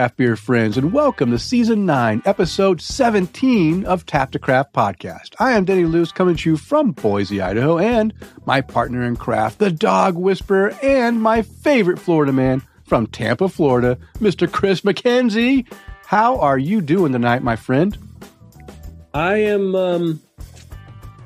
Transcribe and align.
Craft 0.00 0.16
beer 0.16 0.34
friends, 0.34 0.78
and 0.78 0.94
welcome 0.94 1.30
to 1.30 1.38
season 1.38 1.84
9, 1.84 2.22
episode 2.24 2.80
17 2.80 3.84
of 3.84 4.06
Tap 4.06 4.32
the 4.32 4.38
Craft 4.38 4.72
podcast. 4.72 5.34
I 5.38 5.52
am 5.52 5.66
Denny 5.66 5.84
Luce 5.84 6.10
coming 6.10 6.36
to 6.36 6.48
you 6.48 6.56
from 6.56 6.92
Boise, 6.92 7.42
Idaho, 7.42 7.76
and 7.76 8.14
my 8.46 8.62
partner 8.62 9.02
in 9.02 9.16
craft, 9.16 9.58
the 9.58 9.70
dog 9.70 10.16
whisperer, 10.16 10.74
and 10.82 11.20
my 11.20 11.42
favorite 11.42 11.98
Florida 11.98 12.32
man 12.32 12.62
from 12.86 13.08
Tampa, 13.08 13.50
Florida, 13.50 13.98
Mr. 14.20 14.50
Chris 14.50 14.80
McKenzie. 14.80 15.70
How 16.06 16.38
are 16.38 16.56
you 16.56 16.80
doing 16.80 17.12
tonight, 17.12 17.42
my 17.42 17.56
friend? 17.56 17.98
I 19.12 19.34
am 19.34 19.74
um, 19.74 20.22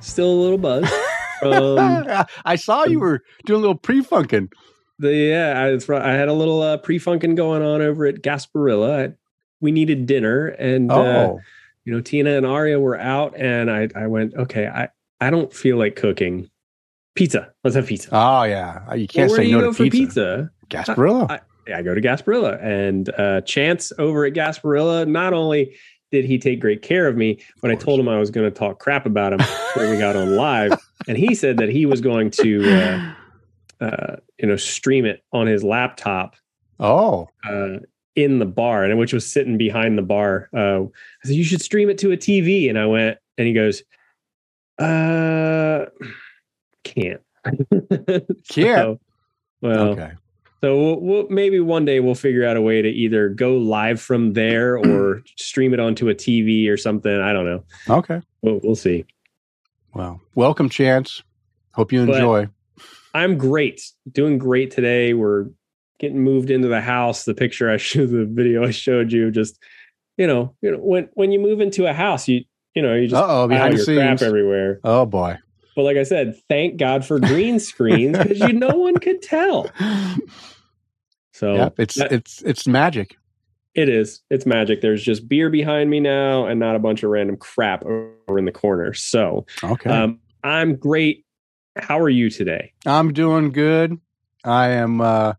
still 0.01 0.33
a 0.33 0.41
little 0.41 0.59
buzzed. 0.59 0.93
Um, 1.43 2.07
I 2.47 2.57
saw 2.57 2.85
you 2.87 3.01
were 3.01 3.23
doing 3.45 3.59
a 3.59 3.61
little 3.61 3.77
pre-funking. 3.77 4.49
The 4.99 5.13
yeah, 5.15 5.61
I, 5.61 5.95
I 6.11 6.13
had 6.13 6.29
a 6.29 6.33
little 6.33 6.63
uh, 6.63 6.77
pre-funking 6.79 7.35
going 7.35 7.63
on 7.63 7.83
over 7.83 8.07
at 8.07 8.17
Gasparilla. 8.23 9.11
I, 9.11 9.15
we 9.61 9.73
needed 9.73 10.07
dinner, 10.07 10.49
and 10.49 10.91
uh, 10.91 10.95
Oh, 10.95 11.41
you 11.85 11.93
know, 11.93 12.01
Tina 12.01 12.37
and 12.37 12.47
Aria 12.47 12.79
were 12.81 12.99
out, 12.99 13.37
and 13.37 13.71
I 13.71 13.89
I 13.95 14.07
went, 14.07 14.35
okay, 14.35 14.67
I 14.67 14.89
I 15.21 15.31
don't 15.31 15.53
feel 15.53 15.77
like 15.79 15.97
cooking. 15.97 16.49
Pizza. 17.15 17.53
Let's 17.63 17.77
have 17.77 17.87
pizza. 17.87 18.09
oh 18.13 18.43
yeah. 18.43 18.93
You 18.95 19.07
can't 19.07 19.29
Well, 19.31 19.37
where 19.37 19.37
say 19.39 19.45
do 19.45 19.51
you 19.51 19.57
no 19.57 19.61
go 19.63 19.67
to 19.69 19.75
for 19.75 19.83
pizza. 19.85 20.51
pizza? 20.69 20.93
Gasparilla. 20.93 21.31
I- 21.31 21.41
I 21.75 21.81
go 21.81 21.95
to 21.95 22.01
Gasparilla, 22.03 22.63
and 22.63 23.09
uh, 23.19 23.41
Chance 23.41 23.91
over 23.99 24.27
at 24.27 24.35
Gasparilla. 24.35 25.09
Not 25.09 25.33
only 25.33 25.75
did 26.13 26.27
he 26.27 26.37
take 26.39 26.61
great 26.61 26.83
care 26.83 27.09
of 27.09 27.17
me, 27.17 27.39
but 27.63 27.71
I 27.71 27.75
told 27.75 27.99
him 27.99 28.07
I 28.07 28.19
was 28.19 28.31
going 28.31 28.45
to 28.45 28.51
talk 28.55 28.81
crap 28.81 29.07
about 29.07 29.33
him 29.33 29.41
when 29.75 29.91
we 29.91 29.97
got 29.97 30.15
on 30.15 30.37
live, 30.37 30.75
and 31.09 31.17
he 31.17 31.35
said 31.35 31.57
that 31.57 31.71
he 31.71 31.87
was 31.87 32.03
going 32.03 32.31
to, 32.33 32.71
uh, 33.81 33.85
uh, 33.87 34.17
you 34.39 34.47
know, 34.49 34.57
stream 34.57 35.05
it 35.05 35.23
on 35.33 35.47
his 35.47 35.63
laptop 35.63 36.37
oh, 36.81 37.29
uh, 37.49 37.79
in 38.17 38.39
the 38.39 38.47
bar, 38.47 38.85
and 38.85 38.99
which 38.99 39.13
was 39.13 39.31
sitting 39.31 39.57
behind 39.59 39.97
the 39.99 40.03
bar. 40.03 40.49
Uh, 40.57 40.83
I 40.85 40.89
said, 41.27 41.37
"You 41.37 41.45
should 41.45 41.61
stream 41.63 41.91
it 41.91 41.99
to 41.99 42.13
a 42.13 42.17
TV," 42.17 42.69
and 42.69 42.79
I 42.79 42.87
went, 42.87 43.19
and 43.39 43.47
he 43.47 43.53
goes, 43.53 43.83
"Uh, 44.79 45.87
can't, 46.83 47.21
Can't? 48.49 48.49
So, 48.49 49.01
well, 49.61 49.89
okay. 49.91 50.13
so 50.61 50.77
we'll, 50.77 51.01
we'll, 51.01 51.29
maybe 51.29 51.61
one 51.61 51.85
day 51.85 52.01
we'll 52.01 52.15
figure 52.15 52.45
out 52.45 52.57
a 52.57 52.63
way 52.63 52.83
to 52.83 52.89
either 52.89 53.29
go 53.29 53.57
live 53.57 54.01
from 54.01 54.33
there 54.35 54.77
or 54.85 55.23
stream 55.37 55.73
it 55.75 55.81
onto 55.81 56.09
a 56.09 56.15
TV 56.15 56.69
or 56.69 56.77
something. 56.77 57.13
I 57.21 57.33
don't 57.33 57.47
know. 57.47 57.65
Okay. 57.89 58.21
We'll, 58.43 58.61
we'll 58.63 58.77
see. 58.77 59.05
Well, 59.95 60.21
welcome, 60.35 60.69
Chance. 60.69 61.23
Hope 61.73 61.93
you 61.93 62.05
But- 62.07 62.17
enjoy. 62.17 62.49
I'm 63.15 63.39
great, 63.39 63.81
doing 64.11 64.39
great 64.39 64.71
today. 64.73 65.15
We're 65.15 65.47
getting 66.01 66.21
moved 66.23 66.51
into 66.51 66.69
the 66.69 66.81
house. 66.81 67.25
The 67.25 67.35
picture 67.35 67.71
I 67.71 67.77
showed, 67.79 68.11
the 68.11 68.25
video 68.27 68.65
I 68.67 68.71
showed 68.71 69.13
you, 69.13 69.31
just 69.31 69.59
you 70.19 70.27
know, 70.27 70.55
you 70.63 70.73
know, 70.73 70.79
when 70.79 71.09
when 71.15 71.31
you 71.33 71.39
move 71.39 71.61
into 71.61 71.87
a 71.87 71.93
house, 71.93 72.29
you 72.29 72.43
you 72.75 72.83
know, 72.83 72.95
you 72.95 73.09
just 73.09 73.21
pile 73.25 73.47
behind 73.49 73.77
your 73.77 73.85
crap 73.87 74.21
everywhere. 74.23 74.81
Oh 74.85 75.07
boy. 75.07 75.39
But 75.77 75.83
like 75.83 75.97
I 75.97 76.03
said, 76.05 76.37
thank 76.49 76.77
God 76.77 77.05
for 77.05 77.19
green 77.21 77.59
screens 77.59 78.17
because 78.19 78.41
you 78.41 78.53
no 78.53 78.69
one 78.77 78.97
could 78.99 79.23
tell. 79.23 79.71
So 81.33 81.55
yep, 81.57 81.75
it's 81.79 81.97
that- 81.97 82.13
it's 82.13 82.43
it's 82.43 82.67
magic. 82.67 83.17
It 83.75 83.89
is. 83.89 84.21
It's 84.31 84.47
magic. 84.47 84.81
There's 84.83 85.03
just 85.03 85.29
beer 85.29 85.51
behind 85.51 85.91
me 85.91 85.99
now 85.99 86.47
and 86.47 86.61
not 86.61 86.77
a 86.77 86.79
bunch 86.79 87.03
of 87.03 87.11
random 87.11 87.37
crap 87.37 87.85
over 87.85 88.39
in 88.39 88.45
the 88.45 88.53
corner. 88.53 88.95
So 88.95 89.45
Okay. 89.65 89.91
um, 89.91 90.21
I'm 90.45 90.77
great. 90.77 91.24
How 91.77 91.99
are 91.99 92.09
you 92.09 92.31
today? 92.31 92.73
I'm 92.87 93.13
doing 93.13 93.51
good. 93.51 93.99
I 94.45 94.69
am 94.69 95.01
uh 95.01 95.35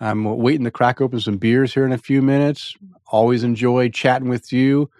I'm 0.00 0.24
waiting 0.24 0.64
to 0.64 0.70
crack 0.70 1.00
open 1.00 1.20
some 1.20 1.38
beers 1.38 1.72
here 1.72 1.86
in 1.86 1.92
a 1.92 1.98
few 1.98 2.20
minutes. 2.22 2.74
Always 3.06 3.44
enjoy 3.44 3.90
chatting 3.90 4.28
with 4.28 4.52
you. 4.52 4.90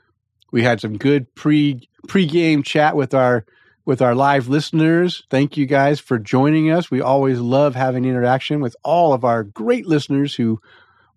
We 0.50 0.62
had 0.62 0.80
some 0.80 0.98
good 0.98 1.34
pre 1.34 1.88
pre-game 2.06 2.62
chat 2.62 2.96
with 2.96 3.14
our 3.14 3.44
with 3.86 4.02
our 4.02 4.14
live 4.14 4.48
listeners. 4.48 5.24
Thank 5.30 5.56
you 5.56 5.66
guys 5.66 6.00
for 6.00 6.18
joining 6.18 6.70
us. 6.70 6.90
We 6.90 7.00
always 7.00 7.38
love 7.40 7.74
having 7.74 8.04
interaction 8.04 8.60
with 8.60 8.76
all 8.82 9.12
of 9.12 9.24
our 9.24 9.42
great 9.42 9.86
listeners 9.86 10.34
who 10.34 10.60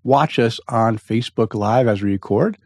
watch 0.03 0.39
us 0.39 0.59
on 0.67 0.97
Facebook 0.97 1.53
Live 1.53 1.87
as 1.87 2.01
we 2.01 2.11
record. 2.11 2.57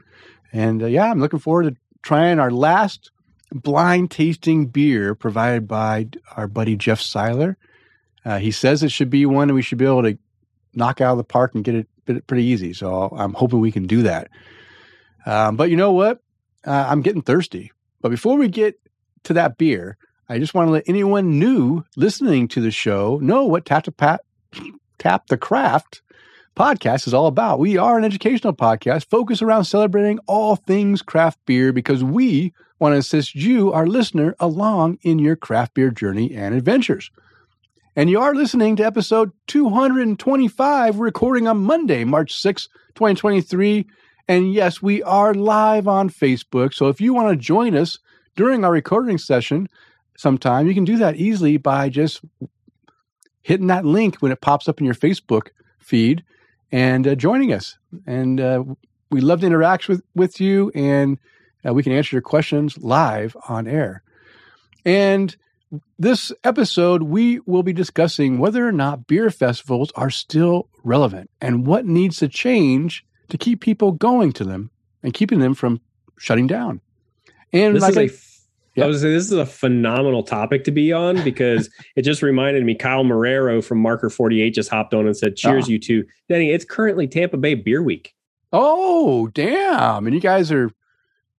And 0.54 0.84
uh, 0.84 0.88
yeah, 0.88 1.10
I'm 1.10 1.20
looking 1.20 1.40
forward 1.40 1.64
to 1.64 1.76
trying 2.04 2.40
our 2.40 2.52
last 2.52 3.12
blind 3.52 4.12
tasting 4.12 4.68
beer 4.68 5.16
provided 5.16 5.68
by 5.68 6.08
our 6.36 6.48
buddy 6.48 6.76
Jeff 6.76 7.02
Seiler. 7.02 7.58
Uh, 8.24 8.38
he 8.38 8.52
says 8.52 8.84
it 8.84 8.92
should 8.92 9.10
be 9.10 9.26
one 9.26 9.48
that 9.48 9.54
we 9.54 9.62
should 9.62 9.78
be 9.78 9.86
able 9.86 10.04
to 10.04 10.18
knock 10.74 11.02
out 11.02 11.12
of 11.12 11.18
the 11.18 11.24
park 11.24 11.56
and 11.56 11.64
get 11.64 11.76
it, 11.76 12.28
pretty 12.28 12.44
easy. 12.44 12.74
So 12.74 13.10
I'm 13.16 13.34
hoping 13.34 13.60
we 13.60 13.72
can 13.72 13.88
do 13.88 14.04
that. 14.04 14.30
Um, 15.26 15.56
but 15.56 15.70
you 15.70 15.78
know 15.78 15.92
what? 15.92 16.22
Uh, 16.66 16.88
I'm 16.90 17.02
getting 17.02 17.22
thirsty. 17.22 17.72
But 18.02 18.10
before 18.10 18.38
we 18.38 18.48
get 18.48 18.80
to 19.24 19.34
that 19.34 19.58
beer, 19.58 19.98
I 20.28 20.40
just 20.40 20.54
want 20.54 20.68
to 20.68 20.72
let 20.72 20.84
anyone 20.88 21.40
new 21.40 21.84
listening 21.96 22.48
to 22.50 22.62
the 22.62 22.72
show 22.72 23.20
know 23.22 23.46
what 23.46 23.66
Tap 23.66 23.86
Pat, 23.98 24.22
Tap 24.98 25.28
the 25.28 25.38
Craft 25.38 26.02
podcast 26.56 27.08
is 27.08 27.14
all 27.14 27.28
about. 27.28 27.60
We 27.60 27.78
are 27.78 27.98
an 27.98 28.04
educational 28.04 28.54
podcast 28.54 29.10
focused 29.10 29.42
around 29.42 29.66
celebrating 29.66 30.20
all 30.28 30.56
things 30.56 31.02
craft 31.02 31.40
beer 31.46 31.72
because 31.72 32.04
we 32.04 32.54
want 32.80 32.94
to 32.94 32.98
assist 32.98 33.36
you, 33.36 33.72
our 33.72 33.88
listener, 33.88 34.36
along 34.40 35.00
in 35.02 35.20
your 35.20 35.36
craft 35.36 35.74
beer 35.76 35.92
journey 35.92 36.34
and 36.34 36.54
adventures. 36.54 37.12
And 37.96 38.10
you 38.10 38.20
are 38.20 38.36
listening 38.36 38.76
to 38.78 38.86
episode 38.86 39.32
225, 39.48 41.00
recording 41.00 41.48
on 41.48 41.58
Monday, 41.58 42.04
March 42.04 42.34
6, 42.34 42.68
2023. 42.96 43.86
And 44.28 44.54
yes, 44.54 44.82
we 44.82 45.04
are 45.04 45.34
live 45.34 45.88
on 45.88 46.10
Facebook. 46.10 46.74
So 46.74 46.88
if 46.88 47.02
you 47.02 47.14
want 47.14 47.30
to 47.30 47.36
join 47.36 47.76
us 47.76 48.00
during 48.36 48.64
our 48.64 48.72
recording 48.72 49.18
session 49.18 49.68
sometime, 50.18 50.68
you 50.68 50.74
can 50.74 50.86
do 50.86 50.98
that 50.98 51.18
easily 51.18 51.58
by 51.58 51.90
just 51.90 52.22
hitting 53.42 53.68
that 53.68 53.86
link 53.86 54.18
when 54.18 54.32
it 54.32 54.42
pops 54.42 54.68
up 54.68 54.80
in 54.80 54.86
your 54.86 54.96
Facebook 54.96 55.50
feed 55.80 56.24
and 56.72 57.08
uh, 57.08 57.16
joining 57.16 57.54
us. 57.54 57.78
And 58.06 58.40
uh, 58.40 58.64
we 59.10 59.22
love 59.22 59.42
to 59.42 59.48
interact 59.48 59.88
with, 59.88 60.02
with 60.16 60.40
you, 60.40 60.72
and 60.74 61.18
uh, 61.68 61.74
we 61.74 61.84
can 61.84 61.92
answer 61.92 62.16
your 62.16 62.22
questions 62.22 62.78
live 62.78 63.36
on 63.48 63.68
air. 63.68 64.04
And 64.86 65.36
this 66.00 66.32
episode, 66.44 67.04
we 67.04 67.40
will 67.46 67.64
be 67.64 67.74
discussing 67.74 68.40
whether 68.40 68.68
or 68.68 68.72
not 68.72 69.08
beer 69.08 69.30
festivals 69.30 69.92
are 69.96 70.10
still 70.10 70.68
relevant 70.84 71.30
and 71.40 71.66
what 71.66 71.86
needs 71.86 72.18
to 72.18 72.28
change 72.28 73.06
to 73.30 73.38
keep 73.38 73.62
people 73.62 73.92
going 73.94 74.34
to 74.34 74.44
them 74.44 74.72
and 75.04 75.14
keeping 75.14 75.40
them 75.40 75.54
from 75.54 75.80
shutting 76.18 76.48
down. 76.48 76.82
And 77.54 77.76
This 77.76 77.82
like 77.82 77.92
is 77.92 77.98
I- 77.98 78.02
a 78.04 78.10
I 78.80 78.86
was 78.86 79.02
saying, 79.02 79.14
this 79.14 79.26
is 79.26 79.32
a 79.34 79.46
phenomenal 79.46 80.24
topic 80.24 80.64
to 80.66 80.72
be 80.72 80.94
on 80.94 81.24
because 81.24 81.70
it 81.96 82.04
just 82.04 82.22
reminded 82.22 82.64
me 82.64 82.74
Kyle 82.76 83.04
Marrero 83.04 83.64
from 83.64 83.80
Marker 83.80 84.10
48 84.10 84.52
just 84.54 84.70
hopped 84.70 84.94
on 84.94 85.06
and 85.06 85.16
said, 85.18 85.36
Cheers, 85.36 85.66
Ah. 85.68 85.72
you 85.72 85.80
two. 85.80 86.06
Denny, 86.30 86.52
it's 86.52 86.64
currently 86.66 87.08
Tampa 87.08 87.38
Bay 87.38 87.54
Beer 87.56 87.84
Week. 87.84 88.14
oh, 88.54 89.28
damn. 89.28 90.06
And 90.06 90.14
you 90.16 90.22
guys 90.22 90.52
are, 90.52 90.72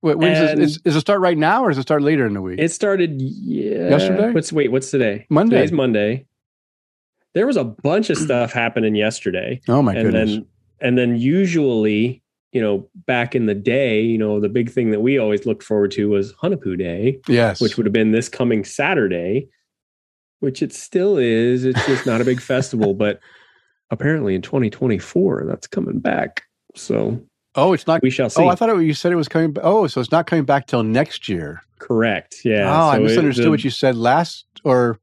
wait, 0.03 0.19
when's 0.19 0.39
this, 0.39 0.71
is, 0.77 0.81
is 0.85 0.97
it 0.97 1.01
start 1.01 1.21
right 1.21 1.39
now 1.39 1.65
or 1.65 1.69
does 1.69 1.79
it 1.79 1.83
start 1.83 2.03
later 2.03 2.27
in 2.27 2.35
the 2.35 2.43
week? 2.43 2.59
It 2.59 2.71
started 2.71 3.21
yeah, 3.21 3.89
Yesterday? 3.91 4.31
What's 4.33 4.53
wait, 4.53 4.71
what's 4.71 4.91
today? 4.91 5.27
Monday. 5.31 5.57
Today's 5.57 5.73
Monday. 5.73 6.27
There 7.35 7.47
was 7.47 7.57
a 7.57 7.65
bunch 7.65 8.11
of 8.11 8.19
stuff 8.19 8.53
happening 8.53 8.95
yesterday. 8.95 9.61
oh, 9.69 9.81
my 9.83 9.95
and 9.95 10.03
goodness. 10.13 10.31
then 10.35 10.47
and 10.81 10.99
then 10.99 11.17
usually, 11.17 12.22
you 12.53 12.61
know, 12.61 12.89
back 13.07 13.35
in 13.35 13.47
the 13.47 13.55
day, 13.55 14.01
you 14.03 14.19
know, 14.19 14.39
the 14.41 14.49
big 14.49 14.71
thing 14.71 14.91
that 14.91 15.01
we 15.01 15.19
always 15.19 15.47
looked 15.47 15.63
forward 15.63 15.91
to 15.93 16.09
was 16.11 16.35
Hunahpu 16.35 16.79
Day. 16.79 17.19
yes. 17.29 17.61
which 17.61 17.77
would 17.77 17.87
have 17.87 17.93
been 17.93 18.13
this 18.13 18.29
coming 18.29 18.63
Saturday, 18.65 19.49
which 20.41 20.63
it 20.63 20.73
still 20.73 21.17
is. 21.17 21.65
It's 21.65 21.85
just 21.87 22.05
not 22.07 22.21
a 22.21 22.25
big 22.25 22.41
festival, 22.41 22.93
but 22.95 23.21
apparently 23.91 24.35
in 24.35 24.43
2024, 24.43 25.45
that's 25.47 25.67
coming 25.67 25.99
back. 25.99 26.43
So 26.75 27.21
oh, 27.55 27.73
it's 27.73 27.87
not. 27.87 28.03
we 28.03 28.11
shall 28.11 28.29
see. 28.31 28.43
Oh, 28.43 28.49
I 28.49 28.55
thought 28.55 28.69
it, 28.71 28.83
you 28.83 28.95
said 28.95 29.13
it 29.13 29.17
was 29.17 29.29
coming. 29.29 29.57
Oh, 29.63 29.87
so 29.87 30.01
it's 30.01 30.13
not 30.13 30.27
coming 30.27 30.45
back 30.45 30.67
till 30.67 30.83
next 30.83 31.29
year. 31.29 31.63
Correct. 31.79 32.37
Yeah. 32.45 32.71
oh, 32.71 32.89
I 32.89 32.97
So 32.97 33.01
it- 33.01 33.05
misunderstood 33.05 33.47
the- 33.47 33.51
what 33.51 33.65
you 33.65 33.71
said 33.71 33.97
last, 33.97 34.45
or 34.65 34.99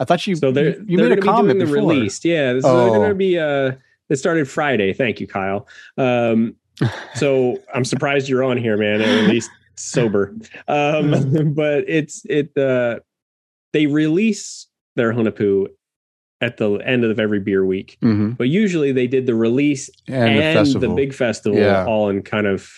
I 0.00 0.04
thought 0.04 0.26
you 0.26 0.36
So 0.36 0.52
they're, 0.52 0.80
you 0.84 0.96
they're 0.96 1.08
made 1.10 1.18
a 1.18 1.20
be 1.20 1.26
comment 1.28 1.58
the 1.58 1.66
before. 1.66 1.92
Yeah. 1.92 2.52
This 2.54 2.64
Oh. 2.64 2.86
is 2.86 2.96
going 2.96 3.08
to 3.10 3.14
be, 3.14 3.38
uh, 3.38 3.72
it 4.08 4.16
started 4.16 4.48
Friday. 4.48 4.92
Thank 4.94 5.20
you, 5.20 5.26
Kyle. 5.26 5.66
Um, 5.98 6.54
so 7.14 7.58
I'm 7.74 7.84
surprised 7.84 8.28
you're 8.28 8.44
on 8.44 8.56
here, 8.56 8.76
man, 8.76 9.00
at 9.00 9.28
least 9.28 9.50
sober. 9.76 10.34
Um, 10.66 11.52
but 11.54 11.84
it's, 11.88 12.24
it, 12.28 12.56
uh, 12.56 13.00
they 13.72 13.86
release 13.86 14.66
their 14.96 15.12
Hunahpu 15.12 15.68
at 16.40 16.56
the 16.56 16.74
end 16.74 17.04
of 17.04 17.18
every 17.18 17.40
beer 17.40 17.64
week. 17.66 17.98
hmm 18.00 18.30
But 18.32 18.48
usually 18.48 18.92
they 18.92 19.06
did 19.08 19.26
the 19.26 19.34
release 19.34 19.90
And, 20.06 20.38
and, 20.38 20.66
the 20.66 20.78
the 20.78 20.88
big 20.94 21.12
festival 21.12 21.58
Yeah. 21.58 21.84
all 21.84 22.08
in 22.10 22.22
kind 22.22 22.46
of 22.46 22.70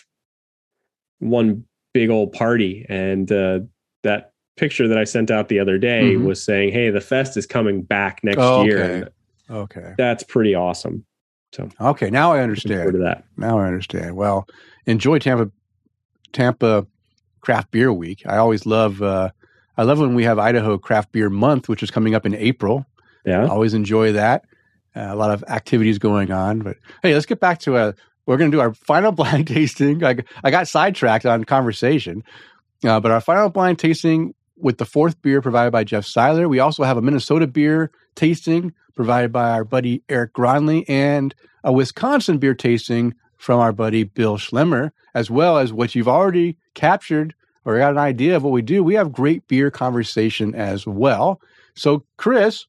one 1.19 1.65
big 1.93 2.11
old 2.11 2.33
party. 2.33 2.87
And 2.89 3.31
uh, 3.31 3.61
that 4.03 4.33
picture 4.57 4.89
that 4.89 4.99
I 4.99 5.05
sent 5.05 5.31
out 5.31 5.49
the 5.49 5.59
other 5.59 5.79
day 5.79 6.15
Mhm. 6.15 6.25
was 6.25 6.43
saying, 6.43 6.73
"Hey, 6.73 6.91
the 6.91 7.01
fest 7.01 7.37
is 7.37 7.47
coming 7.47 7.83
back 7.83 8.21
next 8.25 8.39
Oh, 8.41 8.65
year." 8.65 9.09
okay. 9.51 9.95
that's 9.99 10.23
pretty 10.23 10.55
awesome. 10.55 11.05
So 11.53 11.69
Okay, 11.81 12.11
now 12.11 12.33
I 12.33 12.41
understand. 12.41 12.95
that. 13.03 13.25
Now 13.37 13.59
I 13.59 13.67
understand. 13.67 14.17
Well, 14.17 14.47
enjoy 14.87 15.19
Tampa 15.19 15.51
Tampa 16.33 16.87
Craft 17.41 17.71
Beer 17.71 17.93
Week. 17.93 18.23
I 18.27 18.37
always 18.37 18.67
love 18.67 19.03
uh 19.03 19.31
I 19.77 19.83
love 19.85 19.99
when 19.99 20.15
we 20.15 20.25
have 20.25 20.39
Idaho 20.39 20.79
Craft 20.79 21.13
Beer 21.13 21.31
Month, 21.31 21.69
which 21.69 21.83
is 21.83 21.91
coming 21.91 22.15
up 22.15 22.27
in 22.27 22.35
April. 22.35 22.85
Yeah. 23.25 23.47
Always 23.47 23.75
enjoy 23.75 24.13
that. 24.13 24.45
Uh, 24.95 25.09
a 25.11 25.17
lot 25.17 25.31
of 25.31 25.43
activities 25.45 25.99
going 25.99 26.31
on. 26.33 26.59
But 26.61 26.77
hey, 27.03 27.15
let's 27.15 27.27
get 27.27 27.41
back 27.41 27.61
to 27.61 27.77
a. 27.77 27.95
we're 28.27 28.37
going 28.37 28.51
to 28.51 28.57
do 28.57 28.61
our 28.61 28.75
final 28.87 29.13
blind 29.13 29.47
tasting. 29.47 30.05
I, 30.05 30.17
I 30.45 30.51
got 30.51 30.69
sidetracked 30.69 31.25
on 31.27 31.45
conversation, 31.45 32.23
uh, 32.85 33.01
but 33.01 33.11
our 33.11 33.21
final 33.21 33.49
blind 33.49 33.79
tasting 33.79 34.35
with 34.61 34.79
the 34.79 34.85
fourth 34.85 35.21
beer 35.23 35.41
provided 35.41 35.71
by 35.71 35.85
Jeff 35.85 36.05
Seiler. 36.05 36.49
We 36.49 36.61
also 36.61 36.85
have 36.85 36.97
a 36.97 37.03
Minnesota 37.03 37.47
beer 37.47 37.91
tasting 38.15 38.73
provided 38.95 39.33
by 39.33 39.51
our 39.51 39.65
buddy 39.65 40.03
Eric 40.09 40.35
Gronley 40.35 40.85
and 40.89 41.35
a 41.65 41.73
Wisconsin 41.73 42.39
beer 42.39 42.55
tasting 42.55 43.15
from 43.37 43.59
our 43.61 43.73
buddy 43.73 44.05
Bill 44.05 44.37
Schlemmer, 44.37 44.91
as 45.15 45.31
well 45.31 45.59
as 45.59 45.73
what 45.73 45.95
you've 45.95 46.09
already 46.09 46.57
captured 46.75 47.35
or 47.65 47.79
got 47.79 47.93
an 47.93 47.99
idea 47.99 48.37
of 48.37 48.43
what 48.43 48.53
we 48.53 48.63
do. 48.63 48.83
We 48.83 48.95
have 48.95 49.13
great 49.13 49.47
beer 49.49 49.71
conversation 49.71 50.55
as 50.55 50.87
well. 50.87 51.41
So, 51.75 52.05
Chris, 52.17 52.67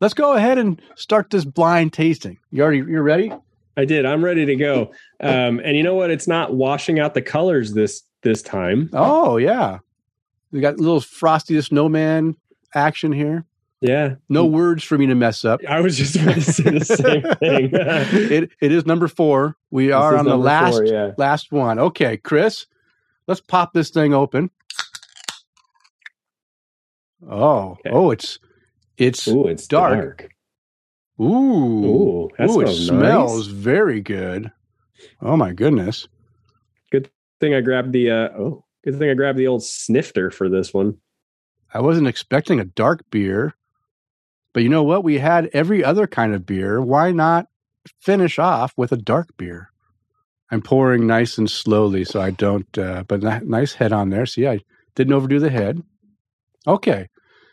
let's 0.00 0.14
go 0.14 0.34
ahead 0.34 0.58
and 0.58 0.80
start 0.96 1.30
this 1.30 1.44
blind 1.44 1.92
tasting. 1.92 2.38
You 2.50 2.62
already 2.62 2.78
you're 2.78 3.02
ready? 3.02 3.32
I 3.76 3.84
did. 3.84 4.04
I'm 4.04 4.24
ready 4.24 4.46
to 4.46 4.56
go. 4.56 4.92
Um, 5.20 5.60
and 5.64 5.76
you 5.76 5.82
know 5.82 5.96
what? 5.96 6.12
It's 6.12 6.28
not 6.28 6.54
washing 6.54 7.00
out 7.00 7.14
the 7.14 7.22
colors 7.22 7.72
this 7.72 8.04
this 8.22 8.40
time. 8.40 8.88
Oh 8.92 9.36
yeah, 9.36 9.78
we 10.52 10.60
got 10.60 10.74
a 10.74 10.78
little 10.78 11.00
Frosty 11.00 11.54
the 11.54 11.62
Snowman 11.62 12.36
action 12.74 13.12
here. 13.12 13.44
Yeah. 13.80 14.16
No 14.28 14.44
words 14.44 14.82
for 14.82 14.98
me 14.98 15.06
to 15.06 15.14
mess 15.14 15.44
up. 15.44 15.60
I 15.68 15.80
was 15.80 15.96
just 15.96 16.16
going 16.16 16.34
to 16.34 16.40
say 16.42 16.78
the 16.78 16.84
same 16.84 17.22
thing. 17.22 17.70
it 18.32 18.50
it 18.60 18.72
is 18.72 18.86
number 18.86 19.06
four. 19.06 19.56
We 19.70 19.92
are 19.92 20.16
on 20.16 20.24
the 20.24 20.36
last 20.36 20.74
four, 20.78 20.84
yeah. 20.84 21.12
last 21.16 21.52
one. 21.52 21.78
Okay, 21.78 22.16
Chris, 22.16 22.66
let's 23.28 23.40
pop 23.40 23.72
this 23.74 23.90
thing 23.90 24.14
open. 24.14 24.50
Oh, 27.28 27.72
Okay. 27.80 27.90
oh, 27.90 28.10
it's 28.10 28.38
it's 28.96 29.26
ooh, 29.28 29.44
Ooh, 29.44 29.48
it's 29.48 29.66
Dark. 29.66 30.18
dark. 30.18 30.30
ooh, 31.20 31.84
Ooh, 31.84 32.28
that 32.38 32.48
it 32.48 32.52
smells 32.52 32.86
smells 32.86 33.46
nice. 33.48 33.56
very 33.56 34.00
good. 34.00 34.50
Oh 35.20 35.36
my 35.36 35.52
goodness. 35.52 36.08
Good 36.90 37.10
thing 37.40 37.54
I 37.54 37.60
grabbed 37.60 37.92
the 37.92 38.10
uh, 38.10 38.28
oh, 38.38 38.64
good 38.90 38.98
thing 38.98 39.10
I 39.10 39.14
grabbed 39.14 39.38
the 39.38 39.46
old 39.46 39.62
snifter 39.62 40.30
for 40.30 40.48
this 40.48 40.72
one. 40.72 40.96
I 41.72 41.80
wasn't 41.80 42.08
expecting 42.08 42.58
a 42.58 42.64
dark 42.64 43.04
beer, 43.10 43.54
but 44.54 44.62
you 44.62 44.70
know 44.70 44.82
what? 44.82 45.04
We 45.04 45.18
had 45.18 45.50
every 45.52 45.84
other 45.84 46.06
kind 46.06 46.34
of 46.34 46.46
beer. 46.46 46.80
Why 46.80 47.12
not 47.12 47.48
finish 48.00 48.38
off 48.38 48.72
with 48.78 48.90
a 48.90 48.96
dark 48.96 49.36
beer? 49.36 49.70
I'm 50.50 50.62
pouring 50.62 51.06
nice 51.06 51.36
and 51.36 51.50
slowly 51.50 52.04
so 52.04 52.18
I 52.22 52.30
don't, 52.30 52.78
uh, 52.78 53.04
but 53.06 53.22
ni- 53.22 53.46
nice 53.46 53.74
head 53.74 53.92
on 53.92 54.08
there. 54.08 54.24
See, 54.24 54.46
I 54.46 54.60
didn't 54.94 55.12
overdo 55.12 55.38
the 55.38 55.50
head. 55.50 55.82
Okay. 56.66 57.08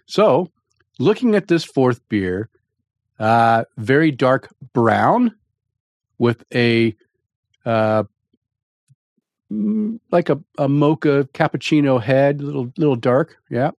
So 0.06 0.52
looking 0.98 1.36
at 1.36 1.50
this 1.50 1.66
fourth 1.66 2.00
beer, 2.08 2.50
uh, 3.20 3.66
very 3.78 4.12
dark 4.12 4.48
brown 4.74 5.36
with 6.18 6.46
a, 6.54 6.96
uh, 7.66 8.06
like 10.12 10.30
a, 10.30 10.40
a 10.58 10.68
mocha 10.68 11.28
cappuccino 11.34 12.02
head, 12.02 12.42
little, 12.42 12.72
little 12.78 12.96
dark. 12.96 13.38
Yeah. 13.50 13.72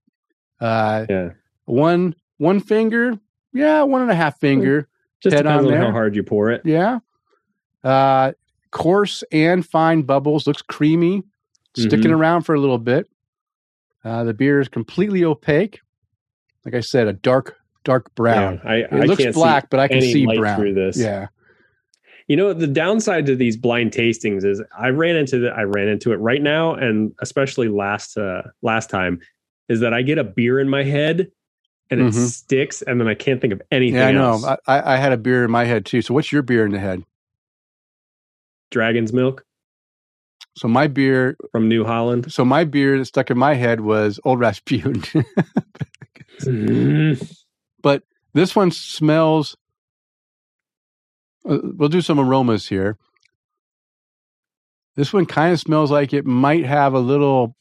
Uh, 0.61 1.05
Yeah. 1.09 1.31
one 1.67 2.15
one 2.39 2.61
finger 2.61 3.19
yeah 3.53 3.83
one 3.83 4.03
and 4.03 4.11
a 4.11 4.15
half 4.15 4.39
finger 4.39 4.89
Just 5.23 5.35
Head 5.35 5.43
depends 5.45 5.67
on 5.67 5.75
on, 5.75 5.81
how 5.81 5.91
hard 5.91 6.15
you 6.15 6.23
pour 6.23 6.51
it. 6.51 6.61
yeah 6.65 6.99
uh 7.85 8.33
coarse 8.71 9.25
and 9.33 9.65
fine 9.67 10.03
bubbles 10.03 10.47
looks 10.47 10.61
creamy 10.63 11.23
sticking 11.77 12.11
Mhm. 12.11 12.19
around 12.19 12.43
for 12.43 12.55
a 12.55 12.61
little 12.61 12.79
bit 12.79 13.07
uh 14.05 14.25
the 14.25 14.35
beer 14.35 14.61
is 14.61 14.69
completely 14.69 15.25
opaque 15.25 15.81
like 16.65 16.75
i 16.75 16.81
said 16.81 17.07
a 17.09 17.13
dark 17.15 17.57
dark 17.85 18.15
brown 18.15 18.61
Yeah, 18.65 18.71
I, 18.71 18.75
it 18.77 18.93
I 18.93 19.05
looks 19.05 19.25
black 19.35 19.69
but 19.71 19.81
i 19.81 19.89
can 19.89 20.01
see 20.03 20.27
brown 20.27 20.59
through 20.61 20.75
this. 20.75 20.99
yeah 20.99 21.29
You 22.29 22.37
know, 22.37 22.53
the 22.53 22.67
downside 22.67 23.27
to 23.27 23.37
these 23.37 23.57
blind 23.57 23.93
tastings 23.93 24.45
is 24.45 24.61
I 24.77 24.89
ran 24.89 25.15
into 25.17 25.39
the 25.39 25.51
I 25.51 25.63
ran 25.63 25.89
into 25.89 26.13
it 26.13 26.17
right 26.17 26.43
now, 26.43 26.75
and 26.75 27.13
especially 27.21 27.69
last 27.69 28.17
uh, 28.19 28.43
last 28.63 28.91
time, 28.91 29.21
is 29.69 29.81
that 29.81 29.95
I 29.95 30.03
get 30.03 30.19
a 30.19 30.25
beer 30.25 30.59
in 30.59 30.69
my 30.69 30.83
head 30.83 31.31
and 31.89 32.01
it 32.01 32.07
Mhm. 32.07 32.29
sticks, 32.29 32.83
and 32.83 33.01
then 33.01 33.07
I 33.07 33.15
can't 33.15 33.41
think 33.41 33.53
of 33.53 33.63
anything 33.71 34.01
yeah 34.01 34.09
i 34.09 34.13
know 34.13 34.31
else. 34.33 34.45
I, 34.67 34.95
I 34.95 34.97
had 34.97 35.13
a 35.13 35.17
beer 35.17 35.45
in 35.45 35.53
my 35.53 35.65
head 35.65 35.87
too 35.87 36.03
so 36.03 36.15
what's 36.15 36.33
your 36.33 36.43
beer 36.43 36.67
in 36.67 36.73
the 36.73 36.81
head 36.81 37.05
Dragon's 38.73 39.13
milk 39.13 39.45
so 40.57 40.67
my 40.67 40.89
beer 40.89 41.37
from 41.53 41.69
New 41.69 41.85
Holland. 41.85 42.33
so 42.33 42.45
my 42.45 42.65
beer 42.65 42.99
that 42.99 43.05
stuck 43.05 43.31
in 43.31 43.39
my 43.39 43.55
head 43.55 43.81
was 43.83 44.19
old 44.25 44.41
rasputin 44.41 45.03
Mm. 46.41 47.37
This 48.35 48.55
one 48.55 48.71
smells. 48.71 49.57
Uh, 51.49 51.59
We'll 51.63 51.89
do 51.89 52.01
some 52.01 52.19
aromas 52.19 52.69
here. 52.69 52.97
This 54.97 55.13
one 55.13 55.27
kind 55.27 55.53
of 55.53 55.61
smells 55.61 55.91
like 55.91 56.13
it 56.13 56.25
might 56.25 56.65
have 56.65 56.95
a 56.95 56.99
little 56.99 57.55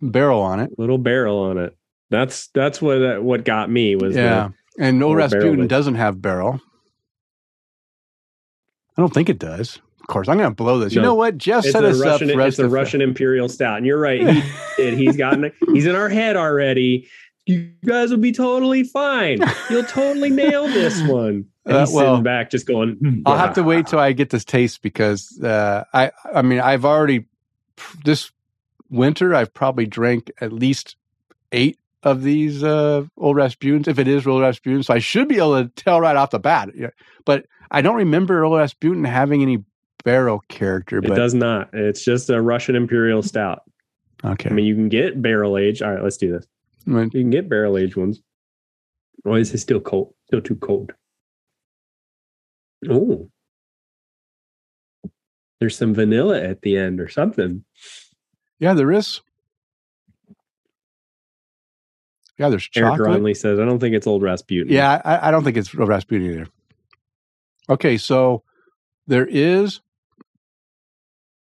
barrel 0.00 0.40
on 0.40 0.60
it. 0.60 0.76
Little 0.78 0.98
barrel 0.98 1.38
on 1.38 1.58
it. 1.58 1.76
That's 2.10 2.48
that's 2.48 2.82
what 2.82 3.02
uh, 3.02 3.18
what 3.20 3.44
got 3.44 3.70
me 3.70 3.96
was 3.96 4.14
Yeah, 4.14 4.50
and 4.78 4.98
no 4.98 5.14
Rasputin 5.14 5.66
doesn't 5.66 5.94
have 5.94 6.20
barrel. 6.20 6.60
I 8.96 9.00
don't 9.00 9.14
think 9.14 9.28
it 9.28 9.38
does. 9.38 9.80
Of 10.00 10.08
course, 10.08 10.28
I'm 10.28 10.36
going 10.36 10.50
to 10.50 10.54
blow 10.54 10.78
this. 10.78 10.94
You 10.94 11.00
know 11.00 11.14
what? 11.14 11.38
Jeff 11.38 11.62
the, 11.62 11.68
it's 11.68 11.72
set 11.72 11.84
a 11.84 11.88
us 11.88 12.00
Russian 12.00 12.38
up 12.38 12.46
it's 12.46 12.58
a 12.58 12.68
Russian 12.68 13.00
imperial 13.00 13.48
stout, 13.48 13.78
and 13.78 13.86
you're 13.86 13.98
right. 14.00 14.20
He 14.20 14.42
did. 14.76 14.98
He's 14.98 15.16
gotten 15.16 15.52
he's 15.72 15.86
in 15.86 15.94
our 15.94 16.08
head 16.08 16.36
already. 16.36 17.08
You 17.46 17.72
guys 17.84 18.10
will 18.10 18.18
be 18.18 18.32
totally 18.32 18.84
fine. 18.84 19.40
You'll 19.70 19.84
totally 19.84 20.30
nail 20.30 20.66
this 20.66 21.00
one. 21.08 21.46
And 21.64 21.76
Uh, 21.76 21.86
well, 21.92 22.14
sitting 22.14 22.22
back, 22.24 22.50
just 22.50 22.66
going. 22.66 22.96
"Hmm, 22.96 23.20
I'll 23.24 23.38
have 23.38 23.54
to 23.54 23.62
wait 23.62 23.86
till 23.86 23.98
I 23.98 24.12
get 24.12 24.30
this 24.30 24.44
taste 24.44 24.82
because 24.82 25.40
uh, 25.42 25.84
I 25.92 26.10
I 26.34 26.42
mean 26.42 26.60
I've 26.60 26.84
already 26.84 27.26
this 28.04 28.30
winter 28.90 29.34
I've 29.34 29.54
probably 29.54 29.86
drank 29.86 30.30
at 30.40 30.52
least 30.52 30.96
eight 31.52 31.78
of 32.02 32.22
these 32.22 32.64
uh, 32.64 33.04
old 33.16 33.36
Rasputins 33.36 33.86
if 33.86 33.98
it 33.98 34.08
is 34.08 34.26
old 34.26 34.42
Rasputin, 34.42 34.82
so 34.82 34.94
I 34.94 34.98
should 34.98 35.28
be 35.28 35.36
able 35.38 35.62
to 35.62 35.68
tell 35.76 36.00
right 36.00 36.16
off 36.16 36.30
the 36.30 36.40
bat. 36.40 36.70
Yeah. 36.74 36.90
But 37.24 37.46
I 37.70 37.80
don't 37.80 37.96
remember 37.96 38.44
old 38.44 38.58
Rasputin 38.58 39.04
having 39.04 39.42
any 39.42 39.64
barrel 40.04 40.42
character. 40.48 41.00
But... 41.00 41.12
It 41.12 41.14
does 41.14 41.34
not. 41.34 41.70
It's 41.72 42.04
just 42.04 42.28
a 42.28 42.40
Russian 42.40 42.74
imperial 42.74 43.22
stout. 43.22 43.62
okay, 44.24 44.50
I 44.50 44.52
mean, 44.52 44.66
you 44.66 44.74
can 44.74 44.88
get 44.88 45.22
barrel 45.22 45.56
aged. 45.56 45.82
All 45.82 45.92
right, 45.92 46.02
let's 46.02 46.16
do 46.16 46.32
this. 46.32 46.46
Well, 46.86 47.04
You 47.04 47.10
can 47.10 47.30
get 47.30 47.48
barrel 47.48 47.78
aged 47.78 47.96
ones. 47.96 48.20
Or 49.24 49.38
is 49.38 49.54
it 49.54 49.58
still 49.58 49.80
cold? 49.80 50.14
Still 50.26 50.40
too 50.40 50.56
cold. 50.56 50.92
Oh. 52.88 53.30
There's 55.60 55.76
some 55.76 55.94
vanilla 55.94 56.42
at 56.42 56.62
the 56.62 56.76
end 56.76 57.00
or 57.00 57.08
something. 57.08 57.64
yeah, 58.58 58.74
there 58.74 58.90
is. 58.90 59.20
Yeah, 62.38 62.48
there's 62.48 62.64
chocolate. 62.64 63.08
Eric. 63.08 63.22
Gronley 63.22 63.36
says, 63.36 63.60
I 63.60 63.64
don't 63.64 63.78
think 63.78 63.94
it's 63.94 64.06
old 64.06 64.22
Rasputin. 64.22 64.72
Yeah, 64.72 65.00
I, 65.04 65.28
I 65.28 65.30
don't 65.30 65.44
think 65.44 65.56
it's 65.56 65.74
real 65.74 65.86
Rasputin 65.86 66.28
either. 66.28 66.46
Okay, 67.68 67.96
so 67.96 68.42
there 69.06 69.26
is 69.26 69.80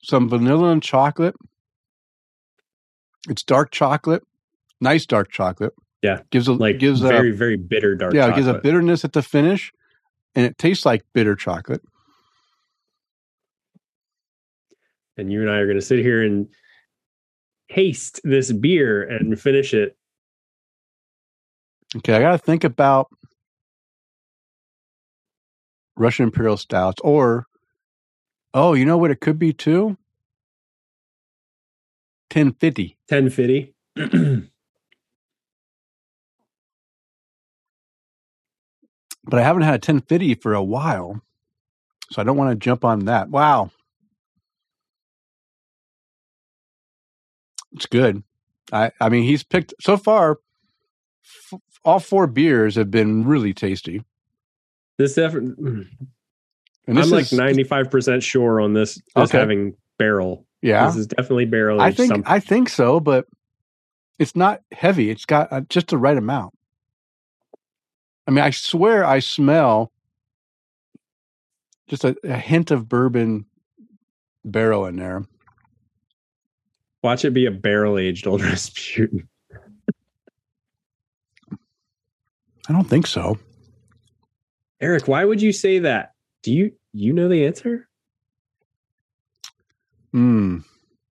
some 0.02 0.28
vanilla 0.28 0.70
and 0.70 0.82
chocolate. 0.82 1.34
It's 3.28 3.42
dark 3.42 3.70
chocolate, 3.70 4.22
nice 4.80 5.04
dark 5.04 5.30
chocolate. 5.30 5.74
Yeah, 6.00 6.20
gives 6.30 6.48
a 6.48 6.52
Like 6.54 6.78
gives 6.78 7.02
a 7.02 7.08
very, 7.08 7.32
very 7.32 7.56
bitter 7.56 7.94
dark 7.96 8.14
yeah, 8.14 8.28
it 8.28 8.36
gives 8.36 8.46
a 8.46 8.54
bitterness 8.54 9.04
at 9.04 9.12
the 9.12 9.22
finish, 9.22 9.72
and 10.34 10.44
it 10.46 10.58
tastes 10.58 10.86
like 10.86 11.04
bitter 11.12 11.34
chocolate. 11.34 11.82
and 15.18 15.32
you 15.32 15.42
and 15.42 15.50
I 15.50 15.56
are 15.56 15.66
going 15.66 15.78
to 15.78 15.84
sit 15.84 15.98
here 15.98 16.22
and 16.22 16.48
taste 17.70 18.20
this 18.24 18.52
beer 18.52 19.02
and 19.02 19.38
finish 19.38 19.74
it. 19.74 19.96
Okay, 21.96 22.14
I 22.14 22.20
got 22.20 22.32
to 22.32 22.38
think 22.38 22.64
about 22.64 23.08
Russian 25.96 26.24
Imperial 26.24 26.56
stouts, 26.56 27.00
or 27.02 27.46
oh, 28.54 28.74
you 28.74 28.84
know 28.84 28.96
what 28.96 29.10
it 29.10 29.20
could 29.20 29.38
be 29.38 29.52
too? 29.52 29.96
Ten 32.30 32.52
fifty. 32.52 32.96
1050. 33.08 33.74
but 39.28 39.40
I 39.40 39.44
haven't 39.44 39.62
had 39.62 39.72
a 39.74 39.84
1050 39.84 40.34
for 40.36 40.54
a 40.54 40.62
while. 40.62 41.20
So 42.12 42.22
I 42.22 42.24
don't 42.24 42.36
want 42.38 42.50
to 42.50 42.56
jump 42.56 42.84
on 42.84 43.06
that. 43.06 43.30
Wow. 43.30 43.70
It's 47.72 47.86
good. 47.86 48.22
I, 48.72 48.92
I 49.00 49.08
mean, 49.08 49.24
he's 49.24 49.42
picked 49.44 49.74
so 49.80 49.96
far, 49.96 50.38
f- 51.52 51.60
all 51.84 52.00
four 52.00 52.26
beers 52.26 52.76
have 52.76 52.90
been 52.90 53.24
really 53.26 53.54
tasty. 53.54 54.04
this 54.98 55.18
effort, 55.18 55.44
And 55.44 55.86
I'm 56.88 57.10
this 57.10 57.32
like 57.32 57.38
95 57.38 57.90
percent 57.90 58.22
sure 58.22 58.60
on 58.60 58.74
this. 58.74 58.94
This 59.14 59.30
Okay. 59.30 59.38
having 59.38 59.74
barrel. 59.98 60.46
yeah, 60.62 60.86
This 60.86 60.96
is 60.96 61.06
definitely 61.06 61.46
barrel. 61.46 61.80
I 61.80 61.92
think 61.92 62.08
something. 62.10 62.32
I 62.32 62.40
think 62.40 62.68
so, 62.70 63.00
but 63.00 63.26
it's 64.18 64.34
not 64.36 64.60
heavy. 64.72 65.10
It's 65.10 65.24
got 65.26 65.52
uh, 65.52 65.60
just 65.68 65.88
the 65.88 65.98
right 65.98 66.16
amount. 66.16 66.54
I 68.28 68.30
mean, 68.30 68.44
I 68.44 68.50
swear 68.50 69.06
I 69.06 69.20
smell 69.20 69.90
just 71.88 72.04
a, 72.04 72.14
a 72.24 72.36
hint 72.36 72.70
of 72.70 72.86
bourbon 72.86 73.46
barrel 74.44 74.84
in 74.84 74.96
there. 74.96 75.24
Watch 77.02 77.24
it 77.24 77.32
be 77.32 77.46
a 77.46 77.50
barrel 77.50 77.96
aged 77.96 78.26
old 78.26 78.42
Rasputin. 78.44 79.26
I 82.68 82.72
don't 82.72 82.84
think 82.84 83.06
so. 83.06 83.38
Eric, 84.82 85.08
why 85.08 85.24
would 85.24 85.40
you 85.40 85.52
say 85.52 85.78
that? 85.78 86.12
Do 86.42 86.52
you 86.52 86.72
you 86.92 87.14
know 87.14 87.28
the 87.28 87.46
answer? 87.46 87.88
Hmm. 90.12 90.58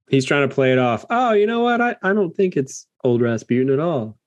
He's 0.07 0.23
trying 0.23 0.47
to 0.47 0.53
play 0.53 0.71
it 0.71 0.77
off. 0.77 1.03
Oh, 1.09 1.33
you 1.33 1.47
know 1.47 1.61
what? 1.61 1.81
I, 1.81 1.95
I 2.03 2.13
don't 2.13 2.35
think 2.35 2.55
it's 2.55 2.85
old 3.03 3.21
Rasputin 3.21 3.73
at 3.73 3.79
all. 3.79 4.19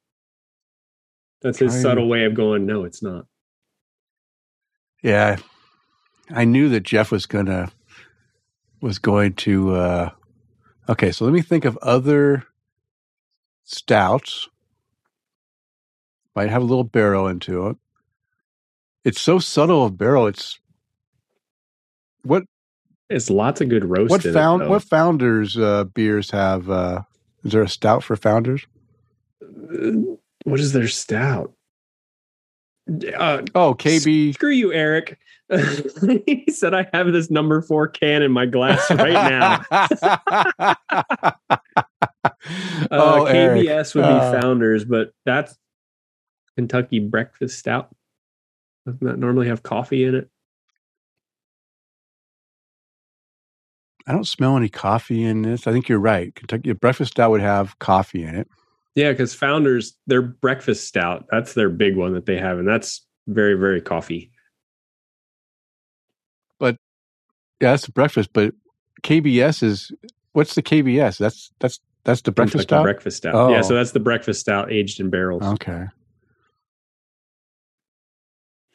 That's 1.42 1.58
his 1.58 1.72
Trying- 1.72 1.82
subtle 1.82 2.08
way 2.08 2.24
of 2.24 2.34
going, 2.34 2.66
no, 2.66 2.84
it's 2.84 3.02
not. 3.02 3.26
Yeah, 5.02 5.38
I 6.28 6.44
knew 6.44 6.68
that 6.68 6.82
Jeff 6.82 7.10
was 7.10 7.26
gonna 7.26 7.70
was 8.82 8.98
going 8.98 9.34
to. 9.34 9.74
uh 9.74 10.10
Okay, 10.88 11.12
so 11.12 11.24
let 11.24 11.32
me 11.32 11.40
think 11.42 11.64
of 11.64 11.76
other 11.78 12.44
stouts. 13.64 14.48
Might 16.36 16.50
have 16.50 16.62
a 16.62 16.66
little 16.66 16.84
barrel 16.84 17.28
into 17.28 17.68
it. 17.68 17.76
It's 19.04 19.20
so 19.20 19.38
subtle 19.38 19.84
of 19.86 19.96
barrel. 19.96 20.26
It's 20.26 20.58
what 22.22 22.44
It's 23.08 23.30
lots 23.30 23.60
of 23.62 23.68
good 23.70 23.84
roast. 23.84 24.10
what 24.10 24.24
it, 24.24 24.32
found 24.32 24.68
what 24.68 24.82
founders 24.82 25.56
uh, 25.56 25.84
beers 25.84 26.30
have. 26.32 26.68
uh 26.70 27.02
Is 27.44 27.52
there 27.52 27.62
a 27.62 27.68
stout 27.68 28.04
for 28.04 28.16
founders? 28.16 28.66
Uh, 29.42 29.92
what 30.44 30.60
is 30.60 30.72
their 30.72 30.88
stout? 30.88 31.52
Uh, 33.16 33.42
Oh, 33.54 33.74
KB. 33.74 34.34
screw 34.34 34.50
you, 34.50 34.72
Eric. 34.72 35.18
he 36.26 36.44
said 36.50 36.74
I 36.74 36.86
have 36.92 37.12
this 37.12 37.30
number 37.30 37.60
four 37.62 37.88
can 37.88 38.22
in 38.22 38.30
my 38.32 38.46
glass 38.46 38.90
right 38.90 39.64
now. 39.70 40.66
Uh, 42.82 42.86
oh, 42.90 43.24
Eric. 43.26 43.66
KBS 43.66 43.94
would 43.94 44.02
be 44.02 44.08
Uh, 44.08 44.40
founders, 44.40 44.84
but 44.84 45.12
that's 45.26 45.56
Kentucky 46.56 46.98
breakfast 46.98 47.58
stout. 47.58 47.94
Doesn't 48.86 49.06
that 49.06 49.18
normally 49.18 49.48
have 49.48 49.62
coffee 49.62 50.04
in 50.04 50.14
it? 50.14 50.30
I 54.06 54.12
don't 54.12 54.26
smell 54.26 54.56
any 54.56 54.68
coffee 54.68 55.22
in 55.22 55.42
this. 55.42 55.66
I 55.66 55.72
think 55.72 55.88
you're 55.88 55.98
right. 56.00 56.34
Kentucky 56.34 56.72
breakfast 56.72 57.12
stout 57.12 57.30
would 57.30 57.42
have 57.42 57.78
coffee 57.78 58.22
in 58.24 58.34
it. 58.34 58.48
Yeah, 58.94 59.12
because 59.12 59.34
founders, 59.34 59.96
their 60.06 60.22
breakfast 60.22 60.86
stout, 60.88 61.26
that's 61.30 61.54
their 61.54 61.68
big 61.68 61.96
one 61.96 62.14
that 62.14 62.26
they 62.26 62.38
have, 62.38 62.58
and 62.58 62.66
that's 62.66 63.06
very, 63.28 63.54
very 63.54 63.80
coffee. 63.80 64.32
But 66.58 66.76
yeah, 67.60 67.70
that's 67.70 67.86
the 67.86 67.92
breakfast. 67.92 68.30
But 68.32 68.54
KBS 69.02 69.62
is 69.62 69.92
what's 70.32 70.54
the 70.54 70.62
KBS? 70.62 71.18
That's 71.18 71.52
that's 71.60 71.80
that's 72.04 72.22
the 72.22 72.32
breakfast 72.32 72.64
stout. 72.64 72.82
breakfast 72.82 73.18
stout. 73.18 73.34
Oh. 73.34 73.52
Yeah, 73.52 73.62
so 73.62 73.74
that's 73.74 73.92
the 73.92 74.00
breakfast 74.00 74.40
stout 74.40 74.72
aged 74.72 75.00
in 75.00 75.10
barrels. 75.10 75.42
okay. 75.42 75.86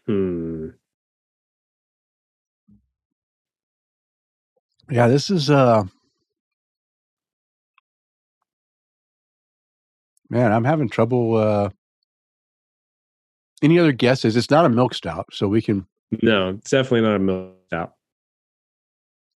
Hmm. 0.06 0.70
Yeah, 4.90 5.08
this 5.08 5.30
is 5.30 5.50
uh 5.50 5.84
man, 10.36 10.52
I'm 10.52 10.66
having 10.66 10.90
trouble 10.90 11.38
uh 11.38 11.70
any 13.62 13.80
other 13.80 13.94
guesses? 13.94 14.36
It's 14.36 14.52
not 14.52 14.66
a 14.66 14.70
milk 14.70 14.94
stout, 14.94 15.28
so 15.32 15.48
we 15.48 15.62
can 15.62 15.88
No, 16.22 16.50
it's 16.50 16.70
definitely 16.70 17.02
not 17.02 17.16
a 17.16 17.20
milk 17.20 17.56
stout. 17.68 17.94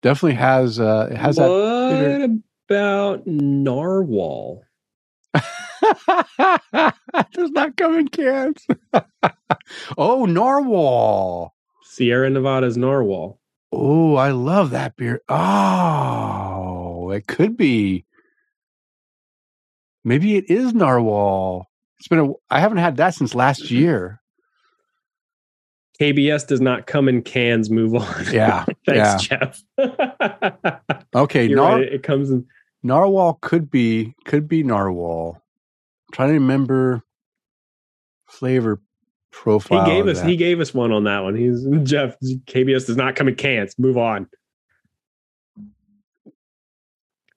definitely 0.03 0.37
has 0.37 0.81
uh 0.81 1.09
it 1.11 1.17
has 1.17 1.38
what 1.38 2.31
about 2.69 3.26
narwhal? 3.26 4.65
that 5.35 7.29
does 7.33 7.50
not 7.50 7.76
come 7.76 7.97
in 7.97 8.09
cans. 8.09 8.67
oh, 9.99 10.25
narwhal. 10.25 11.55
Sierra 11.85 12.29
Nevada's 12.31 12.76
narwhal. 12.76 13.38
Oh, 13.71 14.17
I 14.17 14.31
love 14.31 14.71
that 14.71 14.97
beer. 14.97 15.21
Oh, 15.29 17.11
it 17.11 17.26
could 17.26 17.57
be. 17.57 18.05
Maybe 20.07 20.37
it 20.37 20.49
is 20.49 20.73
narwhal. 20.73 21.67
It's 21.99 22.07
been 22.07 22.21
a. 22.21 22.33
I 22.49 22.61
haven't 22.61 22.79
had 22.79 22.99
that 22.99 23.17
since 23.17 23.35
last 23.35 23.65
mm-hmm. 23.65 23.75
year. 23.75 24.21
KBS 26.01 26.47
does 26.47 26.61
not 26.61 26.87
come 26.87 27.09
in 27.09 27.23
cans. 27.23 27.71
Move 27.71 27.97
on. 27.97 28.25
Yeah, 28.33 28.65
Thanks, 28.87 29.25
Jeff. 29.25 29.61
Okay, 31.15 31.47
You're 31.47 31.57
nar- 31.57 31.77
right. 31.77 31.83
It 31.83 32.05
comes 32.05 32.31
in. 32.31 32.47
narwhal 32.85 33.39
could 33.43 33.69
be 33.69 34.15
could 34.25 34.47
be 34.47 34.63
narwhal. 34.63 35.43
I'm 36.09 36.13
trying 36.13 36.29
to 36.29 36.35
remember 36.35 37.03
flavor 38.29 38.81
profile. 39.33 39.87
He 39.87 39.91
gave 39.91 40.07
us. 40.07 40.21
that. 40.21 40.29
He 40.29 40.37
gave 40.37 40.61
us 40.61 40.73
one 40.73 40.93
on 40.93 41.03
that 41.05 41.25
one. 41.25 41.35
He's 41.35 41.67
Jeff. 41.83 42.15
KBS 42.21 42.87
does 42.87 42.97
not 42.97 43.17
come 43.17 43.27
in 43.27 43.35
cans. 43.35 43.77
Move 43.77 43.99
on. 43.99 44.29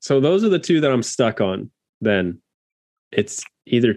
So 0.02 0.20
those 0.20 0.44
are 0.44 0.50
the 0.50 0.60
two 0.60 0.82
that 0.82 0.92
I'm 0.92 1.02
stuck 1.02 1.42
on. 1.42 1.72
Then 2.00 2.42
it's 3.12 3.44
either 3.66 3.96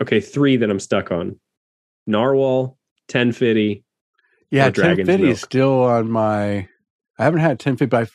okay. 0.00 0.20
Three 0.20 0.56
that 0.56 0.70
I'm 0.70 0.80
stuck 0.80 1.10
on: 1.10 1.38
narwhal, 2.06 2.78
ten 3.08 3.32
fifty. 3.32 3.84
Yeah, 4.50 4.66
1050 4.66 5.30
is 5.30 5.40
still 5.40 5.82
on 5.82 6.08
my. 6.10 6.68
I 7.18 7.24
haven't 7.24 7.40
had 7.40 7.52
1050, 7.52 7.86
but 7.86 8.08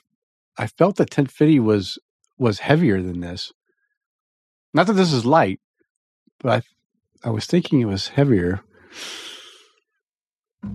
I, 0.58 0.64
I 0.64 0.68
felt 0.68 0.96
that 0.98 1.10
1050 1.10 1.60
was 1.60 2.00
was 2.38 2.60
heavier 2.60 3.02
than 3.02 3.20
this. 3.20 3.52
Not 4.74 4.88
that 4.88 4.94
this 4.94 5.12
is 5.12 5.26
light, 5.26 5.60
but 6.40 6.64
I 7.24 7.28
I 7.28 7.32
was 7.32 7.46
thinking 7.46 7.82
it 7.82 7.86
was 7.86 8.10
heavier. 8.10 8.62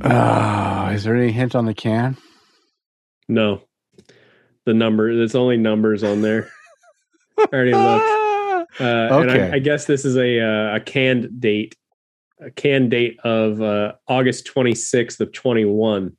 Uh, 0.02 0.90
is 0.92 1.04
there 1.04 1.16
any 1.16 1.32
hint 1.32 1.54
on 1.54 1.66
the 1.66 1.74
can? 1.74 2.16
No, 3.28 3.62
the 4.66 4.74
number. 4.74 5.14
There's 5.16 5.34
only 5.34 5.56
numbers 5.56 6.04
on 6.04 6.20
there. 6.22 6.50
I 7.38 7.46
already 7.52 7.72
looked. 7.72 8.06
Uh, 8.80 9.08
And 9.20 9.30
I, 9.30 9.56
I 9.56 9.58
guess 9.60 9.84
this 9.84 10.04
is 10.04 10.16
a 10.16 10.40
uh, 10.40 10.76
a 10.76 10.80
canned 10.80 11.40
date, 11.40 11.76
a 12.40 12.50
canned 12.50 12.90
date 12.90 13.20
of 13.22 13.60
uh, 13.62 13.92
August 14.08 14.50
26th 14.52 15.20
of 15.20 15.32
21. 15.32 16.16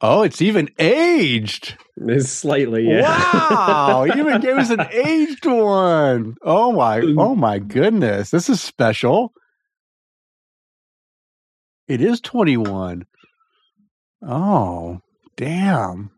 Oh, 0.00 0.22
it's 0.22 0.40
even 0.40 0.70
aged. 0.78 1.76
It's 1.96 2.30
slightly, 2.30 2.88
yeah. 2.88 3.02
Wow! 3.02 4.04
you 4.04 4.14
even 4.26 4.40
gave 4.40 4.56
us 4.56 4.70
an 4.70 4.80
aged 4.92 5.44
one. 5.44 6.36
Oh 6.42 6.72
my! 6.72 7.00
Oh 7.00 7.34
my 7.34 7.58
goodness! 7.58 8.30
This 8.30 8.48
is 8.48 8.62
special. 8.62 9.32
It 11.88 12.00
is 12.00 12.20
twenty 12.20 12.56
one. 12.56 13.06
Oh, 14.26 15.00
damn! 15.36 16.10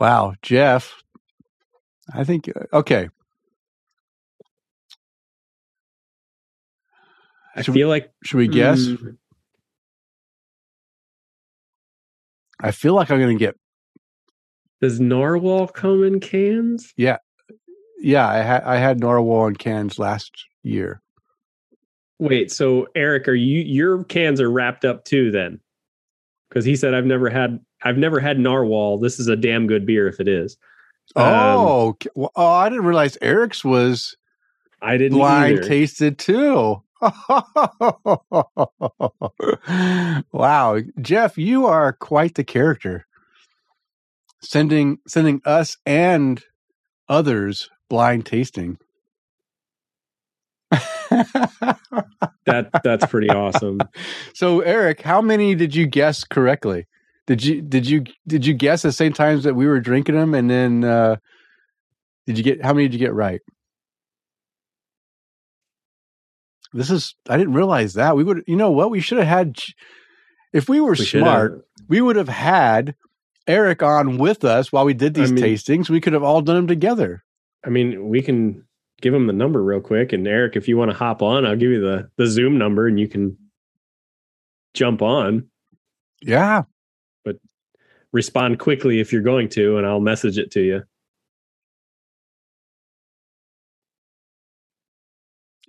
Wow, 0.00 0.34
Jeff. 0.42 1.01
I 2.12 2.24
think 2.24 2.48
uh, 2.48 2.76
okay. 2.78 3.08
I 7.54 7.62
Should 7.62 7.74
we- 7.74 7.80
feel 7.80 7.88
like 7.88 8.10
Should 8.24 8.38
we 8.38 8.48
guess? 8.48 8.80
Mm, 8.80 9.16
I 12.60 12.70
feel 12.70 12.94
like 12.94 13.10
I'm 13.10 13.18
going 13.20 13.36
to 13.36 13.44
get. 13.44 13.56
does 14.80 15.00
narwhal 15.00 15.66
come 15.68 16.04
in 16.04 16.20
cans? 16.20 16.92
Yeah, 16.96 17.18
yeah, 17.98 18.28
I 18.28 18.38
had 18.38 18.62
I 18.62 18.76
had 18.76 19.00
narwhal 19.00 19.46
in 19.48 19.56
cans 19.56 19.98
last 19.98 20.30
year. 20.62 21.02
Wait, 22.18 22.52
so 22.52 22.86
Eric, 22.94 23.26
are 23.28 23.34
you 23.34 23.60
your 23.60 24.04
cans 24.04 24.40
are 24.40 24.50
wrapped 24.50 24.84
up 24.84 25.04
too 25.04 25.30
then? 25.30 25.60
Because 26.48 26.64
he 26.64 26.76
said 26.76 26.94
I've 26.94 27.06
never 27.06 27.28
had 27.28 27.58
I've 27.82 27.98
never 27.98 28.20
had 28.20 28.38
narwhal. 28.38 28.98
This 28.98 29.18
is 29.18 29.28
a 29.28 29.36
damn 29.36 29.66
good 29.66 29.84
beer 29.84 30.06
if 30.08 30.20
it 30.20 30.28
is. 30.28 30.56
Um, 31.16 31.24
Oh. 31.24 31.96
Well, 32.14 32.30
oh! 32.36 32.46
I 32.46 32.68
didn't 32.68 32.84
realize 32.84 33.18
Eric's 33.20 33.64
was 33.64 34.16
I 34.80 34.96
didn't 34.96 35.18
blind 35.18 35.58
either. 35.58 35.68
tasted 35.68 36.18
too. 36.18 36.82
wow, 40.32 40.78
Jeff, 41.00 41.38
you 41.38 41.66
are 41.66 41.92
quite 41.92 42.34
the 42.34 42.44
character. 42.44 43.06
Sending 44.42 44.98
sending 45.06 45.40
us 45.44 45.76
and 45.86 46.42
others 47.08 47.70
blind 47.88 48.26
tasting. 48.26 48.78
that 52.46 52.70
that's 52.82 53.06
pretty 53.06 53.28
awesome. 53.28 53.78
So, 54.34 54.60
Eric, 54.60 55.02
how 55.02 55.20
many 55.20 55.54
did 55.54 55.74
you 55.74 55.86
guess 55.86 56.24
correctly? 56.24 56.86
Did 57.26 57.44
you 57.44 57.62
did 57.62 57.86
you 57.86 58.04
did 58.26 58.44
you 58.44 58.54
guess 58.54 58.82
the 58.82 58.92
same 58.92 59.12
times 59.12 59.44
that 59.44 59.54
we 59.54 59.66
were 59.66 59.80
drinking 59.80 60.16
them, 60.16 60.34
and 60.34 60.50
then 60.50 60.84
uh, 60.84 61.16
did 62.26 62.36
you 62.36 62.44
get 62.44 62.64
how 62.64 62.72
many 62.72 62.88
did 62.88 62.94
you 62.94 63.06
get 63.06 63.14
right? 63.14 63.40
This 66.72 66.90
is 66.90 67.14
I 67.28 67.36
didn't 67.36 67.54
realize 67.54 67.94
that 67.94 68.16
we 68.16 68.24
would. 68.24 68.42
You 68.46 68.56
know 68.56 68.70
what? 68.70 68.90
We 68.90 69.00
should 69.00 69.18
have 69.18 69.26
had 69.28 69.56
if 70.52 70.68
we 70.68 70.80
were 70.80 70.92
We 70.92 71.04
smart. 71.04 71.64
We 71.88 72.00
would 72.00 72.16
have 72.16 72.28
had 72.28 72.94
Eric 73.46 73.82
on 73.82 74.18
with 74.18 74.44
us 74.44 74.72
while 74.72 74.84
we 74.84 74.94
did 74.94 75.14
these 75.14 75.30
I 75.30 75.34
mean- 75.34 75.44
tastings. 75.44 75.90
We 75.90 76.00
could 76.00 76.14
have 76.14 76.22
all 76.22 76.40
done 76.42 76.56
them 76.56 76.66
together. 76.66 77.22
I 77.64 77.68
mean, 77.68 78.08
we 78.08 78.22
can 78.22 78.64
give 79.00 79.14
him 79.14 79.26
the 79.28 79.32
number 79.32 79.62
real 79.62 79.80
quick, 79.80 80.12
and 80.12 80.26
Eric, 80.26 80.56
if 80.56 80.66
you 80.66 80.76
want 80.76 80.90
to 80.90 80.96
hop 80.96 81.22
on, 81.22 81.46
I'll 81.46 81.56
give 81.56 81.70
you 81.70 81.80
the 81.80 82.10
the 82.16 82.26
Zoom 82.26 82.58
number, 82.58 82.88
and 82.88 82.98
you 82.98 83.06
can 83.06 83.36
jump 84.74 85.02
on. 85.02 85.48
Yeah, 86.20 86.62
Respond 88.12 88.58
quickly 88.58 89.00
if 89.00 89.12
you're 89.12 89.22
going 89.22 89.48
to, 89.50 89.78
and 89.78 89.86
I'll 89.86 90.00
message 90.00 90.38
it 90.38 90.50
to 90.52 90.60
you. 90.60 90.82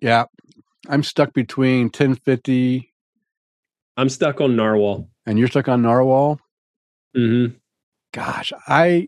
yeah. 0.04 0.26
I'm 0.90 1.02
stuck 1.02 1.34
between 1.34 1.86
1050 1.86 2.92
I'm 3.96 4.10
stuck 4.10 4.42
on 4.42 4.56
Narwhal. 4.56 5.10
and 5.26 5.40
you're 5.40 5.48
stuck 5.48 5.70
on 5.70 5.82
Narwhal. 5.82 6.40
Mm-hmm. 7.16 7.56
gosh, 8.12 8.52
I 8.68 9.08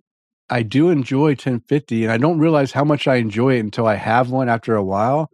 I 0.49 0.61
do 0.61 0.89
enjoy 0.89 1.29
1050, 1.29 2.03
and 2.03 2.13
I 2.13 2.17
don't 2.17 2.37
realize 2.37 2.71
how 2.71 2.83
much 2.83 3.07
I 3.07 3.15
enjoy 3.15 3.55
it 3.55 3.61
until 3.61 3.87
I 3.87 3.95
have 3.95 4.29
one 4.29 4.47
after 4.47 4.75
a 4.75 4.83
while. 4.83 5.31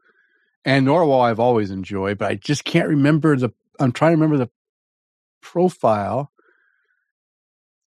And 0.63 0.85
narwhal, 0.85 1.21
I've 1.21 1.39
always 1.39 1.69
enjoyed, 1.69 2.17
but 2.17 2.31
I 2.31 2.35
just 2.35 2.63
can't 2.63 2.87
remember 2.87 3.35
the. 3.35 3.49
I'm 3.79 3.91
trying 3.91 4.11
to 4.11 4.15
remember 4.15 4.37
the 4.37 4.49
profile, 5.41 6.30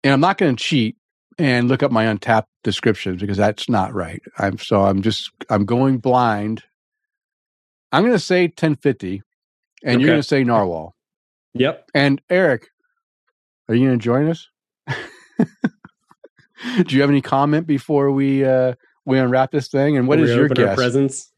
and 0.05 0.13
I'm 0.13 0.21
not 0.21 0.37
going 0.37 0.55
to 0.55 0.63
cheat 0.63 0.95
and 1.39 1.67
look 1.67 1.83
up 1.83 1.91
my 1.91 2.05
Untappd 2.05 2.45
descriptions 2.63 3.19
because 3.19 3.35
that's 3.37 3.67
not 3.67 3.93
right. 3.93 4.21
I'm 4.37 4.57
so 4.59 4.83
I'm 4.83 5.01
just 5.01 5.31
I'm 5.49 5.65
going 5.65 5.97
blind. 5.97 6.63
I'm 7.91 8.03
going 8.03 8.13
to 8.13 8.19
say 8.19 8.43
1050, 8.43 9.23
and 9.83 9.99
you're 9.99 10.09
going 10.09 10.21
to 10.21 10.27
say 10.27 10.43
Narwhal. 10.43 10.95
Yep. 11.55 11.89
And 11.93 12.21
Eric, 12.29 12.67
are 13.67 13.75
you 13.75 13.87
going 13.87 13.99
to 13.99 14.03
join 14.03 14.29
us? 14.29 14.47
Do 14.87 14.95
you 16.95 17.01
have 17.01 17.09
any 17.09 17.21
comment 17.21 17.67
before 17.67 18.11
we 18.11 18.45
uh 18.45 18.75
we 19.05 19.17
unwrap 19.17 19.51
this 19.51 19.69
thing? 19.69 19.97
And 19.97 20.07
what 20.07 20.19
is 20.19 20.29
your 20.29 20.49
guess? 20.49 20.75
presents? 20.75 21.31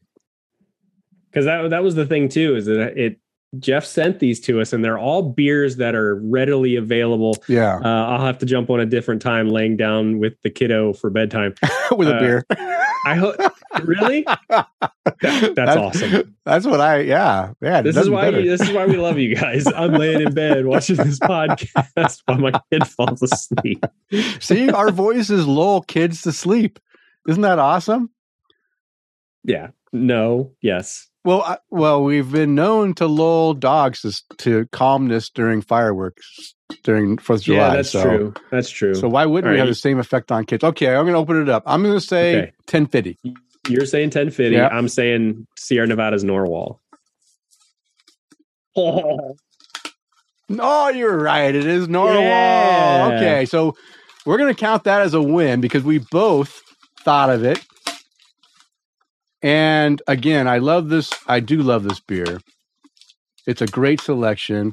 Because 1.30 1.46
that 1.46 1.70
that 1.70 1.82
was 1.82 1.94
the 1.94 2.04
thing 2.04 2.28
too, 2.28 2.56
is 2.56 2.66
that 2.66 2.98
it 2.98 3.18
Jeff 3.58 3.84
sent 3.84 4.18
these 4.18 4.40
to 4.40 4.60
us, 4.60 4.72
and 4.74 4.84
they're 4.84 4.98
all 4.98 5.22
beers 5.22 5.76
that 5.76 5.94
are 5.94 6.16
readily 6.16 6.76
available. 6.76 7.34
Yeah, 7.48 7.76
Uh, 7.76 8.06
I'll 8.06 8.24
have 8.26 8.38
to 8.38 8.46
jump 8.46 8.68
on 8.68 8.78
a 8.80 8.84
different 8.86 9.22
time, 9.22 9.48
laying 9.48 9.76
down 9.76 10.18
with 10.18 10.34
the 10.42 10.50
kiddo 10.50 10.92
for 10.92 11.08
bedtime. 11.08 11.54
with 11.92 12.08
a 12.08 12.16
uh, 12.16 12.20
beer. 12.20 12.44
I 13.06 13.14
hope 13.14 13.36
really. 13.84 14.26
That- 15.20 15.54
that's 15.56 15.76
awesome. 15.76 16.36
That's 16.44 16.66
what 16.66 16.80
I. 16.80 17.00
Yeah, 17.00 17.52
yeah. 17.60 17.80
This 17.80 17.96
is 17.96 18.08
why 18.10 18.30
this 18.30 18.60
is 18.60 18.70
why 18.70 18.86
we 18.86 18.96
love 18.96 19.18
you 19.18 19.34
guys. 19.34 19.66
I'm 19.66 19.94
laying 19.94 20.20
in 20.20 20.32
bed 20.34 20.66
watching 20.72 20.96
this 20.96 21.18
podcast 21.18 22.22
while 22.26 22.38
my 22.38 22.52
kid 22.70 22.86
falls 22.86 23.22
asleep. 23.22 23.84
See, 24.38 24.70
our 24.70 24.90
voices 24.92 25.46
lull 25.46 25.80
kids 25.82 26.22
to 26.22 26.32
sleep. 26.32 26.78
Isn't 27.26 27.42
that 27.42 27.58
awesome? 27.58 28.10
Yeah. 29.44 29.68
No. 29.92 30.52
Yes. 30.60 31.08
Well, 31.28 31.42
I, 31.42 31.58
well, 31.68 32.02
we've 32.02 32.32
been 32.32 32.54
known 32.54 32.94
to 32.94 33.06
lull 33.06 33.52
dogs 33.52 34.22
to, 34.38 34.64
calmness 34.72 35.28
during 35.28 35.60
fireworks 35.60 36.54
during 36.84 37.18
Fourth 37.18 37.40
of 37.40 37.44
July. 37.44 37.58
yeah, 37.68 37.76
that's 37.76 37.90
so, 37.90 38.02
true. 38.02 38.34
That's 38.50 38.70
true. 38.70 38.94
So 38.94 39.10
why 39.10 39.26
wouldn't 39.26 39.46
All 39.48 39.52
we 39.52 39.58
right. 39.58 39.66
have 39.66 39.68
the 39.68 39.74
same 39.74 39.98
effect 39.98 40.32
on 40.32 40.46
kids? 40.46 40.64
Okay, 40.64 40.86
I'm 40.86 41.04
going 41.04 41.12
to 41.12 41.18
open 41.18 41.42
it 41.42 41.50
up. 41.50 41.64
I'm 41.66 41.82
going 41.82 41.92
to 41.92 42.00
say 42.00 42.34
Okay. 42.38 42.52
1050. 42.70 43.18
You're 43.68 43.84
saying 43.84 44.06
1050. 44.06 44.54
Yeah. 44.56 44.68
I'm 44.68 44.88
saying 44.88 45.46
Sierra 45.58 45.86
Nevada's 45.86 46.24
Narwhal. 46.24 46.80
Oh, 48.74 49.36
Oh, 50.58 50.88
you're 50.88 51.18
right. 51.18 51.54
It 51.54 51.66
is 51.66 51.88
Narwhal. 51.88 52.22
Yeah. 52.22 53.10
Okay, 53.12 53.44
so 53.44 53.76
we're 54.24 54.38
going 54.38 54.54
to 54.54 54.58
count 54.58 54.84
that 54.84 55.02
as 55.02 55.12
a 55.12 55.20
win 55.20 55.60
because 55.60 55.82
we 55.84 55.98
both 55.98 56.62
thought 57.00 57.28
of 57.28 57.44
it. 57.44 57.62
And 59.42 60.02
again, 60.06 60.48
I 60.48 60.58
love 60.58 60.88
this. 60.88 61.12
I 61.26 61.40
do 61.40 61.62
love 61.62 61.84
this 61.84 62.00
beer. 62.00 62.40
It's 63.46 63.62
a 63.62 63.66
great 63.66 64.00
selection. 64.00 64.72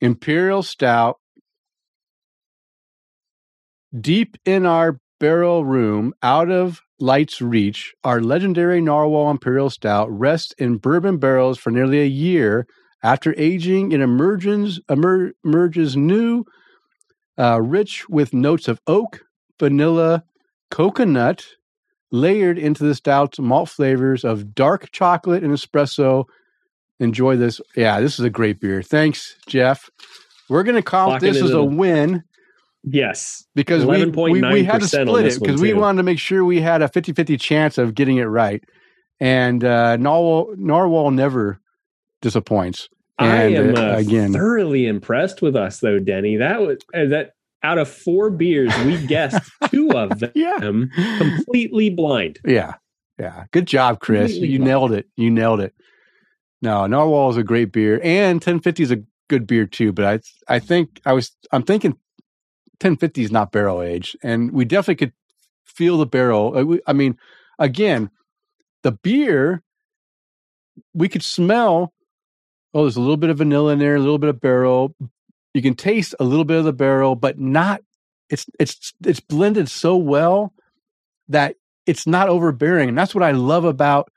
Imperial 0.00 0.62
Stout. 0.62 1.18
Deep 3.98 4.36
in 4.44 4.66
our 4.66 4.98
barrel 5.20 5.64
room, 5.64 6.12
out 6.22 6.50
of 6.50 6.80
light's 7.00 7.40
reach, 7.40 7.94
our 8.04 8.20
legendary 8.20 8.80
Narwhal 8.80 9.30
Imperial 9.30 9.70
Stout 9.70 10.10
rests 10.10 10.52
in 10.58 10.76
bourbon 10.76 11.18
barrels 11.18 11.58
for 11.58 11.70
nearly 11.70 12.00
a 12.00 12.06
year 12.06 12.66
after 13.02 13.34
aging, 13.38 13.92
it 13.92 14.00
emerges, 14.00 14.80
emer, 14.90 15.32
emerges 15.44 15.96
new, 15.96 16.44
uh, 17.38 17.60
rich 17.62 18.08
with 18.08 18.34
notes 18.34 18.66
of 18.66 18.80
oak, 18.86 19.22
vanilla, 19.60 20.24
coconut, 20.70 21.46
layered 22.10 22.58
into 22.58 22.84
the 22.84 22.94
stout's 22.94 23.38
malt 23.38 23.68
flavors 23.68 24.24
of 24.24 24.54
dark 24.54 24.90
chocolate 24.92 25.42
and 25.42 25.52
espresso. 25.52 26.24
Enjoy 27.00 27.36
this. 27.36 27.60
Yeah, 27.76 28.00
this 28.00 28.18
is 28.18 28.24
a 28.24 28.30
great 28.30 28.60
beer. 28.60 28.82
Thanks, 28.82 29.36
Jeff. 29.46 29.90
We're 30.48 30.62
going 30.62 30.76
to 30.76 30.82
count 30.82 31.20
this 31.20 31.40
as 31.40 31.50
a 31.50 31.62
win 31.62 32.24
yes. 32.82 33.44
because 33.54 33.84
we, 33.84 34.04
we, 34.06 34.40
we 34.40 34.64
had 34.64 34.80
to 34.80 34.88
split 34.88 35.26
it 35.26 35.40
because 35.40 35.60
we 35.60 35.74
wanted 35.74 35.98
to 35.98 36.02
make 36.02 36.18
sure 36.18 36.44
we 36.44 36.60
had 36.60 36.82
a 36.82 36.88
50 36.88 37.12
50 37.12 37.36
chance 37.36 37.78
of 37.78 37.94
getting 37.94 38.16
it 38.16 38.24
right. 38.24 38.64
And 39.20 39.62
uh, 39.62 39.96
Narwhal, 39.96 40.54
Narwhal 40.56 41.10
never 41.10 41.60
disappoints. 42.22 42.88
And, 43.18 43.30
I 43.30 43.42
am 43.60 43.74
uh, 43.74 43.80
uh, 43.80 43.96
again- 43.98 44.32
thoroughly 44.32 44.86
impressed 44.86 45.42
with 45.42 45.56
us, 45.56 45.80
though, 45.80 45.98
Denny. 45.98 46.36
That 46.36 46.60
was 46.60 46.78
uh, 46.94 47.06
that 47.06 47.32
out 47.62 47.78
of 47.78 47.88
four 47.88 48.30
beers, 48.30 48.72
we 48.84 49.04
guessed 49.06 49.40
two 49.70 49.90
of 49.92 50.18
them 50.20 50.30
Yeah. 50.34 50.58
completely 51.18 51.90
blind. 51.90 52.38
Yeah. 52.46 52.74
Yeah. 53.18 53.44
Good 53.52 53.66
job, 53.66 54.00
Chris. 54.00 54.32
Completely 54.32 54.48
You 54.48 54.58
blind. 54.58 54.68
nailed 54.68 54.92
it. 54.92 55.06
You 55.16 55.30
nailed 55.30 55.60
it. 55.60 55.74
No, 56.62 56.86
Narwhal 56.86 57.30
is 57.30 57.36
a 57.36 57.42
great 57.42 57.72
beer. 57.72 58.00
And 58.02 58.36
1050 58.36 58.82
is 58.82 58.90
a 58.90 59.02
good 59.28 59.46
beer 59.46 59.66
too. 59.66 59.92
But 59.92 60.04
I 60.48 60.54
I 60.56 60.58
think 60.58 61.00
I 61.04 61.12
was 61.12 61.34
I'm 61.52 61.62
thinking 61.62 61.92
1050 62.80 63.22
is 63.22 63.32
not 63.32 63.50
barrel 63.52 63.82
aged. 63.82 64.16
And 64.22 64.52
we 64.52 64.64
definitely 64.64 64.96
could 65.06 65.12
feel 65.66 65.98
the 65.98 66.06
barrel. 66.06 66.56
Uh, 66.56 66.76
I 66.86 66.92
mean, 66.92 67.16
again, 67.58 68.10
the 68.84 68.92
beer, 68.92 69.62
we 70.94 71.08
could 71.08 71.22
smell, 71.24 71.92
oh, 72.74 72.82
there's 72.82 72.96
a 72.96 73.00
little 73.00 73.16
bit 73.16 73.30
of 73.30 73.38
vanilla 73.38 73.72
in 73.72 73.78
there, 73.80 73.96
a 73.96 74.00
little 74.00 74.18
bit 74.18 74.30
of 74.30 74.40
barrel. 74.40 74.94
You 75.54 75.62
can 75.62 75.74
taste 75.74 76.14
a 76.20 76.24
little 76.24 76.44
bit 76.44 76.58
of 76.58 76.64
the 76.64 76.72
barrel, 76.72 77.14
but 77.14 77.38
not 77.38 77.80
it's 78.30 78.46
it's 78.58 78.92
it's 79.04 79.20
blended 79.20 79.68
so 79.68 79.96
well 79.96 80.52
that 81.28 81.56
it's 81.86 82.06
not 82.06 82.28
overbearing, 82.28 82.88
and 82.88 82.98
that's 82.98 83.14
what 83.14 83.24
I 83.24 83.32
love 83.32 83.64
about 83.64 84.10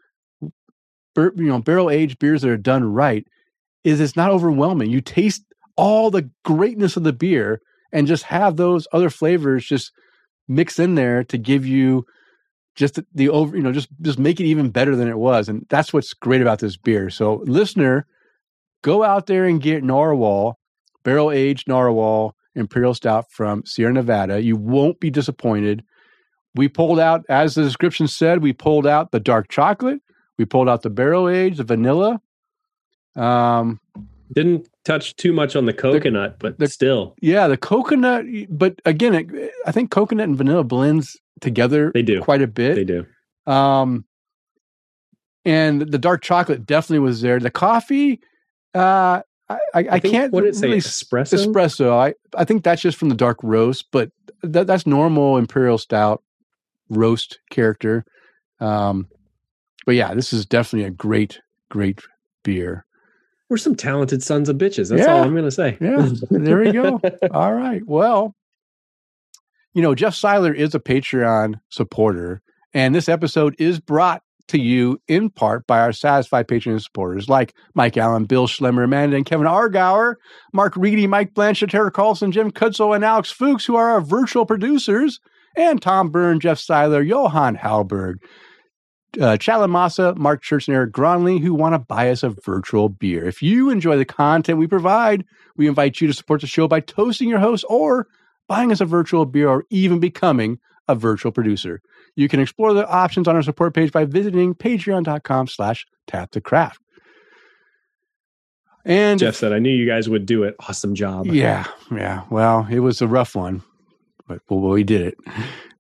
you 1.16 1.32
know 1.36 1.60
barrel 1.60 1.90
aged 1.90 2.20
beers 2.20 2.42
that 2.42 2.52
are 2.52 2.58
done 2.58 2.84
right. 2.84 3.26
Is 3.84 4.00
it's 4.00 4.16
not 4.16 4.30
overwhelming. 4.30 4.92
You 4.92 5.02
taste 5.02 5.44
all 5.76 6.12
the 6.12 6.30
greatness 6.46 6.98
of 6.98 7.04
the 7.04 7.14
beer 7.14 7.62
and 7.92 8.08
just 8.08 8.24
have 8.24 8.56
those 8.56 8.88
other 8.92 9.10
flavors 9.10 9.66
just 9.66 9.92
mix 10.48 10.80
in 10.80 10.96
there 10.96 11.24
to 11.24 11.38
give 11.38 11.66
you 11.66 12.06
just 12.76 13.00
the, 13.14 13.30
over 13.30 13.56
you 13.56 13.64
know 13.64 13.72
just 13.72 13.90
just 14.02 14.20
make 14.20 14.40
it 14.40 14.46
even 14.46 14.70
better 14.70 14.96
than 14.96 15.08
it 15.08 15.18
was 15.18 15.50
and 15.50 15.66
that's 15.70 15.92
what's 15.94 16.14
great 16.14 16.42
about 16.42 16.60
this 16.60 16.78
beer 16.78 17.10
so 17.10 17.44
listener 17.46 18.06
go 18.82 19.04
out 19.04 19.28
there 19.28 19.46
and 19.46 19.62
get 19.62 19.84
narwhal 19.84 20.58
barrel 21.04 21.32
aged 21.32 21.68
narwhal 21.68 22.36
imperial 22.56 22.94
stout 22.94 23.32
from 23.32 23.64
sierra 23.66 23.94
nevada 23.94 24.42
you 24.42 24.56
won't 24.56 25.00
be 25.00 25.10
disappointed 25.10 25.84
we 26.56 26.68
pulled 26.68 27.00
out 27.00 27.24
as 27.30 27.56
the 27.56 27.64
description 27.64 28.08
said 28.08 28.42
we 28.42 28.54
pulled 28.54 28.86
out 28.86 29.12
the 29.12 29.20
dark 29.20 29.48
chocolate 29.50 30.02
we 30.38 30.46
pulled 30.46 30.68
out 30.68 30.82
the 30.82 30.90
barrel 30.90 31.30
aged 31.30 31.58
the 31.58 31.64
vanilla 31.64 32.22
um 33.16 33.80
Didn't 34.34 34.68
touch 34.84 35.16
too 35.16 35.32
much 35.34 35.56
on 35.56 35.66
the 35.66 35.74
coconut, 35.74 36.38
but 36.40 36.58
the- 36.58 36.68
still, 36.68 37.16
yeah 37.22 37.48
the 37.48 37.58
coconut 37.58 38.26
but 38.50 38.82
again 38.86 39.14
it, 39.14 39.52
i 39.66 39.72
think 39.72 39.92
coconut 39.92 40.28
and 40.28 40.38
vanilla 40.38 40.64
blends 40.64 41.18
together 41.40 41.92
they 41.94 42.02
do. 42.04 42.22
quite 42.22 42.42
a 42.42 42.48
bit 42.48 42.76
They 42.76 42.84
do. 42.84 43.06
Um, 43.48 44.06
and 45.44 45.82
the 45.82 45.98
dark 45.98 46.22
chocolate 46.22 46.68
definitely 46.68 47.00
was 47.00 47.22
there. 47.22 47.40
The 47.40 47.50
coffee, 47.50 48.20
uh, 48.76 49.22
I, 49.74 49.80
I, 49.80 49.88
I, 49.92 50.00
can't 50.00 50.32
What 50.34 50.46
it 50.46 50.56
say? 50.56 50.68
really 50.68 50.80
Espresso. 50.80 51.46
espresso. 51.48 51.92
I, 51.92 52.14
I 52.38 52.46
think 52.46 52.64
that's 52.64 52.82
just 52.82 52.98
from 52.98 53.10
the 53.10 53.16
dark 53.16 53.38
roast, 53.44 53.86
but 53.92 54.12
that, 54.44 54.68
that's 54.68 54.86
normal 54.88 55.38
imperial 55.38 55.78
stout 55.78 56.24
roast 56.90 57.40
character. 57.50 58.06
Um, 58.60 59.08
but 59.86 59.96
yeah, 59.96 60.14
this 60.14 60.34
is 60.34 60.46
definitely 60.46 60.88
a 60.88 60.92
great, 60.92 61.40
great 61.70 62.02
beer. 62.44 62.86
we're 63.50 63.58
some 63.58 63.76
talented 63.76 64.22
sons 64.24 64.50
of 64.50 64.58
bitches. 64.58 64.90
That's 64.90 65.02
Yeah. 65.02 65.14
all 65.14 65.24
I'm 65.24 65.32
going 65.32 65.44
to 65.46 65.52
say. 65.52 65.78
Yeah, 65.82 66.10
there 66.30 66.60
we 66.60 66.72
go. 66.72 67.00
All 67.32 67.54
right. 67.54 67.82
Well, 67.86 68.34
you 69.74 69.82
know, 69.82 69.96
Jeff 69.96 70.14
Seiler 70.16 70.54
is 70.54 70.76
a 70.76 70.80
Patreon 70.80 71.56
supporter, 71.70 72.42
and 72.74 72.94
this 72.94 73.08
episode 73.10 73.56
is 73.60 73.80
brought 73.80 74.22
to 74.48 74.60
you 74.60 75.00
in 75.08 75.30
part 75.30 75.66
by 75.68 75.80
our 75.80 75.92
satisfied 75.92 76.48
Patreon 76.48 76.82
supporters 76.82 77.30
like 77.30 77.54
Mike 77.74 77.98
Allen, 77.98 78.26
Bill 78.26 78.48
Schlemmer, 78.48 78.84
Amanda 78.84 79.16
and 79.16 79.26
Kevin 79.26 79.48
Argauer, 79.48 80.16
Mark 80.54 80.76
Reedy, 80.76 81.08
Mike 81.08 81.34
Blanchett, 81.34 81.70
Tara 81.70 81.92
Carlson, 81.92 82.32
Jim 82.32 82.52
Kutzel, 82.52 82.96
and 82.96 83.06
Alex 83.06 83.32
Fuchs, 83.32 83.66
who 83.66 83.76
are 83.76 83.90
our 83.90 84.02
virtual 84.02 84.46
producers, 84.46 85.20
and 85.56 85.82
Tom 85.82 86.10
Byrne, 86.10 86.40
Jeff 86.40 86.60
Seiler, 86.60 87.02
Johan 87.02 87.56
Halberg, 87.56 88.16
uh, 89.20 89.38
Chalamasa, 89.38 90.16
Mark 90.16 90.42
Church, 90.42 90.68
and 90.68 90.76
Eric 90.76 90.94
Gronley, 90.94 91.42
who 91.42 91.54
want 91.54 91.74
to 91.74 91.80
buy 91.80 92.10
us 92.10 92.24
a 92.24 92.30
virtual 92.30 92.90
beer. 92.90 93.26
If 93.26 93.42
you 93.42 93.70
enjoy 93.70 93.98
the 93.98 94.06
content 94.06 94.58
we 94.60 94.68
provide, 94.68 95.26
we 95.58 95.68
invite 95.68 96.00
you 96.00 96.08
to 96.08 96.14
support 96.14 96.42
the 96.42 96.48
show 96.48 96.68
by 96.68 96.80
toasting 96.80 97.28
your 97.28 97.40
host 97.40 97.66
or 97.68 98.08
buying 98.48 98.72
us 98.72 98.82
a 98.82 98.86
virtual 98.86 99.26
beer 99.26 99.50
or 99.50 99.66
even 99.70 100.00
becoming 100.00 100.60
a 100.88 100.96
virtual 100.96 101.32
producer. 101.32 101.82
You 102.16 102.28
can 102.28 102.40
explore 102.40 102.74
the 102.74 102.88
options 102.88 103.28
on 103.28 103.36
our 103.36 103.42
support 103.42 103.74
page 103.74 103.92
by 103.92 104.06
visiting 104.06 104.54
patreon.com 104.54 105.48
slash 105.48 105.86
tap 106.08 106.32
the 106.32 106.42
craft. 106.42 106.82
And 108.84 109.20
Jeff 109.20 109.36
said, 109.36 109.54
I 109.54 109.60
knew 109.60 109.70
you 109.70 109.88
guys 109.88 110.10
would 110.10 110.26
do 110.26 110.44
it. 110.44 110.56
Awesome 110.60 110.96
job. 110.96 111.28
yeah, 111.28 111.68
yeah. 111.92 112.24
Well, 112.30 112.68
it 112.70 112.80
was 112.80 113.02
a 113.02 113.08
rough 113.08 113.36
one, 113.36 113.62
but 114.28 114.40
well, 114.50 114.60
we 114.72 114.84
did 114.84 115.02
it. 115.02 115.18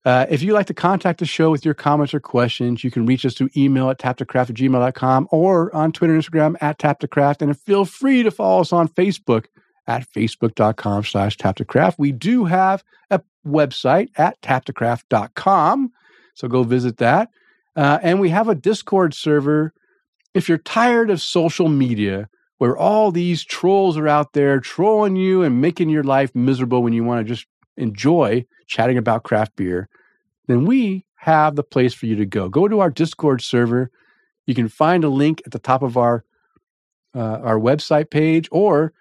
Uh, 0.04 0.26
if 0.30 0.41
you'd 0.41 0.54
like 0.54 0.65
to 0.65 0.74
contact 0.74 1.20
the 1.20 1.26
show 1.26 1.52
with 1.52 1.63
your 1.63 1.74
comments 1.74 2.13
or 2.13 2.20
questions, 2.20 2.84
you 2.84 2.89
can 2.89 3.06
reach 3.06 3.26
us 3.26 3.36
through 3.36 3.50
email 3.56 3.89
at 3.89 4.00
tapthecraft 4.00 4.50
at 4.50 4.56
gmail.com 4.56 5.28
or 5.32 5.76
on 5.76 5.91
Twitter 5.91 6.13
and 6.13 6.24
Instagram 6.24 6.56
at 6.62 6.80
tapthecraft. 6.80 7.41
And 7.41 7.60
feel 7.60 7.86
free 7.86 8.24
to 8.24 8.32
follow 8.32 8.62
us 8.62 8.74
on 8.74 8.88
Facebook 8.88 9.46
at 9.88 10.08
facebook.com 10.12 11.04
slash 11.04 11.38
tapthecraft. 11.38 11.96
We 12.00 12.12
do 12.12 12.46
have 12.46 12.84
a 13.12 13.22
website 13.46 14.10
at 14.15 14.41
tapthecraft.com, 14.41 15.91
so 16.34 16.48
go 16.48 16.63
visit 16.63 16.98
that. 16.98 17.30
Uh, 17.76 18.00
and 18.02 18.20
we 18.20 18.30
have 18.30 18.50
a 18.50 18.56
Discord 18.56 19.13
server. 19.13 19.74
If 20.34 20.50
you're 20.50 20.58
tired 20.58 21.10
of 21.10 21.22
social 21.22 21.70
media, 21.70 22.30
where 22.58 22.78
all 22.78 23.12
these 23.12 23.44
trolls 23.44 23.98
are 23.98 24.08
out 24.08 24.34
there 24.34 24.60
trolling 24.60 25.15
you 25.15 25.41
and 25.41 25.62
making 25.62 25.89
your 25.89 26.04
life 26.04 26.36
miserable 26.36 26.84
when 26.84 26.94
you 26.94 27.04
want 27.04 27.26
to 27.26 27.34
just 27.34 27.48
enjoy 27.76 28.46
chatting 28.67 29.00
about 29.00 29.24
craft 29.24 29.56
beer, 29.56 29.89
then 30.46 30.65
we 30.65 31.04
have 31.15 31.56
the 31.56 31.63
place 31.63 31.94
for 31.94 32.06
you 32.06 32.15
to 32.15 32.26
go. 32.26 32.50
Go 32.50 32.67
to 32.67 32.80
our 32.80 32.91
Discord 32.91 33.41
server. 33.41 33.89
You 34.46 34.54
can 34.54 34.67
find 34.67 35.04
a 35.04 35.10
link 35.10 35.41
at 35.46 35.52
the 35.52 35.60
top 35.60 35.82
of 35.82 35.98
our 35.98 36.24
uh, 37.15 37.39
our 37.44 37.60
website 37.60 38.12
page, 38.12 38.48
or 38.52 38.94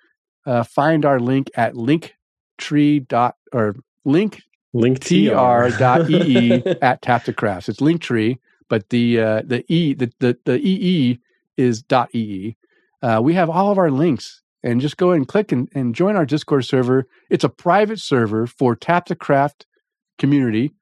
uh, 0.47 0.63
find 0.63 1.05
our 1.05 1.21
link 1.21 1.51
at 1.55 1.75
linktree 1.75 3.07
dot 3.07 3.37
or 3.53 3.77
link 4.07 4.43
Link 4.73 5.01
tr.ee 5.01 6.63
at 6.83 7.03
crafts. 7.37 7.69
It's 7.69 7.81
Linktree, 7.81 8.39
but 8.69 8.89
the 8.91 9.21
uh, 9.21 9.43
the 9.45 9.65
e 9.73 9.95
the, 9.95 10.13
the 10.21 10.39
the 10.45 10.59
ee 10.59 11.19
is 11.57 11.83
dot 11.83 12.15
ee. 12.15 12.57
Uh, 13.03 13.21
we 13.23 13.35
have 13.35 13.51
all 13.51 13.73
of 13.73 13.79
our 13.79 13.91
links, 13.91 14.43
and 14.63 14.81
just 14.81 14.97
go 14.97 15.11
and 15.11 15.27
click 15.27 15.51
and, 15.51 15.69
and 15.75 15.95
join 15.95 16.17
our 16.17 16.27
Discord 16.27 16.65
server. 16.65 17.07
It's 17.31 17.45
a 17.45 17.49
private 17.49 17.99
server 17.99 18.47
for 18.47 18.77
Tap 18.77 19.07
the 19.07 19.17
Craft 19.17 19.67
community, 20.19 20.73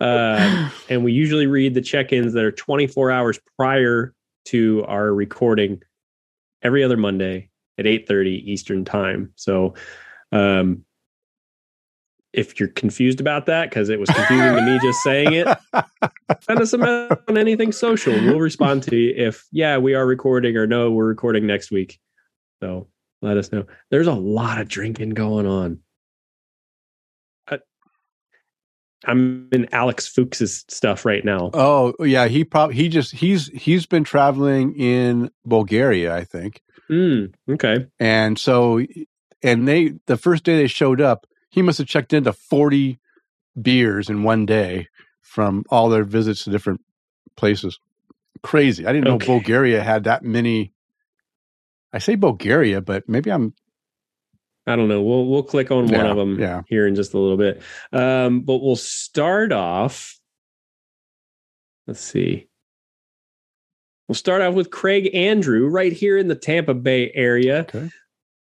Uh, 0.00 0.70
and 0.88 1.04
we 1.04 1.12
usually 1.12 1.46
read 1.46 1.74
the 1.74 1.82
check-ins 1.82 2.32
that 2.32 2.44
are 2.44 2.52
24 2.52 3.10
hours 3.10 3.38
prior 3.58 4.14
to 4.46 4.84
our 4.86 5.12
recording 5.12 5.82
every 6.62 6.82
other 6.82 6.96
Monday 6.96 7.50
at 7.78 7.84
8:30 7.84 8.42
Eastern 8.46 8.84
time. 8.84 9.32
So 9.36 9.74
um 10.32 10.84
if 12.32 12.60
you're 12.60 12.68
confused 12.68 13.18
about 13.20 13.46
that 13.46 13.70
because 13.70 13.88
it 13.88 13.98
was 13.98 14.10
confusing 14.10 14.56
to 14.56 14.60
me 14.60 14.78
just 14.82 15.02
saying 15.02 15.32
it, 15.32 15.48
send 16.42 16.60
us 16.60 16.72
a 16.74 16.78
message 16.78 17.18
on 17.28 17.38
anything 17.38 17.72
social. 17.72 18.12
We'll 18.12 18.40
respond 18.40 18.82
to 18.84 18.96
you 18.96 19.14
if 19.16 19.46
yeah, 19.52 19.78
we 19.78 19.94
are 19.94 20.06
recording 20.06 20.56
or 20.56 20.66
no, 20.66 20.90
we're 20.90 21.06
recording 21.06 21.46
next 21.46 21.70
week. 21.70 21.98
So 22.62 22.88
let 23.22 23.38
us 23.38 23.50
know. 23.52 23.64
There's 23.90 24.06
a 24.06 24.12
lot 24.12 24.60
of 24.60 24.68
drinking 24.68 25.10
going 25.10 25.46
on. 25.46 25.78
I, 27.48 27.58
I'm 29.06 29.48
in 29.52 29.68
Alex 29.72 30.06
Fuchs's 30.08 30.64
stuff 30.68 31.04
right 31.04 31.24
now. 31.24 31.50
Oh 31.54 31.94
yeah, 32.00 32.26
he 32.28 32.44
probably 32.44 32.74
he 32.76 32.88
just 32.88 33.12
he's 33.12 33.46
he's 33.48 33.86
been 33.86 34.04
traveling 34.04 34.74
in 34.78 35.30
Bulgaria, 35.44 36.14
I 36.14 36.24
think, 36.24 36.60
Mm, 36.90 37.32
okay. 37.50 37.86
and 38.00 38.38
so 38.38 38.80
and 39.42 39.68
they 39.68 39.94
the 40.06 40.16
first 40.16 40.44
day 40.44 40.56
they 40.56 40.66
showed 40.66 41.00
up, 41.00 41.26
he 41.50 41.62
must 41.62 41.78
have 41.78 41.86
checked 41.86 42.12
into 42.12 42.32
forty 42.32 42.98
beers 43.60 44.10
in 44.10 44.22
one 44.22 44.44
day 44.44 44.88
from 45.22 45.64
all 45.70 45.88
their 45.88 46.04
visits 46.04 46.44
to 46.44 46.50
different 46.50 46.80
places. 47.36 47.78
Crazy! 48.42 48.86
I 48.86 48.92
didn't 48.92 49.06
know 49.08 49.18
Bulgaria 49.18 49.82
had 49.82 50.04
that 50.04 50.22
many. 50.22 50.72
I 51.92 51.98
say 51.98 52.16
Bulgaria, 52.16 52.80
but 52.80 53.08
maybe 53.08 53.30
I'm 53.30 53.54
I 54.66 54.76
don't 54.76 54.88
know. 54.88 55.02
We'll 55.02 55.26
we'll 55.26 55.42
click 55.42 55.70
on 55.70 55.86
one 55.86 56.06
of 56.06 56.16
them 56.16 56.40
yeah. 56.40 56.62
here 56.66 56.86
in 56.86 56.94
just 56.94 57.14
a 57.14 57.18
little 57.18 57.36
bit. 57.36 57.62
Um, 57.92 58.40
but 58.40 58.58
we'll 58.58 58.76
start 58.76 59.52
off. 59.52 60.18
Let's 61.86 62.00
see. 62.00 62.48
We'll 64.08 64.14
start 64.16 64.42
off 64.42 64.54
with 64.54 64.70
Craig 64.70 65.10
Andrew 65.14 65.68
right 65.68 65.92
here 65.92 66.16
in 66.16 66.28
the 66.28 66.34
Tampa 66.34 66.74
Bay 66.74 67.10
area. 67.14 67.60
Okay. 67.60 67.90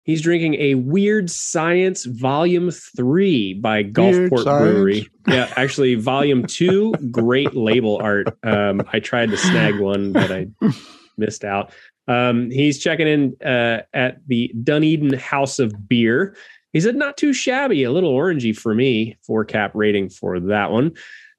He's 0.05 0.21
drinking 0.21 0.55
a 0.55 0.75
Weird 0.75 1.31
Science 1.31 2.05
Volume 2.05 2.73
3 2.73 3.55
by 3.55 3.85
Gulfport 3.85 4.45
Brewery. 4.45 5.09
Yeah, 5.29 5.53
actually, 5.55 5.95
Volume 5.95 6.45
2, 6.45 6.93
great 7.13 7.55
label 7.55 7.99
art. 8.03 8.37
Um, 8.43 8.83
I 8.93 8.99
tried 8.99 9.31
to 9.31 9.37
snag 9.37 9.79
one, 9.79 10.13
but 10.13 10.33
I 10.33 10.49
missed 11.17 11.45
out. 11.45 11.73
Um, 12.09 12.51
he's 12.51 12.79
checking 12.79 13.07
in 13.07 13.37
uh, 13.47 13.83
at 13.95 14.19
the 14.27 14.53
Dunedin 14.63 15.13
House 15.19 15.59
of 15.59 15.89
Beer. 15.89 16.37
He 16.73 16.81
said, 16.81 16.97
not 16.97 17.17
too 17.17 17.33
shabby, 17.33 17.85
a 17.85 17.91
little 17.93 18.13
orangey 18.13 18.57
for 18.57 18.75
me. 18.75 19.17
Four 19.27 19.45
cap 19.45 19.73
rating 19.75 20.09
for 20.09 20.41
that 20.41 20.71
one. 20.71 20.93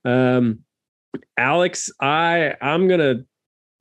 Um, 0.05 0.59
Alex, 1.37 1.91
I 1.99 2.55
I'm 2.61 2.87
gonna. 2.87 3.25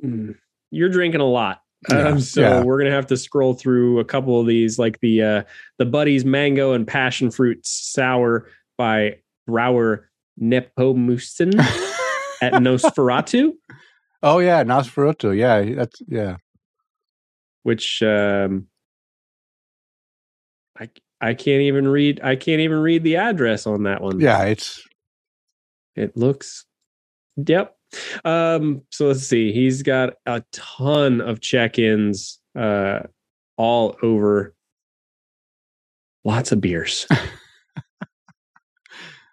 mm, 0.04 0.34
You're 0.70 0.88
drinking 0.88 1.20
a 1.20 1.26
lot. 1.28 1.60
Yeah, 1.90 2.08
Um, 2.08 2.20
so 2.20 2.40
yeah. 2.40 2.62
we're 2.62 2.78
gonna 2.78 2.94
have 2.94 3.06
to 3.08 3.16
scroll 3.16 3.54
through 3.54 3.98
a 4.00 4.04
couple 4.04 4.40
of 4.40 4.46
these, 4.46 4.78
like 4.78 5.00
the 5.00 5.22
uh, 5.22 5.42
the 5.78 5.84
Buddies 5.84 6.24
Mango 6.24 6.72
and 6.72 6.86
Passion 6.86 7.30
Fruit 7.30 7.66
Sour 7.66 8.48
by 8.78 9.16
Browar 9.48 10.04
Nepomucen 10.40 11.58
at 12.42 12.52
Nosferatu, 12.54 13.52
Oh 14.22 14.38
yeah, 14.38 14.62
Nosferatu. 14.64 15.36
Yeah, 15.36 15.74
that's 15.74 16.00
yeah. 16.06 16.36
Which 17.62 18.02
um, 18.02 18.66
I 20.78 20.88
I 21.20 21.34
can't 21.34 21.62
even 21.62 21.86
read. 21.88 22.20
I 22.22 22.36
can't 22.36 22.60
even 22.60 22.78
read 22.78 23.04
the 23.04 23.16
address 23.16 23.66
on 23.66 23.84
that 23.84 24.00
one. 24.02 24.20
Yeah, 24.20 24.42
it's 24.44 24.82
It 25.96 26.16
looks. 26.16 26.64
Yep. 27.36 27.76
Um, 28.24 28.82
so 28.90 29.06
let's 29.08 29.20
see. 29.26 29.52
He's 29.52 29.82
got 29.82 30.14
a 30.26 30.42
ton 30.52 31.20
of 31.20 31.40
check-ins 31.40 32.38
uh 32.58 33.00
all 33.56 33.96
over. 34.02 34.54
Lots 36.24 36.52
of 36.52 36.60
beers. 36.60 37.06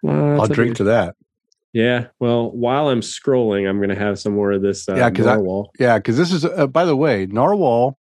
I'll 0.06 0.42
of 0.42 0.50
drink 0.50 0.70
beers. 0.70 0.76
to 0.78 0.84
that. 0.84 1.16
Yeah. 1.72 2.06
Well, 2.18 2.50
while 2.50 2.88
I'm 2.88 3.00
scrolling, 3.00 3.68
I'm 3.68 3.80
gonna 3.80 3.94
have 3.94 4.18
some 4.18 4.34
more 4.34 4.52
of 4.52 4.62
this 4.62 4.88
uh 4.88 4.94
Yeah, 4.96 5.10
'cause 5.10 5.26
I- 5.26 5.36
narwhal. 5.36 5.70
Yeah, 5.78 5.98
because 5.98 6.16
this 6.16 6.32
is 6.32 6.44
uh, 6.44 6.66
by 6.66 6.84
the 6.84 6.96
way, 6.96 7.26
Narwhal, 7.26 7.96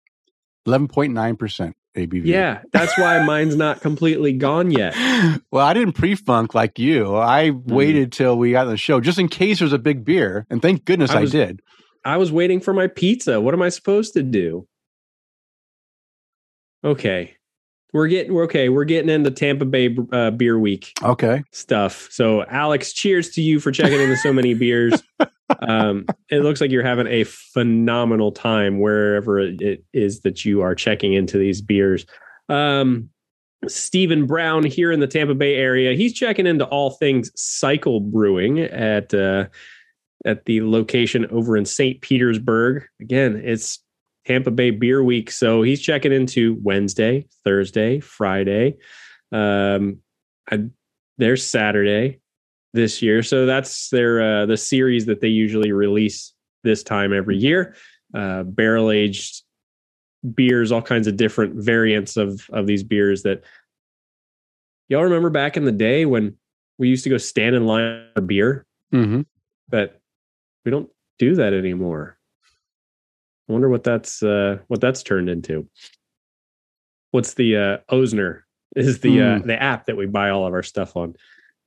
eleven 0.66 0.88
point 0.88 1.12
nine 1.12 1.37
percent. 1.37 1.77
ABV. 1.96 2.22
Yeah, 2.24 2.62
that's 2.72 2.98
why 2.98 3.22
mine's 3.24 3.55
not 3.55 3.81
completely 3.81 4.33
gone 4.33 4.72
yet. 4.72 4.94
well, 5.53 5.64
I 5.64 5.74
didn't 5.74 5.92
pre-funk 5.92 6.53
like 6.53 6.81
you. 6.81 7.14
I 7.14 7.50
Hmm. 7.50 7.72
waited 7.72 8.11
till 8.12 8.37
we 8.37 8.50
got 8.50 8.66
on 8.66 8.72
the 8.72 8.77
show 8.77 9.00
just 9.00 9.20
in 9.20 9.29
case 9.29 9.61
there's 9.61 9.72
a 9.72 9.79
big 9.79 10.05
beer, 10.05 10.44
and 10.50 10.61
thank 10.61 10.85
goodness 10.85 11.12
I 11.12 11.20
I, 11.20 11.27
did. 11.27 11.61
I 12.05 12.16
was 12.16 12.33
waiting 12.33 12.59
for 12.61 12.74
my 12.74 12.88
pizza. 12.88 13.40
What 13.40 13.55
am 13.55 13.62
I 13.62 13.68
supposed 13.68 14.14
to 14.14 14.24
do? 14.24 14.66
Okay. 16.83 17.37
We're 17.94 18.09
getting 18.09 18.35
we're 18.35 18.44
okay. 18.44 18.68
We're 18.68 18.85
getting 18.85 19.09
into 19.09 19.30
Tampa 19.30 19.64
Bay 19.64 19.96
uh, 20.12 20.33
Beer 20.33 20.59
Week 20.59 20.92
Okay. 21.02 21.42
stuff. 21.52 22.09
So, 22.11 22.44
Alex, 22.44 22.92
cheers 22.92 23.30
to 23.30 23.40
you 23.40 23.61
for 23.61 23.72
checking 23.72 24.00
into 24.00 24.16
so 24.16 24.33
many 24.33 24.52
beers. 24.52 25.02
Um, 25.61 26.07
it 26.30 26.38
looks 26.40 26.61
like 26.61 26.70
you're 26.70 26.83
having 26.83 27.07
a 27.07 27.24
phenomenal 27.24 28.33
time 28.33 28.80
wherever 28.80 29.38
it 29.38 29.85
is 29.92 30.20
that 30.22 30.44
you 30.44 30.62
are 30.62 30.74
checking 30.74 31.12
into 31.12 31.38
these 31.38 31.61
beers. 31.61 32.07
Um, 32.48 33.11
Stephen 33.68 34.26
Brown 34.26 34.64
here 34.64 34.90
in 34.90 35.00
the 35.00 35.07
Tampa 35.07 35.35
Bay 35.35 35.54
area. 35.57 35.94
He's 35.94 36.14
checking 36.14 36.46
into 36.46 36.64
all 36.64 36.90
things 36.90 37.30
Cycle 37.37 38.00
Brewing 38.00 38.59
at 38.59 39.12
uh, 39.14 39.46
at 40.24 40.46
the 40.46 40.62
location 40.62 41.26
over 41.26 41.57
in 41.59 41.66
St. 41.66 42.00
Petersburg. 42.00 42.85
Again, 43.00 43.40
it's 43.44 43.80
Tampa 44.26 44.50
Bay 44.50 44.70
Beer 44.70 45.02
Week, 45.02 45.30
so 45.30 45.62
he's 45.62 45.80
checking 45.80 46.12
into 46.12 46.58
Wednesday, 46.62 47.26
Thursday, 47.44 48.00
Friday. 48.00 48.76
Um, 49.32 49.98
I, 50.50 50.64
there's 51.18 51.46
Saturday 51.46 52.20
this 52.72 53.02
year, 53.02 53.22
so 53.22 53.46
that's 53.46 53.90
their 53.90 54.22
uh, 54.22 54.46
the 54.46 54.56
series 54.56 55.06
that 55.06 55.20
they 55.20 55.28
usually 55.28 55.72
release 55.72 56.32
this 56.62 56.82
time 56.82 57.12
every 57.12 57.37
year. 57.37 57.76
Uh, 58.14 58.44
barrel 58.44 58.90
aged 58.90 59.42
beers, 60.34 60.72
all 60.72 60.82
kinds 60.82 61.06
of 61.06 61.16
different 61.16 61.54
variants 61.56 62.16
of 62.16 62.48
of 62.50 62.66
these 62.66 62.82
beers 62.82 63.22
that 63.24 63.44
y'all 64.88 65.02
remember 65.02 65.30
back 65.30 65.56
in 65.56 65.64
the 65.64 65.72
day 65.72 66.06
when 66.06 66.37
we 66.78 66.88
used 66.88 67.04
to 67.04 67.10
go 67.10 67.18
stand 67.18 67.54
in 67.54 67.66
line 67.66 68.06
for 68.14 68.22
beer, 68.22 68.66
hmm 68.90 69.22
but 69.68 70.00
we 70.64 70.70
don't 70.70 70.90
do 71.18 71.34
that 71.37 71.52
anymore. 71.52 72.13
I 73.48 73.52
wonder 73.52 73.68
what 73.68 73.85
that's 73.85 74.22
uh, 74.22 74.59
what 74.68 74.80
that's 74.80 75.02
turned 75.02 75.28
into. 75.28 75.68
What's 77.11 77.35
the 77.35 77.57
uh, 77.57 77.78
Osner 77.90 78.42
is 78.74 79.00
the 79.00 79.20
uh, 79.20 79.38
the 79.38 79.61
app 79.61 79.87
that 79.87 79.96
we 79.96 80.07
buy 80.07 80.30
all 80.30 80.46
of 80.46 80.52
our 80.52 80.62
stuff 80.62 80.96
on. 80.96 81.14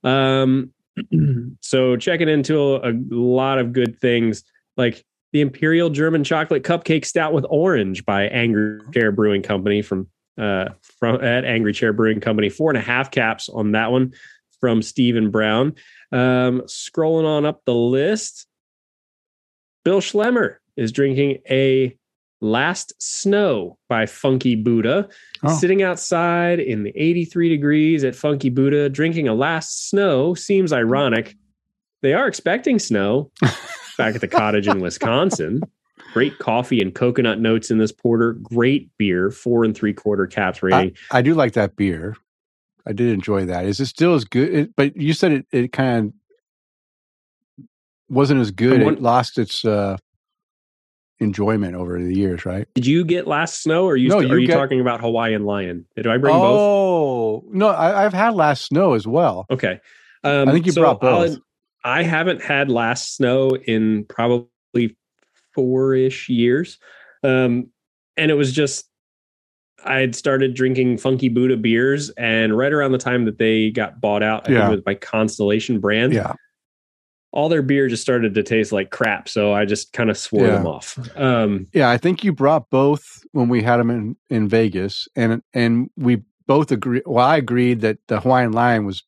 Um, 0.04 0.72
so 1.60 1.96
checking 1.96 2.28
into 2.28 2.74
a, 2.76 2.90
a 2.90 2.94
lot 3.10 3.58
of 3.58 3.72
good 3.72 3.98
things 4.00 4.44
like 4.76 5.04
the 5.32 5.40
Imperial 5.40 5.90
German 5.90 6.24
Chocolate 6.24 6.64
Cupcake 6.64 7.04
Stout 7.04 7.32
with 7.32 7.46
Orange 7.48 8.04
by 8.04 8.24
Angry 8.24 8.80
Chair 8.92 9.12
Brewing 9.12 9.42
Company 9.42 9.82
from 9.82 10.08
uh 10.36 10.70
from 10.98 11.22
at 11.22 11.44
Angry 11.44 11.72
Chair 11.72 11.92
Brewing 11.92 12.20
Company. 12.20 12.48
Four 12.48 12.70
and 12.70 12.78
a 12.78 12.82
half 12.82 13.10
caps 13.10 13.48
on 13.48 13.72
that 13.72 13.92
one 13.92 14.12
from 14.60 14.82
Stephen 14.82 15.30
Brown. 15.30 15.74
Um, 16.10 16.62
scrolling 16.62 17.26
on 17.26 17.46
up 17.46 17.64
the 17.64 17.74
list, 17.74 18.46
Bill 19.84 20.00
Schlemmer 20.00 20.56
is 20.78 20.92
drinking 20.92 21.38
a 21.50 21.94
Last 22.40 22.92
Snow 22.98 23.76
by 23.88 24.06
Funky 24.06 24.54
Buddha, 24.54 25.08
Oh. 25.42 25.56
sitting 25.58 25.82
outside 25.82 26.60
in 26.60 26.84
the 26.84 26.92
83 26.96 27.48
degrees 27.48 28.04
at 28.04 28.14
Funky 28.14 28.48
Buddha, 28.48 28.88
drinking 28.88 29.26
a 29.28 29.34
Last 29.34 29.88
Snow 29.90 30.34
seems 30.34 30.72
ironic. 30.72 31.34
They 32.00 32.14
are 32.14 32.28
expecting 32.28 32.78
snow 32.78 33.32
back 33.98 34.14
at 34.14 34.20
the 34.20 34.28
cottage 34.28 34.68
in 34.68 34.78
Wisconsin. 34.80 35.62
Great 36.12 36.38
coffee 36.38 36.80
and 36.80 36.94
coconut 36.94 37.40
notes 37.40 37.72
in 37.72 37.78
this 37.78 37.90
porter. 37.90 38.34
Great 38.34 38.88
beer, 38.98 39.32
four 39.32 39.64
and 39.64 39.76
three 39.76 39.92
quarter 39.92 40.26
caps 40.28 40.62
rating. 40.62 40.96
I 41.10 41.22
do 41.22 41.34
like 41.34 41.54
that 41.54 41.74
beer. 41.74 42.16
I 42.86 42.92
did 42.92 43.08
enjoy 43.12 43.46
that. 43.46 43.66
Is 43.66 43.80
it 43.80 43.86
still 43.86 44.14
as 44.14 44.24
good? 44.24 44.54
It, 44.54 44.76
but 44.76 44.96
you 44.96 45.12
said 45.12 45.32
it, 45.32 45.46
it 45.50 45.72
kind 45.72 46.12
of 47.58 47.64
wasn't 48.08 48.40
as 48.40 48.50
good. 48.52 48.80
I 48.80 48.84
want- 48.84 48.98
it 48.98 49.02
lost 49.02 49.38
its 49.38 49.64
uh, 49.64 49.96
enjoyment 51.20 51.74
over 51.74 52.00
the 52.00 52.14
years, 52.14 52.44
right? 52.46 52.66
Did 52.74 52.86
you 52.86 53.04
get 53.04 53.26
Last 53.26 53.62
Snow, 53.62 53.84
or 53.86 53.92
are 53.92 53.96
you, 53.96 54.08
No, 54.08 54.18
st- 54.18 54.28
you 54.30 54.34
are 54.36 54.38
you 54.38 54.46
get- 54.46 54.54
talking 54.56 54.80
about 54.80 55.00
Hawaiian 55.00 55.44
Lion? 55.44 55.84
Did 55.96 56.06
I 56.06 56.16
bring 56.16 56.34
both? 56.34 56.60
oh 56.60 57.44
no, 57.50 57.68
I, 57.68 58.04
I've 58.04 58.12
had 58.12 58.34
Last 58.34 58.66
Snow 58.66 58.94
as 58.94 59.06
well. 59.06 59.46
Okay. 59.50 59.80
Um, 60.24 60.48
I 60.48 60.52
think 60.52 60.66
you 60.66 60.72
brought 60.72 61.00
both. 61.00 61.30
I'll- 61.30 61.42
I 61.84 62.02
haven't 62.02 62.42
had 62.42 62.70
Last 62.70 63.14
Snow 63.16 63.50
in 63.50 64.04
probably 64.04 64.96
four 65.54 65.94
ish 65.94 66.28
years. 66.28 66.78
Um, 67.22 67.68
and 68.16 68.30
it 68.30 68.34
was 68.34 68.52
just, 68.52 68.88
I 69.84 69.98
had 69.98 70.14
started 70.16 70.54
drinking 70.54 70.98
Funky 70.98 71.28
Buddha 71.28 71.56
beers, 71.56 72.10
and 72.10 72.56
right 72.58 72.72
around 72.72 72.92
the 72.92 72.98
time 72.98 73.24
that 73.26 73.38
they 73.38 73.70
got 73.70 74.00
bought 74.00 74.24
out, 74.24 74.48
I 74.48 74.52
Yeah. 74.52 74.58
think 74.60 74.68
it 74.68 74.74
was 74.76 74.80
by 74.84 74.94
Constellation 74.96 75.78
brand, 75.78 76.12
Yeah, 76.12 76.34
all 77.30 77.48
their 77.48 77.62
beer 77.62 77.88
just 77.88 78.02
started 78.02 78.34
to 78.34 78.42
taste 78.42 78.72
like 78.72 78.90
crap. 78.90 79.28
So 79.28 79.52
I 79.52 79.64
just 79.64 79.92
kind 79.92 80.10
of 80.10 80.16
swore 80.16 80.46
Yeah. 80.46 80.54
them 80.54 80.66
off. 80.66 80.98
Um, 81.16 81.66
yeah. 81.72 81.90
I 81.90 81.98
think 81.98 82.24
you 82.24 82.32
brought 82.32 82.70
both 82.70 83.24
when 83.32 83.48
we 83.48 83.62
had 83.62 83.76
them 83.78 83.90
in 83.90 84.16
in 84.30 84.48
Vegas, 84.48 85.08
and 85.14 85.42
and 85.52 85.90
we 85.96 86.22
both 86.46 86.72
agree. 86.72 87.02
Well, 87.04 87.24
I 87.24 87.36
agreed 87.36 87.80
that 87.82 87.98
the 88.08 88.20
Hawaiian 88.20 88.52
Lion 88.52 88.86
was 88.86 89.02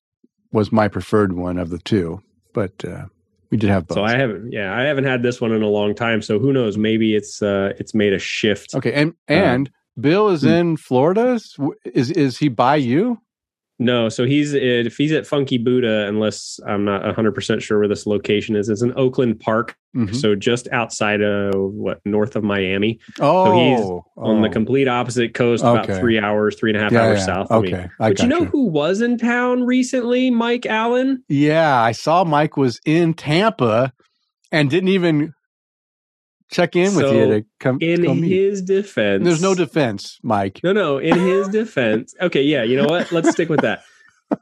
was 0.53 0.71
my 0.73 0.89
preferred 0.89 1.33
one 1.33 1.59
of 1.59 1.71
the 1.71 1.79
two, 1.79 2.21
but 2.53 2.85
uh, 2.85 3.07
we 3.51 3.57
did 3.57 3.71
have 3.71 3.87
both. 3.87 3.97
so 3.97 4.05
I 4.05 4.17
haven't, 4.17 4.53
yeah, 4.53 4.77
I 4.77 4.83
haven't 4.83 5.05
had 5.05 5.23
this 5.23 5.41
one 5.41 5.53
in 5.53 5.63
a 5.63 5.69
long 5.69 5.95
time. 5.95 6.23
So 6.23 6.39
who 6.39 6.53
knows? 6.53 6.77
Maybe 6.77 7.15
it's 7.15 7.41
uh, 7.43 7.73
it's 7.79 7.95
made 7.95 8.13
a 8.13 8.19
shift. 8.19 8.75
okay, 8.75 8.93
and 8.93 9.11
Uh, 9.29 9.33
and 9.35 9.71
Bill 9.99 10.29
is 10.29 10.43
hmm. 10.43 10.49
in 10.49 10.77
Florida. 10.77 11.41
Is, 11.85 12.11
is 12.11 12.39
he 12.39 12.49
by 12.49 12.77
you? 12.77 13.21
No, 13.83 14.11
so 14.11 14.27
he's 14.27 14.53
if 14.53 14.99
he's 14.99 15.11
at 15.11 15.27
Funky 15.27 15.57
Buddha, 15.57 16.07
unless 16.07 16.61
I'm 16.67 16.85
not 16.85 17.03
100 17.03 17.33
percent 17.33 17.63
sure 17.63 17.79
where 17.79 17.89
this 17.89 18.07
location 18.07 18.55
is. 18.55 18.69
It's 18.69 18.83
in 18.83 18.93
Oakland 18.95 19.41
Park, 19.41 19.75
Mhm. 19.97 20.15
so 20.15 20.35
just 20.35 20.69
outside 20.71 21.23
of 21.23 21.55
what 21.55 21.99
north 22.05 22.37
of 22.37 22.45
Miami, 22.45 22.99
Oh, 23.21 23.53
he's 23.53 23.81
on 24.19 24.43
the 24.43 24.49
oh. 24.49 24.53
complete 24.53 24.87
opposite 24.87 25.33
coast, 25.33 25.65
about 25.65 25.87
three 25.87 26.19
hours, 26.19 26.57
three 26.57 26.71
and 26.73 26.77
a 26.77 26.83
half 26.83 26.93
Yeah, 26.93 27.05
hours 27.07 27.19
yeah. 27.21 27.25
south 27.25 27.51
of 27.51 27.63
me. 27.63 27.75
Okay, 27.75 27.89
I 27.99 28.09
But 28.11 28.21
you 28.21 28.29
know 28.29 28.45
who 28.45 28.67
was 28.67 29.01
in 29.01 29.17
town 29.17 29.65
recently? 29.65 30.31
Mike 30.31 30.67
Allen. 30.67 31.25
Yeah, 31.31 31.81
I 31.81 31.93
saw 31.93 32.23
Mike 32.25 32.59
was 32.59 32.81
in 32.85 33.15
Tampa 33.15 33.95
and 34.53 34.69
didn't 34.69 34.91
even 34.91 35.33
check 36.51 36.77
in 36.77 36.95
with 36.95 37.13
you 37.13 37.27
to 37.27 37.45
come. 37.59 37.79
In 37.81 38.05
come 38.05 38.21
meet. 38.21 38.31
his 38.31 38.63
defense, 38.63 39.25
There's 39.25 39.43
no 39.43 39.55
defense, 39.55 40.19
Mike. 40.23 40.61
No, 40.63 40.73
no. 40.73 40.99
In 40.99 41.19
his 41.19 41.49
defense, 41.49 42.15
okay, 42.21 42.43
yeah. 42.43 42.63
You 42.63 42.77
know 42.77 42.87
what? 42.87 43.11
Let's 43.13 43.31
stick 43.31 43.49
with 43.49 43.61
that. 43.61 43.83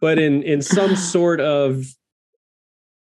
But 0.00 0.18
in 0.18 0.42
in 0.42 0.62
some 0.62 0.96
sort 0.96 1.40
of 1.40 1.84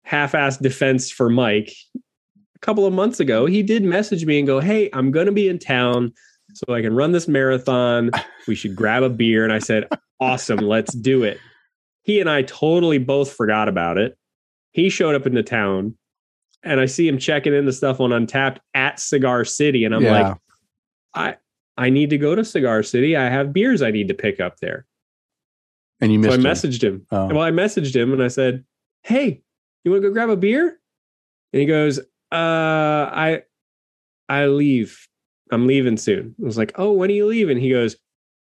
half-assed 0.03 0.61
defense 0.61 1.09
for 1.09 1.29
Mike, 1.29 1.73
a 1.95 2.59
couple 2.59 2.85
of 2.85 2.93
months 2.93 3.19
ago, 3.19 3.45
he 3.45 3.63
did 3.63 3.83
message 3.83 4.25
me 4.25 4.37
and 4.37 4.47
go, 4.47 4.59
"Hey, 4.59 4.89
I'm 4.93 5.11
going 5.11 5.25
to 5.25 5.31
be 5.31 5.47
in 5.47 5.59
town, 5.59 6.13
so 6.53 6.73
I 6.73 6.81
can 6.81 6.95
run 6.95 7.11
this 7.11 7.27
marathon. 7.27 8.11
We 8.47 8.55
should 8.55 8.75
grab 8.75 9.03
a 9.03 9.09
beer." 9.09 9.43
And 9.43 9.53
I 9.53 9.59
said, 9.59 9.87
"Awesome, 10.19 10.59
let's 10.59 10.93
do 10.93 11.23
it." 11.23 11.39
He 12.03 12.19
and 12.19 12.29
I 12.29 12.43
totally 12.43 12.99
both 12.99 13.33
forgot 13.33 13.67
about 13.67 13.97
it. 13.97 14.15
He 14.71 14.89
showed 14.89 15.15
up 15.15 15.25
into 15.25 15.41
town, 15.41 15.97
and 16.65 16.79
I 16.79 16.85
see 16.87 17.07
him 17.07 17.17
checking 17.17 17.53
in 17.53 17.65
the 17.65 17.71
stuff 17.71 17.99
on 18.01 18.09
Untappd 18.09 18.57
at 18.73 18.99
Cigar 18.99 19.45
City, 19.45 19.85
and 19.85 19.95
I'm 19.95 20.03
yeah, 20.03 20.11
like. 20.29 20.37
I 21.13 21.35
I 21.77 21.89
need 21.89 22.09
to 22.09 22.17
go 22.17 22.35
to 22.35 22.43
Cigar 22.43 22.83
City. 22.83 23.15
I 23.15 23.29
have 23.29 23.53
beers 23.53 23.81
I 23.81 23.91
need 23.91 24.07
to 24.09 24.13
pick 24.13 24.39
up 24.39 24.57
there. 24.59 24.85
and 26.01 26.11
you 26.11 26.21
So 26.23 26.29
missed. 26.29 26.33
I 26.33 26.35
him. 26.35 26.43
messaged 26.73 26.83
him. 26.83 27.05
Oh. 27.11 27.27
Well, 27.27 27.41
I 27.41 27.51
messaged 27.51 27.95
him 27.95 28.11
and 28.11 28.21
I 28.21 28.27
said, 28.27 28.65
"Hey, 29.03 29.41
you 29.83 29.91
want 29.91 30.03
to 30.03 30.09
go 30.09 30.13
grab 30.13 30.29
a 30.29 30.35
beer?" 30.37 30.79
And 31.53 31.59
he 31.61 31.65
goes, 31.65 31.99
"Uh, 31.99 32.03
I 32.33 33.43
I 34.27 34.47
leave. 34.47 35.07
I'm 35.51 35.67
leaving 35.67 35.97
soon." 35.97 36.35
I 36.41 36.45
was 36.45 36.57
like, 36.57 36.73
"Oh, 36.75 36.91
when 36.91 37.09
are 37.09 37.13
you 37.13 37.27
leaving?" 37.27 37.57
He 37.57 37.69
goes, 37.69 37.95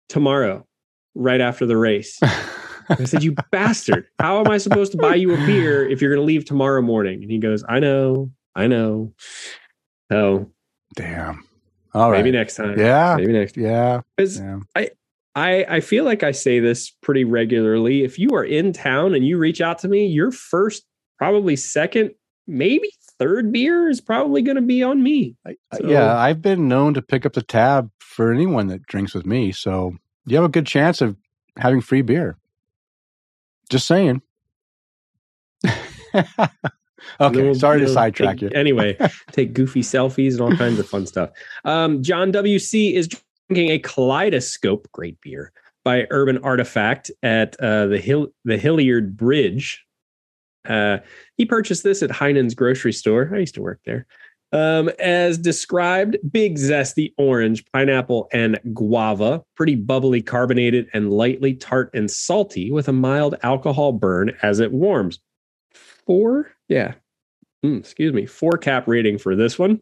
"Tomorrow, 0.08 0.66
right 1.14 1.40
after 1.40 1.66
the 1.66 1.76
race." 1.76 2.20
I 2.88 3.04
said, 3.04 3.22
"You 3.22 3.34
bastard! 3.50 4.06
How 4.18 4.40
am 4.40 4.48
I 4.50 4.58
supposed 4.58 4.92
to 4.92 4.98
buy 4.98 5.14
you 5.16 5.32
a 5.34 5.36
beer 5.46 5.88
if 5.88 6.00
you're 6.00 6.10
going 6.14 6.22
to 6.22 6.26
leave 6.26 6.44
tomorrow 6.44 6.82
morning?" 6.82 7.22
And 7.22 7.30
he 7.30 7.38
goes, 7.38 7.64
"I 7.68 7.78
know, 7.80 8.30
I 8.54 8.66
know." 8.66 9.12
Oh, 10.10 10.48
Damn. 10.94 11.44
All 11.94 12.10
right. 12.10 12.18
maybe 12.18 12.30
next 12.36 12.56
time. 12.56 12.78
Yeah. 12.78 13.16
maybe 13.18 13.32
next. 13.32 13.56
Yeah. 13.56 14.02
'Cause 14.18 14.38
Yeah. 14.38 14.60
I 14.76 14.90
I 15.34 15.64
I 15.76 15.80
feel 15.80 16.04
like 16.04 16.22
I 16.22 16.32
say 16.32 16.60
this 16.60 16.90
pretty 16.90 17.24
regularly. 17.24 18.02
If 18.04 18.18
you 18.18 18.30
are 18.34 18.44
in 18.44 18.72
town 18.72 19.14
and 19.14 19.26
you 19.26 19.38
reach 19.38 19.60
out 19.62 19.78
to 19.80 19.88
me, 19.88 20.06
your 20.06 20.30
first, 20.30 20.84
probably 21.18 21.56
second, 21.56 22.10
maybe 22.46 22.90
third 23.18 23.52
beer 23.52 23.88
is 23.88 24.00
probably 24.02 24.42
going 24.42 24.56
to 24.56 24.62
be 24.62 24.82
on 24.82 25.02
me. 25.02 25.34
So- 25.74 25.86
yeah. 25.88 26.14
I've 26.18 26.42
been 26.42 26.68
known 26.68 26.92
to 26.94 27.02
pick 27.02 27.24
up 27.24 27.32
the 27.34 27.42
tab 27.42 27.90
for 28.00 28.32
anyone 28.32 28.66
that 28.66 28.82
drinks 28.82 29.14
with 29.14 29.24
me, 29.24 29.52
so 29.52 29.94
you 30.26 30.36
have 30.36 30.44
a 30.44 30.48
good 30.50 30.66
chance 30.66 31.00
of 31.00 31.16
having 31.58 31.80
free 31.80 32.02
beer. 32.02 32.36
Just 33.72 33.86
saying. 33.86 34.20
Okay. 37.20 37.42
we'll, 37.42 37.54
sorry 37.54 37.80
to 37.80 37.88
sidetrack 37.88 38.36
take- 38.36 38.42
you. 38.42 38.50
Anyway, 38.54 38.96
take 39.32 39.54
goofy 39.54 39.80
selfies 39.80 40.32
and 40.32 40.40
all 40.42 40.56
kinds 40.56 40.78
of 40.78 40.88
fun 40.88 41.06
stuff. 41.06 41.30
Um, 41.64 42.02
John 42.02 42.30
WC 42.32 42.92
is 42.92 43.08
drinking 43.48 43.70
a 43.70 43.78
Kaleidoscope, 43.78 44.86
great 44.92 45.20
beer, 45.20 45.52
by 45.84 46.06
Urban 46.10 46.38
Artifact 46.44 47.10
at 47.22 47.58
uh, 47.60 47.86
the 47.86 47.98
Hill 47.98 48.28
the 48.44 48.56
Hilliard 48.56 49.16
Bridge. 49.16 49.84
Uh, 50.68 50.98
he 51.36 51.44
purchased 51.44 51.82
this 51.82 52.02
at 52.02 52.10
Heinen's 52.10 52.54
grocery 52.54 52.92
store. 52.92 53.32
I 53.34 53.38
used 53.38 53.54
to 53.54 53.62
work 53.62 53.80
there. 53.84 54.06
Um, 54.52 54.90
as 54.98 55.38
described, 55.38 56.18
big 56.30 56.56
zesty 56.56 57.14
orange, 57.16 57.64
pineapple, 57.72 58.28
and 58.34 58.60
guava, 58.74 59.42
pretty 59.56 59.76
bubbly, 59.76 60.20
carbonated, 60.20 60.88
and 60.92 61.10
lightly 61.10 61.54
tart 61.54 61.90
and 61.94 62.10
salty 62.10 62.70
with 62.70 62.86
a 62.86 62.92
mild 62.92 63.34
alcohol 63.42 63.92
burn 63.92 64.36
as 64.42 64.60
it 64.60 64.72
warms. 64.72 65.20
Four, 65.72 66.52
yeah, 66.68 66.94
mm, 67.64 67.78
excuse 67.78 68.12
me, 68.12 68.26
four 68.26 68.58
cap 68.58 68.86
rating 68.86 69.16
for 69.16 69.34
this 69.34 69.58
one. 69.58 69.80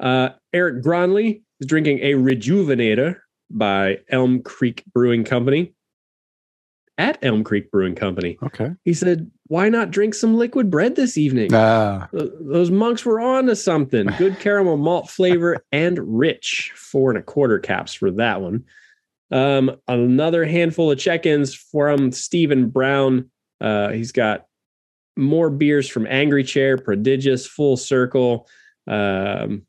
Uh, 0.00 0.30
Eric 0.52 0.84
Gronley 0.84 1.40
is 1.60 1.66
drinking 1.66 2.00
a 2.00 2.12
Rejuvenator 2.12 3.16
by 3.48 4.00
Elm 4.10 4.42
Creek 4.42 4.84
Brewing 4.92 5.24
Company 5.24 5.72
at 6.98 7.18
Elm 7.22 7.44
Creek 7.44 7.70
Brewing 7.70 7.94
Company. 7.94 8.38
Okay. 8.42 8.70
He 8.84 8.94
said, 8.94 9.30
Why 9.48 9.68
not 9.68 9.90
drink 9.90 10.14
some 10.14 10.34
liquid 10.36 10.70
bread 10.70 10.96
this 10.96 11.18
evening? 11.18 11.50
Ah, 11.52 12.08
Those 12.12 12.70
monks 12.70 13.04
were 13.04 13.20
on 13.20 13.46
to 13.46 13.56
something. 13.56 14.06
Good 14.18 14.38
caramel 14.40 14.76
malt 14.76 15.10
flavor 15.10 15.64
and 15.72 15.98
rich. 16.18 16.72
Four 16.74 17.10
and 17.10 17.18
a 17.18 17.22
quarter 17.22 17.58
caps 17.58 17.92
for 17.94 18.10
that 18.12 18.40
one. 18.40 18.64
Um, 19.30 19.76
another 19.88 20.44
handful 20.44 20.90
of 20.90 20.98
check 20.98 21.26
ins 21.26 21.54
from 21.54 22.12
Stephen 22.12 22.68
Brown. 22.70 23.30
Uh, 23.60 23.90
he's 23.90 24.12
got 24.12 24.46
more 25.16 25.50
beers 25.50 25.88
from 25.88 26.06
Angry 26.06 26.44
Chair, 26.44 26.78
Prodigious, 26.78 27.46
Full 27.46 27.76
Circle, 27.76 28.46
um, 28.86 29.66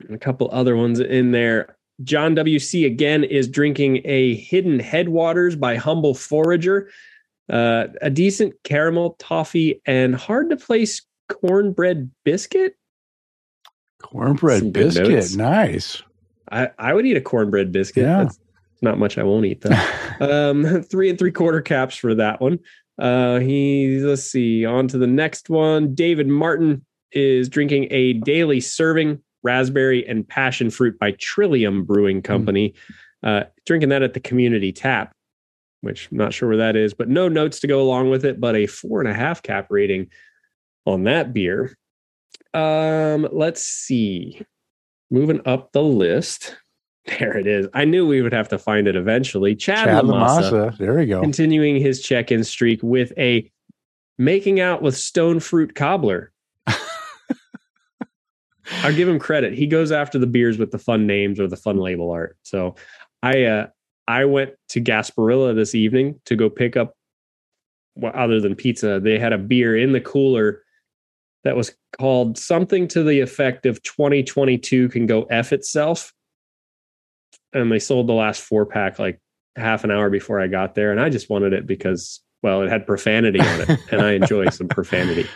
and 0.00 0.14
a 0.14 0.18
couple 0.18 0.48
other 0.52 0.76
ones 0.76 1.00
in 1.00 1.32
there. 1.32 1.76
John 2.02 2.34
WC 2.34 2.86
again 2.86 3.24
is 3.24 3.48
drinking 3.48 4.02
a 4.04 4.34
Hidden 4.34 4.80
Headwaters 4.80 5.56
by 5.56 5.76
Humble 5.76 6.14
Forager, 6.14 6.90
uh, 7.48 7.86
a 8.02 8.10
decent 8.10 8.54
caramel 8.64 9.16
toffee 9.18 9.80
and 9.86 10.14
hard 10.14 10.50
to 10.50 10.56
place 10.56 11.02
cornbread 11.28 12.10
biscuit. 12.24 12.76
cornbread 14.02 14.60
Some 14.60 14.70
biscuit. 14.70 15.36
Nice. 15.36 16.02
I, 16.50 16.70
I 16.78 16.94
would 16.94 17.06
eat 17.06 17.16
a 17.16 17.20
cornbread 17.20 17.72
biscuit. 17.72 18.04
Yeah. 18.04 18.24
That's 18.24 18.38
not 18.82 18.98
much 18.98 19.16
I 19.16 19.22
won't 19.22 19.46
eat 19.46 19.62
though. 19.62 19.78
um, 20.50 20.82
three 20.90 21.10
and 21.10 21.18
three 21.18 21.32
quarter 21.32 21.60
caps 21.60 21.96
for 21.96 22.14
that 22.16 22.40
one. 22.40 22.58
Uh, 22.98 23.38
he 23.40 23.98
let's 24.00 24.22
see. 24.22 24.64
On 24.64 24.88
to 24.88 24.98
the 24.98 25.06
next 25.06 25.48
one. 25.48 25.94
David 25.94 26.28
Martin 26.28 26.84
is 27.12 27.48
drinking 27.48 27.88
a 27.90 28.14
daily 28.14 28.60
serving 28.60 29.20
raspberry 29.44 30.06
and 30.08 30.26
passion 30.26 30.70
fruit 30.70 30.98
by 30.98 31.12
Trillium 31.12 31.84
Brewing 31.84 32.22
Company. 32.22 32.74
Uh, 33.22 33.44
drinking 33.64 33.88
that 33.90 34.02
at 34.02 34.12
the 34.14 34.20
community 34.20 34.72
tap, 34.72 35.12
which 35.80 36.08
I'm 36.10 36.18
not 36.18 36.34
sure 36.34 36.48
where 36.48 36.58
that 36.58 36.76
is, 36.76 36.92
but 36.92 37.08
no 37.08 37.28
notes 37.28 37.60
to 37.60 37.66
go 37.66 37.80
along 37.80 38.10
with 38.10 38.24
it, 38.24 38.40
but 38.40 38.56
a 38.56 38.66
four 38.66 39.00
and 39.00 39.08
a 39.08 39.14
half 39.14 39.42
cap 39.42 39.68
rating 39.70 40.08
on 40.84 41.04
that 41.04 41.32
beer. 41.32 41.76
Um, 42.52 43.28
let's 43.32 43.62
see. 43.62 44.42
Moving 45.10 45.40
up 45.46 45.72
the 45.72 45.82
list. 45.82 46.56
There 47.18 47.36
it 47.36 47.46
is. 47.46 47.68
I 47.74 47.84
knew 47.84 48.06
we 48.06 48.22
would 48.22 48.32
have 48.32 48.48
to 48.48 48.56
find 48.56 48.88
it 48.88 48.96
eventually. 48.96 49.54
Chad, 49.54 49.84
Chad 49.84 50.04
Lamassa, 50.04 50.50
Lamassa. 50.50 50.78
There 50.78 50.94
we 50.94 51.04
go. 51.04 51.20
continuing 51.20 51.76
his 51.76 52.00
check-in 52.00 52.44
streak 52.44 52.82
with 52.82 53.12
a 53.18 53.52
making 54.16 54.58
out 54.58 54.80
with 54.80 54.96
stone 54.96 55.38
fruit 55.38 55.74
cobbler. 55.74 56.32
I'll 58.82 58.94
give 58.94 59.08
him 59.08 59.18
credit. 59.18 59.54
He 59.54 59.66
goes 59.66 59.92
after 59.92 60.18
the 60.18 60.26
beers 60.26 60.58
with 60.58 60.70
the 60.70 60.78
fun 60.78 61.06
names 61.06 61.38
or 61.40 61.46
the 61.46 61.56
fun 61.56 61.78
label 61.78 62.10
art. 62.10 62.36
So 62.42 62.76
I 63.22 63.44
uh 63.44 63.66
I 64.06 64.24
went 64.24 64.52
to 64.70 64.80
Gasparilla 64.80 65.54
this 65.54 65.74
evening 65.74 66.20
to 66.26 66.36
go 66.36 66.50
pick 66.50 66.76
up 66.76 66.94
well, 67.96 68.12
other 68.14 68.40
than 68.40 68.54
pizza. 68.54 69.00
They 69.00 69.18
had 69.18 69.32
a 69.32 69.38
beer 69.38 69.76
in 69.76 69.92
the 69.92 70.00
cooler 70.00 70.62
that 71.44 71.56
was 71.56 71.74
called 71.98 72.38
something 72.38 72.88
to 72.88 73.02
the 73.02 73.20
effect 73.20 73.66
of 73.66 73.82
2022 73.82 74.88
can 74.88 75.06
go 75.06 75.24
F 75.24 75.52
itself. 75.52 76.12
And 77.52 77.70
they 77.70 77.78
sold 77.78 78.08
the 78.08 78.14
last 78.14 78.42
four 78.42 78.66
pack 78.66 78.98
like 78.98 79.20
half 79.56 79.84
an 79.84 79.90
hour 79.90 80.10
before 80.10 80.40
I 80.40 80.48
got 80.48 80.74
there. 80.74 80.90
And 80.90 81.00
I 81.00 81.08
just 81.08 81.30
wanted 81.30 81.52
it 81.52 81.66
because, 81.66 82.20
well, 82.42 82.62
it 82.62 82.70
had 82.70 82.86
profanity 82.86 83.40
on 83.40 83.60
it. 83.60 83.78
and 83.90 84.00
I 84.00 84.12
enjoy 84.12 84.48
some 84.48 84.68
profanity. 84.68 85.28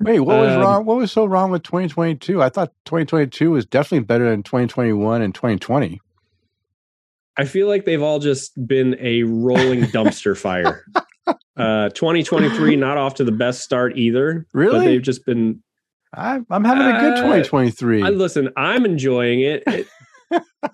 Wait, 0.00 0.20
what 0.20 0.40
was 0.40 0.52
Um, 0.54 0.60
wrong? 0.60 0.84
What 0.84 0.98
was 0.98 1.10
so 1.12 1.24
wrong 1.24 1.50
with 1.50 1.62
2022? 1.62 2.42
I 2.42 2.48
thought 2.50 2.72
2022 2.84 3.50
was 3.50 3.64
definitely 3.64 4.04
better 4.04 4.28
than 4.28 4.42
2021 4.42 5.22
and 5.22 5.34
2020. 5.34 6.00
I 7.38 7.44
feel 7.44 7.66
like 7.66 7.84
they've 7.84 8.02
all 8.02 8.18
just 8.18 8.52
been 8.66 8.96
a 9.00 9.22
rolling 9.24 9.82
dumpster 9.84 10.36
fire. 10.36 10.84
Uh, 11.56 11.88
2023, 11.88 12.76
not 12.76 12.98
off 12.98 13.14
to 13.14 13.24
the 13.24 13.32
best 13.32 13.62
start 13.62 13.96
either. 13.96 14.46
But 14.52 14.58
Really? 14.58 14.86
they've 14.86 15.02
just 15.02 15.24
been. 15.24 15.62
I, 16.14 16.40
I'm 16.50 16.64
having 16.64 16.86
a 16.86 17.00
good 17.00 17.12
Uh, 17.14 17.22
2023. 17.22 18.02
I 18.02 18.10
listen. 18.10 18.50
I'm 18.56 18.84
enjoying 18.84 19.40
it. 19.40 19.62
It- 19.66 19.88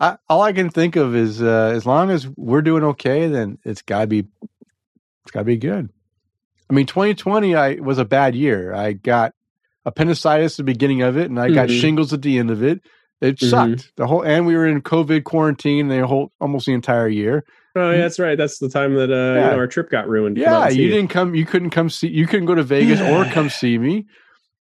I, 0.00 0.16
all 0.28 0.42
I 0.42 0.52
can 0.52 0.70
think 0.70 0.96
of 0.96 1.14
is 1.14 1.40
uh, 1.42 1.72
as 1.74 1.86
long 1.86 2.10
as 2.10 2.26
we're 2.36 2.62
doing 2.62 2.82
okay, 2.84 3.28
then 3.28 3.58
it's 3.64 3.82
got 3.82 4.00
to 4.00 4.06
be 4.08 4.20
it's 5.22 5.30
got 5.30 5.40
to 5.40 5.44
be 5.44 5.58
good. 5.58 5.90
I 6.72 6.74
mean, 6.74 6.86
2020 6.86 7.54
I 7.54 7.74
was 7.74 7.98
a 7.98 8.04
bad 8.06 8.34
year. 8.34 8.72
I 8.72 8.94
got 8.94 9.34
appendicitis 9.84 10.54
at 10.54 10.56
the 10.56 10.64
beginning 10.64 11.02
of 11.02 11.18
it, 11.18 11.28
and 11.28 11.38
I 11.38 11.50
got 11.50 11.68
Mhm. 11.68 11.78
shingles 11.80 12.14
at 12.14 12.22
the 12.22 12.38
end 12.38 12.50
of 12.50 12.62
it. 12.62 12.80
It 13.20 13.36
Mhm. 13.38 13.50
sucked. 13.50 13.92
The 13.96 14.06
whole 14.06 14.22
and 14.22 14.46
we 14.46 14.56
were 14.56 14.66
in 14.66 14.80
COVID 14.80 15.24
quarantine 15.24 15.88
the 15.88 16.06
whole 16.06 16.32
almost 16.40 16.64
the 16.64 16.72
entire 16.72 17.08
year. 17.08 17.44
oh, 17.76 17.90
yeah, 17.90 17.98
that's 17.98 18.18
right. 18.18 18.36
That's 18.38 18.58
the 18.58 18.68
time 18.70 18.94
that 18.94 19.10
uh, 19.10 19.34
you 19.40 19.46
know, 19.52 19.58
our 19.58 19.66
trip 19.66 19.90
got 19.90 20.08
ruined. 20.08 20.38
Yeah, 20.38 20.68
you 20.68 20.88
didn't 20.88 21.08
come. 21.08 21.34
You 21.34 21.44
couldn't 21.44 21.70
come 21.70 21.90
see. 21.90 22.08
You 22.08 22.26
couldn't 22.26 22.46
go 22.46 22.54
to 22.54 22.62
Vegas 22.62 23.00
or 23.02 23.24
come 23.32 23.50
see 23.50 23.76
me. 23.76 24.06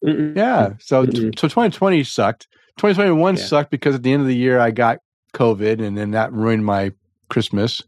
Mm-mm. 0.05 0.35
Yeah. 0.35 0.75
So 0.79 1.05
so 1.05 1.11
2020 1.31 2.05
sucked. 2.05 2.49
2021 2.79 3.37
Yeah. 3.37 3.43
sucked 3.43 3.71
because 3.71 3.95
at 3.97 4.03
the 4.03 4.13
end 4.15 4.23
of 4.23 4.29
the 4.29 4.37
year 4.37 4.59
I 4.59 4.71
got 4.71 5.01
COVID 5.35 5.83
and 5.85 5.99
then 5.99 6.13
that 6.13 6.33
ruined 6.33 6.65
my 6.65 6.93
Christmas. 7.29 7.83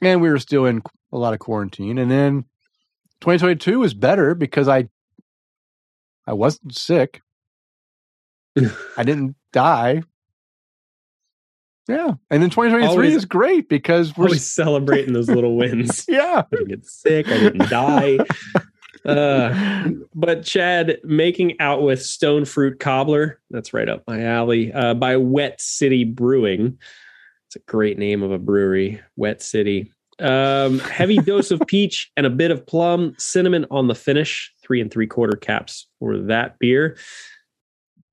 And 0.00 0.22
we 0.22 0.30
were 0.30 0.38
still 0.38 0.64
in 0.64 0.82
a 1.12 1.18
lot 1.18 1.34
of 1.34 1.40
quarantine. 1.40 1.98
And 1.98 2.10
then 2.10 2.44
2022 3.20 3.78
was 3.80 3.94
better 3.94 4.34
because 4.34 4.68
I 4.68 4.88
I 6.26 6.32
wasn't 6.34 6.74
sick. 6.76 7.22
I 8.96 9.02
didn't 9.04 9.36
die. 9.52 10.02
Yeah. 11.88 12.12
And 12.30 12.42
then 12.42 12.50
2023 12.50 12.86
Always- 12.86 13.14
is 13.16 13.24
great 13.24 13.68
because 13.68 14.16
we're 14.16 14.26
Always 14.26 14.46
celebrating 14.52 15.14
those 15.14 15.30
little 15.30 15.56
wins. 15.56 16.04
yeah. 16.08 16.42
I 16.44 16.56
didn't 16.56 16.68
get 16.68 16.86
sick. 16.86 17.28
I 17.28 17.38
didn't 17.38 17.70
die. 17.70 18.18
Uh, 19.06 19.88
but 20.14 20.44
Chad 20.44 20.98
making 21.02 21.58
out 21.60 21.82
with 21.82 22.02
Stone 22.02 22.44
Fruit 22.44 22.78
Cobbler. 22.78 23.40
That's 23.50 23.72
right 23.72 23.88
up 23.88 24.02
my 24.06 24.22
alley. 24.24 24.70
Uh, 24.72 24.92
by 24.94 25.16
Wet 25.16 25.60
City 25.62 26.04
Brewing. 26.04 26.76
It's 27.46 27.56
a 27.56 27.60
great 27.60 27.96
name 27.96 28.22
of 28.22 28.32
a 28.32 28.38
brewery, 28.38 29.00
Wet 29.16 29.40
City. 29.40 29.90
Um, 30.20 30.80
heavy 30.80 31.18
dose 31.18 31.50
of 31.50 31.60
peach 31.66 32.10
and 32.16 32.26
a 32.26 32.30
bit 32.30 32.50
of 32.50 32.66
plum, 32.66 33.14
cinnamon 33.18 33.66
on 33.70 33.86
the 33.86 33.94
finish. 33.94 34.52
Three 34.62 34.80
and 34.80 34.90
three 34.90 35.06
quarter 35.06 35.36
caps 35.36 35.86
for 35.98 36.16
that 36.18 36.58
beer. 36.58 36.96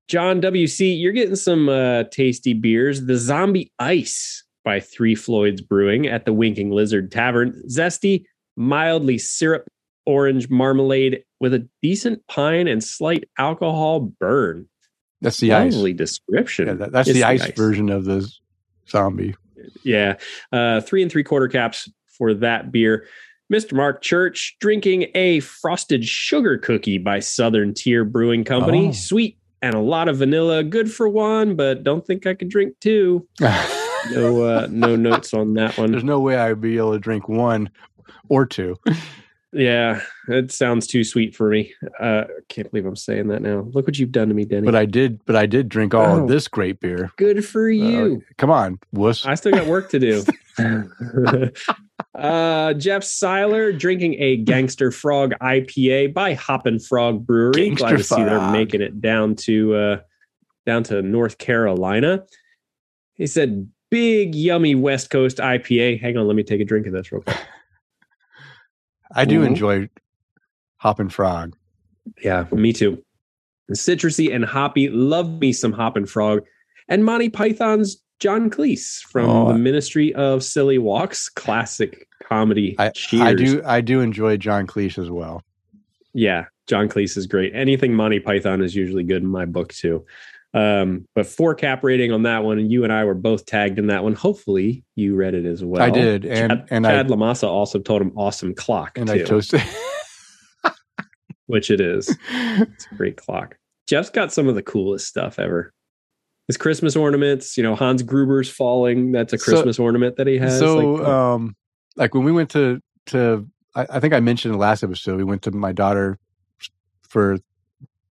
John 0.08 0.40
WC, 0.40 1.00
you're 1.00 1.12
getting 1.12 1.36
some 1.36 1.68
uh, 1.68 2.04
tasty 2.04 2.52
beers. 2.52 3.06
The 3.06 3.16
Zombie 3.16 3.72
Ice 3.78 4.44
by 4.64 4.78
Three 4.78 5.14
Floyds 5.14 5.60
Brewing 5.60 6.06
at 6.06 6.24
the 6.24 6.32
Winking 6.32 6.70
Lizard 6.70 7.10
Tavern. 7.10 7.60
Zesty, 7.68 8.24
mildly 8.56 9.18
syrup 9.18 9.68
orange 10.06 10.48
marmalade 10.48 11.24
with 11.40 11.52
a 11.52 11.68
decent 11.82 12.26
pine 12.28 12.68
and 12.68 12.82
slight 12.82 13.28
alcohol 13.38 14.00
burn. 14.00 14.68
That's 15.20 15.38
the 15.38 15.52
ice. 15.52 15.74
Description. 15.74 16.68
Yeah, 16.68 16.74
that, 16.74 16.92
that's 16.92 17.08
It's 17.08 17.16
the 17.16 17.24
ice, 17.24 17.46
version 17.52 17.90
of 17.90 18.04
the 18.04 18.30
zombie. 18.88 19.34
Yeah. 19.82 20.18
Uh, 20.52 20.80
three 20.80 21.02
and 21.02 21.10
three 21.10 21.24
quarter 21.24 21.48
caps 21.48 21.88
for 22.16 22.34
that 22.34 22.72
beer. 22.72 23.06
Mr. 23.52 23.74
Mark 23.74 24.02
Church 24.02 24.56
drinking 24.60 25.06
a 25.14 25.40
frosted 25.40 26.04
sugar 26.04 26.58
cookie 26.58 26.98
by 26.98 27.20
Southern 27.20 27.74
Tier 27.74 28.04
Brewing 28.04 28.42
Company. 28.44 28.88
Oh. 28.88 28.92
Sweet 28.92 29.38
and 29.62 29.74
a 29.74 29.78
lot 29.80 30.08
of 30.08 30.16
vanilla. 30.18 30.64
Good 30.64 30.90
for 30.92 31.08
one, 31.08 31.54
but 31.56 31.84
don't 31.84 32.04
think 32.06 32.26
I 32.26 32.34
could 32.34 32.48
drink 32.48 32.74
two. 32.80 33.26
No, 34.12 34.44
uh, 34.44 34.68
no 34.70 34.94
notes 34.94 35.34
on 35.34 35.54
that 35.54 35.76
one. 35.76 35.90
There's 35.90 36.04
no 36.04 36.20
way 36.20 36.36
I'd 36.36 36.60
be 36.60 36.76
able 36.76 36.92
to 36.92 36.98
drink 37.00 37.28
one 37.28 37.68
or 38.28 38.46
two. 38.46 38.76
Yeah, 39.52 40.00
it 40.28 40.52
sounds 40.52 40.86
too 40.86 41.02
sweet 41.02 41.34
for 41.34 41.50
me. 41.50 41.72
Uh, 41.98 42.24
can't 42.48 42.70
believe 42.70 42.86
I'm 42.86 42.94
saying 42.94 43.26
that 43.28 43.42
now. 43.42 43.66
Look 43.72 43.84
what 43.84 43.98
you've 43.98 44.12
done 44.12 44.28
to 44.28 44.34
me, 44.34 44.44
Denny. 44.44 44.64
But 44.64 44.76
I 44.76 44.84
did, 44.86 45.24
but 45.24 45.34
I 45.34 45.46
did 45.46 45.68
drink 45.68 45.92
all 45.92 46.06
Oh. 46.18 46.22
of 46.22 46.28
this 46.28 46.46
great 46.46 46.78
beer. 46.78 47.10
Good 47.16 47.44
for 47.44 47.68
you. 47.68 48.22
Uh, 48.24 48.32
come 48.38 48.50
on, 48.50 48.78
wuss. 48.92 49.26
I 49.26 49.34
still 49.34 49.50
got 49.50 49.66
work 49.66 49.90
to 49.90 49.98
do. 49.98 50.22
uh, 52.16 52.74
Jeff 52.74 53.04
Seiler 53.04 53.72
drinking 53.72 54.14
a 54.18 54.36
Gangster 54.38 54.90
Frog 54.90 55.34
IPA 55.40 56.14
by 56.14 56.34
Hoppin' 56.34 56.78
Frog 56.78 57.26
Brewery. 57.26 57.68
Gangster 57.68 57.86
Glad 57.86 57.96
to 57.98 58.02
see 58.04 58.24
they're 58.24 58.50
making 58.50 58.80
it 58.80 59.00
down 59.00 59.36
to 59.36 59.74
uh, 59.74 60.00
down 60.64 60.82
to 60.84 61.02
North 61.02 61.38
Carolina. 61.38 62.24
He 63.14 63.26
said, 63.26 63.70
big, 63.90 64.34
yummy 64.34 64.74
West 64.74 65.10
Coast 65.10 65.38
IPA. 65.38 66.00
Hang 66.00 66.16
on, 66.16 66.26
let 66.26 66.36
me 66.36 66.42
take 66.42 66.60
a 66.60 66.64
drink 66.64 66.86
of 66.86 66.92
this 66.92 67.12
real 67.12 67.22
quick. 67.22 67.36
I 69.14 69.24
do 69.24 69.42
Ooh. 69.42 69.44
enjoy 69.44 69.88
Hoppin' 70.78 71.08
Frog. 71.08 71.56
Yeah, 72.22 72.46
me 72.52 72.72
too. 72.72 73.02
Citrusy 73.72 74.34
and 74.34 74.44
hoppy. 74.44 74.88
Love 74.88 75.40
me 75.40 75.52
some 75.52 75.72
Hoppin' 75.72 76.06
Frog. 76.06 76.42
And 76.88 77.04
Monty 77.04 77.28
Python's 77.28 78.02
John 78.20 78.50
Cleese 78.50 79.00
from 79.02 79.28
Oh. 79.28 79.52
the 79.52 79.58
Ministry 79.58 80.14
of 80.14 80.42
Silly 80.42 80.78
Walks, 80.78 81.28
classic 81.28 82.06
comedy. 82.22 82.74
I, 82.78 82.90
Cheers. 82.90 83.22
I 83.22 83.34
do 83.34 83.62
I 83.64 83.80
do 83.80 84.00
enjoy 84.00 84.36
John 84.36 84.66
Cleese 84.66 84.98
as 84.98 85.10
well. 85.10 85.42
Yeah, 86.14 86.46
John 86.66 86.88
Cleese 86.88 87.16
is 87.16 87.26
great. 87.26 87.52
Anything 87.54 87.94
Monty 87.94 88.20
Python 88.20 88.62
is 88.62 88.74
usually 88.74 89.04
good 89.04 89.22
in 89.22 89.28
my 89.28 89.44
book 89.44 89.72
too. 89.74 90.06
Um, 90.54 91.06
but 91.14 91.26
four 91.26 91.54
cap 91.54 91.84
rating 91.84 92.12
on 92.12 92.22
that 92.22 92.42
one, 92.42 92.58
and 92.58 92.72
you 92.72 92.84
and 92.84 92.92
I 92.92 93.04
were 93.04 93.12
both 93.14 93.44
tagged 93.44 93.78
in 93.78 93.88
that 93.88 94.02
one. 94.02 94.14
Hopefully, 94.14 94.82
you 94.94 95.14
read 95.14 95.34
it 95.34 95.44
as 95.44 95.62
well. 95.62 95.82
I 95.82 95.90
did, 95.90 96.24
and 96.24 96.50
Chad, 96.50 96.66
and 96.70 96.84
Chad 96.86 97.06
I 97.06 97.14
Lamassa 97.14 97.46
also 97.46 97.78
told 97.78 98.00
him 98.00 98.12
awesome 98.16 98.54
clock 98.54 98.96
and 98.96 99.08
too, 99.08 99.14
I 99.14 99.18
toasted. 99.22 99.62
which 101.46 101.70
it 101.70 101.80
is. 101.80 102.16
It's 102.30 102.86
a 102.90 102.94
great 102.94 103.16
clock. 103.18 103.56
Jeff's 103.86 104.10
got 104.10 104.32
some 104.32 104.48
of 104.48 104.54
the 104.54 104.62
coolest 104.62 105.06
stuff 105.06 105.38
ever. 105.38 105.72
His 106.46 106.56
Christmas 106.56 106.94
ornaments, 106.94 107.56
you 107.56 107.62
know, 107.62 107.74
Hans 107.74 108.02
Gruber's 108.02 108.48
falling. 108.48 109.12
That's 109.12 109.32
a 109.32 109.38
So- 109.38 109.52
Christmas 109.52 109.78
ornament 109.78 110.16
that 110.16 110.26
he 110.26 110.38
has. 110.38 110.58
so 110.58 110.76
like, 110.78 111.06
uh, 111.06 111.34
um 111.34 111.56
like 111.96 112.14
when 112.14 112.24
we 112.24 112.32
went 112.32 112.50
to 112.50 112.80
to 113.06 113.46
I, 113.74 113.86
I 113.90 114.00
think 114.00 114.14
I 114.14 114.20
mentioned 114.20 114.52
in 114.54 114.58
the 114.58 114.62
last 114.62 114.82
episode 114.82 115.16
we 115.16 115.24
went 115.24 115.42
to 115.42 115.50
my 115.50 115.72
daughter 115.72 116.18
for 117.08 117.38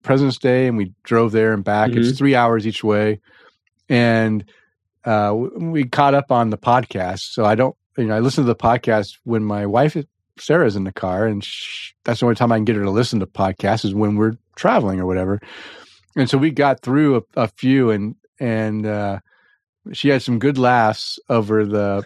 President's 0.04 0.38
Day 0.38 0.68
and 0.68 0.78
we 0.78 0.94
drove 1.04 1.32
there 1.32 1.54
and 1.54 1.64
back. 1.64 1.92
Mm-hmm. 1.92 2.00
It's 2.02 2.18
three 2.18 2.36
hours 2.36 2.68
each 2.68 2.84
way, 2.84 3.20
and 3.90 4.44
uh, 5.04 5.34
we 5.36 5.86
caught 5.86 6.14
up 6.14 6.32
on 6.32 6.50
the 6.50 6.58
podcast. 6.58 7.32
So 7.32 7.46
I 7.46 7.56
don't 7.56 7.76
you 7.98 8.06
know 8.06 8.16
I 8.16 8.20
listen 8.20 8.44
to 8.44 8.48
the 8.48 8.56
podcast 8.56 9.18
when 9.24 9.44
my 9.44 9.66
wife 9.66 9.96
Sarah's 10.38 10.76
in 10.76 10.84
the 10.84 10.92
car, 10.92 11.26
and 11.26 11.44
sh 11.44 11.94
that's 12.04 12.20
the 12.20 12.26
only 12.26 12.36
time 12.36 12.52
I 12.52 12.58
can 12.58 12.66
get 12.66 12.76
her 12.76 12.84
to 12.84 12.92
listen 12.92 13.20
to 13.22 13.26
podcasts 13.26 13.86
is 13.86 13.96
when 13.96 14.16
we're 14.16 14.34
traveling 14.56 15.00
or 15.00 15.06
whatever. 15.06 15.40
And 16.18 16.30
so 16.30 16.38
we 16.38 16.52
got 16.52 16.82
through 16.82 17.18
a, 17.18 17.22
a 17.36 17.48
few, 17.48 17.90
and 17.90 18.16
and 18.40 18.86
uh, 18.86 19.20
she 19.94 20.10
had 20.10 20.22
some 20.22 20.40
good 20.40 20.58
laughs 20.58 21.20
over 21.30 21.66
the 21.66 22.06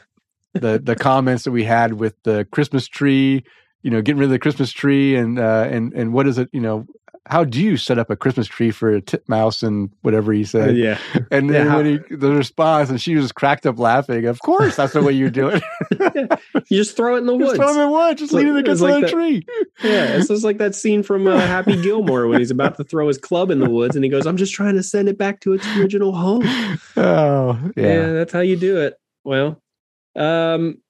the 0.53 0.79
the 0.79 0.95
comments 0.99 1.43
that 1.43 1.51
we 1.51 1.63
had 1.63 1.93
with 1.93 2.15
the 2.23 2.47
Christmas 2.51 2.87
tree, 2.87 3.43
you 3.81 3.91
know, 3.91 4.01
getting 4.01 4.19
rid 4.19 4.25
of 4.25 4.31
the 4.31 4.39
Christmas 4.39 4.71
tree, 4.71 5.15
and 5.15 5.39
uh, 5.39 5.67
and 5.69 5.93
and 5.93 6.13
what 6.13 6.27
is 6.27 6.37
it, 6.37 6.49
you 6.51 6.61
know, 6.61 6.85
how 7.29 7.43
do 7.43 7.61
you 7.61 7.77
set 7.77 7.97
up 7.99 8.09
a 8.09 8.15
Christmas 8.15 8.47
tree 8.47 8.71
for 8.71 8.89
a 8.89 9.01
titmouse 9.01 9.61
and 9.63 9.91
whatever 10.01 10.33
he 10.33 10.43
said, 10.43 10.75
yeah, 10.75 10.97
and 11.31 11.49
then 11.49 11.67
Yeah, 11.67 11.75
when 11.77 11.85
he 11.85 12.15
the 12.15 12.31
response, 12.31 12.89
and 12.89 12.99
she 12.99 13.15
was 13.15 13.31
cracked 13.31 13.65
up 13.67 13.77
laughing. 13.79 14.25
Of 14.25 14.41
course, 14.41 14.75
that's 14.75 14.93
the 14.93 15.01
way 15.03 15.13
you 15.13 15.29
do 15.29 15.49
it. 15.49 15.63
you 16.69 16.77
just 16.77 16.97
throw 16.97 17.15
it 17.15 17.19
in 17.19 17.25
the 17.27 17.37
Just 17.37 17.45
woods. 17.47 17.57
throw 17.57 17.67
it 17.67 17.71
in 17.71 17.77
the 17.77 17.89
woods. 17.91 18.19
just 18.19 18.33
leave 18.33 18.47
it 18.47 18.57
against 18.57 18.81
like 18.81 19.01
that- 19.03 19.11
tree. 19.11 19.45
Yeah, 19.83 20.17
it's 20.17 20.27
just 20.27 20.43
like 20.43 20.57
that 20.57 20.73
scene 20.75 21.03
from 21.03 21.27
uh, 21.27 21.39
Happy 21.39 21.79
Gilmore 21.81 22.27
when 22.27 22.39
he's 22.39 22.51
about 22.51 22.75
to 22.77 22.83
throw 22.83 23.07
his 23.07 23.17
club 23.19 23.51
in 23.51 23.59
the 23.59 23.69
woods, 23.69 23.95
and 23.95 24.03
he 24.03 24.09
goes, 24.09 24.25
"I'm 24.25 24.37
just 24.37 24.53
trying 24.53 24.75
to 24.75 24.83
send 24.83 25.07
it 25.07 25.17
back 25.17 25.39
to 25.41 25.53
its 25.53 25.65
original 25.77 26.11
home." 26.13 26.43
Oh 26.97 27.57
Yeah, 27.77 27.83
yeah, 27.83 28.11
that's 28.13 28.33
how 28.33 28.39
you 28.41 28.55
do 28.57 28.81
it. 28.81 28.95
Well, 29.23 29.61
um, 30.15 30.81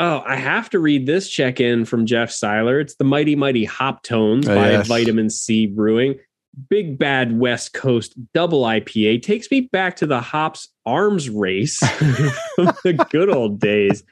oh, 0.00 0.22
I 0.26 0.34
have 0.36 0.70
to 0.70 0.78
read 0.78 1.06
this 1.06 1.28
check 1.28 1.60
in 1.60 1.84
from 1.84 2.06
Jeff 2.06 2.30
Seiler. 2.30 2.80
It's 2.80 2.96
the 2.96 3.04
Mighty 3.04 3.36
Mighty 3.36 3.64
Hop 3.66 4.02
Tones 4.02 4.48
Oh, 4.48 4.54
by 4.54 4.70
yes. 4.72 4.88
Vitamin 4.88 5.30
Sea 5.30 5.66
Brewing. 5.66 6.18
Big 6.68 6.98
Bad 6.98 7.38
West 7.38 7.74
Coast 7.74 8.14
Double 8.34 8.62
IPA 8.62 9.22
takes 9.22 9.50
me 9.50 9.60
back 9.60 9.96
to 9.96 10.06
the 10.06 10.20
hops 10.20 10.68
arms 10.84 11.30
race 11.30 11.78
from 12.56 12.72
the 12.82 13.06
good 13.10 13.28
old 13.30 13.60
days. 13.60 14.02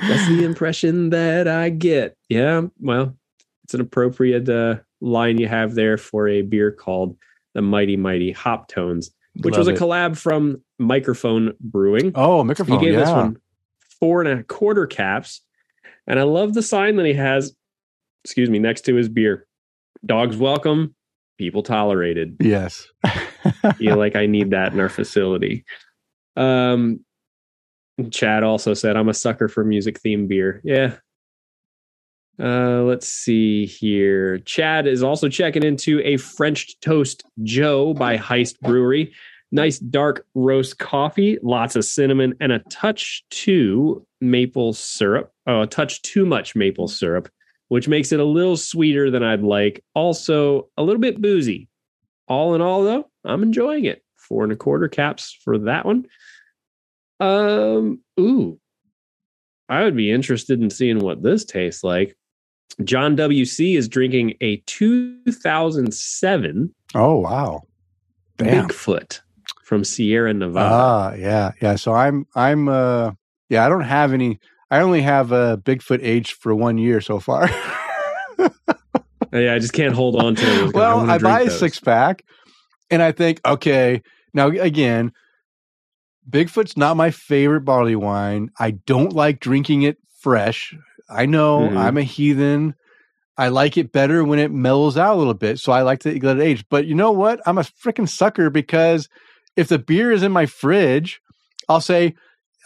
That's 0.00 0.28
the 0.28 0.44
impression 0.44 1.10
that 1.10 1.46
I 1.46 1.68
get. 1.68 2.16
Yeah, 2.28 2.62
well, 2.80 3.14
it's 3.64 3.74
an 3.74 3.80
appropriate 3.80 4.48
uh, 4.48 4.76
line 5.00 5.38
you 5.38 5.46
have 5.46 5.74
there 5.74 5.96
for 5.96 6.26
a 6.26 6.42
beer 6.42 6.72
called 6.72 7.16
the 7.54 7.62
Mighty 7.62 7.96
Mighty 7.96 8.32
Hop 8.32 8.66
Tones, 8.68 9.12
which 9.36 9.56
was 9.56 9.68
Love 9.68 9.74
a 9.74 9.78
it. 9.78 9.80
collab 9.80 10.16
from 10.18 10.62
Microphone 10.78 11.54
Brewing. 11.60 12.10
Oh, 12.16 12.38
he 12.42 12.48
microphone. 12.48 12.80
gave 12.80 12.94
yeah. 12.94 13.00
this 13.00 13.10
one 13.10 13.36
four 14.00 14.22
and 14.22 14.40
a 14.40 14.42
quarter 14.44 14.86
caps, 14.86 15.42
and 16.06 16.18
I 16.18 16.22
love 16.24 16.54
the 16.54 16.62
sign 16.62 16.96
that 16.96 17.06
he 17.06 17.14
has. 17.14 17.54
Excuse 18.24 18.50
me, 18.50 18.58
next 18.58 18.82
to 18.82 18.94
his 18.94 19.08
beer, 19.08 19.46
dogs 20.04 20.36
welcome, 20.36 20.94
people 21.38 21.62
tolerated 21.62 22.36
Yes. 22.40 22.86
feel 23.78 23.96
like 23.96 24.14
I 24.16 24.26
need 24.26 24.50
that 24.50 24.72
in 24.74 24.80
our 24.80 24.90
facility. 24.90 25.64
Um, 26.36 27.00
Chad 28.10 28.42
also 28.42 28.74
said, 28.74 28.96
I'm 28.96 29.08
a 29.08 29.14
sucker 29.14 29.48
for 29.48 29.64
music 29.64 30.00
themed 30.02 30.28
beer. 30.28 30.60
Yeah. 30.64 30.96
Uh, 32.38 32.82
let's 32.82 33.06
see 33.08 33.66
here. 33.66 34.38
Chad 34.38 34.86
is 34.86 35.02
also 35.02 35.28
checking 35.28 35.62
into 35.62 36.00
a 36.00 36.16
French 36.16 36.78
Toast 36.80 37.22
Joe 37.42 37.92
by 37.92 38.16
Heist 38.16 38.58
Brewery. 38.60 39.12
Nice 39.52 39.78
dark 39.78 40.26
roast 40.34 40.78
coffee, 40.78 41.38
lots 41.42 41.76
of 41.76 41.84
cinnamon, 41.84 42.34
and 42.40 42.52
a 42.52 42.60
touch 42.70 43.24
too 43.30 44.06
maple 44.20 44.72
syrup. 44.72 45.32
Oh, 45.46 45.62
a 45.62 45.66
touch 45.66 46.02
too 46.02 46.24
much 46.24 46.54
maple 46.54 46.86
syrup, 46.86 47.28
which 47.68 47.88
makes 47.88 48.12
it 48.12 48.20
a 48.20 48.24
little 48.24 48.56
sweeter 48.56 49.10
than 49.10 49.24
I'd 49.24 49.42
like. 49.42 49.84
Also, 49.94 50.68
a 50.76 50.82
little 50.82 51.00
bit 51.00 51.20
boozy 51.20 51.68
all 52.30 52.54
in 52.54 52.62
all 52.62 52.84
though 52.84 53.04
i'm 53.24 53.42
enjoying 53.42 53.84
it 53.84 54.02
four 54.16 54.44
and 54.44 54.52
a 54.52 54.56
quarter 54.56 54.88
caps 54.88 55.36
for 55.44 55.58
that 55.58 55.84
one 55.84 56.06
um 57.18 58.00
ooh 58.18 58.58
i 59.68 59.82
would 59.82 59.96
be 59.96 60.10
interested 60.10 60.62
in 60.62 60.70
seeing 60.70 61.00
what 61.00 61.22
this 61.22 61.44
tastes 61.44 61.82
like 61.82 62.16
john 62.84 63.16
wc 63.16 63.76
is 63.76 63.88
drinking 63.88 64.34
a 64.40 64.56
2007 64.66 66.74
oh 66.94 67.18
wow. 67.18 67.62
Damn. 68.38 68.68
bigfoot 68.68 69.20
from 69.70 69.84
sierra 69.84 70.34
nevada 70.34 70.74
Ah, 70.74 71.14
yeah, 71.14 71.52
yeah. 71.62 71.76
So 71.76 71.92
I'm, 71.94 72.26
I'm, 72.34 72.68
uh, 72.68 73.12
yeah. 73.48 73.64
I 73.64 73.68
don't 73.68 73.82
have 73.82 74.12
any. 74.12 74.40
I 74.68 74.80
only 74.80 75.00
have 75.00 75.30
a 75.30 75.58
Bigfoot 75.58 76.00
aged 76.02 76.32
for 76.32 76.52
one 76.56 76.76
year 76.76 77.00
so 77.00 77.20
far. 77.20 77.48
yeah 79.32 79.54
i 79.54 79.58
just 79.60 79.72
can't 79.72 79.94
hold 79.94 80.16
on 80.16 80.34
to 80.34 80.44
it 80.66 80.74
well, 80.74 81.08
I 81.08 81.18
drink 81.18 81.22
buy 81.22 81.40
a 81.42 81.50
six 81.50 81.78
pack, 81.78 82.24
and 82.90 83.00
I 83.00 83.12
think, 83.12 83.40
okay, 83.46 84.02
now 84.34 84.48
again, 84.48 85.12
Bigfoot's 86.28 86.76
not 86.76 86.96
my 86.96 87.12
favorite 87.12 87.60
barley 87.60 87.94
wine. 87.94 88.50
I 88.58 88.72
don't 88.72 89.12
like 89.12 89.38
drinking 89.38 89.82
it 89.82 89.98
fresh. 90.18 90.74
I 91.08 91.26
know 91.26 91.70
Mhm. 91.70 91.76
I'm 91.78 91.96
a 91.96 92.02
heathen. 92.02 92.74
I 93.38 93.48
like 93.48 93.76
it 93.78 93.92
better 93.92 94.24
when 94.24 94.40
it 94.40 94.50
mellows 94.50 94.96
out 94.96 95.14
a 95.14 95.18
little 95.18 95.34
bit, 95.34 95.60
so 95.60 95.70
I 95.70 95.82
like 95.82 96.00
to 96.00 96.10
let 96.26 96.38
it 96.38 96.42
age. 96.42 96.64
But 96.68 96.86
you 96.86 96.94
know 96.96 97.12
what? 97.12 97.40
I'm 97.46 97.56
a 97.58 97.62
freaking 97.62 98.08
sucker 98.08 98.50
because 98.50 99.08
if 99.56 99.68
the 99.68 99.78
beer 99.78 100.10
is 100.12 100.22
in 100.22 100.32
my 100.32 100.46
fridge, 100.46 101.20
I'll 101.68 101.80
say, 101.80 102.14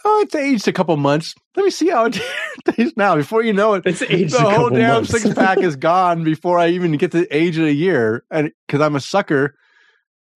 "Oh, 0.03 0.21
it's 0.23 0.35
aged 0.35 0.67
a 0.67 0.73
couple 0.73 0.95
months. 0.97 1.33
Let 1.55 1.63
me 1.65 1.71
see 1.71 1.89
how 1.89 2.05
it 2.05 2.19
tastes 2.65 2.95
now." 2.97 3.15
Before 3.15 3.43
you 3.43 3.53
know 3.53 3.73
it, 3.75 3.83
it's 3.85 4.01
aged 4.03 4.33
the 4.33 4.41
whole 4.49 4.69
damn 4.69 4.93
months. 4.95 5.11
six 5.11 5.33
pack 5.33 5.57
is 5.59 5.75
gone 5.75 6.23
before 6.23 6.57
I 6.59 6.69
even 6.69 6.91
get 6.97 7.11
to 7.13 7.27
age 7.35 7.57
it 7.57 7.65
a 7.65 7.73
year, 7.73 8.23
and 8.31 8.51
because 8.67 8.81
I'm 8.81 8.95
a 8.95 9.01
sucker, 9.01 9.55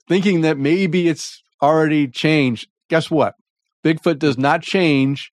thinking 0.08 0.42
that 0.42 0.58
maybe 0.58 1.08
it's 1.08 1.42
already 1.62 2.08
changed. 2.08 2.68
Guess 2.90 3.10
what? 3.12 3.36
Bigfoot 3.84 4.20
does 4.20 4.38
not 4.38 4.62
change 4.62 5.32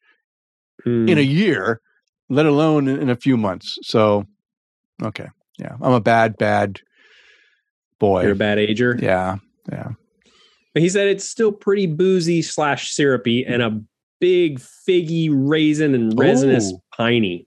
Hmm. 0.84 1.08
in 1.08 1.18
a 1.18 1.22
year, 1.22 1.80
let 2.28 2.46
alone 2.46 2.86
in, 2.86 3.00
in 3.00 3.10
a 3.10 3.16
few 3.16 3.36
months. 3.36 3.76
So, 3.82 4.26
okay, 5.02 5.26
yeah, 5.58 5.74
I'm 5.80 5.94
a 5.94 6.00
bad, 6.00 6.36
bad 6.36 6.80
boy. 7.98 8.22
you're 8.22 8.32
a 8.32 8.36
bad 8.36 8.58
ager 8.58 8.96
yeah, 9.00 9.36
yeah. 9.72 9.92
But 10.76 10.82
he 10.82 10.90
said 10.90 11.08
it's 11.08 11.26
still 11.26 11.52
pretty 11.52 11.86
boozy 11.86 12.42
slash 12.42 12.90
syrupy 12.90 13.46
and 13.46 13.62
a 13.62 13.80
big 14.20 14.60
figgy 14.60 15.30
raisin 15.32 15.94
and 15.94 16.18
resinous 16.18 16.70
Ooh. 16.70 16.82
piney. 16.94 17.46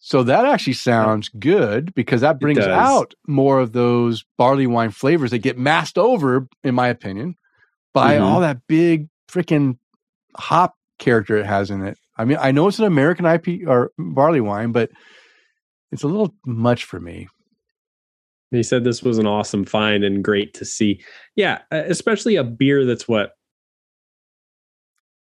So 0.00 0.24
that 0.24 0.44
actually 0.44 0.72
sounds 0.72 1.28
good 1.28 1.94
because 1.94 2.20
that 2.22 2.40
brings 2.40 2.58
out 2.58 3.14
more 3.28 3.60
of 3.60 3.74
those 3.74 4.24
barley 4.36 4.66
wine 4.66 4.90
flavors 4.90 5.30
that 5.30 5.38
get 5.38 5.56
masked 5.56 5.98
over, 5.98 6.48
in 6.64 6.74
my 6.74 6.88
opinion, 6.88 7.36
by 7.94 8.16
Mhm. 8.16 8.22
all 8.22 8.40
that 8.40 8.66
big 8.66 9.08
freaking 9.30 9.78
hop 10.36 10.74
character 10.98 11.36
it 11.36 11.46
has 11.46 11.70
in 11.70 11.86
it. 11.86 11.96
I 12.16 12.24
mean, 12.24 12.38
I 12.40 12.50
know 12.50 12.66
it's 12.66 12.80
an 12.80 12.86
American 12.86 13.24
IP 13.24 13.66
or 13.68 13.92
barley 13.96 14.40
wine, 14.40 14.72
but 14.72 14.90
it's 15.92 16.02
a 16.02 16.08
little 16.08 16.34
much 16.44 16.82
for 16.82 16.98
me. 16.98 17.28
He 18.50 18.62
said 18.62 18.82
this 18.84 19.02
was 19.02 19.18
an 19.18 19.26
awesome 19.26 19.64
find 19.64 20.04
and 20.04 20.24
great 20.24 20.54
to 20.54 20.64
see. 20.64 21.02
Yeah, 21.36 21.58
especially 21.70 22.36
a 22.36 22.44
beer 22.44 22.84
that's 22.86 23.06
what 23.06 23.32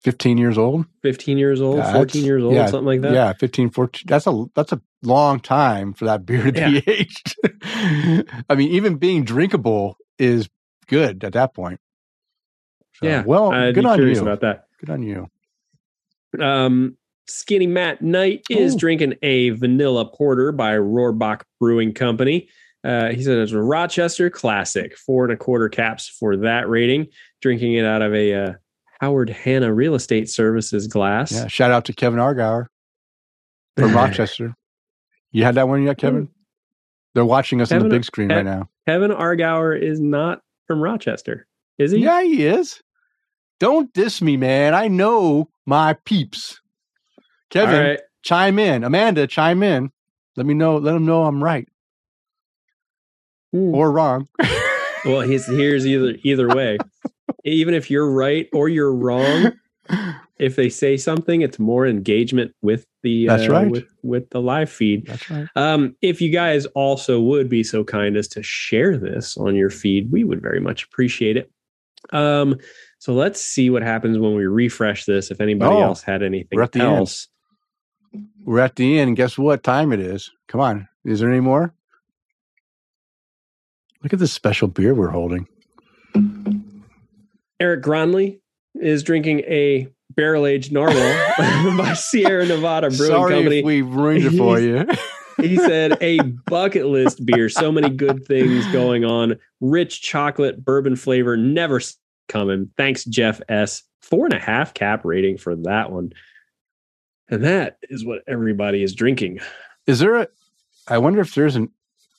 15 0.04 0.38
years 0.38 0.58
old? 0.58 0.86
15 1.04 1.38
years 1.38 1.60
old, 1.60 1.78
Yeah, 1.78 1.92
14 1.94 2.24
years 2.24 2.44
old, 2.44 2.54
yeah, 2.54 2.68
something 2.68 2.86
like 2.86 3.02
that. 3.02 3.14
Yeah, 3.14 3.34
15, 3.34 3.70
14. 3.72 4.04
That's 4.08 4.28
a 4.28 4.46
that's 4.56 4.72
a 4.72 4.82
long 5.04 5.40
time 5.40 5.94
for 5.94 6.06
that 6.06 6.26
beer 6.26 6.44
to 6.46 6.52
be 6.52 6.84
aged. 6.88 7.36
I 8.50 8.56
mean, 8.56 8.72
even 8.72 8.96
being 8.96 9.24
drinkable 9.26 9.98
is 10.18 10.48
good 10.88 11.24
at 11.24 11.34
that 11.34 11.54
point. 11.54 11.80
So, 12.96 13.08
yeah. 13.08 13.24
well, 13.26 13.52
I'd 13.52 13.76
good 13.76 13.86
on 13.86 13.98
curious 13.98 14.18
you. 14.18 14.24
about 14.24 14.42
that. 14.42 14.68
Good 14.80 14.90
on 14.90 15.04
you. 15.04 15.28
Um, 16.40 16.98
Skinny 17.28 17.68
Matt 17.68 18.02
Knight 18.02 18.44
is 18.50 18.74
Oh. 18.76 18.78
drinking 18.78 19.16
a 19.22 19.50
vanilla 19.52 20.06
porter 20.06 20.52
by 20.52 20.76
Rohrbach 20.76 21.42
Brewing 21.60 21.94
Company. 21.94 22.48
Uh, 22.88 23.10
he 23.10 23.22
said 23.22 23.38
it's 23.38 23.52
a 23.52 23.62
Rochester 23.62 24.30
classic, 24.30 24.98
four 24.98 25.26
and 25.26 25.34
a 25.34 25.36
quarter 25.36 25.68
caps 25.68 26.08
for 26.08 26.38
that 26.38 26.70
rating. 26.70 27.08
Drinking 27.42 27.74
it 27.74 27.84
out 27.84 28.02
of 28.02 28.14
a 28.14 28.34
uh, 28.34 28.54
Howard 29.02 29.30
Hanna 29.30 29.74
Real 29.74 29.94
Estate 29.94 30.30
Services 30.30 30.88
glass. 30.88 31.34
Yeah. 31.34 31.48
Shout 31.48 31.72
out 31.72 31.84
to 31.86 31.94
Kevin 31.94 32.18
Argour 32.18 32.70
from 33.78 33.94
Rochester. 33.94 34.56
You 35.32 35.44
had 35.44 35.56
that 35.56 35.68
one 35.68 35.84
yet, 35.84 35.98
Kevin? 35.98 36.30
They're 37.14 37.26
watching 37.26 37.62
us 37.62 37.74
on 37.74 37.84
the 37.84 37.90
big 37.90 38.06
screen 38.06 38.30
right 38.30 38.46
now. 38.46 38.70
Kevin 38.88 39.12
Argour 39.12 39.76
is 39.76 40.00
not 40.00 40.42
from 40.66 40.82
Rochester, 40.82 41.46
is 41.78 41.92
he? 41.92 42.00
Yeah, 42.00 42.22
he 42.22 42.46
is. 42.46 42.82
Don't 43.60 43.92
diss 43.92 44.22
me, 44.22 44.38
man. 44.38 44.74
I 44.74 44.88
know 44.88 45.50
my 45.66 45.98
peeps. 46.06 46.62
Kevin, 47.50 47.80
right. 47.82 48.00
chime 48.22 48.60
in. 48.60 48.86
Amanda, 48.86 49.28
chime 49.28 49.62
in. 49.62 49.92
Let 50.38 50.46
me 50.46 50.54
know. 50.54 50.78
Let 50.78 50.94
them 50.94 51.06
know 51.06 51.26
I'm 51.26 51.44
right 51.44 51.68
Hmm. 53.54 53.74
or 53.76 53.92
wrong. 53.92 54.28
Well, 55.06 55.22
he's 55.22 55.46
here's 55.46 55.88
either 55.88 56.16
either 56.24 56.50
way. 56.50 56.78
Even 57.46 57.74
if 57.76 57.90
you're 57.90 58.12
right 58.12 58.50
or 58.52 58.68
you're 58.68 58.94
wrong, 58.94 59.54
if 60.38 60.58
they 60.58 60.68
say 60.68 60.98
something, 60.98 61.42
it's 61.42 61.60
more 61.60 61.88
engagement 61.88 62.52
with 62.62 62.86
the 63.04 63.28
That's 63.28 63.44
uh, 63.48 63.52
right. 63.54 63.70
with, 63.72 63.86
with 64.04 64.30
the 64.32 64.42
live 64.42 64.70
feed. 64.70 65.06
That's 65.06 65.30
right. 65.30 65.48
Um, 65.56 65.96
if 66.02 66.20
you 66.20 66.30
guys 66.30 66.66
also 66.68 67.22
would 67.22 67.48
be 67.48 67.64
so 67.64 67.86
kind 67.86 68.18
as 68.18 68.28
to 68.30 68.44
share 68.44 68.98
this 68.98 69.38
on 69.38 69.56
your 69.56 69.70
feed, 69.70 70.12
we 70.12 70.26
would 70.26 70.42
very 70.42 70.60
much 70.60 70.84
appreciate 70.84 71.38
it. 71.38 71.50
Um, 72.12 72.58
so 73.00 73.14
let's 73.14 73.40
see 73.40 73.70
what 73.70 73.84
happens 73.84 74.18
when 74.18 74.36
we 74.36 74.46
refresh 74.46 75.06
this. 75.06 75.32
If 75.32 75.40
anybody 75.40 75.74
Oh, 75.76 75.84
else 75.84 76.02
had 76.02 76.22
anything 76.22 76.58
we're 76.58 76.64
at 76.64 76.74
the 76.74 76.80
end. 76.82 76.98
else, 76.98 77.28
We're 78.44 78.60
at 78.60 78.76
the 78.76 79.00
end. 79.00 79.16
Guess 79.16 79.38
what 79.38 79.64
time 79.64 79.94
it 79.94 80.02
is? 80.02 80.32
Come 80.50 80.60
on. 80.60 80.90
Is 81.06 81.22
there 81.22 81.30
any 81.30 81.40
more? 81.40 81.74
Look 84.04 84.14
at 84.14 84.20
this 84.20 84.32
special 84.34 84.68
beer 84.68 84.94
we're 84.94 85.10
holding. 85.10 85.48
Eric 87.60 87.84
Gronley 87.84 88.40
is 88.76 89.04
drinking 89.04 89.40
a 89.42 89.88
barrel 90.12 90.46
aged 90.46 90.72
narwhal 90.72 90.98
by 91.78 91.94
Sierra 91.94 92.46
Nevada 92.46 92.90
Brewing 92.90 93.12
Sorry 93.12 93.34
Company. 93.36 93.60
if 93.60 93.66
we 93.66 93.82
ruined 93.82 94.26
it 94.26 94.38
for 94.38 94.60
you. 94.60 94.86
he 95.38 95.58
said 95.58 95.98
a 96.02 96.20
bucket 96.48 96.88
list 96.88 97.24
beer 97.26 97.50
so 97.50 97.72
many 97.72 97.90
good 97.90 98.26
things 98.26 98.66
going 98.72 99.06
on 99.06 99.38
rich 99.62 100.02
chocolate 100.02 100.64
bourbon 100.64 100.96
flavor 100.96 101.38
never 101.38 101.80
coming 102.28 102.72
thanks 102.78 103.06
jeff 103.06 103.40
s 103.48 103.84
four 104.02 104.26
and 104.26 104.34
a 104.34 104.40
half 104.40 104.74
cap 104.74 105.06
rating 105.06 105.38
for 105.38 105.56
that 105.56 105.92
one 105.92 106.12
and 107.30 107.44
that 107.44 107.78
is 107.84 108.04
what 108.04 108.22
everybody 108.28 108.82
is 108.82 108.96
drinking 108.96 109.40
Is 109.86 110.00
there 110.00 110.16
a? 110.16 110.28
I 110.88 110.98
wonder 110.98 111.22
if 111.22 111.36
there's 111.36 111.56
an 111.56 111.70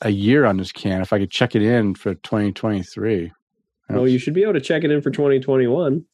a 0.03 0.11
year 0.11 0.44
on 0.44 0.57
this 0.57 0.72
can. 0.72 1.01
If 1.03 1.12
I 1.12 1.18
could 1.18 1.30
check 1.30 1.55
it 1.57 1.62
in 1.62 1.94
for 1.94 2.14
2023. 2.14 3.32
well 3.90 4.07
you 4.09 4.18
should 4.18 4.34
be 4.34 4.42
able 4.42 4.53
to 4.55 4.61
check 4.61 4.84
it 4.84 4.90
in 4.90 5.01
for 5.03 5.11
2021 5.11 6.05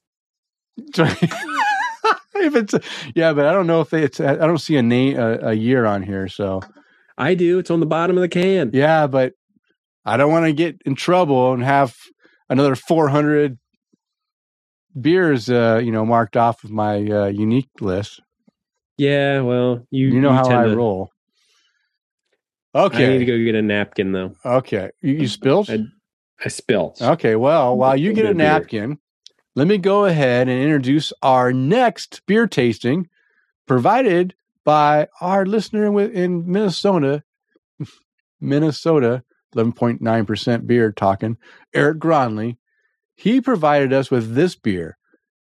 if 2.37 2.55
it's 2.57 2.75
yeah, 3.15 3.33
but 3.33 3.47
I 3.47 3.53
don't 3.53 3.67
know 3.67 3.81
if 3.81 3.91
they, 3.91 4.03
it's. 4.03 4.19
I 4.21 4.35
don't 4.35 4.59
see 4.59 4.77
a 4.77 4.83
name 4.83 5.17
a, 5.19 5.39
a 5.51 5.53
year 5.55 5.85
on 5.87 6.03
here. 6.03 6.29
So 6.29 6.61
i 7.17 7.35
do 7.35 7.61
it's 7.61 7.71
on 7.71 7.79
the 7.81 7.87
bottom 7.87 8.17
of 8.17 8.23
the 8.23 8.29
can 8.29 8.71
yeah, 8.75 9.07
but 9.07 9.35
I 10.05 10.17
don't 10.17 10.33
want 10.33 10.47
to 10.47 10.53
get 10.53 10.81
in 10.85 10.97
trouble 10.97 11.53
and 11.53 11.63
have 11.63 11.95
another 12.51 12.75
400 12.75 13.57
beers, 15.01 15.49
uh, 15.49 15.81
you 15.83 15.93
know, 15.93 16.05
marked 16.05 16.37
off 16.37 16.65
of 16.65 16.71
my 16.71 16.97
uh, 17.09 17.27
unique 17.27 17.71
list. 17.81 18.21
yeah 18.99 19.41
well 19.41 19.87
you 19.91 20.09
You 20.09 20.21
know 20.21 20.33
how 20.33 20.43
tend 20.43 20.59
I 20.59 20.65
to- 20.67 20.77
roll. 20.77 21.11
I 22.75 22.89
need 23.13 23.19
to 23.19 23.25
go 23.25 23.39
get 23.39 23.55
a 23.55 23.63
napkin 23.63 24.13
though 24.13 24.35
Okay. 24.45 24.91
You, 25.01 25.15
you 25.15 25.29
spilled? 25.29 25.71
I- 25.71 25.85
i 26.45 26.49
spilled 26.49 27.01
Okay, 27.01 27.37
well, 27.37 27.77
while 27.77 27.97
you 27.97 28.13
get 28.13 28.27
a 28.27 28.35
napkin, 28.35 28.99
let 29.55 29.69
me 29.69 29.79
go 29.79 30.05
ahead 30.05 30.49
and 30.49 30.61
introduce 30.63 31.13
our 31.23 31.53
next 31.53 32.23
beer 32.27 32.47
tasting 32.49 33.09
provided 33.67 34.35
by 34.65 35.07
our 35.21 35.47
listener 35.47 35.87
in 36.03 36.51
Minnesota, 36.51 37.23
Minnesota, 38.41 39.23
11.9% 39.55 40.67
beer 40.67 40.91
talking, 40.91 41.37
Eric 41.73 41.99
Gronley. 41.99 42.57
He 43.15 43.41
provided 43.41 43.93
us 43.93 44.11
with 44.11 44.35
this 44.35 44.57
beer, 44.57 44.99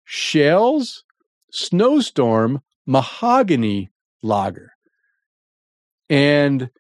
Schell's 0.03 1.03
Snowstorm 1.51 2.61
Mahogany 2.87 3.91
Lager. 4.23 4.71
And 6.09 6.71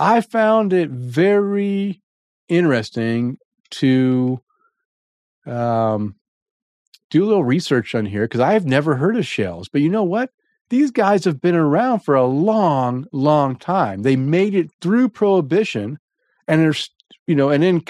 I 0.00 0.22
found 0.22 0.72
it 0.72 0.88
very 0.88 2.00
interesting 2.48 3.36
to 3.72 4.40
um, 5.44 6.14
do 7.10 7.22
a 7.22 7.26
little 7.26 7.44
research 7.44 7.94
on 7.94 8.06
here 8.06 8.22
because 8.22 8.40
I've 8.40 8.64
never 8.64 8.96
heard 8.96 9.18
of 9.18 9.26
Schell's. 9.26 9.68
But 9.68 9.82
you 9.82 9.90
know 9.90 10.02
what? 10.02 10.30
These 10.70 10.90
guys 10.90 11.24
have 11.26 11.42
been 11.42 11.54
around 11.54 12.00
for 12.00 12.14
a 12.14 12.24
long, 12.24 13.06
long 13.12 13.56
time. 13.56 14.00
They 14.02 14.16
made 14.16 14.54
it 14.54 14.70
through 14.80 15.10
Prohibition, 15.10 15.98
and 16.48 16.62
there's 16.62 16.88
you 17.26 17.34
know, 17.34 17.50
and 17.50 17.62
then 17.62 17.82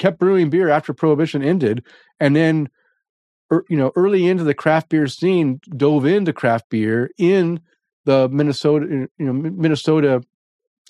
kept 0.00 0.18
brewing 0.18 0.50
beer 0.50 0.68
after 0.68 0.92
Prohibition 0.92 1.44
ended, 1.44 1.84
and 2.18 2.34
then 2.34 2.68
er, 3.52 3.64
you 3.68 3.76
know, 3.76 3.92
early 3.94 4.26
into 4.26 4.42
the 4.42 4.54
craft 4.54 4.88
beer 4.88 5.06
scene, 5.06 5.60
dove 5.76 6.06
into 6.06 6.32
craft 6.32 6.70
beer 6.70 7.10
in 7.18 7.60
the 8.04 8.28
Minnesota, 8.30 9.08
you 9.16 9.24
know, 9.24 9.32
Minnesota 9.32 10.22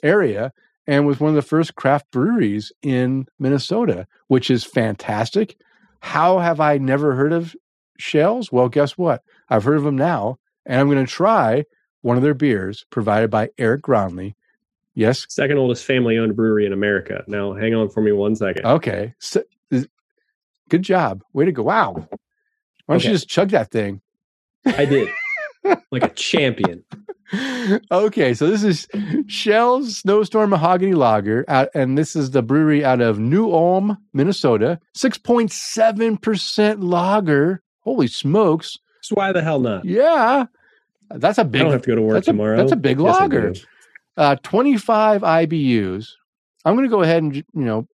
area, 0.03 0.53
and 0.87 1.07
was 1.07 1.21
one 1.21 1.31
of 1.31 1.37
the 1.37 1.43
first 1.43 1.75
craft 1.75 2.11
breweries 2.11 2.73
in 2.83 3.27
Minnesota, 3.39 4.07
which 4.29 4.51
is 4.51 4.65
fantastic. 4.65 5.57
How 6.01 6.39
have 6.39 6.61
I 6.61 6.79
never 6.79 7.15
heard 7.15 7.33
of 7.33 7.55
Schell's? 7.99 8.51
Well, 8.51 8.69
guess 8.69 8.99
what? 8.99 9.23
I've 9.49 9.65
heard 9.65 9.77
of 9.77 9.85
them 9.85 9.97
now, 9.97 10.39
and 10.67 10.81
I'm 10.81 10.89
going 10.91 11.05
to 11.05 11.11
try 11.11 11.65
one 12.01 12.17
of 12.17 12.23
their 12.23 12.35
beers 12.35 12.85
provided 12.91 13.31
by 13.31 13.51
Eric 13.59 13.83
Gronley. 13.83 14.35
Yes. 14.95 15.25
second 15.31 15.57
oldest 15.59 15.85
family 15.87 16.19
owned 16.19 16.37
brewery 16.37 16.67
in 16.67 16.73
america 16.75 17.25
now 17.27 17.55
hang 17.55 17.75
on 17.75 17.89
for 17.89 18.03
me 18.03 18.13
one 18.13 18.37
second 18.37 18.67
Okay. 18.67 19.15
So, 19.21 19.43
uh, 19.73 19.81
good 20.69 20.83
job. 20.83 21.23
Way 21.33 21.47
to 21.47 21.53
go. 21.53 21.63
Wow. 21.63 21.93
Why 21.95 22.09
don't 22.89 22.97
Okay. 22.97 23.09
you 23.09 23.15
just 23.15 23.27
chug 23.29 23.51
that 23.51 23.71
thing? 23.71 24.03
i 24.67 24.85
did 24.85 25.09
like 25.91 26.03
a 26.05 26.09
champion 26.11 26.85
okay, 27.91 28.35
so 28.35 28.47
this 28.47 28.63
is 28.63 28.87
Schell's 29.27 29.97
Snowstorm 29.99 30.51
Mahogany 30.51 30.93
Lager, 30.93 31.47
out, 31.49 31.69
and 31.75 31.97
this 31.97 32.15
is 32.15 32.33
the 32.33 32.43
brewery 32.43 32.85
out 32.85 33.01
of 33.01 33.19
New 33.19 33.51
Ulm, 33.51 33.97
Minnesota. 34.13 34.79
6.7% 34.95 36.83
lager. 36.83 37.63
Holy 37.81 38.07
smokes. 38.07 38.77
so 39.01 39.15
why 39.15 39.33
the 39.33 39.43
hell 39.43 39.61
not 39.61 39.85
Yeah. 39.85 40.45
That's 41.11 41.39
a 41.39 41.45
big 41.45 41.63
I 41.63 41.65
don't 41.65 41.73
have 41.73 41.83
to 41.83 41.89
go 41.89 41.95
to 41.97 42.03
work 42.03 42.15
that's 42.15 42.29
a- 42.29 42.33
tomorrow 42.33 42.57
that's 42.57 42.73
a 42.73 42.77
big 42.77 42.99
Yes, 43.01 43.07
lager. 43.21 43.53
uh, 44.17 44.37
25 44.43 45.23
IBUs. 45.23 46.09
I'm 46.65 46.75
going 46.75 46.85
to 46.87 46.91
go 46.95 47.03
ahead 47.03 47.23
and, 47.23 47.35
you 47.37 47.45
know, 47.55 47.87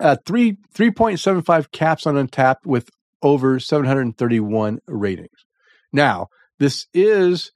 uh, 0.00 0.16
three 0.26 0.58
3.75 0.74 1.70
caps 1.72 2.06
on 2.06 2.14
Untappd 2.14 2.66
with 2.66 2.90
over 3.22 3.58
731 3.58 4.78
ratings. 4.86 5.44
Now, 5.92 6.28
this 6.58 6.86
is 6.92 7.52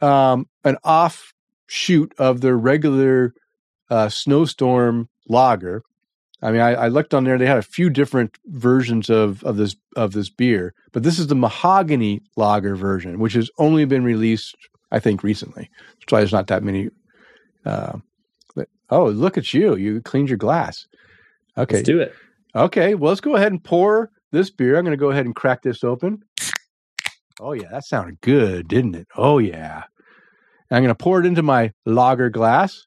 um, 0.00 0.48
an 0.64 0.76
offshoot 0.84 2.14
of 2.18 2.40
their 2.40 2.56
regular 2.56 3.34
uh, 3.90 4.08
snowstorm 4.08 5.08
lager. 5.28 5.82
I 6.42 6.52
mean, 6.52 6.60
I, 6.60 6.74
I 6.74 6.88
looked 6.88 7.14
on 7.14 7.24
there; 7.24 7.38
they 7.38 7.46
had 7.46 7.58
a 7.58 7.62
few 7.62 7.88
different 7.90 8.38
versions 8.46 9.08
of 9.08 9.42
of 9.44 9.56
this 9.56 9.76
of 9.96 10.12
this 10.12 10.28
beer, 10.28 10.74
but 10.92 11.02
this 11.02 11.18
is 11.18 11.28
the 11.28 11.34
mahogany 11.34 12.20
lager 12.36 12.76
version, 12.76 13.18
which 13.18 13.32
has 13.32 13.50
only 13.58 13.84
been 13.86 14.04
released, 14.04 14.54
I 14.90 15.00
think, 15.00 15.22
recently. 15.22 15.70
That's 16.00 16.12
why 16.12 16.20
there's 16.20 16.32
not 16.32 16.48
that 16.48 16.62
many. 16.62 16.90
Uh, 17.64 17.98
but- 18.54 18.68
oh, 18.90 19.06
look 19.06 19.38
at 19.38 19.54
you! 19.54 19.76
You 19.76 20.02
cleaned 20.02 20.28
your 20.28 20.38
glass. 20.38 20.86
Okay, 21.56 21.76
let's 21.76 21.86
do 21.86 22.00
it 22.00 22.14
Okay, 22.56 22.94
well, 22.94 23.10
let's 23.10 23.20
go 23.20 23.34
ahead 23.34 23.52
and 23.52 23.62
pour 23.62 24.10
this 24.30 24.50
beer. 24.50 24.76
I'm 24.76 24.84
going 24.84 24.96
to 24.96 25.00
go 25.00 25.10
ahead 25.10 25.26
and 25.26 25.34
crack 25.34 25.62
this 25.62 25.82
open. 25.82 26.22
Oh, 27.40 27.52
yeah, 27.52 27.68
that 27.70 27.84
sounded 27.84 28.20
good, 28.20 28.68
didn't 28.68 28.94
it? 28.94 29.08
Oh, 29.16 29.38
yeah. 29.38 29.84
I'm 30.70 30.82
going 30.82 30.88
to 30.88 30.94
pour 30.94 31.20
it 31.20 31.26
into 31.26 31.42
my 31.42 31.72
lager 31.84 32.30
glass, 32.30 32.86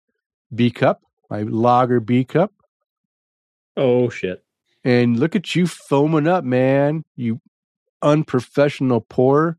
B 0.53 0.71
cup, 0.71 1.01
my 1.29 1.41
lager 1.43 1.99
B 1.99 2.23
cup. 2.25 2.51
oh 3.75 4.09
shit 4.09 4.43
And 4.83 5.19
look 5.19 5.35
at 5.35 5.55
you 5.55 5.67
foaming 5.67 6.27
up, 6.27 6.43
man. 6.43 7.03
You 7.15 7.39
unprofessional 8.01 9.01
pourer. 9.01 9.57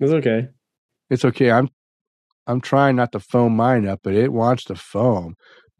it's 0.00 0.12
okay 0.12 0.48
It's 1.10 1.24
okay. 1.24 1.50
I'm 1.50 1.68
I'm 2.46 2.60
trying 2.60 2.96
not 2.96 3.12
to 3.12 3.20
foam 3.20 3.56
mine 3.56 3.86
up, 3.86 4.00
but 4.02 4.14
it 4.14 4.30
wants 4.32 4.64
to 4.64 4.74
foam. 4.74 5.34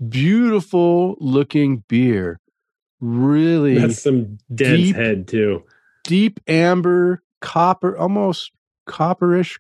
Beautiful 0.09 1.17
looking 1.21 1.85
beer. 1.89 2.41
really 3.01 3.79
That's 3.79 4.03
some 4.03 4.39
dense 4.55 4.87
deep- 4.89 4.97
head 4.97 5.29
too. 5.29 5.65
deep 6.05 6.41
amber, 6.49 7.23
copper, 7.45 7.97
almost 7.97 8.51
copperish 8.89 9.59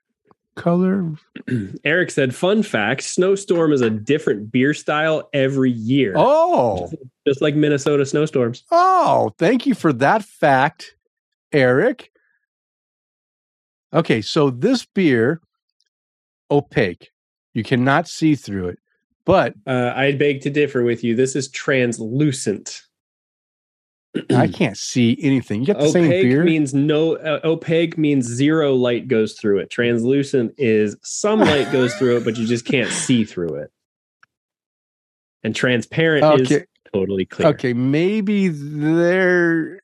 color. 0.56 1.10
Eric 1.84 2.10
said, 2.10 2.34
"Fun 2.34 2.62
fact: 2.62 3.02
Snowstorm 3.02 3.72
is 3.72 3.80
a 3.82 3.90
different 3.90 4.50
beer 4.50 4.72
style 4.74 5.28
every 5.32 5.70
year, 5.70 6.14
Oh, 6.16 6.90
just 7.26 7.42
like 7.42 7.54
Minnesota 7.54 8.04
snowstorms." 8.06 8.64
oh, 8.70 9.32
thank 9.38 9.66
you 9.66 9.74
for 9.74 9.92
that 9.94 10.24
fact, 10.24 10.96
Eric. 11.52 12.10
Okay, 13.92 14.22
so 14.22 14.50
this 14.50 14.86
beer, 14.86 15.40
opaque. 16.50 17.10
You 17.52 17.62
cannot 17.62 18.08
see 18.08 18.34
through 18.34 18.68
it, 18.68 18.78
but 19.24 19.54
Uh, 19.66 19.92
I 19.94 20.12
beg 20.12 20.40
to 20.42 20.50
differ 20.50 20.82
with 20.82 21.04
you. 21.04 21.14
This 21.14 21.36
is 21.36 21.48
translucent. 21.48 22.82
I 24.30 24.46
can't 24.52 24.76
see 24.76 25.18
anything. 25.22 25.60
You 25.60 25.66
got 25.66 25.78
the 25.80 25.88
same 25.88 26.04
opaque 26.06 26.22
beer. 26.22 26.44
means 26.44 26.72
no. 26.74 27.16
Uh, 27.16 27.40
opaque 27.44 27.98
means 27.98 28.26
zero 28.26 28.74
light 28.74 29.08
goes 29.08 29.34
through 29.34 29.58
it. 29.58 29.70
Translucent 29.70 30.54
is 30.58 30.96
some 31.02 31.40
light 31.40 31.70
goes 31.72 31.94
through 31.94 32.18
it, 32.18 32.24
but 32.24 32.36
you 32.36 32.46
just 32.46 32.64
can't 32.64 32.90
see 32.90 33.24
through 33.24 33.54
it. 33.56 33.70
And 35.42 35.54
transparent 35.54 36.40
is 36.40 36.62
totally 36.92 37.26
clear. 37.26 37.48
okay, 37.48 37.72
maybe 37.72 38.48
they're 38.48 39.80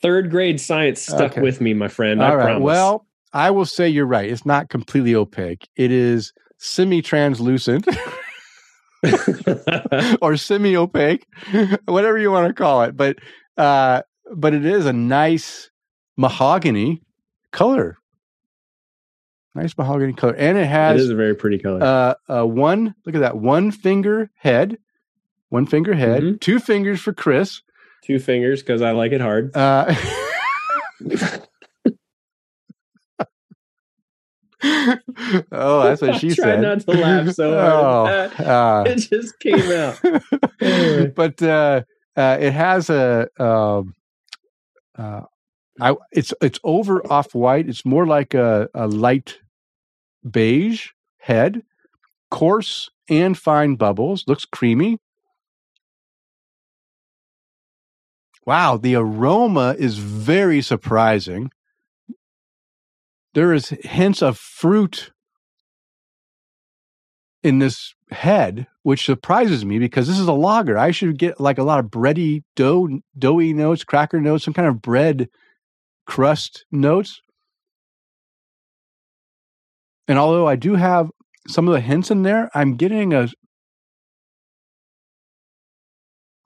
Third 0.00 0.30
grade 0.30 0.60
science 0.60 1.00
stuck 1.02 1.32
Okay. 1.32 1.40
with 1.40 1.60
me, 1.60 1.74
my 1.74 1.88
friend. 1.88 2.22
I 2.22 2.30
all 2.30 2.36
right. 2.36 2.44
promise. 2.44 2.62
Well, 2.62 3.06
I 3.32 3.50
will 3.50 3.66
say 3.66 3.88
you're 3.88 4.06
right. 4.06 4.30
It's 4.30 4.46
not 4.46 4.68
completely 4.68 5.12
opaque. 5.16 5.68
It 5.74 5.90
is 5.90 6.32
semi-translucent. 6.58 7.84
or 10.22 10.36
semi-opaque, 10.36 11.26
whatever 11.86 12.18
you 12.18 12.30
want 12.30 12.48
to 12.48 12.54
call 12.54 12.82
it. 12.82 12.96
But 12.96 13.18
uh, 13.56 14.02
but 14.34 14.54
it 14.54 14.64
is 14.66 14.86
a 14.86 14.92
nice 14.92 15.70
mahogany 16.16 17.02
color, 17.52 17.96
nice 19.54 19.76
mahogany 19.78 20.12
color, 20.12 20.34
and 20.34 20.58
it 20.58 20.62
it 20.62 20.66
has 20.68 21.00
is 21.02 21.10
a 21.10 21.14
very 21.14 21.34
pretty 21.34 21.58
color. 21.58 21.82
uh, 21.82 22.14
uh, 22.40 22.46
one. 22.46 22.94
Look 23.06 23.14
at 23.14 23.20
that, 23.20 23.36
one 23.36 23.70
finger 23.70 24.30
head, 24.36 24.78
one 25.48 25.66
finger 25.66 25.94
head, 25.94 26.22
Mhm. 26.22 26.40
two 26.40 26.58
fingers 26.58 27.00
for 27.00 27.12
Chris. 27.12 27.62
Two 28.04 28.18
fingers 28.18 28.62
because 28.62 28.80
I 28.82 28.92
like 28.92 29.12
it 29.12 29.20
hard. 29.20 29.54
Uh, 29.56 29.94
oh, 34.62 35.82
that's 35.82 36.02
what 36.02 36.16
she 36.20 36.30
I 36.30 36.34
tried 36.34 36.36
said. 36.36 36.60
not 36.60 36.80
to 36.80 36.90
laugh 36.92 37.30
so 37.34 37.52
hard. 37.58 38.32
Oh, 38.38 38.44
uh, 38.44 38.84
it 38.86 38.96
just 38.96 39.38
came 39.38 39.70
out. 39.72 40.00
Anyway. 40.60 41.12
but 41.14 41.42
uh, 41.42 41.82
uh, 42.16 42.36
it 42.40 42.52
has 42.52 42.90
a 42.90 43.28
um, 43.38 43.94
uh, 44.96 45.22
I, 45.80 45.94
it's 46.12 46.32
it's 46.42 46.58
over 46.64 47.00
off 47.12 47.34
white. 47.34 47.68
It's 47.68 47.84
more 47.84 48.06
like 48.06 48.34
a, 48.34 48.68
a 48.74 48.86
light 48.88 49.38
beige 50.28 50.88
head, 51.18 51.62
coarse 52.30 52.90
and 53.08 53.38
fine 53.38 53.76
bubbles. 53.76 54.24
Looks 54.26 54.44
creamy. 54.44 54.98
Wow, 58.44 58.78
the 58.78 58.94
aroma 58.94 59.76
is 59.78 59.98
very 59.98 60.62
surprising. 60.62 61.50
There 63.34 63.52
is 63.52 63.68
hints 63.82 64.22
of 64.22 64.38
fruit 64.38 65.12
in 67.42 67.58
this 67.58 67.94
head, 68.10 68.66
which 68.82 69.04
surprises 69.04 69.64
me 69.64 69.78
because 69.78 70.08
this 70.08 70.18
is 70.18 70.26
a 70.26 70.32
lager. 70.32 70.76
I 70.76 70.90
should 70.90 71.18
get 71.18 71.40
like 71.40 71.58
a 71.58 71.62
lot 71.62 71.78
of 71.78 71.86
bready 71.86 72.42
dough, 72.56 72.88
doughy 73.16 73.52
notes, 73.52 73.84
cracker 73.84 74.20
notes, 74.20 74.44
some 74.44 74.54
kind 74.54 74.68
of 74.68 74.82
bread 74.82 75.28
crust 76.06 76.64
notes. 76.72 77.20
And 80.08 80.18
although 80.18 80.48
I 80.48 80.56
do 80.56 80.74
have 80.74 81.10
some 81.46 81.68
of 81.68 81.74
the 81.74 81.80
hints 81.80 82.10
in 82.10 82.22
there, 82.22 82.50
I'm 82.54 82.76
getting 82.76 83.12
a 83.12 83.28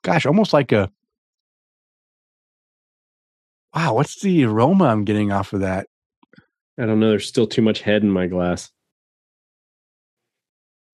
gosh, 0.02 0.26
almost 0.26 0.52
like 0.52 0.72
a 0.72 0.90
wow. 3.74 3.94
What's 3.94 4.20
the 4.20 4.44
aroma 4.44 4.86
I'm 4.86 5.04
getting 5.04 5.32
off 5.32 5.52
of 5.52 5.60
that? 5.60 5.86
I 6.78 6.86
don't 6.86 7.00
know. 7.00 7.10
There's 7.10 7.28
still 7.28 7.46
too 7.46 7.62
much 7.62 7.82
head 7.82 8.02
in 8.02 8.10
my 8.10 8.26
glass. 8.26 8.70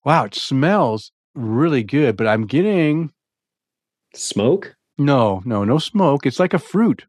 Wow, 0.05 0.25
it 0.25 0.35
smells 0.35 1.13
really 1.35 1.83
good, 1.83 2.17
but 2.17 2.27
I'm 2.27 2.47
getting 2.47 3.13
Smoke? 4.15 4.75
no, 4.97 5.43
no, 5.45 5.65
no 5.65 5.79
smoke. 5.79 6.27
It's 6.27 6.41
like 6.41 6.55
a 6.55 6.59
fruit. 6.59 7.07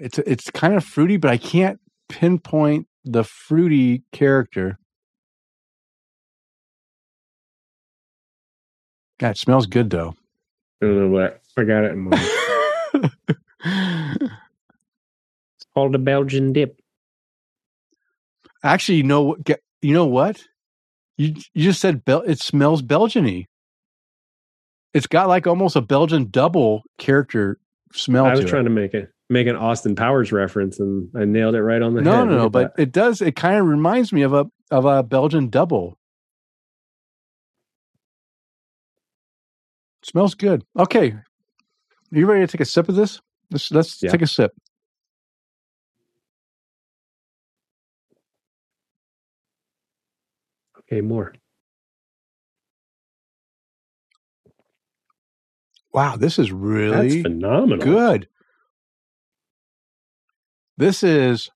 It's 0.00 0.18
it's 0.18 0.50
kind 0.50 0.74
of 0.74 0.84
fruity, 0.84 1.16
but 1.16 1.30
I 1.30 1.36
can't 1.36 1.80
pinpoint 2.08 2.88
the 3.04 3.24
fruity 3.24 4.02
character. 4.12 4.78
God, 9.18 9.30
it 9.30 9.38
smells 9.38 9.66
good 9.66 9.90
though. 9.90 10.14
I 10.82 10.86
don't 10.86 10.98
know 10.98 11.08
what. 11.08 11.40
I 11.56 11.62
got 11.64 11.84
it 11.84 11.92
in 11.92 12.00
my. 12.00 13.10
Called 15.74 15.94
a 15.94 15.98
Belgian 15.98 16.52
dip. 16.52 16.80
Actually, 18.62 18.98
you 18.98 19.02
know 19.04 19.22
what? 19.22 19.48
You 19.82 19.92
know 19.94 20.06
what? 20.06 20.42
You 21.16 21.34
you 21.54 21.64
just 21.64 21.80
said 21.80 22.04
Bel- 22.04 22.22
it 22.22 22.40
smells 22.40 22.82
Belgian-y. 22.82 23.46
It's 24.94 25.06
got 25.06 25.28
like 25.28 25.46
almost 25.46 25.76
a 25.76 25.80
Belgian 25.80 26.30
double 26.30 26.82
character 26.98 27.58
smell 27.92 28.26
I 28.26 28.30
was 28.30 28.40
to 28.40 28.46
it. 28.46 28.48
trying 28.48 28.64
to 28.64 28.70
make 28.70 28.94
it 28.94 29.10
make 29.30 29.46
an 29.46 29.56
Austin 29.56 29.96
Powers 29.96 30.32
reference, 30.32 30.78
and 30.80 31.08
I 31.16 31.24
nailed 31.24 31.54
it 31.54 31.62
right 31.62 31.82
on 31.82 31.94
the 31.94 32.02
no, 32.02 32.12
head. 32.18 32.28
no, 32.28 32.36
no, 32.38 32.48
but 32.50 32.72
at 32.74 32.78
it 32.78 32.92
does. 32.92 33.20
It 33.20 33.36
kind 33.36 33.56
of 33.58 33.66
reminds 33.66 34.12
me 34.12 34.22
of 34.22 34.32
a 34.32 34.46
of 34.70 34.84
a 34.84 35.02
Belgian 35.02 35.48
double. 35.50 35.98
Smells 40.04 40.34
good. 40.34 40.64
Okay, 40.78 41.10
are 41.12 41.24
you 42.12 42.26
ready 42.26 42.46
to 42.46 42.50
take 42.50 42.60
a 42.60 42.64
sip 42.66 42.88
of 42.88 42.94
this? 42.94 43.20
Let's 43.50 43.70
let's 43.72 44.02
Yeah. 44.02 44.10
take 44.10 44.22
a 44.22 44.26
sip. 44.26 44.52
Okay, 50.88 51.00
more. 51.00 51.34
Wow, 55.92 56.16
this 56.16 56.38
is 56.38 56.50
That's 56.50 56.60
really 56.62 57.22
phenomenal. 57.22 57.84
good. 57.84 58.28
This 60.76 61.02
is 61.02 61.50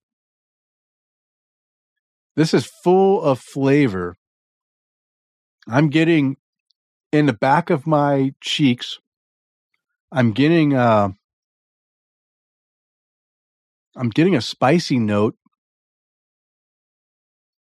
this 2.37 2.55
is 2.55 2.67
full 2.85 3.23
of 3.23 3.41
flavor. 3.41 4.17
I'm 5.69 5.91
getting 5.91 6.37
in 7.13 7.27
the 7.27 7.33
back 7.33 7.71
of 7.71 7.87
my 7.87 8.33
cheeks. 8.41 8.99
I'm 10.13 10.33
getting 10.33 10.75
uh 10.75 11.11
I'm 13.97 14.11
getting 14.11 14.37
a 14.37 14.41
spicy 14.41 14.99
note 14.99 15.37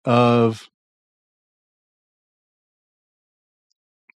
of 0.05 0.69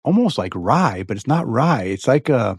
almost 0.05 0.39
like 0.39 0.53
rye, 0.55 1.05
but 1.07 1.17
it's 1.17 1.27
not 1.27 1.47
rye. 1.49 1.85
It's 1.85 2.09
like 2.09 2.29
a 2.29 2.59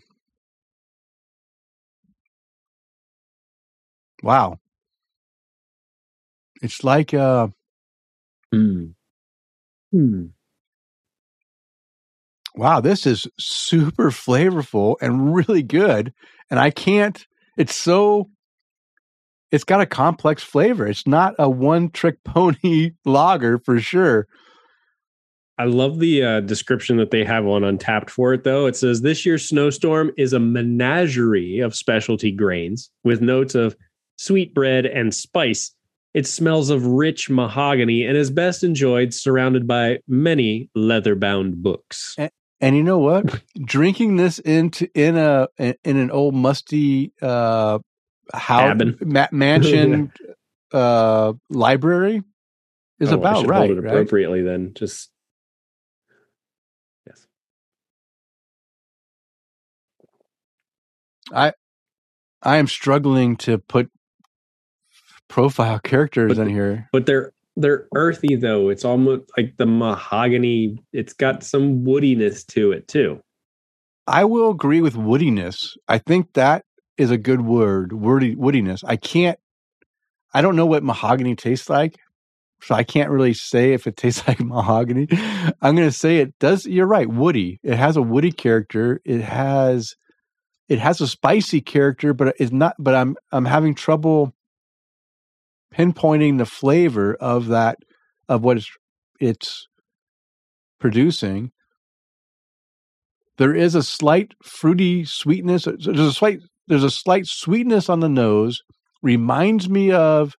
wow. 4.24 4.60
It's 6.62 6.84
like 6.84 7.14
a 7.14 7.52
Hmm. 8.52 8.92
Hmm. 9.92 10.34
wow, 12.56 12.82
this 12.82 13.06
is 13.06 13.28
super 13.40 14.12
flavorful 14.12 14.96
and 15.02 15.34
really 15.34 15.64
good. 15.64 16.14
And 16.50 16.60
I 16.60 16.70
can't, 16.70 17.26
it's 17.58 17.76
so, 17.76 18.30
it's 19.52 19.64
got 19.64 19.82
a 19.82 19.86
complex 19.86 20.44
flavor. 20.44 20.88
It's 20.88 21.06
not 21.06 21.36
a 21.38 21.50
one 21.50 21.90
trick 21.90 22.24
pony 22.24 22.92
lager 23.06 23.60
for 23.60 23.80
sure. 23.80 24.28
I 25.58 25.66
love 25.66 26.00
the 26.00 26.24
uh, 26.24 26.40
description 26.42 26.98
that 26.98 27.12
they 27.12 27.24
have 27.24 27.46
on 27.46 27.62
Untappd 27.62 28.10
for 28.10 28.34
it, 28.34 28.44
though. 28.44 28.66
It 28.66 28.76
says 28.76 29.02
this 29.02 29.26
year's 29.26 29.48
snowstorm 29.48 30.12
is 30.18 30.34
a 30.34 30.40
menagerie 30.40 31.60
of 31.60 31.76
specialty 31.76 32.32
grains 32.32 32.90
with 33.04 33.22
notes 33.22 33.54
of 33.54 33.76
sweet 34.18 34.54
bread 34.56 34.86
and 34.86 35.14
spice. 35.14 35.72
It 36.14 36.26
smells 36.28 36.70
of 36.70 36.86
rich 36.86 37.30
mahogany 37.30 38.04
and 38.06 38.18
is 38.18 38.32
best 38.32 38.64
enjoyed 38.64 39.14
surrounded 39.14 39.68
by 39.68 40.00
many 40.08 40.70
leather 40.76 41.16
bound 41.16 41.62
books. 41.62 42.16
And 42.60 42.76
you 42.76 42.84
know 42.84 43.00
what? 43.00 43.42
Drinking 43.66 44.18
this 44.18 44.40
into 44.40 44.90
in 44.94 45.16
a 45.18 45.48
in 45.60 45.76
an 45.98 46.12
old 46.12 46.34
musty 46.36 47.14
uh 47.22 47.80
house 48.34 48.82
ma- 49.02 49.28
mansion 49.32 50.12
uh 50.74 51.34
library 51.50 52.24
is 53.00 53.12
Oh, 53.12 53.16
about 53.20 53.48
right, 53.48 53.68
hold 53.68 53.78
it 53.78 53.82
right? 53.82 53.90
appropriately 53.90 54.42
then. 54.42 54.74
Just 54.74 55.11
I 61.34 61.54
I 62.44 62.58
am 62.58 62.68
struggling 62.68 63.38
to 63.38 63.58
put 63.60 63.92
profile 65.28 65.80
characters 65.80 66.38
But- 66.38 66.48
in 66.48 66.50
here. 66.50 66.90
But 66.92 67.06
they're 67.06 67.34
they're 67.58 67.88
earthy 67.96 68.36
though. 68.36 68.70
It's 68.70 68.86
almost 68.86 69.24
like 69.38 69.58
the 69.58 69.66
mahogany. 69.66 70.78
It's 70.94 71.14
got 71.14 71.44
some 71.44 71.84
woodiness 71.86 72.46
to 72.48 72.72
it 72.72 72.88
too. 72.88 73.22
I 74.08 74.26
will 74.26 74.52
agree 74.52 74.82
with 74.82 74.96
woodiness. 74.96 75.78
I 75.88 76.00
think 76.00 76.34
that 76.34 76.66
is 76.98 77.12
a 77.12 77.18
good 77.18 77.42
word, 77.42 77.94
woody 77.94 78.36
woodiness. 78.36 78.84
I 78.86 78.96
can't 78.98 79.40
I 80.34 80.42
don't 80.42 80.56
know 80.56 80.66
what 80.66 80.84
mahogany 80.84 81.36
tastes 81.36 81.70
like. 81.70 81.98
So 82.64 82.76
I 82.76 82.84
can't 82.84 83.10
really 83.10 83.34
say 83.34 83.74
if 83.74 83.88
it 83.88 83.98
tastes 83.98 84.28
like 84.28 84.40
mahogany. 84.40 85.08
I'm 85.62 85.76
going 85.76 85.88
to 85.90 85.92
say 85.92 86.18
it 86.18 86.38
does 86.40 86.66
you're 86.66 86.88
right, 86.88 87.10
woody. 87.10 87.60
It 87.64 87.76
has 87.78 87.98
a 87.98 88.02
woody 88.02 88.32
character. 88.32 89.02
It 89.06 89.22
has 89.22 89.96
it 90.72 90.80
has 90.80 91.02
a 91.02 91.08
spicy 91.08 91.60
character, 91.60 92.14
but 92.14 92.34
it's 92.40 92.54
not 92.54 92.76
but 92.80 92.96
I'm 92.96 93.18
I'm 93.34 93.44
having 93.44 93.76
trouble 93.76 94.34
pinpointing 95.76 96.38
the 96.38 96.46
flavor 96.46 97.14
of 97.16 97.48
that 97.48 97.78
of 98.30 98.42
what 98.42 98.56
it's 98.56 98.72
it's 99.20 99.68
producing 100.80 101.52
there 103.38 103.54
is 103.54 103.76
a 103.76 103.84
slight 103.84 104.34
fruity 104.42 105.04
sweetness. 105.04 105.66
There's 105.66 106.00
a 106.00 106.14
slight 106.14 106.40
there's 106.68 106.86
a 106.86 106.90
slight 106.90 107.26
sweetness 107.26 107.90
on 107.90 108.00
the 108.00 108.08
nose. 108.08 108.62
Reminds 109.02 109.68
me 109.68 109.92
of 109.92 110.38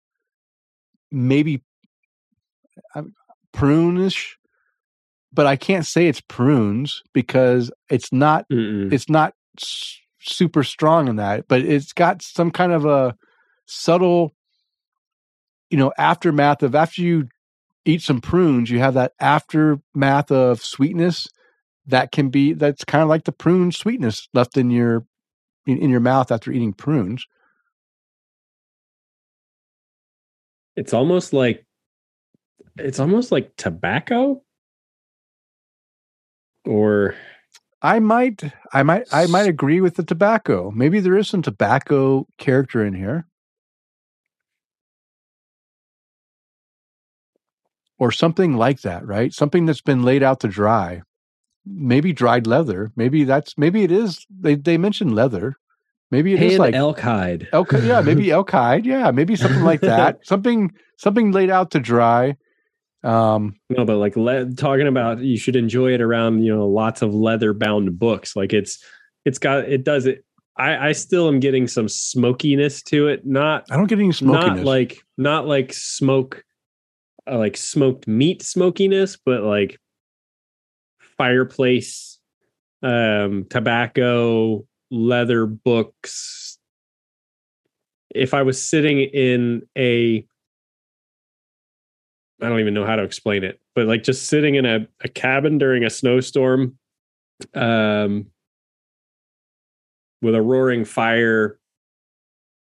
maybe 1.11 1.63
prune-ish, 3.53 4.39
but 5.31 5.47
I 5.47 5.57
can't 5.57 5.85
say 5.85 6.07
it's 6.07 6.23
prunes 6.23 7.03
because 7.13 7.71
it's 7.91 8.15
not 8.15 8.47
Mm-mm. 8.51 8.91
it's 8.91 9.11
not 9.11 9.35
super 10.23 10.63
strong 10.63 11.09
in 11.09 11.17
that. 11.17 11.49
But 11.49 11.63
it's 11.63 11.93
got 11.93 12.23
some 12.23 12.51
kind 12.51 12.73
of 12.73 12.85
a 12.85 13.17
subtle, 13.67 14.33
you 15.71 15.79
know, 15.79 15.93
aftermath 15.99 16.63
of 16.63 16.75
after 16.75 17.03
you 17.03 17.29
eat 17.85 18.03
some 18.03 18.21
prunes, 18.21 18.71
you 18.71 18.79
have 18.79 18.95
that 18.95 19.13
aftermath 19.21 20.31
of 20.31 20.63
sweetness 20.63 21.29
that 21.87 22.13
can 22.13 22.29
be 22.29 22.53
that's 22.53 22.85
kind 22.85 23.03
of 23.03 23.09
like 23.09 23.25
the 23.25 23.33
prune 23.33 23.73
sweetness 23.73 24.29
left 24.35 24.57
in 24.57 24.71
your 24.71 25.05
in, 25.67 25.79
in 25.79 25.91
your 25.91 26.01
mouth 26.01 26.31
after 26.31 26.53
eating 26.53 26.73
prunes. 26.73 27.27
It's 30.77 30.95
almost 30.95 31.33
like 31.33 31.67
it's 32.79 33.01
almost 33.01 33.33
like 33.33 33.55
tobacco, 33.57 34.43
or 36.65 37.15
I 37.83 37.99
might 37.99 38.43
I 38.73 38.85
might 38.85 39.13
I 39.13 39.27
might 39.27 39.49
agree 39.49 39.81
with 39.81 39.97
the 39.97 40.05
tobacco. 40.05 40.71
Maybe 40.71 41.01
there 41.01 41.19
is 41.19 41.29
some 41.29 41.43
tobacco 41.43 42.27
character 42.39 42.85
in 42.85 42.95
here. 42.95 43.27
Or 47.99 48.13
something 48.13 48.57
like 48.57 48.81
that, 48.83 49.07
right? 49.07 49.33
Something 49.33 49.67
that's 49.67 49.81
been 49.81 50.03
laid 50.03 50.23
out 50.23 50.41
to 50.41 50.49
dry. 50.49 51.03
Maybe 51.65 52.13
dried 52.13 52.47
leather. 52.47 52.93
Maybe 52.97 53.25
that's 53.25 53.59
maybe 53.59 53.83
it 53.83 53.91
is 53.91 54.27
they 54.31 54.55
they 54.55 54.79
mentioned 54.79 55.15
leather. 55.15 55.57
Maybe 56.13 56.35
it 56.35 56.43
is 56.43 56.51
hand 56.53 56.59
like 56.61 56.75
elk 56.75 57.01
hide. 57.01 57.49
elk 57.53 57.73
yeah, 57.73 58.01
maybe 58.01 58.31
elk 58.39 58.51
hide. 58.51 58.87
Yeah, 58.87 59.11
maybe 59.11 59.35
something 59.35 59.65
like 59.65 59.81
that. 59.81 60.21
something 60.25 60.73
something 60.99 61.33
laid 61.33 61.51
out 61.51 61.73
to 61.73 61.81
dry. 61.81 62.37
Um 63.05 63.57
No, 63.69 63.85
but 63.85 63.97
like 63.97 64.17
le- 64.17 64.53
talking 64.55 64.87
about 64.87 65.19
you 65.19 65.37
should 65.37 65.57
enjoy 65.57 65.93
it 65.95 66.01
around 66.01 66.43
you 66.43 66.55
know 66.55 66.67
lots 66.69 67.03
of 67.03 67.15
leather 67.15 67.53
bound 67.53 67.99
books. 67.99 68.37
Like 68.37 68.53
it's 68.53 68.85
it's 69.25 69.39
got 69.39 69.65
it 69.69 69.85
does 69.85 70.07
it. 70.07 70.25
I 70.57 70.89
I 70.89 70.93
still 70.93 71.29
am 71.29 71.41
getting 71.41 71.67
some 71.67 71.89
smokiness 71.89 72.83
to 72.85 73.09
it. 73.09 73.27
Not 73.27 73.67
I 73.71 73.77
don't 73.77 73.87
get 73.87 73.99
any 73.99 74.13
smokiness. 74.13 74.59
not 74.59 74.65
like 74.65 75.03
not 75.17 75.47
like 75.47 75.73
smoke, 75.73 76.45
uh, 77.31 77.39
like 77.39 77.57
smoked 77.57 78.07
meat 78.07 78.43
smokiness, 78.43 79.17
but 79.17 79.43
like 79.43 79.81
fireplace, 81.17 82.19
um, 82.83 83.47
tobacco, 83.49 84.67
leather 84.91 85.47
books. 85.47 86.59
If 88.15 88.35
I 88.35 88.43
was 88.43 88.63
sitting 88.63 89.01
in 89.01 89.63
a 89.77 90.27
I 92.43 92.49
don't 92.49 92.61
even 92.61 92.75
know 92.75 92.85
how 92.85 92.97
to 92.97 93.05
explain 93.05 93.45
it, 93.45 93.61
but 93.75 93.87
like 93.87 94.03
just 94.03 94.27
sitting 94.27 94.57
in 94.57 94.67
a, 94.67 94.87
a 95.03 95.09
cabin 95.09 95.59
during 95.59 95.85
a 95.85 95.91
snowstorm, 95.91 96.77
um, 97.55 98.27
with 100.21 100.35
a 100.35 100.43
roaring 100.43 100.85
fire 100.85 101.59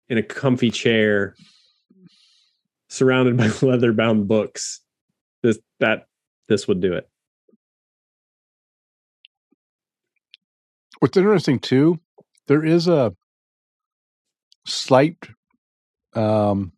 in 0.07 0.18
a 0.18 0.24
comfy 0.24 0.70
chair, 0.70 1.36
surrounded 2.89 3.38
by 3.38 3.47
leather 3.61 3.91
bound 3.91 4.28
books. 4.28 4.82
This 5.41 5.59
that 5.80 6.07
this 6.47 6.68
would 6.68 6.80
do 6.80 6.93
it. 6.93 7.09
What's 10.99 11.18
interesting 11.18 11.59
too, 11.59 11.99
there 12.47 12.63
is 12.63 12.88
a 12.88 13.16
slight 14.68 15.28
um 16.13 16.72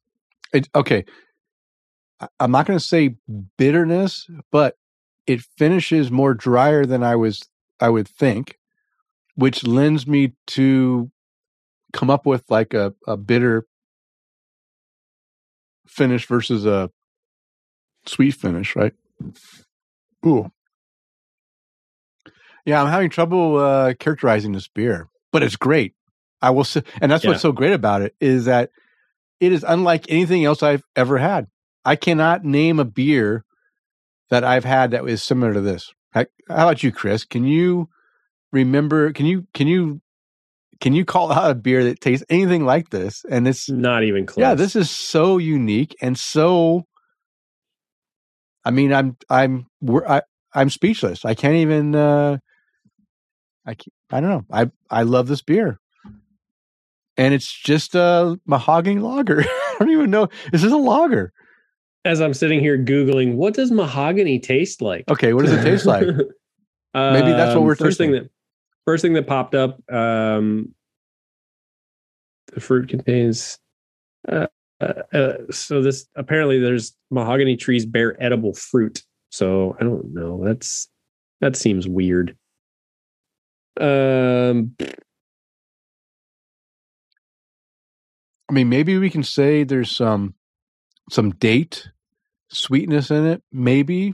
it, 0.54 0.70
okay. 0.74 1.06
I'm 2.40 2.52
not 2.52 2.66
going 2.66 2.80
to 2.80 2.84
say 2.84 3.16
bitterness, 3.58 4.28
but 4.52 4.76
it 5.28 5.42
finishes 5.58 6.10
more 6.10 6.34
drier 6.34 6.86
than 6.86 7.04
I 7.04 7.16
was 7.16 7.42
I 7.80 7.90
would 7.90 8.08
think, 8.08 8.58
which 9.36 9.66
lends 9.66 10.08
me 10.08 10.34
to 10.48 11.12
come 11.94 12.10
up 12.10 12.26
with 12.26 12.44
like 12.50 12.74
a, 12.74 12.94
a 13.08 13.18
bitter 13.18 13.68
finish 15.88 16.26
versus 16.26 16.66
a 16.66 16.90
sweet 18.06 18.32
finish, 18.32 18.76
right? 18.76 18.94
Ooh. 20.26 20.52
Yeah, 22.66 22.82
I'm 22.82 22.90
having 22.90 23.10
trouble 23.10 23.58
uh, 23.58 23.94
characterizing 23.94 24.52
this 24.52 24.68
beer, 24.68 25.08
but 25.32 25.44
it's 25.44 25.56
great. 25.56 25.94
I 26.42 26.50
will 26.50 26.64
say, 26.66 26.84
and 27.02 27.12
that's 27.12 27.24
Yeah. 27.24 27.32
what's 27.32 27.42
so 27.42 27.52
great 27.52 27.74
about 27.74 28.02
it 28.02 28.16
is 28.20 28.46
that 28.46 28.72
it 29.40 29.52
is 29.54 29.64
unlike 29.68 30.06
anything 30.10 30.44
else 30.44 30.62
I've 30.64 30.84
ever 30.96 31.18
had. 31.18 31.48
I 31.88 31.96
cannot 31.96 32.44
name 32.44 32.80
a 32.82 32.86
beer 32.86 33.46
that 34.30 34.44
I've 34.44 34.66
had 34.66 34.92
that 34.92 35.06
was 35.06 35.24
similar 35.24 35.54
to 35.54 35.62
this. 35.62 35.94
How 36.12 36.26
about 36.50 36.84
you, 36.84 36.92
Chris? 36.92 37.24
Can 37.24 37.46
you 37.46 37.88
remember? 38.52 39.14
Can 39.14 39.26
you 39.26 39.48
can 39.54 39.68
you 39.68 40.02
can 40.82 40.92
you 40.92 41.06
call 41.06 41.32
out 41.32 41.50
a 41.50 41.56
beer 41.56 41.86
that 41.86 42.02
tastes 42.02 42.26
anything 42.30 42.66
like 42.66 42.90
this? 42.90 43.24
And 43.30 43.48
it's 43.48 43.70
Not 43.70 44.04
even 44.04 44.26
close. 44.26 44.42
yeah, 44.42 44.54
this 44.54 44.76
is 44.76 44.92
so 44.92 45.38
unique 45.38 45.96
and 46.02 46.20
so. 46.20 46.86
I 48.66 48.72
mean, 48.72 48.92
I'm 48.92 49.16
I'm 49.30 49.68
we're, 49.80 50.06
I 50.06 50.24
I'm 50.54 50.70
speechless. 50.70 51.24
I 51.24 51.36
can't 51.36 51.56
even. 51.56 51.96
uh 51.96 52.38
I 53.66 53.76
can't, 53.76 53.94
I 54.12 54.20
don't 54.20 54.30
know. 54.30 54.46
I 54.52 54.72
I 54.90 55.04
love 55.04 55.28
this 55.28 55.42
beer, 55.42 55.80
and 57.16 57.34
it's 57.34 57.50
just 57.52 57.96
a 57.96 58.38
mahogany 58.46 59.00
lager. 59.00 59.42
I 59.48 59.76
don't 59.80 59.90
even 59.92 60.10
know. 60.10 60.28
Is 60.52 60.64
This 60.64 60.72
a 60.74 60.78
lager. 60.78 61.32
As 62.06 62.22
I'm 62.22 62.34
sitting 62.34 62.60
here 62.60 62.78
googling, 62.78 63.36
what 63.36 63.54
does 63.54 63.72
mahogany 63.72 64.40
taste 64.40 64.82
like? 64.82 65.06
Okay, 65.10 65.34
what 65.34 65.46
does 65.46 65.54
it 65.54 65.64
taste 65.64 65.86
like? 65.86 66.06
Maybe 66.94 67.32
that's 67.32 67.50
what 67.50 67.58
Um, 67.58 67.64
we're 67.66 67.76
first 67.76 67.98
thing 67.98 68.12
that 68.14 68.30
first 68.86 69.02
thing 69.02 69.14
that 69.14 69.28
popped 69.28 69.54
up. 69.56 69.80
Um, 69.92 70.74
the 72.54 72.60
fruit 72.60 72.90
contains. 72.90 73.60
Uh, 74.28 74.48
uh, 74.80 74.94
uh, 75.14 75.34
so 75.52 75.82
this 75.82 76.08
apparently 76.16 76.60
there's 76.60 76.96
mahogany 77.12 77.56
trees 77.56 77.86
bear 77.86 78.22
edible 78.22 78.54
fruit. 78.54 79.04
So 79.32 79.76
I 79.80 79.84
don't 79.84 80.14
know. 80.14 80.44
That's 80.44 80.90
that 81.42 81.56
seems 81.56 81.88
weird. 81.88 82.36
Um, 83.80 84.76
I 88.50 88.54
mean, 88.54 88.70
maybe 88.70 88.98
we 88.98 89.10
can 89.10 89.24
say 89.24 89.64
there's 89.64 89.92
some 89.92 90.34
some 91.10 91.32
date 91.32 91.90
sweetness 92.50 93.12
in 93.12 93.26
it. 93.26 93.44
Maybe. 93.52 94.14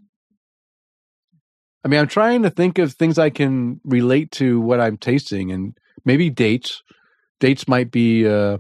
I 1.84 1.88
mean, 1.88 2.00
I'm 2.00 2.08
trying 2.08 2.44
to 2.44 2.50
think 2.50 2.78
of 2.78 2.94
things 2.94 3.20
I 3.20 3.30
can 3.30 3.82
relate 3.84 4.32
to 4.34 4.60
what 4.62 4.80
I'm 4.80 4.98
tasting, 4.98 5.52
and 5.52 5.78
maybe 6.06 6.30
dates. 6.30 6.82
Dates 7.40 7.68
might 7.68 7.92
be, 7.92 8.26
uh, 8.26 8.58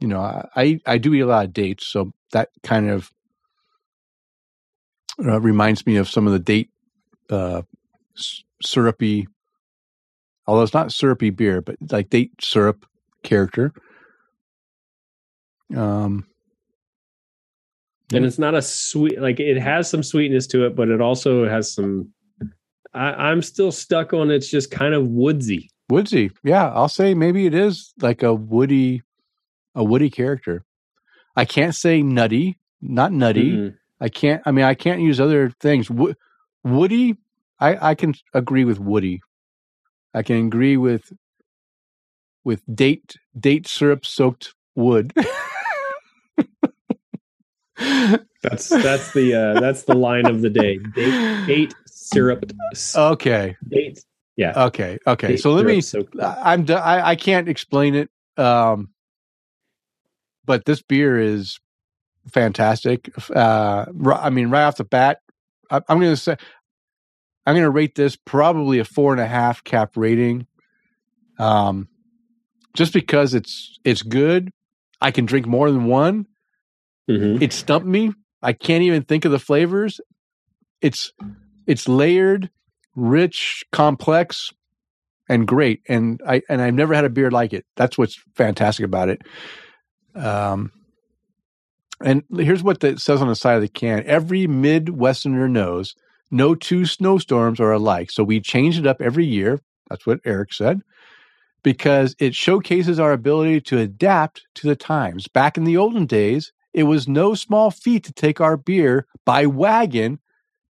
you 0.00 0.08
know, 0.08 0.20
I 0.20 0.80
I 0.86 0.98
do 0.98 1.12
eat 1.14 1.20
a 1.20 1.26
lot 1.26 1.44
of 1.44 1.52
dates, 1.52 1.86
so 1.86 2.12
that 2.32 2.48
kind 2.62 2.88
of 2.88 3.10
uh, 5.22 5.40
reminds 5.40 5.86
me 5.86 5.96
of 5.96 6.08
some 6.08 6.26
of 6.26 6.32
the 6.32 6.38
date 6.38 6.70
uh, 7.28 7.62
syrupy. 8.62 9.28
Although 10.46 10.62
it's 10.62 10.74
not 10.74 10.92
syrupy 10.92 11.30
beer, 11.30 11.60
but 11.60 11.76
like 11.90 12.08
date 12.08 12.32
syrup 12.40 12.86
character. 13.22 13.72
Um, 15.74 16.26
and 18.12 18.24
it's 18.24 18.38
not 18.38 18.54
a 18.54 18.62
sweet 18.62 19.20
like 19.20 19.40
it 19.40 19.58
has 19.58 19.90
some 19.90 20.02
sweetness 20.02 20.46
to 20.46 20.64
it 20.66 20.76
but 20.76 20.88
it 20.88 21.00
also 21.00 21.48
has 21.48 21.72
some 21.72 22.08
I, 22.94 23.30
i'm 23.30 23.42
still 23.42 23.72
stuck 23.72 24.12
on 24.12 24.30
it's 24.30 24.48
just 24.48 24.70
kind 24.70 24.94
of 24.94 25.08
woodsy 25.08 25.70
Woodsy. 25.88 26.32
Yeah, 26.42 26.68
I'll 26.72 26.88
say 26.88 27.14
maybe 27.14 27.46
it 27.46 27.54
is 27.54 27.94
like 28.00 28.24
a 28.24 28.34
woody, 28.34 29.02
a 29.76 29.84
woody 29.84 30.10
character. 30.10 30.64
I 31.36 31.44
can't 31.44 31.76
say 31.76 32.02
nutty, 32.02 32.58
not 32.82 33.12
nutty. 33.12 33.52
Mhm. 33.52 33.74
I 34.00 34.08
can't. 34.08 34.42
I 34.44 34.50
mean, 34.50 34.64
I 34.64 34.74
can't 34.74 35.00
use 35.00 35.20
other 35.20 35.50
things. 35.60 35.88
Wo- 35.88 36.14
Woody, 36.64 37.16
I 37.60 37.90
I 37.90 37.94
can 37.94 38.14
agree 38.34 38.64
with 38.64 38.80
Woody. 38.80 39.20
I 40.12 40.24
can 40.24 40.46
agree 40.46 40.76
with 40.76 41.12
with 42.42 42.62
date 42.74 43.14
date 43.38 43.68
syrup 43.68 44.04
soaked 44.04 44.54
wood. 44.74 45.12
That's 47.78 48.68
that's 48.68 49.12
the 49.12 49.34
uh, 49.34 49.60
that's 49.60 49.82
the 49.82 49.94
line 49.94 50.26
of 50.26 50.40
the 50.42 50.50
day. 50.50 50.78
Date, 50.78 51.46
date 51.46 51.74
syrup. 51.86 52.50
okay, 52.94 53.56
Date. 53.68 54.04
Yeah. 54.36 54.64
okay, 54.66 54.98
okay. 55.06 55.28
date 55.28 55.40
So 55.40 55.52
let 55.52 55.66
me. 55.66 55.80
soaked- 55.80 56.14
I'm. 56.20 56.64
do- 56.64 56.74
I, 56.74 57.10
I 57.10 57.16
can't 57.16 57.48
explain 57.48 57.94
it. 57.94 58.10
Um, 58.36 58.90
but 60.44 60.64
this 60.64 60.82
beer 60.82 61.18
is 61.18 61.58
fantastic. 62.30 63.10
Uh, 63.34 63.86
I 64.14 64.30
mean, 64.30 64.50
right 64.50 64.64
off 64.64 64.76
the 64.76 64.84
bat, 64.84 65.20
I, 65.70 65.80
I'm 65.88 65.98
going 65.98 66.12
to 66.12 66.16
say 66.16 66.36
I'm 67.46 67.54
going 67.54 67.64
to 67.64 67.70
rate 67.70 67.94
this 67.94 68.16
probably 68.16 68.78
a 68.78 68.84
four 68.84 69.12
and 69.12 69.20
a 69.20 69.26
half 69.26 69.64
cap 69.64 69.96
rating. 69.96 70.46
Um, 71.38 71.88
just 72.74 72.92
because 72.92 73.34
it's 73.34 73.78
it's 73.84 74.02
good. 74.02 74.50
I 75.00 75.10
can 75.10 75.26
drink 75.26 75.46
more 75.46 75.70
than 75.70 75.86
one. 75.86 76.26
Mhm. 77.08 77.40
It 77.40 77.52
stumped 77.52 77.86
me. 77.86 78.12
I 78.42 78.52
can't 78.52 78.82
even 78.82 79.02
think 79.02 79.24
of 79.24 79.32
the 79.32 79.38
flavors. 79.38 80.00
It's 80.80 81.12
it's 81.66 81.88
layered, 81.88 82.50
rich, 82.94 83.64
complex, 83.72 84.52
and 85.28 85.46
great. 85.46 85.82
And 85.88 86.20
I 86.26 86.42
and 86.48 86.60
I've 86.60 86.74
never 86.74 86.94
had 86.94 87.04
a 87.04 87.10
beer 87.10 87.30
like 87.30 87.52
it. 87.52 87.64
That's 87.76 87.98
what's 87.98 88.18
fantastic 88.36 88.84
about 88.84 89.08
it. 89.08 89.22
Um, 90.14 90.72
and 92.04 92.22
here's 92.34 92.62
what 92.62 92.82
it 92.84 93.00
says 93.00 93.22
on 93.22 93.28
the 93.28 93.34
side 93.34 93.56
of 93.56 93.62
the 93.62 93.68
can: 93.68 94.02
Every 94.06 94.46
Midwesterner 94.46 95.50
knows 95.50 95.94
no 96.30 96.54
two 96.54 96.84
snowstorms 96.84 97.60
are 97.60 97.72
alike. 97.72 98.10
So 98.10 98.24
we 98.24 98.40
change 98.40 98.78
it 98.78 98.86
up 98.86 99.00
every 99.00 99.24
year. 99.24 99.60
That's 99.88 100.06
what 100.06 100.20
Eric 100.24 100.52
said. 100.52 100.82
Because 101.62 102.14
it 102.20 102.34
showcases 102.34 103.00
our 103.00 103.12
ability 103.12 103.60
to 103.62 103.78
adapt 103.78 104.42
to 104.56 104.68
the 104.68 104.76
times. 104.76 105.26
Back 105.26 105.56
in 105.56 105.64
the 105.64 105.76
olden 105.76 106.06
days, 106.06 106.52
it 106.76 106.82
was 106.82 107.08
no 107.08 107.34
small 107.34 107.70
feat 107.70 108.04
to 108.04 108.12
take 108.12 108.38
our 108.38 108.58
beer 108.58 109.06
by 109.24 109.46
wagon 109.46 110.20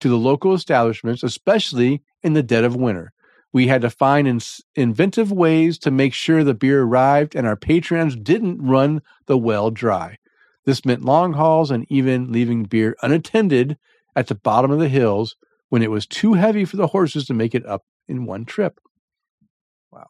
to 0.00 0.08
the 0.10 0.18
local 0.18 0.52
establishments, 0.52 1.22
especially 1.22 2.02
in 2.22 2.34
the 2.34 2.42
dead 2.42 2.62
of 2.62 2.76
winter. 2.76 3.10
We 3.54 3.68
had 3.68 3.80
to 3.80 3.90
find 3.90 4.28
in- 4.28 4.40
inventive 4.74 5.32
ways 5.32 5.78
to 5.78 5.90
make 5.90 6.12
sure 6.12 6.44
the 6.44 6.52
beer 6.52 6.82
arrived 6.82 7.34
and 7.34 7.46
our 7.46 7.56
patrons 7.56 8.16
didn't 8.16 8.60
run 8.60 9.00
the 9.24 9.38
well 9.38 9.70
dry. 9.70 10.18
This 10.66 10.84
meant 10.84 11.06
long 11.06 11.32
hauls 11.32 11.70
and 11.70 11.86
even 11.88 12.30
leaving 12.30 12.64
beer 12.64 12.96
unattended 13.00 13.78
at 14.14 14.26
the 14.26 14.34
bottom 14.34 14.70
of 14.70 14.80
the 14.80 14.90
hills 14.90 15.36
when 15.70 15.82
it 15.82 15.90
was 15.90 16.06
too 16.06 16.34
heavy 16.34 16.66
for 16.66 16.76
the 16.76 16.88
horses 16.88 17.24
to 17.26 17.34
make 17.34 17.54
it 17.54 17.64
up 17.64 17.82
in 18.08 18.26
one 18.26 18.44
trip. 18.44 18.78
Wow. 19.90 20.08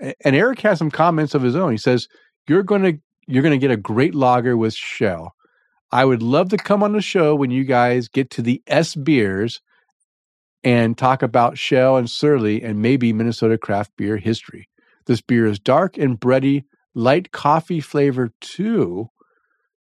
And 0.00 0.34
Eric 0.34 0.60
has 0.62 0.78
some 0.78 0.90
comments 0.90 1.36
of 1.36 1.42
his 1.42 1.54
own. 1.54 1.70
He 1.70 1.78
says, 1.78 2.08
You're 2.48 2.64
gonna 2.64 2.94
you're 3.26 3.42
gonna 3.42 3.58
get 3.58 3.70
a 3.70 3.76
great 3.76 4.14
lager 4.14 4.56
with 4.56 4.74
Schell. 4.74 5.34
I 5.90 6.04
would 6.04 6.22
love 6.22 6.48
to 6.50 6.56
come 6.56 6.82
on 6.82 6.92
the 6.92 7.00
show 7.00 7.34
when 7.34 7.50
you 7.50 7.64
guys 7.64 8.08
get 8.08 8.30
to 8.30 8.42
the 8.42 8.62
S 8.66 8.94
beers 8.94 9.60
and 10.64 10.96
talk 10.96 11.22
about 11.22 11.58
Schell 11.58 11.96
and 11.96 12.10
Surly 12.10 12.62
and 12.62 12.80
maybe 12.80 13.12
Minnesota 13.12 13.58
craft 13.58 13.92
beer 13.96 14.16
history. 14.16 14.68
This 15.06 15.20
beer 15.20 15.46
is 15.46 15.58
dark 15.58 15.98
and 15.98 16.18
bready, 16.18 16.64
light 16.94 17.30
coffee 17.32 17.80
flavor 17.80 18.32
too. 18.40 19.10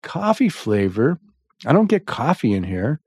Coffee 0.02 0.50
flavor. 0.50 1.20
I 1.66 1.74
don't 1.74 1.90
get 1.90 2.06
coffee 2.06 2.54
in 2.54 2.64
here. 2.64 3.00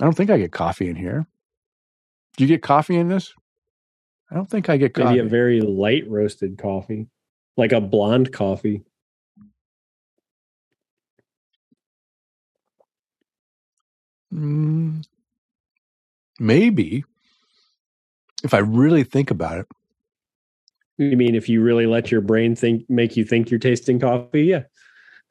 I 0.00 0.04
don't 0.04 0.14
think 0.14 0.30
I 0.30 0.38
get 0.38 0.52
coffee 0.52 0.88
in 0.88 0.96
here. 0.96 1.26
Do 2.36 2.44
you 2.44 2.48
get 2.48 2.62
coffee 2.62 2.96
in 2.96 3.08
this? 3.08 3.32
I 4.30 4.34
don't 4.34 4.48
think 4.48 4.68
I 4.68 4.76
get 4.76 4.94
coffee. 4.94 5.08
Maybe 5.08 5.18
a 5.20 5.24
very 5.24 5.60
light 5.60 6.04
roasted 6.08 6.58
coffee, 6.58 7.06
like 7.56 7.72
a 7.72 7.80
blonde 7.80 8.32
coffee. 8.32 8.82
Mm, 14.32 15.04
maybe. 16.38 17.04
If 18.44 18.52
I 18.54 18.58
really 18.58 19.04
think 19.04 19.30
about 19.30 19.58
it. 19.58 19.66
You 20.98 21.16
mean 21.16 21.34
if 21.34 21.48
you 21.48 21.62
really 21.62 21.86
let 21.86 22.10
your 22.10 22.20
brain 22.20 22.54
think, 22.54 22.88
make 22.88 23.16
you 23.16 23.24
think 23.24 23.50
you're 23.50 23.60
tasting 23.60 23.98
coffee? 24.00 24.44
Yeah. 24.44 24.64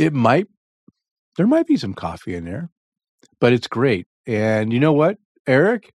it 0.00 0.12
might 0.12 0.48
there 1.36 1.46
might 1.46 1.66
be 1.66 1.76
some 1.76 1.94
coffee 1.94 2.34
in 2.34 2.44
there 2.44 2.70
but 3.38 3.52
it's 3.52 3.68
great 3.68 4.08
and 4.26 4.72
you 4.72 4.80
know 4.80 4.92
what 4.92 5.18
eric 5.46 5.92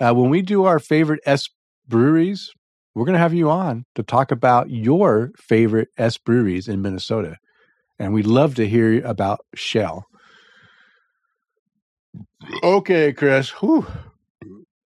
uh, 0.00 0.12
when 0.12 0.30
we 0.30 0.42
do 0.42 0.64
our 0.64 0.80
favorite 0.80 1.20
s 1.24 1.48
breweries 1.86 2.50
we're 2.98 3.04
going 3.06 3.14
to 3.14 3.20
have 3.20 3.34
you 3.34 3.50
on 3.50 3.84
to 3.94 4.02
talk 4.02 4.30
about 4.32 4.70
your 4.70 5.30
favorite 5.36 5.88
s 5.96 6.18
breweries 6.18 6.68
in 6.68 6.82
minnesota 6.82 7.36
and 7.98 8.12
we'd 8.12 8.26
love 8.26 8.54
to 8.56 8.68
hear 8.68 9.04
about 9.06 9.40
Schell 9.54 10.06
okay 12.62 13.12
chris 13.12 13.50
Whew. 13.50 13.86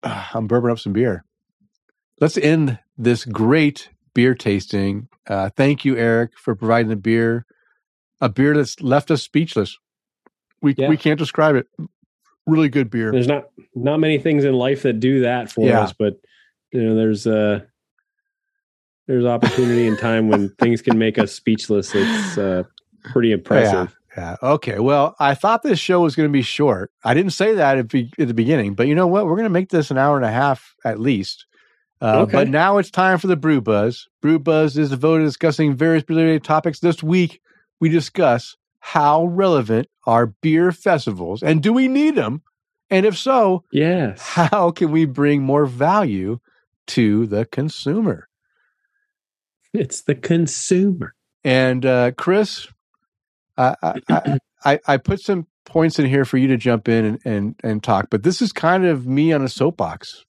i'm 0.03 0.49
burping 0.49 0.71
up 0.73 0.79
some 0.79 0.93
beer 0.93 1.25
let's 2.21 2.37
end 2.39 2.79
this 2.97 3.25
great 3.25 3.91
beer 4.15 4.35
tasting 4.35 5.09
uh, 5.29 5.51
thank 5.57 5.85
you 5.85 5.97
eric 5.97 6.33
for 6.39 6.55
providing 6.55 6.89
the 6.89 6.97
beer 6.97 7.45
a 8.21 8.29
beer 8.29 8.55
that's 8.55 8.81
left 8.81 9.11
us 9.11 9.23
speechless. 9.23 9.79
We 10.61 10.75
Yeah. 10.77 10.89
we 10.89 10.97
can't 10.97 11.19
describe 11.19 11.55
it. 11.57 11.67
Really 12.47 12.69
good 12.69 12.91
beer. 12.91 13.13
there's 13.13 13.29
not 13.29 13.45
not 13.75 14.01
many 14.01 14.19
things 14.19 14.45
in 14.45 14.55
life 14.55 14.83
that 14.83 15.01
do 15.01 15.21
that 15.21 15.51
for 15.51 15.69
Yeah. 15.69 15.83
us, 15.83 15.93
but 15.97 16.15
you 16.73 16.83
know, 16.83 16.97
there's 16.97 17.27
uh 17.27 17.61
there's 19.09 19.25
opportunity 19.25 19.89
and 19.89 19.99
time 19.99 20.29
when 20.29 20.51
things 20.61 20.81
can 20.83 20.97
make 20.99 21.19
us 21.19 21.33
speechless. 21.33 21.93
It's 21.95 22.39
uh 22.39 22.63
pretty 23.05 23.33
impressive. 23.33 23.97
Yeah. 24.17 24.37
Okay. 24.43 24.79
Well, 24.79 25.15
I 25.21 25.35
thought 25.35 25.63
this 25.63 25.79
show 25.79 26.01
was 26.01 26.15
going 26.17 26.29
to 26.29 26.33
be 26.33 26.43
short. 26.43 26.91
I 27.05 27.15
didn't 27.15 27.33
say 27.33 27.55
that 27.55 27.79
at, 27.79 27.89
be- 27.89 28.13
at 28.19 28.27
the 28.29 28.35
beginning, 28.35 28.75
but 28.75 28.87
you 28.89 28.95
know 28.95 29.07
what? 29.07 29.27
We're 29.27 29.37
going 29.37 29.45
to 29.45 29.51
make 29.51 29.69
this 29.71 29.91
an 29.93 29.99
hour 29.99 30.17
and 30.17 30.25
a 30.25 30.31
half 30.31 30.75
at 30.85 30.99
least. 31.01 31.47
Uh, 32.01 32.23
Okay. 32.23 32.33
But 32.33 32.49
now 32.49 32.79
it's 32.79 32.91
time 32.91 33.19
for 33.19 33.29
the 33.29 33.37
Brew 33.37 33.61
Buzz. 33.61 34.09
Brew 34.21 34.39
Buzz 34.41 34.77
is 34.77 34.91
devoted 34.91 35.21
to 35.23 35.29
discussing 35.29 35.75
various 35.75 36.05
related 36.09 36.43
topics. 36.45 36.81
This 36.81 37.03
week, 37.03 37.41
we 37.81 37.89
discuss 37.89 38.57
how 38.81 39.27
relevant 39.27 39.89
are 40.07 40.27
beer 40.43 40.73
festivals 40.73 41.43
and 41.43 41.63
do 41.63 41.73
we 41.73 41.87
need 41.89 42.15
them? 42.17 42.43
And 42.91 43.05
if 43.07 43.17
so, 43.17 43.65
Yes. 43.71 44.21
how 44.21 44.71
can 44.73 44.91
we 44.91 45.05
bring 45.05 45.43
more 45.43 45.67
value 45.67 46.39
to 46.89 47.27
the 47.27 47.45
consumer? 47.47 48.28
It's 49.79 50.03
the 50.03 50.15
consumer. 50.15 51.15
And 51.45 51.87
uh, 51.87 52.13
Chris, 52.13 52.67
I, 53.57 53.75
I, 53.83 53.95
I, 54.09 54.39
I- 54.65 54.81
I 54.87 54.97
put 54.97 55.21
some 55.21 55.47
points 55.65 55.99
in 55.99 56.07
here 56.07 56.25
for 56.25 56.37
you 56.39 56.49
to 56.49 56.57
jump 56.57 56.89
in 56.89 57.05
and, 57.05 57.19
and, 57.25 57.55
and 57.63 57.83
talk, 57.83 58.09
but 58.11 58.23
this 58.23 58.41
is 58.43 58.53
kind 58.53 58.85
of 58.85 59.07
me 59.07 59.33
on 59.33 59.43
a 59.43 59.49
soapbox, 59.49 60.25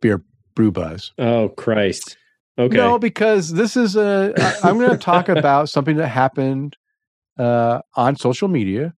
beer 0.00 0.22
brew 0.54 0.70
buzz. 0.72 1.12
Oh 1.18 1.48
Christ. 1.50 2.16
Okay. 2.58 2.74
No, 2.76 2.98
because 2.98 3.52
this 3.52 3.76
is 3.76 3.96
a. 3.96 4.32
I- 4.36 4.68
I'm 4.70 4.78
going 4.78 4.92
to 4.92 4.96
talk 5.04 5.28
about 5.28 5.68
something 5.68 5.96
that 5.96 6.08
happened 6.08 6.76
uh, 7.38 7.80
on 7.94 8.16
social 8.16 8.48
media, 8.48 8.94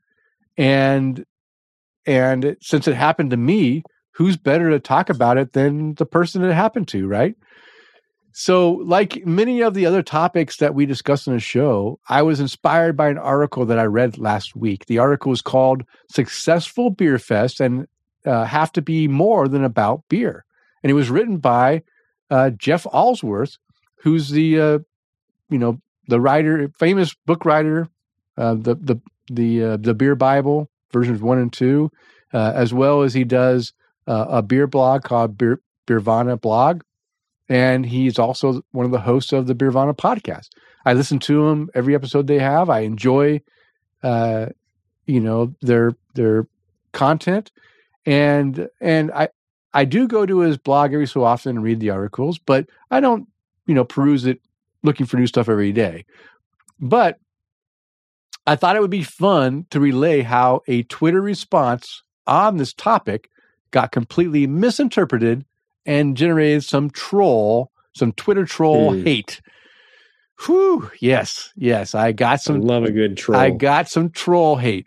and 0.59 1.25
and 2.05 2.45
it- 2.45 2.59
since 2.63 2.87
it 2.87 2.95
happened 2.95 3.31
to 3.31 3.37
me, 3.39 3.83
who's 4.15 4.37
better 4.37 4.69
to 4.71 4.79
talk 4.81 5.09
about 5.09 5.39
it 5.39 5.53
than 5.55 5.95
the 5.95 6.05
person 6.07 6.45
it 6.45 6.53
happened 6.53 6.89
to, 6.89 7.07
right? 7.07 7.35
So, 8.39 8.73
like 8.73 9.25
many 9.25 9.63
of 9.63 9.73
the 9.73 9.87
other 9.87 10.03
topics 10.03 10.59
that 10.59 10.75
we 10.75 10.85
discussed 10.85 11.27
in 11.27 11.33
the 11.33 11.41
show, 11.41 11.99
I 12.07 12.21
was 12.21 12.39
inspired 12.39 12.95
by 12.95 13.09
an 13.09 13.17
article 13.17 13.65
that 13.65 13.79
I 13.79 13.85
read 13.85 14.19
last 14.19 14.55
week. 14.55 14.85
The 14.85 14.99
article 14.99 15.33
is 15.33 15.41
called 15.41 15.85
"Successful 16.11 16.91
Beer 16.91 17.19
Fest 17.19 17.61
and 17.61 17.89
uh, 18.27 18.45
Have 18.45 18.73
to 18.73 18.83
Be 18.83 19.09
More 19.09 19.49
Than 19.49 19.65
About 19.65 20.03
Beer," 20.11 20.45
and 20.83 20.91
it 20.91 20.95
was 20.95 21.09
written 21.09 21.39
by 21.39 21.83
uh, 22.31 22.51
Jeff 22.51 22.85
Alworth, 22.85 23.57
who's 24.03 24.29
the 24.29 24.61
uh, 24.61 24.79
you 25.49 25.57
know 25.57 25.81
the 26.09 26.21
writer, 26.21 26.71
famous 26.79 27.15
book 27.15 27.47
writer, 27.47 27.89
uh, 28.37 28.53
the 28.53 28.75
the 28.75 29.01
the 29.31 29.65
uh, 29.65 29.77
the 29.79 29.95
Beer 29.95 30.15
Bible 30.15 30.69
versions 30.93 31.23
one 31.23 31.39
and 31.39 31.55
two, 31.55 31.91
uh, 32.35 32.53
as 32.55 32.75
well 32.75 33.01
as 33.01 33.15
he 33.15 33.25
does 33.25 33.73
a 34.07 34.43
beer 34.43 34.67
blog 34.67 35.05
called 35.05 35.39
Beer 35.39 35.59
Beervana 35.87 36.39
blog, 36.39 36.83
and 37.49 37.87
he's 37.87 38.19
also 38.19 38.63
one 38.73 38.87
of 38.87 38.93
the 38.93 39.01
hosts 39.01 39.33
of 39.33 39.47
the 39.47 39.55
Beervana 39.55 39.97
podcast. 39.97 40.49
I 40.85 40.93
listen 40.95 41.19
to 41.21 41.49
him 41.49 41.71
every 41.75 41.95
episode 41.95 42.27
they 42.27 42.39
have. 42.39 42.71
I 42.71 42.81
enjoy, 42.81 43.41
uh, 44.03 44.47
you 45.07 45.21
know, 45.21 45.55
their 45.63 45.93
their 46.15 46.49
content, 46.93 47.51
and 48.05 48.69
and 48.81 49.11
I 49.13 49.29
I 49.75 49.85
do 49.85 50.09
go 50.09 50.27
to 50.27 50.41
his 50.41 50.59
blog 50.59 50.93
every 50.93 51.07
so 51.07 51.25
often 51.25 51.57
and 51.57 51.65
read 51.65 51.81
the 51.81 51.91
articles, 51.91 52.39
but 52.39 52.67
I 52.91 53.01
don't 53.01 53.29
you 53.67 53.75
know 53.75 53.85
peruse 53.85 54.27
it 54.27 54.41
looking 54.83 55.07
for 55.07 55.17
new 55.17 55.27
stuff 55.27 55.49
every 55.49 55.73
day. 55.73 56.05
But 56.79 57.19
I 58.47 58.55
thought 58.55 58.77
it 58.77 58.83
would 58.83 58.91
be 58.91 59.03
fun 59.03 59.67
to 59.71 59.81
relay 59.81 60.23
how 60.23 60.63
a 60.69 60.85
Twitter 60.85 61.21
response 61.21 62.03
on 62.27 62.57
this 62.57 62.73
topic 62.73 63.29
got 63.71 63.93
completely 63.93 64.47
misinterpreted 64.47 65.45
and 65.87 66.17
generated 66.17 66.65
some 66.65 66.91
troll, 66.91 67.71
some 67.95 68.13
Twitter 68.13 68.45
troll 68.45 68.93
Hmm. 68.93 69.03
hate. 69.03 69.41
Whew, 70.45 70.91
yes, 71.01 71.51
yes, 71.57 71.95
I 71.95 72.13
got 72.13 72.35
I 72.35 72.37
some 72.37 72.61
love 72.61 72.85
a 72.85 72.91
good 72.93 73.17
troll. 73.17 73.41
I 73.41 73.51
got 73.51 73.89
some 73.89 74.11
troll 74.11 74.57
hate. 74.57 74.87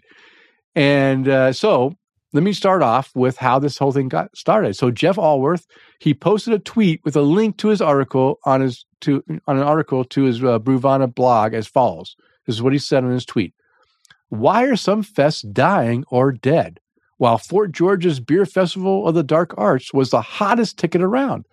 And 0.75 1.27
uh, 1.27 1.53
so 1.53 1.95
let 2.33 2.43
me 2.43 2.53
start 2.53 2.83
off 2.83 3.09
with 3.15 3.37
how 3.37 3.57
this 3.57 3.77
whole 3.77 3.91
thing 3.91 4.09
got 4.09 4.35
started. 4.37 4.75
So 4.75 4.91
Jeff 4.91 5.15
Alworth, 5.17 5.65
he 5.99 6.13
posted 6.13 6.53
a 6.53 6.59
tweet 6.59 7.01
with 7.03 7.15
a 7.15 7.21
link 7.21 7.57
to 7.57 7.69
his 7.69 7.81
article 7.81 8.37
on 8.45 8.61
his 8.61 8.85
to 9.01 9.23
on 9.47 9.57
an 9.57 9.63
article 9.63 10.03
to 10.05 10.23
his 10.23 10.43
uh, 10.43 10.59
Beervana 10.59 11.13
blog 11.13 11.55
as 11.55 11.67
follows. 11.67 12.15
This 12.45 12.55
is 12.57 12.61
what 12.61 12.73
he 12.73 12.79
said 12.79 13.03
on 13.03 13.11
his 13.11 13.25
tweet. 13.25 13.53
Why 14.29 14.65
are 14.65 14.75
some 14.75 15.03
fests 15.03 15.51
dying 15.51 16.05
or 16.11 16.31
dead? 16.31 16.79
While 17.20 17.38
Fort 17.38 17.74
George's 17.74 18.22
Beer 18.22 18.45
Festival 18.45 19.05
of 19.05 19.13
the 19.13 19.24
Dark 19.24 19.53
Arts 19.57 19.93
was 19.93 20.09
the 20.09 20.22
hottest 20.22 20.78
ticket 20.78 21.01
around. 21.01 21.45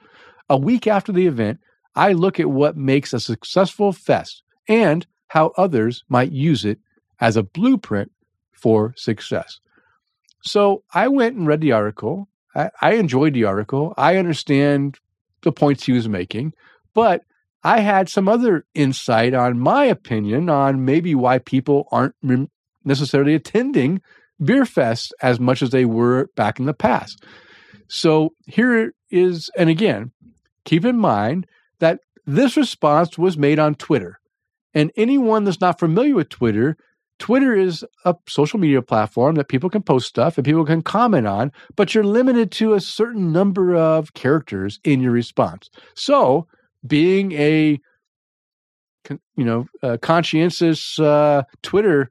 A 0.49 0.57
week 0.57 0.87
after 0.87 1.11
the 1.11 1.27
event, 1.27 1.59
I 1.97 2.12
look 2.12 2.39
at 2.39 2.49
what 2.49 2.77
makes 2.77 3.12
a 3.12 3.19
successful 3.19 3.93
fest 3.93 4.45
and 4.69 5.05
how 5.27 5.53
others 5.57 6.05
might 6.09 6.31
use 6.31 6.64
it 6.64 6.79
as 7.21 7.37
a 7.37 7.43
blueprint 7.43 8.12
for 8.53 8.95
success. 8.97 9.59
So 10.45 10.85
I 10.95 11.09
went 11.09 11.35
and 11.35 11.49
read 11.49 11.62
the 11.62 11.73
article. 11.73 12.29
I, 12.55 12.71
I 12.81 12.93
enjoyed 12.93 13.35
the 13.35 13.45
article. 13.45 13.93
I 13.97 14.19
understand 14.19 15.01
the 15.43 15.51
points 15.51 15.85
he 15.85 15.93
was 15.93 16.09
making, 16.09 16.53
but 16.95 17.23
I 17.64 17.81
had 17.81 18.09
some 18.09 18.29
other 18.29 18.64
insight 18.77 19.35
on 19.35 19.59
my 19.59 19.87
opinion 19.87 20.49
on 20.49 20.85
maybe 20.85 21.17
why 21.17 21.39
people 21.39 21.89
aren't 21.91 22.14
necessarily 22.85 23.35
attending 23.35 24.01
beer 24.43 24.64
fests 24.64 25.11
as 25.22 25.41
much 25.41 25.62
as 25.62 25.70
they 25.70 25.84
were 25.84 26.28
back 26.37 26.59
in 26.59 26.66
the 26.66 26.74
past. 26.74 27.24
So 27.89 28.34
here 28.47 28.93
is, 29.11 29.51
and 29.57 29.70
again, 29.70 30.12
keep 30.64 30.84
in 30.84 30.99
mind 30.99 31.47
that 31.78 32.01
this 32.26 32.57
response 32.57 33.16
was 33.16 33.39
made 33.39 33.59
on 33.59 33.74
Twitter. 33.74 34.18
And 34.74 34.91
anyone 34.97 35.45
that's 35.45 35.61
not 35.61 35.78
familiar 35.78 36.14
with 36.14 36.28
Twitter, 36.28 36.76
Twitter 37.18 37.55
is 37.55 37.84
a 38.05 38.14
social 38.28 38.59
media 38.59 38.82
platform 38.82 39.37
that 39.37 39.49
people 39.49 39.70
can 39.70 39.82
post 39.82 40.07
stuff 40.07 40.37
and 40.37 40.45
people 40.45 40.66
can 40.66 40.82
comment 40.82 41.26
on, 41.26 41.51
but 41.76 41.95
you're 41.95 42.05
limited 42.05 42.51
to 42.53 42.74
a 42.74 42.80
certain 42.80 43.32
number 43.32 43.74
of 43.74 44.12
characters 44.12 44.78
in 44.84 45.01
your 45.01 45.12
response. 45.12 45.70
So, 45.95 46.47
being 46.87 47.32
a 47.32 47.80
you 49.09 49.45
know 49.45 49.66
a 49.82 49.97
conscientious 49.97 50.99
uh, 50.99 51.45
Twitter 51.62 52.11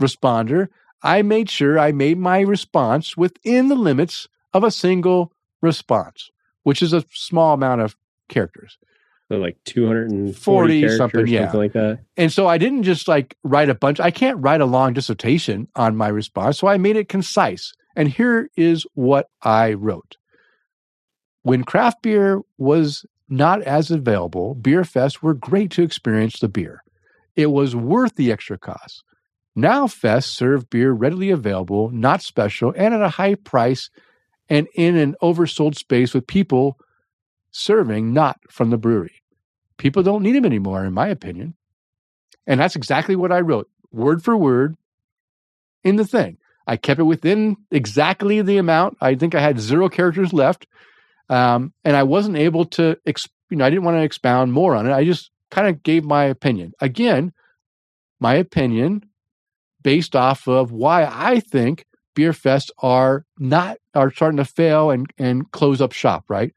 responder, 0.00 0.68
I 1.06 1.22
made 1.22 1.48
sure 1.48 1.78
I 1.78 1.92
made 1.92 2.18
my 2.18 2.40
response 2.40 3.16
within 3.16 3.68
the 3.68 3.76
limits 3.76 4.28
of 4.52 4.64
a 4.64 4.70
single 4.70 5.32
response, 5.62 6.30
which 6.64 6.82
is 6.82 6.92
a 6.92 7.04
small 7.12 7.54
amount 7.54 7.80
of 7.80 7.96
characters. 8.28 8.78
So 9.28 9.36
like 9.36 9.56
240 9.64 10.32
40 10.32 10.80
characters, 10.80 10.98
something, 10.98 11.20
something, 11.20 11.32
yeah. 11.32 11.52
like 11.52 11.72
that. 11.72 12.00
And 12.16 12.32
so 12.32 12.46
I 12.46 12.58
didn't 12.58 12.84
just 12.84 13.08
like 13.08 13.36
write 13.42 13.70
a 13.70 13.74
bunch. 13.74 14.00
I 14.00 14.10
can't 14.10 14.38
write 14.38 14.60
a 14.60 14.66
long 14.66 14.92
dissertation 14.92 15.68
on 15.74 15.96
my 15.96 16.08
response. 16.08 16.58
So 16.58 16.66
I 16.66 16.76
made 16.76 16.96
it 16.96 17.08
concise. 17.08 17.72
And 17.96 18.08
here 18.08 18.50
is 18.56 18.86
what 18.94 19.28
I 19.42 19.72
wrote. 19.72 20.16
When 21.42 21.64
craft 21.64 22.02
beer 22.02 22.40
was 22.58 23.06
not 23.28 23.62
as 23.62 23.90
available, 23.90 24.54
beer 24.54 24.82
fests 24.82 25.22
were 25.22 25.34
great 25.34 25.70
to 25.72 25.82
experience 25.82 26.38
the 26.38 26.48
beer. 26.48 26.82
It 27.34 27.46
was 27.46 27.76
worth 27.76 28.16
the 28.16 28.32
extra 28.32 28.58
cost. 28.58 29.04
Now 29.58 29.86
fests 29.86 30.24
serve 30.24 30.68
beer 30.68 30.92
readily 30.92 31.30
available, 31.30 31.88
not 31.90 32.22
special, 32.22 32.74
and 32.76 32.92
at 32.92 33.00
a 33.00 33.08
high 33.08 33.36
price 33.36 33.88
and 34.50 34.68
in 34.74 34.96
an 34.96 35.16
oversold 35.22 35.74
space 35.76 36.12
with 36.12 36.26
people 36.26 36.78
serving 37.50 38.12
not 38.12 38.38
from 38.50 38.68
the 38.68 38.76
brewery. 38.76 39.22
People 39.78 40.02
don't 40.02 40.22
need 40.22 40.36
them 40.36 40.44
anymore, 40.44 40.84
in 40.84 40.92
my 40.92 41.08
opinion. 41.08 41.54
And 42.46 42.60
that's 42.60 42.76
exactly 42.76 43.16
what 43.16 43.32
I 43.32 43.40
wrote, 43.40 43.68
word 43.90 44.22
for 44.22 44.36
word, 44.36 44.76
in 45.82 45.96
the 45.96 46.06
thing. 46.06 46.36
I 46.66 46.76
kept 46.76 47.00
it 47.00 47.04
within 47.04 47.56
exactly 47.70 48.42
the 48.42 48.58
amount. 48.58 48.98
I 49.00 49.14
think 49.14 49.34
I 49.34 49.40
had 49.40 49.58
zero 49.58 49.88
characters 49.88 50.34
left, 50.34 50.66
um, 51.30 51.72
and 51.82 51.96
I 51.96 52.02
wasn't 52.02 52.36
able 52.36 52.66
to. 52.66 52.98
Ex- 53.06 53.28
you 53.48 53.56
know, 53.56 53.64
I 53.64 53.70
didn't 53.70 53.84
want 53.84 53.96
to 53.96 54.02
expound 54.02 54.52
more 54.52 54.74
on 54.74 54.86
it. 54.86 54.92
I 54.92 55.04
just 55.04 55.30
kind 55.50 55.68
of 55.68 55.82
gave 55.82 56.04
my 56.04 56.24
opinion. 56.24 56.72
Again, 56.80 57.32
my 58.18 58.34
opinion 58.34 59.04
based 59.86 60.16
off 60.16 60.48
of 60.48 60.72
why 60.72 61.04
I 61.04 61.38
think 61.38 61.86
beer 62.16 62.32
fests 62.32 62.70
are 62.78 63.24
not 63.38 63.76
are 63.94 64.10
starting 64.10 64.38
to 64.38 64.44
fail 64.44 64.90
and 64.90 65.06
and 65.16 65.48
close 65.52 65.80
up 65.80 65.92
shop. 65.92 66.24
Right. 66.28 66.52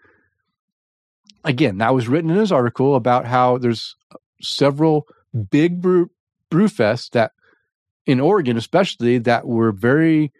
Again, 1.43 1.77
that 1.77 1.93
was 1.93 2.07
written 2.07 2.31
in 2.31 2.37
his 2.37 2.51
article 2.51 2.95
about 2.95 3.27
how 3.27 3.59
there's 3.59 3.95
several 4.41 5.05
big 5.51 5.79
brew 5.79 6.09
brew 6.49 6.67
fests 6.67 7.11
that 7.11 7.33
in 8.07 8.19
Oregon, 8.19 8.57
especially 8.57 9.19
that 9.19 9.45
were 9.45 9.71
very, 9.71 10.33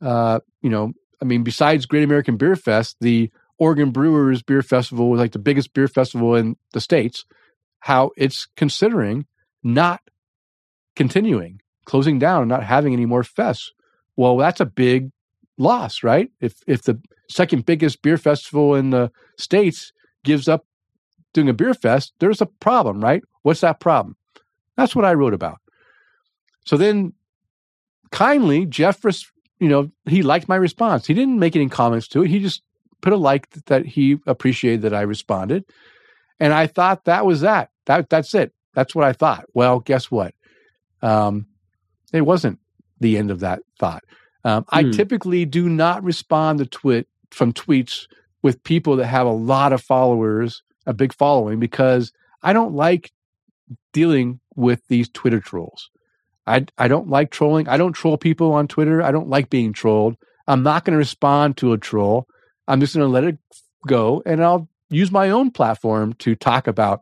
uh, 0.00 0.38
you 0.62 0.70
know, 0.70 0.92
I 1.20 1.24
mean, 1.24 1.42
besides 1.42 1.86
Great 1.86 2.04
American 2.04 2.36
Beer 2.36 2.54
Fest, 2.54 2.96
the 3.00 3.28
Oregon 3.58 3.90
Brewers 3.90 4.42
Beer 4.42 4.62
Festival 4.62 5.10
was 5.10 5.18
like 5.18 5.32
the 5.32 5.40
biggest 5.40 5.74
beer 5.74 5.88
festival 5.88 6.36
in 6.36 6.54
the 6.74 6.80
states. 6.80 7.24
How 7.80 8.12
it's 8.16 8.46
considering 8.56 9.26
not 9.64 10.00
continuing, 10.94 11.60
closing 11.86 12.18
down, 12.18 12.42
and 12.42 12.48
not 12.48 12.62
having 12.62 12.92
any 12.92 13.06
more 13.06 13.22
fests. 13.22 13.70
Well, 14.16 14.36
that's 14.36 14.60
a 14.60 14.66
big 14.66 15.10
loss, 15.58 16.02
right? 16.02 16.30
If 16.40 16.56
if 16.66 16.82
the 16.82 17.00
second 17.28 17.66
biggest 17.66 18.02
beer 18.02 18.18
festival 18.18 18.74
in 18.74 18.90
the 18.90 19.10
states 19.38 19.92
gives 20.24 20.48
up 20.48 20.66
doing 21.32 21.48
a 21.48 21.54
beer 21.54 21.74
fest, 21.74 22.12
there's 22.18 22.40
a 22.40 22.46
problem, 22.46 23.00
right? 23.00 23.22
What's 23.42 23.60
that 23.60 23.80
problem? 23.80 24.16
That's 24.76 24.94
what 24.94 25.04
I 25.04 25.14
wrote 25.14 25.34
about. 25.34 25.58
So 26.64 26.76
then, 26.76 27.12
kindly, 28.10 28.66
Jeff, 28.66 29.02
you 29.58 29.68
know, 29.68 29.90
he 30.06 30.22
liked 30.22 30.48
my 30.48 30.56
response. 30.56 31.06
He 31.06 31.14
didn't 31.14 31.38
make 31.38 31.56
any 31.56 31.68
comments 31.68 32.08
to 32.08 32.22
it. 32.22 32.28
He 32.28 32.40
just 32.40 32.62
put 33.00 33.12
a 33.12 33.16
like 33.16 33.48
that 33.66 33.86
he 33.86 34.18
appreciated 34.26 34.82
that 34.82 34.94
I 34.94 35.02
responded, 35.02 35.64
and 36.40 36.52
I 36.52 36.66
thought 36.66 37.04
that 37.04 37.24
was 37.24 37.42
that. 37.42 37.70
That 37.86 38.10
that's 38.10 38.34
it. 38.34 38.52
That's 38.74 38.94
what 38.94 39.04
I 39.04 39.12
thought. 39.12 39.44
Well, 39.54 39.80
guess 39.80 40.10
what? 40.10 40.34
Um, 41.02 41.46
it 42.16 42.26
wasn't 42.26 42.58
the 43.00 43.16
end 43.18 43.30
of 43.30 43.40
that 43.40 43.62
thought. 43.78 44.04
Um, 44.44 44.64
I 44.70 44.82
Hmm. 44.84 44.90
typically 44.92 45.44
do 45.44 45.68
not 45.68 46.02
respond 46.04 46.58
to 46.60 46.66
twit 46.66 47.08
from 47.30 47.52
tweets 47.52 48.06
with 48.42 48.62
people 48.64 48.96
that 48.96 49.06
have 49.06 49.26
a 49.26 49.32
lot 49.32 49.72
of 49.72 49.82
followers, 49.82 50.62
a 50.86 50.94
big 50.94 51.12
following, 51.12 51.58
because 51.58 52.12
I 52.42 52.52
don't 52.52 52.74
like 52.74 53.10
dealing 53.92 54.40
with 54.54 54.86
these 54.88 55.08
Twitter 55.08 55.40
trolls. 55.40 55.90
I 56.46 56.66
I 56.78 56.88
don't 56.88 57.08
like 57.08 57.30
trolling. 57.30 57.68
I 57.68 57.76
don't 57.76 57.92
troll 57.92 58.16
people 58.16 58.52
on 58.52 58.68
Twitter. 58.68 59.02
I 59.02 59.10
don't 59.10 59.28
like 59.28 59.50
being 59.50 59.72
trolled. 59.72 60.16
I'm 60.46 60.62
not 60.62 60.84
going 60.84 60.92
to 60.92 60.98
respond 60.98 61.56
to 61.58 61.72
a 61.72 61.78
troll. 61.78 62.28
I'm 62.68 62.78
just 62.80 62.94
going 62.94 63.06
to 63.06 63.12
let 63.12 63.24
it 63.24 63.38
go, 63.86 64.22
and 64.24 64.42
I'll 64.42 64.68
use 64.90 65.10
my 65.10 65.30
own 65.30 65.50
platform 65.50 66.12
to 66.14 66.36
talk 66.36 66.68
about 66.68 67.00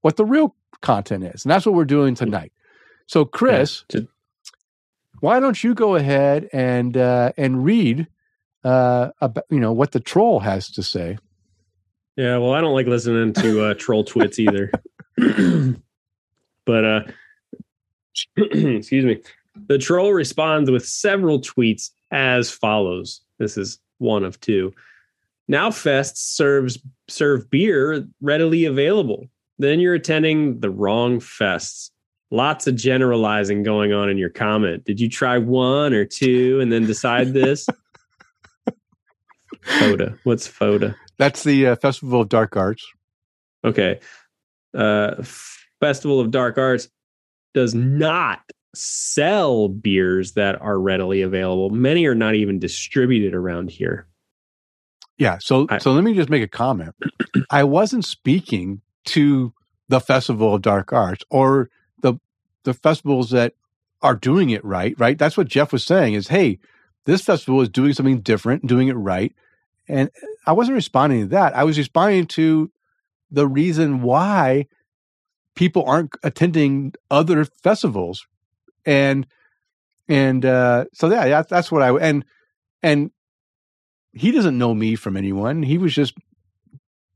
what 0.00 0.16
the 0.16 0.24
real 0.24 0.56
content 0.80 1.22
is, 1.24 1.44
and 1.44 1.50
that's 1.52 1.64
what 1.66 1.74
we're 1.76 1.84
doing 1.84 2.14
tonight. 2.16 2.52
So, 3.06 3.24
Chris, 3.24 3.84
Yeah, 3.92 4.00
to- 4.00 4.08
why 5.20 5.40
don't 5.40 5.62
you 5.62 5.74
go 5.74 5.94
ahead 5.96 6.48
and 6.52 6.96
uh, 6.96 7.32
and 7.36 7.64
read 7.64 8.06
uh, 8.64 9.10
about 9.20 9.44
you 9.50 9.60
know 9.60 9.72
what 9.72 9.92
the 9.92 10.00
troll 10.00 10.40
has 10.40 10.70
to 10.72 10.82
say? 10.82 11.18
Yeah, 12.16 12.36
well, 12.38 12.52
I 12.52 12.60
don't 12.60 12.74
like 12.74 12.86
listening 12.86 13.32
to 13.34 13.64
uh, 13.64 13.74
troll 13.74 14.04
twits 14.04 14.38
either. 14.38 14.70
but 16.66 16.84
uh 16.84 17.00
excuse 18.36 19.04
me. 19.04 19.18
The 19.66 19.78
troll 19.78 20.12
responds 20.12 20.70
with 20.70 20.86
several 20.86 21.40
tweets 21.40 21.90
as 22.10 22.50
follows. 22.50 23.20
This 23.38 23.56
is 23.56 23.78
one 23.98 24.24
of 24.24 24.40
two. 24.40 24.72
Now 25.48 25.70
Fest 25.70 26.36
serves 26.36 26.78
serve 27.08 27.50
beer 27.50 28.06
readily 28.20 28.64
available. 28.64 29.28
Then 29.58 29.80
you're 29.80 29.94
attending 29.94 30.60
the 30.60 30.70
wrong 30.70 31.20
fests. 31.20 31.90
Lots 32.30 32.66
of 32.66 32.76
generalizing 32.76 33.62
going 33.64 33.92
on 33.92 34.08
in 34.08 34.16
your 34.16 34.30
comment. 34.30 34.84
Did 34.84 35.00
you 35.00 35.08
try 35.08 35.38
one 35.38 35.92
or 35.92 36.04
two 36.04 36.60
and 36.60 36.70
then 36.70 36.86
decide 36.86 37.32
this? 37.32 37.66
FODA. 39.64 40.18
What's 40.24 40.48
FODA? 40.48 40.94
That's 41.18 41.42
the 41.44 41.68
uh, 41.68 41.76
Festival 41.76 42.20
of 42.20 42.28
Dark 42.28 42.56
Arts. 42.56 42.86
Okay. 43.64 44.00
Uh, 44.72 45.22
Festival 45.80 46.20
of 46.20 46.30
Dark 46.30 46.56
Arts 46.56 46.88
does 47.52 47.74
not 47.74 48.40
sell 48.74 49.68
beers 49.68 50.32
that 50.32 50.60
are 50.62 50.78
readily 50.78 51.22
available. 51.22 51.70
Many 51.70 52.06
are 52.06 52.14
not 52.14 52.34
even 52.36 52.58
distributed 52.58 53.34
around 53.34 53.70
here. 53.70 54.06
Yeah. 55.18 55.38
So 55.40 55.66
I- 55.68 55.78
so 55.78 55.92
let 55.92 56.04
me 56.04 56.14
just 56.14 56.30
make 56.30 56.42
a 56.42 56.48
comment. 56.48 56.94
I 57.50 57.64
wasn't 57.64 58.04
speaking 58.04 58.80
to 59.06 59.52
the 59.88 60.00
Festival 60.00 60.54
of 60.54 60.62
Dark 60.62 60.92
Arts 60.92 61.24
or 61.30 61.68
the 62.64 62.74
festivals 62.74 63.30
that 63.30 63.54
are 64.02 64.14
doing 64.14 64.50
it 64.50 64.64
right, 64.64 64.94
right? 64.98 65.18
That's 65.18 65.36
what 65.36 65.48
Jeff 65.48 65.72
was 65.72 65.84
saying 65.84 66.14
is, 66.14 66.28
hey, 66.28 66.58
this 67.06 67.22
festival 67.22 67.60
is 67.60 67.68
doing 67.68 67.92
something 67.92 68.20
different, 68.20 68.66
doing 68.66 68.88
it 68.88 68.94
right. 68.94 69.34
And 69.88 70.10
I 70.46 70.52
wasn't 70.52 70.76
responding 70.76 71.22
to 71.22 71.26
that. 71.28 71.56
I 71.56 71.64
was 71.64 71.76
responding 71.76 72.26
to 72.26 72.70
the 73.30 73.46
reason 73.46 74.02
why 74.02 74.66
people 75.54 75.84
aren't 75.84 76.12
attending 76.22 76.94
other 77.10 77.44
festivals. 77.44 78.26
And 78.86 79.26
and 80.08 80.44
uh 80.44 80.86
so 80.92 81.10
yeah, 81.10 81.24
yeah 81.26 81.42
that's 81.42 81.70
what 81.70 81.82
I 81.82 81.90
and 81.96 82.24
and 82.82 83.10
he 84.12 84.32
doesn't 84.32 84.58
know 84.58 84.74
me 84.74 84.94
from 84.96 85.16
anyone. 85.16 85.62
He 85.62 85.78
was 85.78 85.94
just, 85.94 86.14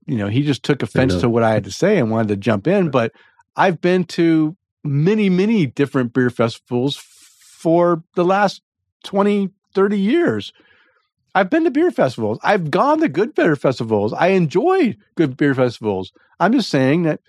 you 0.06 0.16
know, 0.16 0.28
he 0.28 0.42
just 0.42 0.62
took 0.62 0.82
offense 0.82 1.14
to 1.20 1.28
what 1.28 1.42
I 1.42 1.52
had 1.52 1.64
to 1.64 1.72
say 1.72 1.98
and 1.98 2.10
wanted 2.10 2.28
to 2.28 2.36
jump 2.36 2.66
in. 2.66 2.90
But 2.90 3.12
I've 3.56 3.80
been 3.80 4.04
to 4.04 4.56
many, 4.84 5.28
many 5.28 5.66
different 5.66 6.12
beer 6.12 6.30
festivals 6.30 6.96
for 6.96 8.04
the 8.14 8.24
last 8.24 8.62
20, 9.04 9.50
30 9.74 9.98
years. 9.98 10.52
I've 11.34 11.50
been 11.50 11.64
to 11.64 11.70
beer 11.70 11.90
festivals. 11.90 12.38
I've 12.42 12.70
gone 12.70 13.00
to 13.00 13.08
good 13.08 13.34
beer 13.34 13.56
festivals. 13.56 14.12
I 14.12 14.28
enjoy 14.28 14.96
good 15.16 15.36
beer 15.36 15.54
festivals. 15.54 16.12
I'm 16.38 16.52
just 16.52 16.70
saying 16.70 17.02
that, 17.02 17.20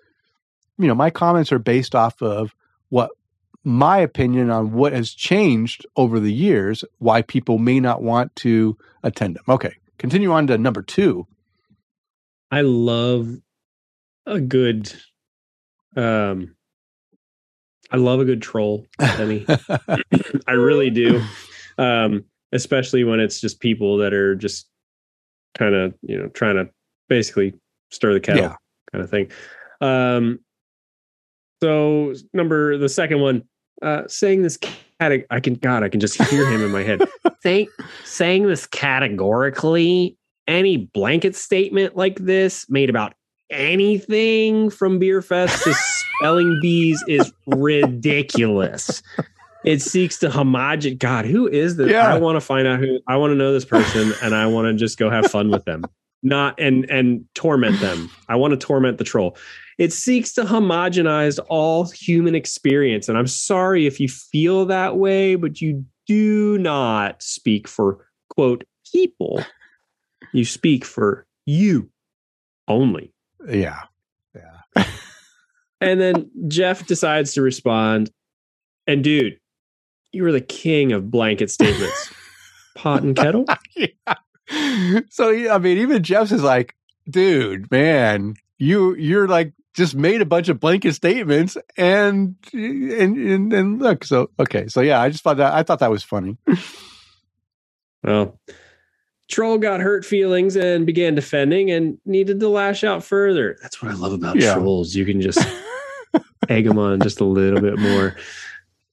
you 0.77 0.87
know, 0.87 0.93
my 0.93 1.09
comments 1.09 1.51
are 1.51 1.59
based 1.59 1.95
off 1.95 2.21
of 2.21 2.53
what 2.89 3.09
my 3.63 3.97
opinion 3.97 4.51
on 4.51 4.73
what 4.73 4.93
has 4.93 5.11
changed 5.11 5.85
over 5.95 6.19
the 6.19 6.31
years, 6.31 6.83
why 6.99 7.23
people 7.23 7.57
may 7.57 7.79
not 7.79 8.03
want 8.03 8.35
to 8.37 8.77
attend 9.01 9.35
them. 9.35 9.43
Okay, 9.49 9.73
continue 9.97 10.31
on 10.31 10.45
to 10.47 10.57
number 10.57 10.83
two. 10.83 11.25
I 12.51 12.61
love 12.61 13.37
a 14.27 14.39
good 14.39 14.93
um 15.95 16.54
I 17.91 17.97
love 17.97 18.19
a 18.19 18.25
good 18.25 18.41
troll, 18.41 18.85
Denny. 18.99 19.45
I 20.47 20.51
really 20.53 20.89
do. 20.89 21.21
Um, 21.77 22.25
especially 22.51 23.03
when 23.03 23.19
it's 23.19 23.41
just 23.41 23.59
people 23.59 23.97
that 23.97 24.13
are 24.13 24.35
just 24.35 24.67
kind 25.57 25.75
of, 25.75 25.93
you 26.01 26.17
know, 26.17 26.27
trying 26.29 26.55
to 26.55 26.69
basically 27.09 27.53
stir 27.91 28.13
the 28.13 28.19
kettle 28.19 28.43
Yeah. 28.43 28.55
kind 28.91 29.03
of 29.03 29.09
thing. 29.09 29.31
Um, 29.81 30.39
so 31.61 32.13
number 32.33 32.77
the 32.77 32.89
second 32.89 33.19
one, 33.21 33.43
uh, 33.81 34.03
saying 34.07 34.41
this 34.41 34.57
cat, 34.57 35.11
I 35.29 35.39
can, 35.39 35.55
God, 35.55 35.83
I 35.83 35.89
can 35.89 35.99
just 35.99 36.21
hear 36.29 36.49
him 36.49 36.61
in 36.63 36.71
my 36.71 36.83
head. 36.83 37.01
saying, 37.41 37.67
saying 38.03 38.47
this 38.47 38.65
categorically, 38.67 40.17
any 40.47 40.77
blanket 40.77 41.35
statement 41.35 41.95
like 41.97 42.17
this 42.19 42.69
made 42.69 42.89
about 42.89 43.13
anything 43.49 44.69
from 44.69 44.99
Beer 44.99 45.21
Fest 45.21 45.63
to 45.63 45.73
spelling 46.19 46.59
bees 46.61 47.03
is 47.07 47.31
ridiculous. 47.47 49.01
It 49.63 49.81
seeks 49.81 50.19
to 50.19 50.29
homogenize. 50.29 50.99
God, 50.99 51.25
who 51.25 51.47
is 51.47 51.75
this? 51.75 51.91
Yeah. 51.91 52.13
I 52.13 52.19
want 52.19 52.35
to 52.35 52.41
find 52.41 52.67
out 52.67 52.79
who. 52.79 52.99
I 53.07 53.17
want 53.17 53.31
to 53.31 53.35
know 53.35 53.51
this 53.51 53.65
person, 53.65 54.13
and 54.21 54.35
I 54.35 54.45
want 54.45 54.67
to 54.67 54.73
just 54.73 54.97
go 54.97 55.09
have 55.09 55.29
fun 55.31 55.49
with 55.49 55.65
them, 55.65 55.83
not 56.21 56.59
and 56.59 56.89
and 56.89 57.25
torment 57.33 57.79
them. 57.79 58.09
I 58.29 58.35
want 58.35 58.51
to 58.51 58.57
torment 58.57 58.99
the 58.99 59.03
troll. 59.03 59.35
It 59.77 59.91
seeks 59.91 60.33
to 60.33 60.43
homogenize 60.43 61.39
all 61.49 61.89
human 61.89 62.35
experience, 62.35 63.09
and 63.09 63.17
I'm 63.17 63.27
sorry 63.27 63.87
if 63.87 63.99
you 63.99 64.07
feel 64.07 64.65
that 64.67 64.97
way, 64.97 65.35
but 65.35 65.59
you 65.61 65.83
do 66.07 66.59
not 66.59 67.21
speak 67.23 67.67
for 67.67 68.05
quote 68.29 68.63
people. 68.91 69.43
You 70.31 70.45
speak 70.45 70.85
for 70.85 71.25
you 71.45 71.89
only. 72.67 73.14
Yeah. 73.47 73.81
Yeah. 74.35 74.85
and 75.81 75.99
then 75.99 76.29
Jeff 76.47 76.85
decides 76.85 77.33
to 77.33 77.41
respond. 77.41 78.11
And 78.87 79.03
dude, 79.03 79.39
you 80.11 80.23
were 80.23 80.31
the 80.31 80.41
king 80.41 80.91
of 80.91 81.11
blanket 81.11 81.51
statements. 81.51 82.13
Pot 82.75 83.03
and 83.03 83.15
kettle? 83.15 83.45
yeah. 83.75 84.99
So 85.09 85.31
I 85.51 85.57
mean, 85.57 85.77
even 85.77 86.03
Jeff's 86.03 86.31
is 86.31 86.43
like, 86.43 86.75
dude, 87.09 87.71
man, 87.71 88.35
you 88.57 88.95
you're 88.95 89.27
like 89.27 89.53
just 89.73 89.95
made 89.95 90.21
a 90.21 90.25
bunch 90.25 90.49
of 90.49 90.59
blanket 90.59 90.93
statements 90.93 91.57
and 91.77 92.35
and 92.53 93.17
and, 93.17 93.53
and 93.53 93.81
look, 93.81 94.03
so 94.03 94.29
okay, 94.39 94.67
so 94.67 94.81
yeah, 94.81 95.01
I 95.01 95.09
just 95.09 95.23
thought 95.23 95.37
that 95.37 95.53
I 95.53 95.63
thought 95.63 95.79
that 95.79 95.91
was 95.91 96.03
funny. 96.03 96.37
Well, 98.03 98.39
Troll 99.29 99.57
got 99.57 99.79
hurt 99.79 100.05
feelings 100.05 100.55
and 100.55 100.85
began 100.85 101.15
defending 101.15 101.71
and 101.71 101.97
needed 102.05 102.39
to 102.39 102.47
lash 102.49 102.83
out 102.83 103.03
further. 103.03 103.57
That's 103.61 103.81
what 103.81 103.91
I 103.91 103.95
love 103.95 104.13
about 104.13 104.35
Yeah. 104.39 104.53
trolls. 104.53 104.93
You 104.95 105.05
can 105.05 105.19
just 105.21 105.39
egg 106.49 106.65
them 106.65 106.77
on 106.77 106.99
just 107.01 107.19
a 107.21 107.25
little 107.25 107.59
bit 107.61 107.79
more. 107.79 108.15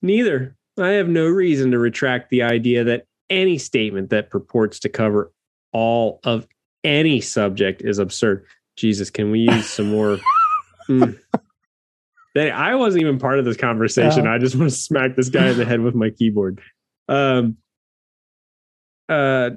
Neither. 0.00 0.56
I 0.78 0.90
have 0.92 1.08
no 1.08 1.26
reason 1.26 1.70
to 1.72 1.78
retract 1.78 2.30
the 2.30 2.42
idea 2.44 2.84
that 2.84 3.06
any 3.28 3.58
statement 3.58 4.08
that 4.10 4.30
purports 4.30 4.78
to 4.80 4.88
cover 4.88 5.30
all 5.72 6.18
of 6.24 6.46
any 6.82 7.20
subject 7.20 7.82
is 7.82 7.98
absurd. 7.98 8.46
Jesus, 8.76 9.10
can 9.10 9.30
we 9.30 9.40
use 9.40 9.68
some 9.68 9.90
more? 9.90 10.18
Mm. 10.88 11.16
That- 12.34 12.50
I 12.54 12.74
wasn't 12.74 13.02
even 13.02 13.20
part 13.20 13.38
of 13.38 13.44
this 13.44 13.56
conversation. 13.56 14.26
I 14.26 14.38
just 14.38 14.56
want 14.56 14.68
to 14.68 14.76
smack 14.76 15.14
this 15.14 15.28
guy 15.28 15.50
in 15.50 15.56
the 15.56 15.64
head 15.64 15.80
with 15.80 15.94
my 15.94 16.10
keyboard. 16.10 16.60
Um, 17.08 17.56
uh, 19.08 19.50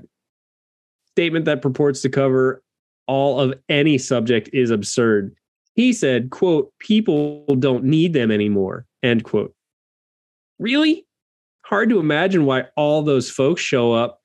statement 1.16 1.46
that 1.46 1.62
purports 1.62 2.02
to 2.02 2.10
cover 2.10 2.62
all 3.08 3.40
of 3.40 3.54
any 3.70 3.98
subject 3.98 4.50
is 4.52 4.70
absurd. 4.70 5.34
He 5.74 5.94
said, 5.94 6.30
quote, 6.30 6.74
people 6.80 7.46
don't 7.58 7.86
need 7.86 8.12
them 8.12 8.32
anymore, 8.32 8.86
end 9.02 9.24
quote. 9.24 9.54
Really? 10.60 11.08
Hard 11.64 11.90
to 11.90 12.00
imagine 12.00 12.46
why 12.46 12.66
all 12.76 13.02
those 13.02 13.30
folks 13.30 13.62
show 13.62 13.94
up 13.94 14.22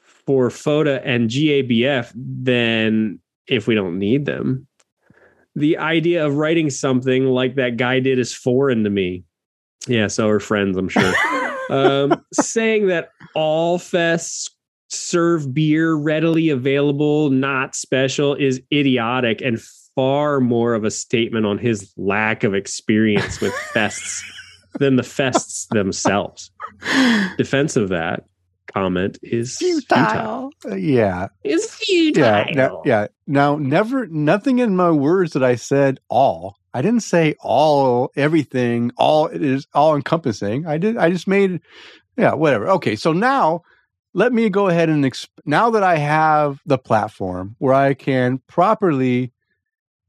for 0.00 0.48
FODA 0.48 1.02
and 1.04 1.28
GABF 1.28 2.12
then 2.14 3.18
if 3.48 3.66
we 3.66 3.74
don't 3.74 3.98
need 3.98 4.24
them. 4.24 4.68
The 5.56 5.76
idea 5.78 6.24
of 6.24 6.36
writing 6.36 6.70
something 6.70 7.26
like 7.26 7.56
that 7.56 7.76
guy 7.76 7.98
did 7.98 8.20
is 8.20 8.32
foreign 8.32 8.84
to 8.84 8.90
me. 8.90 9.24
Yeah, 9.88 10.06
so 10.06 10.28
are 10.28 10.38
friends, 10.38 10.76
I'm 10.76 10.88
sure. 10.88 11.14
um, 11.70 12.24
saying 12.32 12.86
that 12.88 13.10
all 13.34 13.78
fests 13.80 14.50
serve 14.88 15.52
beer 15.54 15.94
readily 15.94 16.48
available, 16.50 17.30
not 17.30 17.74
special, 17.74 18.34
is 18.34 18.60
idiotic 18.72 19.40
and 19.40 19.60
far 19.94 20.40
more 20.40 20.74
of 20.74 20.84
a 20.84 20.90
statement 20.90 21.44
on 21.46 21.58
his 21.58 21.92
lack 21.96 22.44
of 22.44 22.54
experience 22.54 23.40
with 23.40 23.52
fests 23.74 24.22
than 24.78 24.96
the 24.96 25.02
fests 25.02 25.66
themselves. 25.68 26.50
Defense 27.36 27.76
of 27.76 27.88
that 27.88 28.24
comment 28.72 29.18
is 29.22 29.56
futile. 29.56 30.50
Uh, 30.64 30.74
yeah, 30.76 31.28
It's 31.42 31.74
futile. 31.74 32.22
yeah, 32.22 32.44
now, 32.54 32.82
yeah. 32.84 33.06
Now, 33.26 33.56
never, 33.56 34.06
nothing 34.06 34.58
in 34.58 34.76
my 34.76 34.90
words 34.90 35.32
that 35.32 35.42
I 35.42 35.54
said 35.56 35.98
all. 36.08 36.56
I 36.74 36.82
didn't 36.82 37.00
say 37.00 37.34
all, 37.40 38.12
everything, 38.14 38.92
all. 38.98 39.26
It 39.26 39.42
is 39.42 39.66
all 39.74 39.96
encompassing. 39.96 40.66
I 40.66 40.76
did. 40.78 40.96
I 40.98 41.10
just 41.10 41.26
made, 41.26 41.60
yeah, 42.16 42.34
whatever. 42.34 42.68
Okay, 42.68 42.94
so 42.94 43.12
now 43.12 43.62
let 44.14 44.32
me 44.32 44.48
go 44.48 44.68
ahead 44.68 44.88
and 44.88 45.04
exp- 45.04 45.28
now 45.44 45.70
that 45.70 45.82
I 45.82 45.96
have 45.96 46.60
the 46.66 46.78
platform 46.78 47.56
where 47.58 47.74
I 47.74 47.94
can 47.94 48.38
properly 48.46 49.32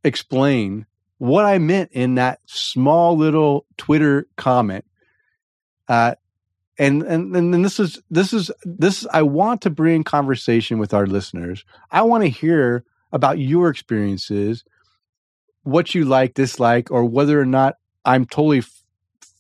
explain 0.04 0.86
what 1.18 1.46
I 1.46 1.58
meant 1.58 1.92
in 1.92 2.16
that 2.16 2.40
small 2.46 3.18
little 3.18 3.66
Twitter 3.78 4.26
comment. 4.38 4.86
Uh, 5.88 6.16
and 6.78 7.04
and 7.04 7.36
and 7.36 7.66
this 7.66 7.80
is 7.80 8.02
this 8.10 8.32
is 8.32 8.50
this 8.64 9.06
I 9.12 9.22
want 9.24 9.62
to 9.62 9.70
bring 9.70 10.04
conversation 10.04 10.80
with 10.80 10.94
our 10.94 11.06
listeners. 11.06 11.66
I 11.92 12.04
want 12.04 12.24
to 12.24 12.30
hear 12.30 12.86
about 13.12 13.38
your 13.38 13.70
experiences, 13.70 14.64
what 15.64 15.94
you 15.94 16.06
like, 16.06 16.36
dislike, 16.36 16.90
or 16.90 17.04
whether 17.04 17.40
or 17.40 17.46
not 17.46 17.76
I'm 18.06 18.26
totally 18.26 18.60
f- 18.60 18.84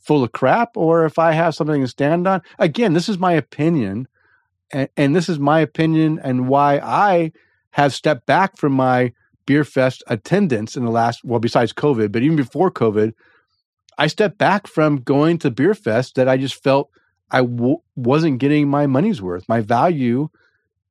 full 0.01 0.23
of 0.23 0.33
crap, 0.33 0.75
or 0.75 1.05
if 1.05 1.17
I 1.17 1.31
have 1.31 1.55
something 1.55 1.81
to 1.81 1.87
stand 1.87 2.27
on. 2.27 2.41
Again, 2.57 2.91
this 2.91 3.07
is 3.07 3.17
my 3.17 3.33
opinion, 3.33 4.07
and, 4.71 4.89
and 4.97 5.15
this 5.15 5.29
is 5.29 5.39
my 5.39 5.59
opinion, 5.59 6.19
and 6.23 6.47
why 6.47 6.79
I 6.79 7.31
have 7.71 7.93
stepped 7.93 8.25
back 8.25 8.57
from 8.57 8.73
my 8.73 9.13
beer 9.45 9.63
fest 9.63 10.03
attendance 10.07 10.77
in 10.77 10.85
the 10.85 10.91
last 10.91 11.23
well, 11.23 11.39
besides 11.39 11.73
COVID, 11.73 12.11
but 12.11 12.21
even 12.21 12.37
before 12.37 12.69
COVID, 12.71 13.13
I 13.97 14.07
stepped 14.07 14.37
back 14.37 14.67
from 14.67 15.01
going 15.01 15.39
to 15.39 15.51
beer 15.51 15.73
fest 15.73 16.15
that 16.15 16.29
I 16.29 16.37
just 16.37 16.61
felt 16.63 16.89
I 17.31 17.41
w- 17.41 17.81
wasn't 17.95 18.39
getting 18.39 18.67
my 18.67 18.87
money's 18.87 19.21
worth. 19.21 19.47
My 19.49 19.61
value, 19.61 20.29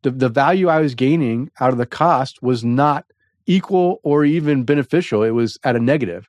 the, 0.02 0.10
the 0.10 0.28
value 0.28 0.68
I 0.68 0.80
was 0.80 0.94
gaining 0.94 1.50
out 1.60 1.70
of 1.70 1.78
the 1.78 1.86
cost 1.86 2.42
was 2.42 2.64
not 2.64 3.06
equal 3.46 4.00
or 4.02 4.24
even 4.24 4.64
beneficial. 4.64 5.22
It 5.22 5.30
was 5.30 5.58
at 5.64 5.74
a. 5.74 5.78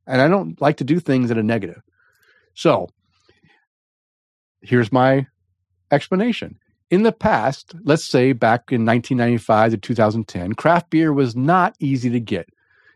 And 0.08 0.22
I 0.22 0.28
don't 0.28 0.60
like 0.62 0.78
to 0.78 0.84
do 0.84 1.00
things 1.00 1.30
at 1.32 1.38
a 1.38 1.44
negative. 1.44 1.82
So 2.54 2.90
here's 4.62 4.92
my 4.92 5.28
explanation. 5.92 6.60
In 6.90 7.04
the 7.04 7.12
past, 7.12 7.76
let's 7.84 8.04
say 8.04 8.34
back 8.34 8.72
in 8.72 8.84
1995 8.84 9.72
to 9.72 9.78
2010, 9.78 10.54
craft 10.54 10.90
beer 10.90 11.14
was 11.14 11.36
not 11.36 11.76
easy 11.80 12.10
to 12.10 12.20
get. 12.20 12.50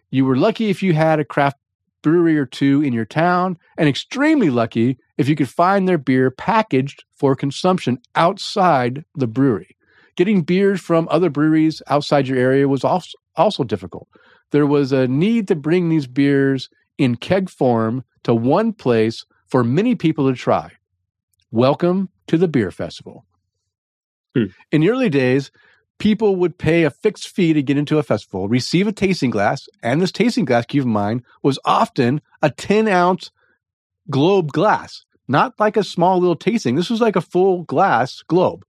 You 0.09 0.25
were 0.25 0.35
lucky 0.35 0.71
if 0.71 0.81
you 0.81 0.93
had 0.93 1.19
a 1.19 1.25
craft 1.25 1.57
brewery 2.01 2.35
or 2.35 2.47
two 2.47 2.81
in 2.81 2.91
your 2.91 3.05
town, 3.05 3.55
and 3.77 3.87
extremely 3.87 4.49
lucky 4.49 4.97
if 5.19 5.29
you 5.29 5.35
could 5.35 5.47
find 5.47 5.87
their 5.87 5.99
beer 5.99 6.31
packaged 6.31 7.03
for 7.13 7.35
consumption 7.35 7.99
outside 8.15 9.05
the 9.13 9.27
brewery. 9.27 9.77
Getting 10.15 10.41
beers 10.41 10.81
from 10.81 11.07
other 11.11 11.29
breweries 11.29 11.81
outside 11.87 12.27
your 12.27 12.39
area 12.39 12.67
was 12.67 12.83
also, 12.83 13.15
also 13.35 13.63
difficult. 13.63 14.07
There 14.49 14.65
was 14.65 14.91
a 14.91 15.07
need 15.07 15.47
to 15.49 15.55
bring 15.55 15.89
these 15.89 16.07
beers 16.07 16.67
in 16.97 17.15
keg 17.15 17.47
form 17.47 18.03
to 18.23 18.33
one 18.33 18.73
place 18.73 19.23
for 19.45 19.63
many 19.63 19.93
people 19.93 20.27
to 20.29 20.35
try. 20.35 20.71
Welcome 21.51 22.09
to 22.25 22.39
the 22.39 22.47
beer 22.47 22.71
festival. 22.71 23.25
Hmm. 24.35 24.45
In 24.71 24.81
the 24.81 24.89
early 24.89 25.09
days, 25.09 25.51
people 25.99 26.35
would 26.35 26.57
pay 26.57 26.83
a 26.83 26.91
fixed 26.91 27.29
fee 27.29 27.53
to 27.53 27.61
get 27.61 27.77
into 27.77 27.97
a 27.97 28.03
festival, 28.03 28.47
receive 28.47 28.87
a 28.87 28.91
tasting 28.91 29.29
glass, 29.29 29.67
and 29.81 30.01
this 30.01 30.11
tasting 30.11 30.45
glass, 30.45 30.65
keep 30.65 30.83
in 30.83 30.89
mind, 30.89 31.23
was 31.41 31.59
often 31.65 32.21
a 32.41 32.49
10 32.49 32.87
ounce 32.87 33.31
globe 34.09 34.51
glass, 34.51 35.05
not 35.27 35.53
like 35.59 35.77
a 35.77 35.83
small 35.83 36.19
little 36.19 36.35
tasting. 36.35 36.75
This 36.75 36.89
was 36.89 37.01
like 37.01 37.15
a 37.15 37.21
full 37.21 37.63
glass 37.63 38.21
globe. 38.27 38.65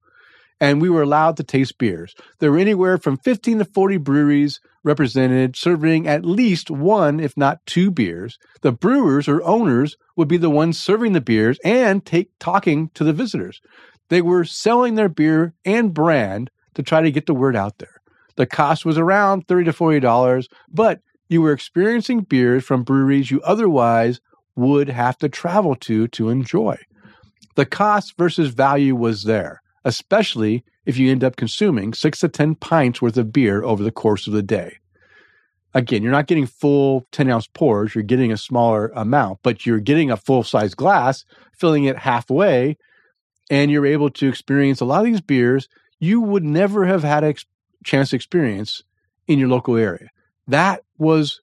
And 0.61 0.81
we 0.81 0.89
were 0.89 1.03
allowed 1.03 1.37
to 1.39 1.43
taste 1.43 1.79
beers. 1.79 2.15
There 2.39 2.53
were 2.53 2.59
anywhere 2.59 2.97
from 2.97 3.17
15 3.19 3.59
to 3.59 3.65
40 3.65 3.97
breweries 3.99 4.61
represented, 4.85 5.57
serving 5.57 6.07
at 6.07 6.25
least 6.25 6.71
one, 6.71 7.19
if 7.19 7.37
not 7.37 7.67
two 7.67 7.91
beers. 7.91 8.39
The 8.63 8.71
brewers 8.71 9.27
or 9.27 9.43
owners 9.43 9.97
would 10.15 10.29
be 10.29 10.37
the 10.37 10.51
ones 10.51 10.79
serving 10.79 11.13
the 11.13 11.21
beers 11.21 11.59
and 11.65 12.05
take 12.05 12.31
talking 12.39 12.91
to 12.95 13.03
the 13.03 13.13
visitors. 13.13 13.61
They 14.09 14.23
were 14.23 14.45
selling 14.45 14.95
their 14.95 15.09
beer 15.09 15.55
and 15.65 15.95
brand 15.95 16.51
to 16.75 16.83
try 16.83 17.03
to 17.03 17.11
get 17.11 17.27
the 17.27 17.35
word 17.35 17.57
out 17.57 17.79
there. 17.79 18.01
The 18.37 18.47
cost 18.47 18.85
was 18.85 18.99
around 18.99 19.47
30 19.47 19.67
to 19.67 19.73
$40, 19.73 20.49
but 20.69 21.01
you 21.29 21.41
were 21.41 21.53
experiencing 21.53 22.21
beers 22.21 22.65
from 22.65 22.83
breweries 22.83 23.31
you 23.31 23.41
otherwise 23.43 24.21
would 24.57 24.89
have 24.89 25.17
to 25.19 25.29
travel 25.29 25.75
to 25.77 26.09
to 26.09 26.29
enjoy. 26.29 26.77
The 27.55 27.67
cost 27.67 28.15
versus 28.19 28.49
value 28.51 28.97
was 28.97 29.25
there, 29.25 29.63
especially 29.85 30.65
if 30.85 30.99
you 30.99 31.11
end 31.11 31.25
up 31.25 31.37
consuming 31.37 31.95
six 31.95 32.21
to 32.21 32.29
10 32.29 32.57
pints 32.57 33.01
worth 33.01 33.17
of 33.17 33.33
beer 33.33 33.63
over 33.63 33.83
the 33.83 33.93
course 33.93 34.27
of 34.27 34.33
the 34.33 34.43
day. 34.43 34.79
Again, 35.73 36.03
you're 36.03 36.13
not 36.13 36.29
getting 36.29 36.47
full 36.47 37.07
10 37.13 37.31
ounce 37.31 37.49
pours, 37.49 37.95
you're 37.95 38.05
getting 38.05 38.31
a 38.31 38.37
smaller 38.37 38.93
amount, 38.95 39.41
but 39.43 39.67
you're 39.67 39.81
getting 39.81 40.11
a 40.11 40.17
full 40.17 40.45
size 40.45 40.75
glass, 40.75 41.25
filling 41.53 41.85
it 41.85 41.99
halfway, 41.99 42.77
and 43.51 43.71
you're 43.71 43.87
able 43.87 44.11
to 44.11 44.29
experience 44.29 44.81
a 44.81 44.85
lot 44.85 45.01
of 45.01 45.07
these 45.07 45.21
beers 45.21 45.69
you 46.05 46.21
would 46.21 46.45
never 46.45 46.85
have 46.87 47.03
had 47.03 47.25
a 47.25 47.29
ex- 47.29 47.47
chance 47.85 48.11
to 48.11 48.17
experience 48.17 48.83
in 49.27 49.39
your 49.39 49.49
local 49.49 49.77
area. 49.77 50.11
That 50.47 50.83
was 50.99 51.41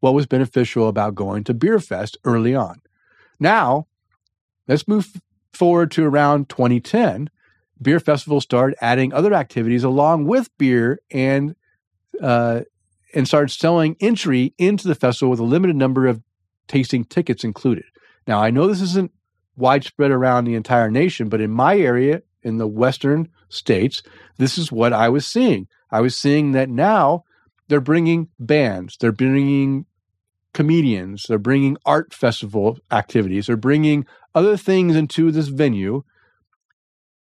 what 0.00 0.14
was 0.14 0.26
beneficial 0.26 0.88
about 0.88 1.14
going 1.14 1.44
to 1.44 1.54
Beer 1.54 1.78
Fest 1.78 2.18
early 2.24 2.54
on. 2.54 2.82
Now, 3.38 3.86
let's 4.68 4.86
move 4.86 5.20
forward 5.52 5.90
to 5.92 6.04
around 6.04 6.48
2010. 6.48 7.30
Beer 7.80 8.00
festivals 8.00 8.44
started 8.44 8.76
adding 8.80 9.12
other 9.12 9.32
activities 9.34 9.84
along 9.84 10.26
with 10.26 10.50
beer 10.58 11.00
and 11.10 11.54
uh, 12.20 12.62
and 13.14 13.26
started 13.26 13.50
selling 13.50 13.96
entry 14.00 14.54
into 14.58 14.88
the 14.88 14.94
festival 14.94 15.30
with 15.30 15.40
a 15.40 15.44
limited 15.44 15.76
number 15.76 16.06
of 16.06 16.22
tasting 16.68 17.04
tickets 17.04 17.44
included. 17.44 17.84
Now, 18.26 18.40
I 18.40 18.50
know 18.50 18.66
this 18.66 18.80
isn't 18.80 19.12
widespread 19.56 20.10
around 20.10 20.44
the 20.44 20.54
entire 20.54 20.90
nation, 20.90 21.28
but 21.28 21.40
in 21.40 21.50
my 21.50 21.78
area, 21.78 22.22
in 22.42 22.58
the 22.58 22.66
western 22.66 23.28
states, 23.48 24.02
this 24.38 24.58
is 24.58 24.72
what 24.72 24.92
I 24.92 25.08
was 25.08 25.26
seeing. 25.26 25.68
I 25.90 26.00
was 26.00 26.16
seeing 26.16 26.52
that 26.52 26.68
now 26.68 27.24
they're 27.68 27.80
bringing 27.80 28.28
bands, 28.38 28.96
they're 28.98 29.12
bringing 29.12 29.86
comedians, 30.54 31.24
they're 31.28 31.38
bringing 31.38 31.76
art 31.86 32.12
festival 32.12 32.78
activities, 32.90 33.46
they're 33.46 33.56
bringing 33.56 34.06
other 34.34 34.56
things 34.56 34.96
into 34.96 35.30
this 35.30 35.48
venue, 35.48 36.02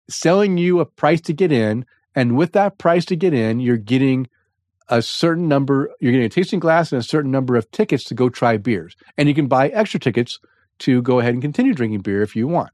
selling 0.10 0.57
you 0.57 0.80
a 0.80 0.85
price 0.85 1.22
to 1.22 1.34
get 1.34 1.52
in. 1.52 1.85
And 2.15 2.38
with 2.38 2.53
that 2.53 2.77
price 2.77 3.06
to 3.06 3.15
get 3.15 3.34
in, 3.34 3.60
you're 3.60 3.77
getting 3.77 4.27
a 4.88 5.02
certain 5.02 5.47
number, 5.47 5.89
you're 5.99 6.11
getting 6.11 6.27
a 6.27 6.30
tasting 6.30 6.60
glass 6.60 6.91
and 6.91 6.99
a 6.99 7.03
certain 7.03 7.31
number 7.31 7.56
of 7.56 7.69
tickets 7.72 8.03
to 8.06 8.14
go 8.14 8.30
try 8.30 8.57
beers. 8.57 8.95
And 9.18 9.27
you 9.27 9.35
can 9.35 9.47
buy 9.47 9.69
extra 9.69 9.99
tickets 9.99 10.39
to 10.80 11.02
go 11.02 11.19
ahead 11.19 11.34
and 11.34 11.41
continue 11.41 11.73
drinking 11.73 12.02
beer 12.02 12.22
if 12.22 12.35
you 12.35 12.47
want. 12.47 12.72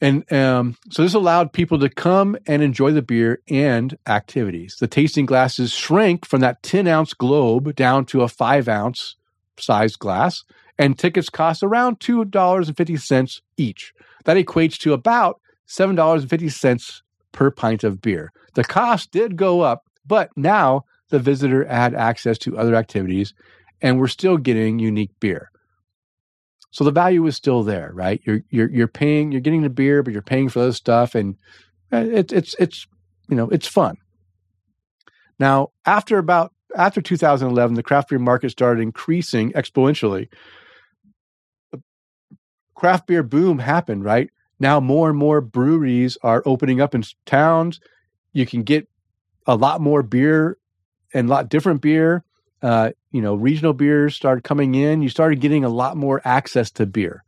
And 0.00 0.30
um, 0.30 0.76
so 0.90 1.02
this 1.02 1.14
allowed 1.14 1.52
people 1.52 1.78
to 1.78 1.88
come 1.88 2.36
and 2.46 2.62
enjoy 2.62 2.92
the 2.92 3.02
beer 3.02 3.40
and 3.48 3.96
activities. 4.06 4.76
The 4.78 4.88
tasting 4.88 5.24
glasses 5.24 5.72
shrank 5.72 6.26
from 6.26 6.40
that 6.40 6.62
10 6.62 6.86
ounce 6.86 7.14
globe 7.14 7.74
down 7.74 8.04
to 8.06 8.22
a 8.22 8.28
five 8.28 8.68
ounce 8.68 9.16
size 9.58 9.96
glass, 9.96 10.44
and 10.78 10.98
tickets 10.98 11.30
cost 11.30 11.62
around 11.62 11.98
$2.50 12.00 13.40
each. 13.56 13.94
That 14.24 14.36
equates 14.36 14.76
to 14.80 14.92
about 14.92 15.40
$7.50 15.68 17.02
per 17.32 17.50
pint 17.50 17.84
of 17.84 18.02
beer. 18.02 18.32
The 18.54 18.64
cost 18.64 19.12
did 19.12 19.36
go 19.36 19.62
up, 19.62 19.84
but 20.06 20.30
now 20.36 20.84
the 21.08 21.18
visitor 21.18 21.64
had 21.64 21.94
access 21.94 22.36
to 22.38 22.58
other 22.58 22.74
activities, 22.74 23.32
and 23.80 23.98
we're 23.98 24.08
still 24.08 24.36
getting 24.36 24.78
unique 24.78 25.12
beer. 25.20 25.50
So 26.76 26.84
the 26.84 26.90
value 26.90 27.24
is 27.24 27.34
still 27.34 27.62
there, 27.62 27.90
right? 27.94 28.20
You're 28.24 28.42
you're 28.50 28.68
you're 28.68 28.86
paying, 28.86 29.32
you're 29.32 29.40
getting 29.40 29.62
the 29.62 29.70
beer, 29.70 30.02
but 30.02 30.12
you're 30.12 30.20
paying 30.20 30.50
for 30.50 30.58
those 30.58 30.76
stuff, 30.76 31.14
and 31.14 31.34
uh, 31.90 32.04
it's 32.06 32.34
it's 32.34 32.54
it's 32.58 32.86
you 33.30 33.34
know 33.34 33.48
it's 33.48 33.66
fun. 33.66 33.96
Now, 35.38 35.70
after 35.86 36.18
about 36.18 36.52
after 36.76 37.00
2011, 37.00 37.76
the 37.76 37.82
craft 37.82 38.10
beer 38.10 38.18
market 38.18 38.50
started 38.50 38.82
increasing 38.82 39.52
exponentially. 39.52 40.28
The 41.72 41.80
craft 42.74 43.06
beer 43.06 43.22
boom 43.22 43.58
happened, 43.58 44.04
right? 44.04 44.28
Now 44.60 44.78
more 44.78 45.08
and 45.08 45.18
more 45.18 45.40
breweries 45.40 46.18
are 46.22 46.42
opening 46.44 46.82
up 46.82 46.94
in 46.94 47.04
towns. 47.24 47.80
You 48.34 48.44
can 48.44 48.64
get 48.64 48.86
a 49.46 49.56
lot 49.56 49.80
more 49.80 50.02
beer 50.02 50.58
and 51.14 51.26
a 51.26 51.30
lot 51.30 51.48
different 51.48 51.80
beer 51.80 52.22
uh, 52.60 52.90
you 53.16 53.22
know, 53.22 53.34
regional 53.34 53.72
beers 53.72 54.14
started 54.14 54.44
coming 54.44 54.74
in, 54.74 55.02
you 55.02 55.08
started 55.08 55.40
getting 55.40 55.64
a 55.64 55.70
lot 55.70 55.96
more 55.96 56.20
access 56.24 56.70
to 56.72 56.84
beer. 56.86 57.24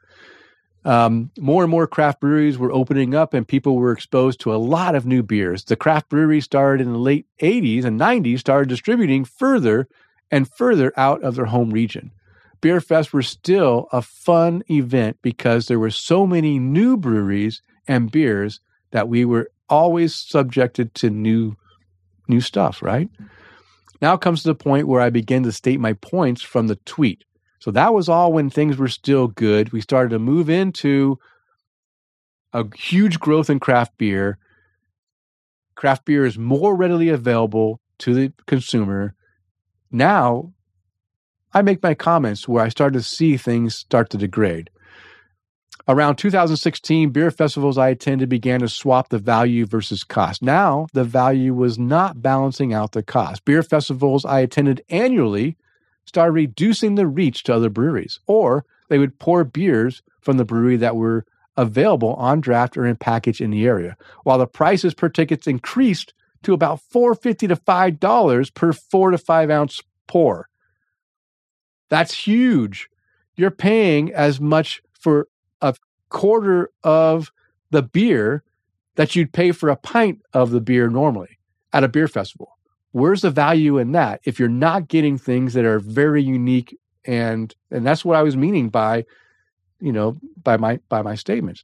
Um, 0.85 1.31
more 1.39 1.65
and 1.65 1.70
more 1.70 1.86
craft 1.86 2.20
breweries 2.20 2.59
were 2.59 2.70
opening 2.70 3.15
up, 3.15 3.35
and 3.35 3.48
people 3.48 3.77
were 3.77 3.90
exposed 3.90 4.40
to 4.40 4.55
a 4.55 4.56
lot 4.56 4.94
of 4.94 5.06
new 5.06 5.23
beers. 5.23 5.65
The 5.65 5.77
craft 5.77 6.10
breweries 6.10 6.44
started 6.44 6.86
in 6.86 6.93
the 6.93 6.98
late 6.98 7.27
80s 7.43 7.85
and 7.85 7.98
90s, 7.98 8.40
started 8.40 8.69
distributing 8.69 9.24
further 9.24 9.89
and 10.31 10.48
further 10.48 10.93
out 10.97 11.23
of 11.23 11.35
their 11.35 11.47
home 11.47 11.70
region. 11.70 12.12
Beer 12.60 12.81
Fest 12.81 13.12
were 13.12 13.23
still 13.23 13.89
a 13.93 14.02
fun 14.02 14.62
event 14.70 15.19
because 15.23 15.66
there 15.66 15.78
were 15.78 15.90
so 15.90 16.27
many 16.27 16.59
new 16.59 16.97
breweries 16.97 17.62
and 17.86 18.10
beers 18.10 18.60
that 18.90 19.09
we 19.09 19.24
were 19.24 19.51
always 19.69 20.15
subjected 20.15 20.94
to 20.94 21.10
new 21.10 21.56
new 22.28 22.40
stuff, 22.43 22.82
right? 22.82 23.09
Now 24.01 24.16
comes 24.16 24.43
to 24.43 24.49
the 24.49 24.55
point 24.55 24.89
where 24.89 25.01
I 25.01 25.11
begin 25.11 25.43
to 25.45 25.53
state 25.53 25.81
my 25.81 25.95
points 25.95 26.43
from 26.43 26.66
the 26.66 26.77
tweet. 26.77 27.25
So 27.61 27.70
that 27.73 27.93
was 27.93 28.09
all 28.09 28.33
when 28.33 28.51
things 28.51 28.77
were 28.77 28.89
still 28.89 29.27
good. 29.27 29.73
We 29.73 29.81
started 29.81 30.11
to 30.11 30.19
move 30.19 30.49
into 30.49 31.19
a 32.53 32.65
huge 32.77 33.19
growth 33.19 33.51
in 33.51 33.59
craft 33.59 33.99
beer. 33.99 34.39
Craft 35.75 36.05
beer 36.05 36.25
is 36.25 36.39
more 36.39 36.77
readily 36.77 37.09
available 37.09 37.81
to 37.99 38.15
the 38.15 38.33
consumer. 38.47 39.15
Now, 39.91 40.53
I 41.53 41.62
make 41.62 41.83
my 41.83 41.95
comments 41.95 42.47
where 42.47 42.65
I 42.65 42.69
start 42.69 42.93
to 42.93 43.03
see 43.03 43.37
things 43.37 43.75
start 43.75 44.11
to 44.11 44.19
degrade. 44.19 44.70
Around 45.90 46.16
2016, 46.16 47.09
beer 47.10 47.31
festivals 47.31 47.78
I 47.78 47.89
attended 47.89 48.28
began 48.28 48.60
to 48.60 48.69
swap 48.69 49.09
the 49.09 49.19
value 49.19 49.65
versus 49.65 50.05
cost. 50.05 50.43
Now, 50.43 50.86
the 50.93 51.02
value 51.02 51.55
was 51.55 51.78
not 51.78 52.20
balancing 52.20 52.74
out 52.74 52.93
the 52.93 53.02
cost. 53.02 53.47
Beer 53.47 53.62
festivals 53.62 54.27
I 54.27 54.40
attended 54.40 54.82
annually 54.90 55.56
started 56.05 56.32
reducing 56.32 56.97
the 56.97 57.06
reach 57.06 57.43
to 57.44 57.55
other 57.55 57.70
breweries, 57.70 58.20
or 58.27 58.66
they 58.90 58.98
would 58.98 59.19
pour 59.19 59.44
beers 59.44 60.02
from 60.20 60.36
the 60.36 60.44
brewery 60.44 60.77
that 60.77 60.94
were 60.94 61.24
available 61.56 62.12
on 62.15 62.43
draft 62.43 62.77
or 62.77 62.85
in 62.85 62.97
package 62.97 63.40
in 63.40 63.51
the 63.51 63.66
area, 63.66 63.97
while 64.24 64.36
the 64.36 64.47
prices 64.47 64.93
per 64.93 65.09
tickets 65.09 65.47
increased 65.47 66.12
to 66.43 66.52
about 66.52 66.81
$4.50 66.94 67.48
to 67.48 67.56
$5 67.56 68.55
per 68.55 68.73
four 68.74 69.10
to 69.10 69.19
five 69.19 69.48
ounce 69.48 69.81
pour. 70.06 70.51
That's 71.89 72.12
huge. 72.12 72.90
You're 73.36 73.51
paying 73.51 74.12
as 74.12 74.39
much 74.39 74.82
for 74.93 75.28
quarter 76.09 76.70
of 76.82 77.30
the 77.70 77.82
beer 77.82 78.43
that 78.97 79.14
you'd 79.14 79.32
pay 79.32 79.52
for 79.52 79.68
a 79.68 79.76
pint 79.76 80.20
of 80.32 80.51
the 80.51 80.60
beer 80.60 80.89
normally 80.89 81.39
at 81.72 81.85
a 81.85 81.89
beer 81.89 82.09
festival. 82.09 82.59
Where's 82.93 83.22
the 83.22 83.30
value 83.30 83.78
in 83.78 83.93
that 83.93 84.20
if 84.24 84.39
you're 84.39 84.48
not 84.48 84.89
getting 84.89 85.18
things 85.18 85.55
that 85.55 85.64
are 85.64 85.78
very 85.78 86.22
unique 86.22 86.76
and 87.05 87.55
and 87.70 87.86
that's 87.86 88.05
what 88.05 88.16
I 88.16 88.22
was 88.22 88.36
meaning 88.36 88.68
by 88.70 89.05
you 89.80 89.93
know, 89.93 90.16
by 90.43 90.56
my 90.56 90.80
by 90.89 91.02
my 91.02 91.14
statements. 91.14 91.62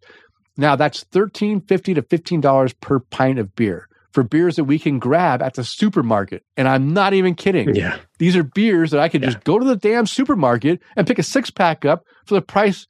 Now 0.57 0.77
that's 0.77 1.03
thirteen 1.05 1.61
fifty 1.61 1.95
to 1.95 2.03
fifteen 2.03 2.41
dollars 2.41 2.73
per 2.75 3.01
pint 3.01 3.39
of 3.39 3.57
beer 3.57 3.89
for 4.13 4.23
beers 4.23 4.55
that 4.57 4.65
we 4.65 4.79
can 4.79 5.01
grab 5.01 5.43
at 5.43 5.55
the 5.55 5.65
supermarket. 5.65 6.45
And 6.57 6.69
I'm 6.69 6.93
not 6.95 7.15
even 7.15 7.35
kidding. 7.35 7.75
Yeah. 7.75 7.99
These 8.21 8.37
are 8.37 8.45
beers 8.45 8.93
that 8.93 9.01
I 9.01 9.09
could 9.09 9.23
Yeah. 9.23 9.31
just 9.31 9.43
go 9.43 9.59
to 9.59 9.65
the 9.65 9.75
damn 9.75 10.07
supermarket 10.07 10.81
and 10.95 11.07
pick 11.07 11.19
a 11.19 11.25
six 11.25 11.51
pack 11.51 11.85
up 11.85 12.05
for 12.25 12.35
the 12.35 12.43
price 12.43 12.87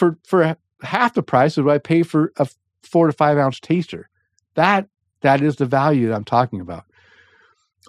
for 0.00 0.18
for 0.24 0.56
half 0.82 1.14
the 1.14 1.22
price 1.22 1.58
of 1.58 1.66
what 1.66 1.74
I 1.74 1.78
pay 1.78 2.02
for 2.02 2.32
a 2.38 2.48
four 2.82 3.06
to 3.06 3.12
five 3.12 3.38
ounce 3.38 3.60
taster. 3.60 4.08
That 4.54 4.88
that 5.20 5.42
is 5.42 5.56
the 5.56 5.66
value 5.66 6.08
that 6.08 6.14
I'm 6.14 6.24
talking 6.24 6.60
about. 6.60 6.84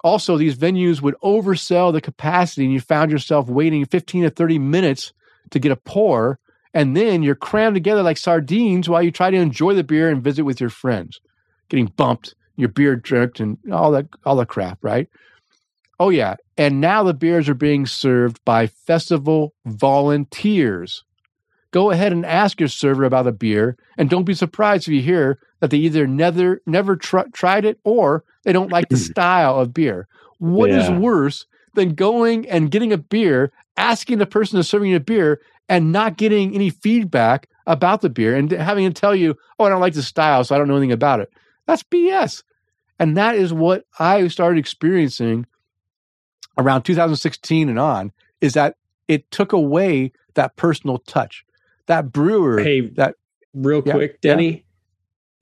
Also, 0.03 0.37
these 0.37 0.57
venues 0.57 1.01
would 1.01 1.15
oversell 1.23 1.93
the 1.93 2.01
capacity, 2.01 2.65
and 2.65 2.73
you 2.73 2.79
found 2.79 3.11
yourself 3.11 3.47
waiting 3.47 3.85
15 3.85 4.23
to 4.23 4.29
30 4.29 4.59
minutes 4.59 5.13
to 5.51 5.59
get 5.59 5.71
a 5.71 5.75
pour, 5.75 6.39
and 6.73 6.95
then 6.95 7.23
you're 7.23 7.35
crammed 7.35 7.75
together 7.75 8.03
like 8.03 8.17
sardines 8.17 8.89
while 8.89 9.01
you 9.01 9.11
try 9.11 9.29
to 9.29 9.37
enjoy 9.37 9.73
the 9.73 9.83
beer 9.83 10.09
and 10.09 10.23
visit 10.23 10.43
with 10.43 10.59
your 10.59 10.69
friends, 10.69 11.19
getting 11.69 11.87
bumped, 11.87 12.35
your 12.57 12.69
beer 12.69 12.95
dripped, 12.95 13.39
and 13.39 13.57
all 13.71 13.91
that 13.91 14.07
all 14.25 14.35
the 14.35 14.45
crap, 14.45 14.79
right? 14.81 15.07
Oh 15.99 16.09
yeah, 16.09 16.35
and 16.57 16.81
now 16.81 17.03
the 17.03 17.13
beers 17.13 17.47
are 17.47 17.53
being 17.53 17.85
served 17.85 18.43
by 18.43 18.67
festival 18.67 19.53
volunteers. 19.65 21.03
Go 21.71 21.91
ahead 21.91 22.11
and 22.11 22.25
ask 22.25 22.59
your 22.59 22.69
server 22.69 23.05
about 23.05 23.27
a 23.27 23.31
beer, 23.31 23.77
and 23.97 24.09
don't 24.09 24.25
be 24.25 24.33
surprised 24.33 24.87
if 24.87 24.93
you 24.93 25.01
hear 25.01 25.39
that 25.59 25.69
they 25.69 25.77
either 25.77 26.05
never 26.07 26.61
never 26.65 26.95
tr- 26.95 27.29
tried 27.33 27.65
it 27.65 27.79
or 27.83 28.23
they 28.43 28.51
don't 28.53 28.71
like 28.71 28.89
the 28.89 28.97
hmm. 28.97 29.03
style 29.03 29.59
of 29.59 29.73
beer. 29.73 30.07
What 30.39 30.69
is 30.69 30.89
Yeah. 30.89 30.97
worse 30.97 31.45
than 31.75 31.93
going 31.93 32.49
and 32.49 32.71
getting 32.71 32.91
a 32.91 32.97
beer, 32.97 33.51
asking 33.77 34.17
the 34.17 34.25
person 34.25 34.57
who's 34.57 34.67
serving 34.69 34.91
you 34.91 34.97
a 34.97 35.01
beer, 35.01 35.39
and 35.69 35.91
not 35.91 36.17
getting 36.17 36.53
any 36.53 36.69
feedback 36.69 37.47
about 37.67 38.01
the 38.01 38.09
beer 38.09 38.35
and 38.35 38.51
having 38.51 38.91
to 38.91 38.99
tell 38.99 39.15
you, 39.15 39.37
"Oh, 39.57 39.65
I 39.65 39.69
don't 39.69 39.79
like 39.79 39.93
the 39.93 40.03
style, 40.03 40.43
so 40.43 40.53
I 40.53 40.57
don't 40.57 40.67
know 40.67 40.75
anything 40.75 40.91
about 40.91 41.21
it." 41.21 41.31
That's 41.67 41.83
BS. 41.83 42.43
And 42.99 43.15
that 43.17 43.35
is 43.35 43.53
what 43.53 43.85
I 43.97 44.27
started 44.27 44.59
experiencing 44.59 45.45
around 46.57 46.83
2016 46.83 47.69
and 47.69 47.79
on 47.79 48.11
is 48.41 48.53
that 48.53 48.75
it 49.07 49.29
took 49.31 49.53
away 49.53 50.11
that 50.33 50.55
personal 50.55 50.97
touch. 50.99 51.45
That 51.91 52.11
brewer 52.13 52.59
Hey, 52.61 52.87
that 52.91 53.15
real 53.53 53.83
Yeah, 53.85 53.91
quick, 53.93 54.11
yeah. 54.23 54.31
Denny. 54.31 54.65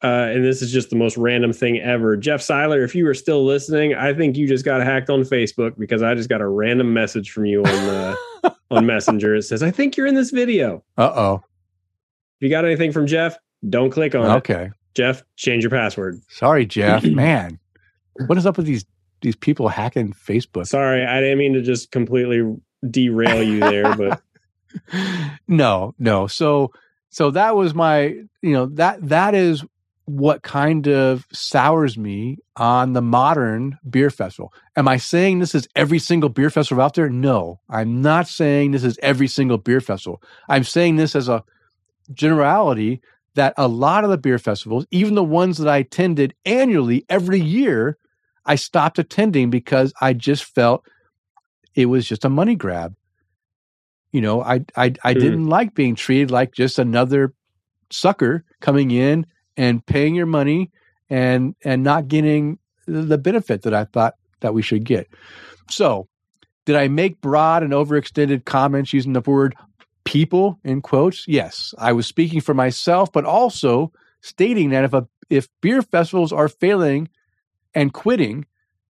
Uh, 0.01 0.31
and 0.33 0.43
this 0.43 0.61
is 0.63 0.71
just 0.71 0.89
the 0.89 0.95
most 0.95 1.15
random 1.17 1.53
thing 1.53 1.77
ever. 1.77 2.17
Jeff 2.17 2.41
Seiler, 2.41 2.83
if 2.83 2.95
you 2.95 3.05
are 3.07 3.13
still 3.13 3.45
listening, 3.45 3.93
I 3.93 4.13
think 4.13 4.35
you 4.35 4.47
just 4.47 4.65
got 4.65 4.81
hacked 4.81 5.09
on 5.09 5.21
Facebook 5.21 5.77
because 5.77 6.01
I 6.01 6.15
just 6.15 6.29
got 6.29 6.41
a 6.41 6.47
random 6.47 6.91
message 6.93 7.31
from 7.31 7.45
you 7.45 7.63
on 7.63 7.67
uh, 7.67 8.15
on 8.71 8.85
Messenger. 8.85 9.35
It 9.35 9.43
says, 9.43 9.61
"I 9.61 9.69
think 9.71 9.95
you're 9.97 10.07
in 10.07 10.15
this 10.15 10.31
video." 10.31 10.83
uh-oh. 10.97 11.43
If 12.39 12.43
you 12.45 12.49
got 12.49 12.63
anything 12.65 12.91
from 12.93 13.05
Jeff, 13.07 13.37
don't 13.69 13.89
click 13.91 14.15
on 14.15 14.25
it. 14.25 14.33
Okay. 14.37 14.71
Jeff, 14.95 15.23
change 15.35 15.63
your 15.63 15.71
password. 15.71 16.19
Sorry, 16.29 16.65
Jeff. 16.65 17.03
Man. 17.03 17.59
What 18.27 18.37
is 18.37 18.45
up 18.45 18.55
with 18.57 18.65
these 18.65 18.85
these 19.21 19.35
people 19.35 19.67
hacking 19.67 20.13
Facebook? 20.13 20.65
Sorry, 20.67 21.05
I 21.05 21.19
didn't 21.19 21.37
mean 21.37 21.53
to 21.53 21.61
just 21.61 21.91
completely 21.91 22.41
derail 22.89 23.43
you 23.43 23.59
there, 23.59 23.93
but 23.97 24.21
no, 25.47 25.93
no. 25.97 26.27
So 26.27 26.71
so 27.09 27.31
that 27.31 27.55
was 27.55 27.73
my, 27.73 28.15
you 28.41 28.53
know, 28.53 28.67
that 28.67 29.07
that 29.09 29.33
is 29.33 29.63
what 30.05 30.41
kind 30.41 30.87
of 30.87 31.25
sours 31.31 31.97
me 31.97 32.37
on 32.55 32.93
the 32.93 33.01
modern 33.01 33.77
beer 33.87 34.09
festival. 34.09 34.51
Am 34.75 34.87
I 34.87 34.97
saying 34.97 35.37
this 35.37 35.53
is 35.53 35.67
every 35.75 35.99
single 35.99 36.29
beer 36.29 36.49
festival 36.49 36.83
out 36.83 36.95
there? 36.95 37.09
No. 37.09 37.59
I'm 37.69 38.01
not 38.01 38.27
saying 38.27 38.71
this 38.71 38.83
is 38.83 38.97
every 39.03 39.27
single 39.27 39.59
beer 39.59 39.81
festival. 39.81 40.21
I'm 40.47 40.63
saying 40.63 40.95
this 40.95 41.15
as 41.15 41.29
a 41.29 41.43
generality 42.11 43.01
that 43.35 43.53
a 43.55 43.67
lot 43.67 44.03
of 44.03 44.09
the 44.09 44.17
beer 44.17 44.39
festivals, 44.39 44.87
even 44.89 45.13
the 45.13 45.23
ones 45.23 45.59
that 45.59 45.67
I 45.67 45.77
attended 45.77 46.33
annually 46.43 47.05
every 47.07 47.39
year, 47.39 47.97
I 48.45 48.55
stopped 48.55 48.97
attending 48.97 49.51
because 49.51 49.93
I 50.01 50.13
just 50.13 50.43
felt 50.43 50.87
it 51.75 51.85
was 51.85 52.07
just 52.07 52.25
a 52.25 52.29
money 52.29 52.55
grab. 52.55 52.95
You 54.11 54.21
know, 54.21 54.41
I 54.41 54.65
I 54.75 54.93
I 55.03 55.13
Mhm. 55.13 55.19
didn't 55.19 55.47
like 55.47 55.75
being 55.75 55.95
treated 55.95 56.31
like 56.31 56.53
just 56.53 56.79
another 56.79 57.33
sucker 57.91 58.43
coming 58.61 58.91
in 58.91 59.25
and 59.57 59.85
paying 59.85 60.15
your 60.15 60.25
money 60.25 60.71
and 61.09 61.55
and 61.63 61.83
not 61.83 62.07
getting 62.07 62.59
the 62.87 63.17
benefit 63.17 63.63
that 63.63 63.73
I 63.73 63.85
thought 63.85 64.15
that 64.41 64.53
we 64.53 64.61
should 64.61 64.83
get. 64.83 65.07
So, 65.69 66.07
did 66.65 66.75
I 66.75 66.87
make 66.87 67.21
broad 67.21 67.63
and 67.63 67.73
overextended 67.73 68.45
comments 68.45 68.93
using 68.93 69.13
the 69.13 69.21
word 69.21 69.55
people 70.05 70.59
in 70.63 70.81
quotes? 70.81 71.27
Yes, 71.27 71.73
I 71.77 71.93
was 71.93 72.07
speaking 72.07 72.41
for 72.41 72.53
myself, 72.53 73.11
but 73.11 73.25
also 73.25 73.91
stating 74.21 74.71
that 74.71 74.85
if 74.85 74.93
a 74.93 75.07
if 75.29 75.47
beer 75.61 75.81
festivals 75.81 76.33
are 76.33 76.47
failing 76.47 77.09
and 77.75 77.93
quitting, 77.93 78.45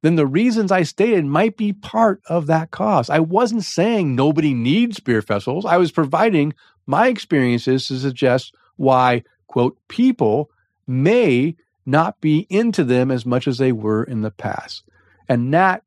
then 0.05 0.16
the 0.16 0.26
reasons 0.26 0.70
I 0.70 0.82
stated 0.82 1.24
might 1.24 1.56
be 1.56 1.72
part 1.72 2.20
of 2.26 2.47
that 2.48 2.70
cause. 2.70 3.09
I 3.09 3.20
wasn't 3.20 3.64
saying 3.64 4.14
nobody 4.14 4.52
needs 4.52 5.01
beer 5.01 5.22
festivals. 5.22 5.64
I 5.64 5.78
was 5.78 5.90
providing 5.90 6.52
my 6.85 7.09
experiences 7.09 7.86
to 7.86 7.98
suggest 7.98 8.55
why, 8.76 9.22
quote, 9.47 9.78
people 9.89 10.51
may 10.86 11.56
not 11.86 12.20
be 12.20 12.47
into 12.51 12.85
them 12.85 13.10
as 13.10 13.24
much 13.24 13.48
as 13.48 13.56
they 13.56 13.72
were 13.72 14.05
in 14.05 14.20
the 14.20 14.31
past. 14.31 14.85
And 15.26 15.55
that 15.55 15.85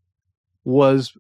was 0.66 1.16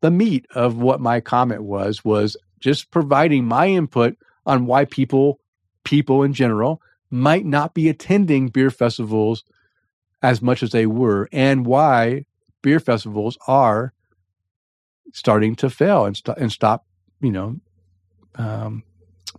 the 0.00 0.10
meat 0.10 0.44
of 0.56 0.76
what 0.76 1.00
my 1.00 1.20
comment 1.20 1.62
was 1.62 2.04
was 2.04 2.36
just 2.58 2.90
providing 2.90 3.44
my 3.44 3.68
input 3.68 4.16
on 4.44 4.66
why 4.66 4.86
people 4.86 5.38
people 5.84 6.24
in 6.24 6.32
general 6.32 6.82
might 7.12 7.46
not 7.46 7.74
be 7.74 7.88
attending 7.88 8.48
beer 8.48 8.70
festivals 8.70 9.44
as 10.22 10.42
much 10.42 10.62
as 10.62 10.70
they 10.70 10.86
were 10.86 11.28
and 11.32 11.64
why 11.66 12.24
beer 12.62 12.80
festivals 12.80 13.38
are 13.46 13.92
starting 15.12 15.54
to 15.54 15.70
fail 15.70 16.04
and, 16.04 16.16
st- 16.16 16.36
and 16.38 16.52
stop 16.52 16.84
you 17.20 17.30
know 17.32 17.56
um, 18.36 18.82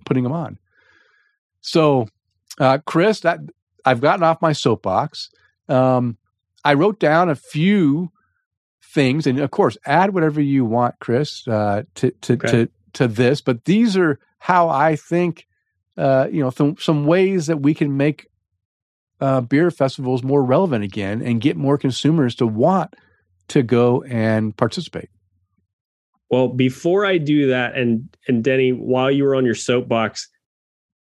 putting 0.06 0.24
them 0.24 0.32
on 0.34 0.58
so 1.62 2.08
uh, 2.60 2.78
chris 2.86 3.20
that 3.22 3.40
i've 3.86 4.02
gotten 4.02 4.24
off 4.24 4.42
my 4.42 4.52
soapbox 4.54 5.30
um, 5.68 6.18
i 6.64 6.74
wrote 6.74 7.00
down 7.00 7.30
a 7.30 7.36
few 7.36 8.12
things 8.82 9.28
and 9.28 9.40
of 9.40 9.52
course 9.52 9.78
add 9.86 10.14
whatever 10.14 10.42
you 10.42 10.66
want 10.66 10.96
chris 11.00 11.48
uh, 11.48 11.84
to, 11.96 12.12
to, 12.22 12.34
Okay. 12.34 12.52
to, 12.52 12.70
to 12.94 13.08
this 13.08 13.42
but 13.42 13.66
these 13.66 13.96
are 13.98 14.20
how 14.40 14.70
i 14.70 14.96
think 14.96 15.46
uh, 15.98 16.28
you 16.32 16.42
know 16.42 16.50
th- 16.50 16.82
some 16.82 17.06
ways 17.06 17.48
that 17.48 17.58
we 17.58 17.74
can 17.74 17.98
make 17.98 18.29
uh, 19.22 19.42
beer 19.42 19.70
festivals 19.72 20.24
more 20.24 20.44
relevant 20.44 20.84
again 20.84 21.22
and 21.22 21.42
get 21.42 21.58
more 21.58 21.78
consumers 21.78 22.36
to 22.36 22.48
want 22.48 22.96
to 23.50 23.64
go 23.64 24.04
and 24.04 24.56
participate. 24.56 25.10
Well, 26.30 26.48
before 26.50 27.06
I 27.06 27.18
do 27.18 27.48
that, 27.48 27.76
and 27.76 28.08
and 28.28 28.44
Denny, 28.44 28.72
while 28.72 29.10
you 29.10 29.24
were 29.24 29.36
on 29.36 29.46
your 29.46 29.56
soapbox, 29.56 30.30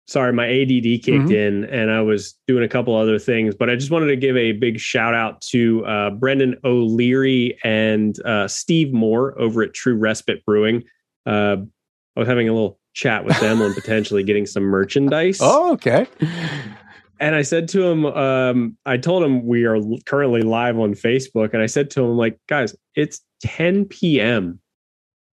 sorry, 0.06 0.34
my 0.34 0.46
ADD 0.46 0.98
kicked 1.02 1.30
Mhm. 1.30 1.32
in, 1.32 1.64
and 1.64 1.90
I 1.90 2.02
was 2.02 2.34
doing 2.46 2.62
a 2.62 2.68
couple 2.68 2.94
other 2.94 3.18
things, 3.18 3.54
but 3.54 3.70
I 3.70 3.74
just 3.74 3.90
wanted 3.90 4.08
to 4.08 4.16
give 4.16 4.36
a 4.36 4.52
big 4.52 4.78
shout 4.78 5.14
out 5.14 5.40
to 5.50 5.82
uh, 5.86 6.10
Brendan 6.10 6.56
O'Leary 6.62 7.56
and 7.64 8.14
uh, 8.26 8.46
Steve 8.48 8.92
Moore 8.92 9.34
over 9.40 9.62
at 9.62 9.72
True 9.72 9.94
Respite 9.96 10.44
Brewing. 10.44 10.84
Uh, 11.24 11.56
I 12.16 12.20
was 12.20 12.28
having 12.28 12.50
a 12.50 12.52
little 12.52 12.78
chat 12.92 13.24
with 13.24 13.40
them 13.40 13.62
on 13.62 13.72
potentially 13.80 14.22
getting 14.24 14.44
some 14.44 14.64
merchandise. 14.64 15.38
Oh, 15.40 15.72
okay. 15.72 16.06
And 17.20 17.34
I 17.34 17.42
said 17.42 17.68
to 17.68 17.86
him, 17.86 18.06
um, 18.06 18.76
I 18.86 18.96
told 18.96 19.22
him 19.22 19.46
we 19.46 19.64
are 19.64 19.78
currently 20.04 20.42
live 20.42 20.78
on 20.78 20.94
Facebook, 20.94 21.52
and 21.52 21.62
I 21.62 21.66
said 21.66 21.90
to 21.90 22.02
him, 22.02 22.16
like, 22.16 22.38
guys, 22.48 22.74
it's 22.94 23.20
10 23.42 23.86
p.m. 23.86 24.60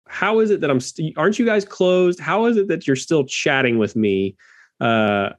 How 0.08 0.40
is 0.40 0.50
it 0.50 0.60
that 0.62 0.70
I'm? 0.70 0.80
St- 0.80 1.16
aren't 1.16 1.38
you 1.38 1.46
guys 1.46 1.64
closed? 1.64 2.18
How 2.18 2.46
is 2.46 2.56
it 2.56 2.68
that 2.68 2.86
you're 2.86 2.96
still 2.96 3.24
chatting 3.24 3.78
with 3.78 3.94
me 3.94 4.36
uh, 4.80 5.30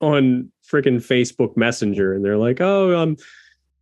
on 0.00 0.52
freaking 0.70 0.96
Facebook 0.96 1.56
Messenger? 1.56 2.14
And 2.14 2.24
they're 2.24 2.36
like, 2.36 2.60
oh, 2.60 2.96
um, 2.96 3.16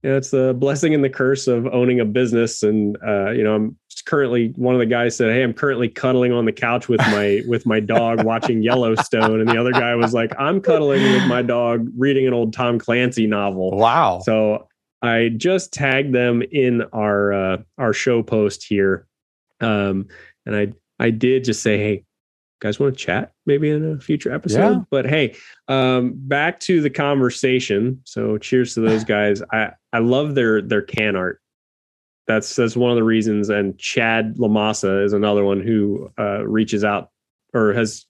you 0.02 0.10
know, 0.10 0.16
it's 0.16 0.30
the 0.30 0.54
blessing 0.54 0.94
and 0.94 1.04
the 1.04 1.10
curse 1.10 1.46
of 1.46 1.66
owning 1.66 2.00
a 2.00 2.04
business. 2.04 2.62
And 2.62 2.96
uh, 3.06 3.30
you 3.30 3.44
know, 3.44 3.54
I'm 3.54 3.76
currently 4.04 4.52
one 4.56 4.74
of 4.74 4.80
the 4.80 4.86
guys 4.86 5.16
said, 5.16 5.32
"Hey, 5.32 5.42
I'm 5.42 5.52
currently 5.52 5.88
cuddling 5.88 6.32
on 6.32 6.44
the 6.44 6.52
couch 6.52 6.88
with 6.88 7.00
my 7.00 7.42
with 7.46 7.66
my 7.66 7.78
dog 7.78 8.24
watching 8.24 8.62
Yellowstone," 8.62 9.40
and 9.40 9.48
the 9.48 9.58
other 9.58 9.72
guy 9.72 9.94
was 9.94 10.12
like, 10.12 10.32
"I'm 10.38 10.60
cuddling 10.60 11.02
with 11.02 11.26
my 11.26 11.42
dog 11.42 11.88
reading 11.96 12.26
an 12.26 12.34
old 12.34 12.52
Tom 12.52 12.78
Clancy 12.78 13.26
novel." 13.28 13.70
Wow. 13.76 14.20
So 14.24 14.66
I 15.02 15.30
just 15.36 15.72
tagged 15.72 16.12
them 16.12 16.42
in 16.50 16.82
our 16.92 17.32
uh, 17.32 17.56
our 17.78 17.92
show 17.92 18.24
post 18.24 18.64
here, 18.64 19.06
um, 19.60 20.08
and 20.46 20.56
I 20.56 20.72
I 20.98 21.10
did 21.10 21.44
just 21.44 21.62
say, 21.62 21.78
"Hey, 21.78 22.04
guys, 22.62 22.78
want 22.78 22.96
to 22.96 23.04
chat 23.04 23.32
maybe 23.44 23.70
in 23.70 23.92
a 23.92 24.00
future 24.00 24.32
episode?" 24.32 24.58
Yeah. 24.58 24.82
But 24.90 25.06
hey, 25.06 25.36
um, 25.68 26.12
back 26.14 26.60
to 26.60 26.80
the 26.80 26.90
conversation. 26.90 28.00
So 28.04 28.38
cheers 28.38 28.74
to 28.74 28.80
those 28.80 29.04
guys. 29.16 29.42
I 29.52 29.70
I 29.92 29.98
love 29.98 30.34
their 30.34 30.62
their 30.62 30.82
can 30.82 31.16
art. 31.16 31.40
That's 32.26 32.54
that's 32.56 32.76
one 32.76 32.90
of 32.90 32.96
the 32.96 33.04
reasons. 33.04 33.48
And 33.48 33.78
Chad 33.78 34.36
Lamassa 34.36 35.04
is 35.04 35.12
another 35.12 35.44
one 35.44 35.60
who 35.60 36.10
uh, 36.18 36.46
reaches 36.46 36.84
out 36.84 37.10
or 37.52 37.72
has 37.72 38.06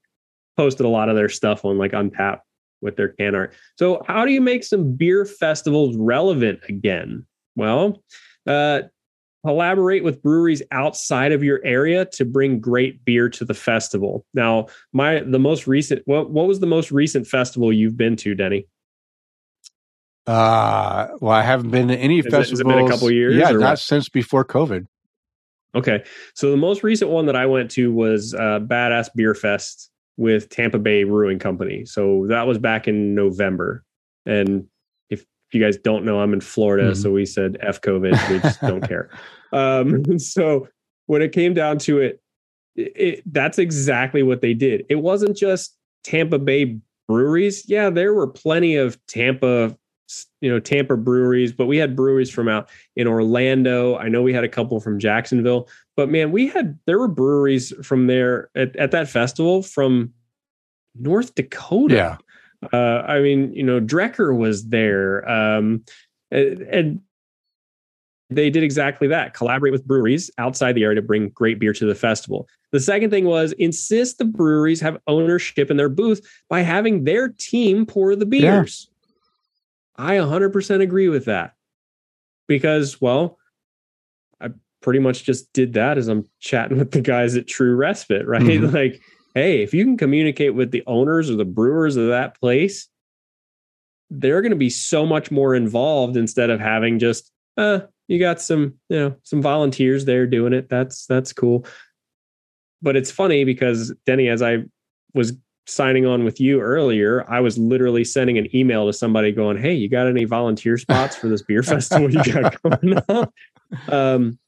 posted 0.57 0.87
a 0.87 0.89
lot 0.89 1.09
of 1.09 1.16
their 1.16 1.29
stuff 1.29 1.65
on 1.65 1.79
like 1.79 1.93
Untappd 1.93 2.41
with 2.83 2.97
their 2.97 3.09
can 3.09 3.35
art. 3.35 3.55
So, 3.79 4.03
how 4.07 4.27
do 4.27 4.33
you 4.33 4.41
make 4.41 4.65
some 4.65 4.93
beer 4.93 5.24
festivals 5.24 5.97
relevant 5.97 6.61
again? 6.69 7.24
Well, 7.57 8.03
uh, 8.47 8.83
collaborate 9.44 10.05
with 10.05 10.23
breweries 10.23 10.62
outside 10.70 11.32
of 11.32 11.43
your 11.43 11.60
area 11.64 12.05
to 12.05 12.24
bring 12.24 12.60
great 12.60 13.05
beer 13.05 13.28
to 13.28 13.44
the 13.44 13.55
festival. 13.55 14.24
Now, 14.35 14.66
my 14.93 15.20
the 15.20 15.39
most 15.39 15.66
recent 15.66 16.02
what 16.06 16.31
what 16.31 16.47
was 16.47 16.60
the 16.60 16.66
most 16.66 16.93
recent 16.93 17.27
festival 17.27 17.73
you've 17.73 17.97
been 17.97 18.16
to, 18.16 18.35
Denny? 18.35 18.66
Uh 20.27 21.09
well, 21.20 21.32
I 21.32 21.43
haven't 21.43 21.70
been 21.70 21.89
to 21.89 21.97
any 21.97 22.19
Has 22.19 22.27
it- 22.27 22.32
has 22.32 22.60
it 22.60 22.66
been 22.66 22.78
a 22.78 22.89
couple 22.89 23.10
years, 23.10 23.35
Yeah, 23.35 23.51
not 23.51 23.60
what? 23.60 23.78
since 23.81 24.09
before 24.09 24.44
COVID. 24.44 24.86
Okay. 25.74 26.05
So 26.35 26.51
the 26.51 26.56
most 26.56 26.82
recent 26.82 27.10
one 27.10 27.27
that 27.27 27.35
I 27.36 27.47
went 27.47 27.70
to 27.73 27.90
was 27.93 28.35
uh, 28.35 28.60
Badass 28.60 29.09
Beer 29.16 29.35
Fest 29.35 29.90
with 30.19 30.51
Tampa 30.51 30.78
Bay 30.78 31.02
Brewing 31.05 31.39
Company. 31.39 31.86
So 31.86 32.27
that 32.28 32.47
was 32.47 32.59
back 32.59 32.89
in 32.89 33.14
November. 33.14 33.82
And 34.27 34.66
if 35.53 35.61
you 35.61 35.62
guys 35.62 35.77
don't 35.77 36.07
know, 36.07 36.19
I'm 36.19 36.33
in 36.33 36.41
Florida. 36.41 36.93
Mhm. 36.93 36.97
So 36.97 37.11
we 37.11 37.27
said 37.27 37.59
F 37.61 37.83
COVID. 37.83 38.31
We 38.31 38.39
just 38.39 38.61
don't 38.62 38.81
care. 38.89 39.11
Um, 39.53 40.19
so 40.19 40.66
when 41.07 41.20
it 41.20 41.33
came 41.33 41.53
down 41.53 41.77
to 41.81 42.01
it, 42.01 42.23
it, 42.74 42.93
it, 42.97 43.23
that's 43.35 43.59
exactly 43.59 44.23
what 44.23 44.41
they 44.41 44.55
did. 44.55 44.87
It 44.89 44.95
wasn't 44.97 45.37
just 45.37 45.77
Tampa 46.05 46.39
Bay 46.39 46.79
breweries. 47.07 47.69
Yeah, 47.69 47.91
there 47.91 48.15
were 48.15 48.27
plenty 48.27 48.77
of 48.77 48.99
Tampa, 49.09 49.77
you 50.41 50.51
know, 50.51 50.59
Tampa 50.59 50.97
breweries, 50.97 51.53
but 51.53 51.66
we 51.66 51.77
had 51.77 51.95
breweries 51.95 52.31
from 52.31 52.49
out 52.49 52.70
in 52.97 53.07
Orlando. 53.07 53.99
I 53.99 54.09
know 54.09 54.23
we 54.23 54.33
had 54.33 54.45
a 54.45 54.49
couple 54.49 54.81
from 54.81 54.99
Jacksonville, 54.99 55.69
but 55.97 56.09
man, 56.09 56.33
we 56.33 56.49
had 56.49 56.79
there 56.87 56.99
were 56.99 57.09
breweries 57.09 57.74
from 57.83 58.07
there 58.07 58.49
at, 58.55 58.74
at 58.77 58.91
that 58.93 59.07
festival 59.07 59.62
from 59.62 60.15
North 60.95 61.35
Dakota. 61.35 61.95
Yeah. 61.95 62.16
Uh, 62.73 63.03
I 63.07 63.21
mean, 63.21 63.53
you 63.53 63.63
know, 63.63 63.81
Drekker 63.81 64.37
was 64.37 64.69
there. 64.69 65.29
Um, 65.29 65.85
and, 66.31 66.61
and 66.63 67.01
they 68.31 68.51
did 68.51 68.63
exactly 68.63 69.09
that 69.09 69.35
collaborate 69.35 69.73
with 69.73 69.87
breweries 69.87 70.31
outside 70.39 70.75
the 70.75 70.85
area 70.85 70.97
to 70.97 71.03
bring 71.03 71.29
great 71.31 71.59
beer 71.59 71.73
to 71.75 71.87
the 71.87 71.95
festival. 71.95 72.49
The 72.71 72.81
second 72.81 73.11
thing 73.11 73.27
was 73.27 73.53
insist 73.53 74.19
the 74.19 74.25
breweries 74.25 74.81
have 74.81 74.99
ownership 75.07 75.71
in 75.71 75.77
their 75.77 75.89
booth 75.89 76.27
by 76.49 76.61
having 76.63 77.05
their 77.05 77.29
team 77.29 77.85
pour 77.85 78.17
the 78.17 78.27
beers. 78.27 78.89
I 79.97 80.15
100% 80.17 80.81
agree 80.81 81.09
with 81.09 81.27
that 81.27 81.53
because, 82.49 83.01
well, 83.01 83.39
I 84.41 84.49
pretty 84.81 85.01
much 85.01 85.25
just 85.25 85.53
did 85.53 85.75
that 85.75 85.99
as 85.99 86.09
I'm 86.09 86.25
chatting 86.41 86.79
with 86.79 86.93
the 86.93 87.03
guys 87.03 87.37
at 87.37 87.47
True 87.47 87.75
Respite, 87.77 88.27
right? 88.27 88.43
Mhm. 88.43 88.73
Like, 88.73 89.01
hey, 89.35 89.63
if 89.63 89.73
you 89.73 89.85
can 89.85 89.97
communicate 89.97 90.55
with 90.55 90.71
the 90.71 90.83
owners 90.87 91.31
or 91.31 91.37
the 91.37 91.45
brewers 91.45 91.97
of 91.97 92.09
that 92.09 92.39
place, 92.39 92.89
they're 94.11 94.43
going 94.43 94.51
to 94.51 94.57
be 94.57 94.71
so 94.71 95.07
much 95.07 95.31
more 95.31 95.55
involved 95.55 96.17
instead 96.17 96.51
of 96.51 96.61
having 96.61 96.99
just, 96.99 97.31
uh, 97.57 97.81
you 98.09 98.19
got 98.19 98.41
some, 98.41 98.75
you 98.89 98.99
know, 98.99 99.17
some 99.23 99.41
volunteers 99.41 100.05
there 100.05 100.27
doing 100.27 100.53
it. 100.53 100.69
That's 100.69 101.07
that's 101.07 101.33
cool. 101.33 101.67
But 102.83 102.97
it's 102.97 103.11
funny 103.11 103.45
because 103.45 103.95
Denny, 104.07 104.29
as 104.29 104.43
I 104.43 104.65
was 105.15 105.33
signing 105.67 106.05
on 106.05 106.25
with 106.25 106.41
you 106.41 106.61
earlier, 106.61 107.25
I 107.31 107.41
was 107.41 107.57
literally 107.57 108.05
sending 108.05 108.37
an 108.37 108.55
email 108.55 108.87
to 108.87 108.93
somebody 108.93 109.33
going, 109.33 109.57
Hey, 109.57 109.73
you 109.75 109.89
got 109.89 110.09
any 110.09 110.25
volunteer 110.25 110.77
spots 110.77 111.17
for 111.17 111.29
this 111.29 111.43
beer 111.43 111.63
festival 111.63 112.11
you 112.11 112.23
got 112.25 112.61
going 112.63 113.01
up? 113.09 113.33
Um, 113.89 114.39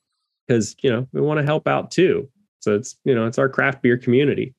because 0.47 0.77
you 0.83 0.91
know, 0.91 1.09
we 1.13 1.21
want 1.21 1.39
to 1.39 1.45
help 1.45 1.67
out 1.67 1.91
too. 1.91 2.29
So 2.61 2.75
it's 2.75 2.97
you 3.05 3.15
know, 3.15 3.27
it's 3.27 3.39
our 3.39 3.49
craft 3.49 3.83
beer 3.83 3.97
community. 3.97 4.55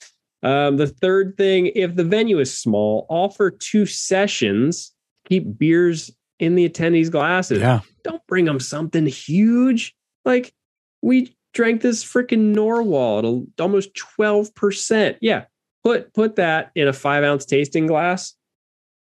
Um, 0.45 0.77
the 0.77 0.85
third 0.85 1.37
thing, 1.37 1.71
if 1.73 1.95
the 1.95 2.03
venue 2.03 2.37
is 2.37 2.55
small, 2.55 3.07
offer 3.09 3.49
two 3.49 3.87
sessions, 3.87 4.93
keep 5.27 5.57
beers 5.57 6.11
in 6.37 6.53
the 6.53 6.69
attendees' 6.69 7.09
glasses. 7.09 7.61
Yeah. 7.61 7.79
Don't 8.03 8.21
bring 8.27 8.45
them 8.45 8.59
something 8.59 9.07
huge. 9.07 9.95
Like 10.23 10.53
we 11.01 11.35
drank 11.55 11.81
this 11.81 12.05
freaking 12.05 12.53
Narwhal 12.53 13.19
at 13.19 13.59
almost 13.59 13.95
12%. 13.95 15.17
Yeah. 15.19 15.45
Put 15.83 16.13
put 16.13 16.35
that 16.35 16.69
in 16.75 16.87
a 16.87 16.93
five 16.93 17.23
ounce 17.23 17.45
tasting 17.45 17.87
glass 17.87 18.35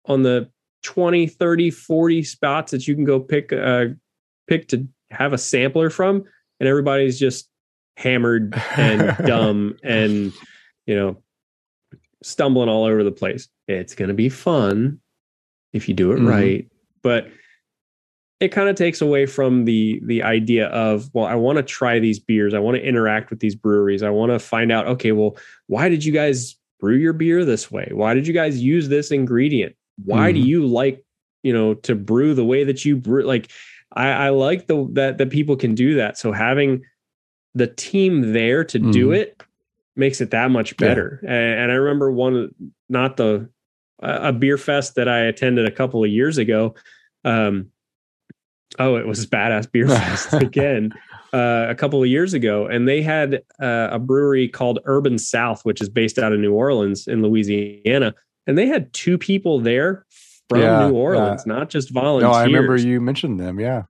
on 0.05 0.23
the 0.23 0.49
20, 0.83 1.27
30, 1.27 1.69
40 1.69 2.23
spots 2.23 2.71
that 2.71 2.87
you 2.87 2.95
can 2.95 3.03
go 3.03 3.19
pick 3.19 3.53
uh 3.53 3.85
pick 4.47 4.67
to 4.69 4.87
have 5.11 5.33
a 5.33 5.37
sampler 5.37 5.91
from, 5.91 6.23
and 6.59 6.67
everybody's 6.67 7.19
just 7.19 7.47
hammered 7.95 8.59
and 8.75 9.15
dumb 9.25 9.77
and 9.83 10.33
you 10.87 10.95
know 10.95 11.17
stumbling 12.27 12.69
all 12.69 12.83
over 12.85 13.03
the 13.03 13.11
place. 13.11 13.47
It's 13.67 13.95
gonna 13.95 14.13
be 14.13 14.29
fun 14.29 14.99
if 15.73 15.87
you 15.87 15.93
do 15.95 16.11
it 16.11 16.19
Mhm. 16.19 16.27
right. 16.27 16.67
But 17.03 17.27
it 18.39 18.49
kind 18.51 18.69
of 18.69 18.75
takes 18.75 19.01
away 19.01 19.25
from 19.25 19.65
the 19.65 19.99
the 20.05 20.21
idea 20.21 20.67
of 20.67 21.09
well 21.13 21.25
i 21.25 21.33
want 21.33 21.57
to 21.57 21.63
try 21.63 21.97
these 21.97 22.19
beers 22.19 22.53
i 22.53 22.59
want 22.59 22.77
to 22.77 22.83
interact 22.83 23.31
with 23.31 23.39
these 23.39 23.55
breweries 23.55 24.03
i 24.03 24.11
want 24.11 24.31
to 24.31 24.37
find 24.37 24.71
out 24.71 24.85
okay 24.85 25.11
well 25.11 25.35
why 25.65 25.89
did 25.89 26.05
you 26.05 26.11
guys 26.13 26.55
brew 26.79 26.95
your 26.97 27.13
beer 27.13 27.43
this 27.43 27.71
way 27.71 27.89
why 27.93 28.13
did 28.13 28.27
you 28.27 28.33
guys 28.35 28.61
use 28.61 28.89
this 28.89 29.09
ingredient 29.09 29.75
why 30.05 30.31
do 30.31 30.39
Mhm. 30.39 30.45
you 30.45 30.67
like 30.67 31.03
you 31.41 31.51
know 31.51 31.73
to 31.73 31.95
brew 31.95 32.35
the 32.35 32.45
way 32.45 32.63
that 32.63 32.85
you 32.85 32.95
brew 32.95 33.23
like 33.23 33.49
i 33.93 34.09
i 34.09 34.29
like 34.29 34.67
the 34.67 34.87
that 34.93 35.17
that 35.17 35.31
people 35.31 35.55
can 35.55 35.73
do 35.73 35.95
that 35.95 36.15
so 36.15 36.31
having 36.31 36.83
the 37.55 37.65
team 37.65 38.33
there 38.33 38.63
to 38.65 38.77
do 38.77 39.07
Mhm. 39.09 39.15
it 39.17 39.41
makes 39.97 40.21
it 40.21 40.31
that 40.31 40.51
much 40.51 40.75
better 40.77 41.19
and, 41.23 41.59
and 41.61 41.71
i 41.71 41.75
remember 41.75 42.11
one 42.11 42.49
not 42.89 43.17
the 43.17 43.49
a 44.01 44.29
a 44.29 44.33
beer 44.33 44.57
fest 44.57 44.95
that 44.95 45.07
i 45.07 45.19
attended 45.19 45.65
a 45.65 45.71
couple 45.71 46.03
of 46.03 46.09
years 46.09 46.37
ago 46.37 46.75
um 47.25 47.69
oh 48.79 48.95
it 48.95 49.07
was 49.07 49.25
badass 49.25 49.71
beer 49.71 49.87
fest 49.99 50.33
again 50.33 50.91
uh, 51.33 51.65
a 51.67 51.75
couple 51.75 52.01
of 52.01 52.07
years 52.07 52.33
ago 52.33 52.67
and 52.67 52.87
they 52.87 53.01
had 53.01 53.41
uh, 53.61 53.89
a 53.91 53.99
brewery 53.99 54.47
called 54.47 54.79
urban 54.85 55.17
south 55.17 55.65
which 55.65 55.81
is 55.81 55.89
based 55.89 56.17
out 56.17 56.31
of 56.31 56.39
new 56.39 56.53
orleans 56.53 57.07
in 57.07 57.21
louisiana 57.21 58.13
and 58.47 58.57
they 58.57 58.65
had 58.65 58.91
two 58.93 59.17
people 59.17 59.59
there 59.59 60.05
from 60.47 60.61
Yeah, 60.61 60.87
new 60.87 60.95
orleans 60.95 61.45
not 61.45 61.69
just 61.69 61.91
volunteers. 61.91 62.31
No, 62.31 62.37
I 62.37 62.43
remember 62.43 62.77
you 62.77 63.01
mentioned 63.01 63.39
them. 63.39 63.59
Yeah. 63.59 63.83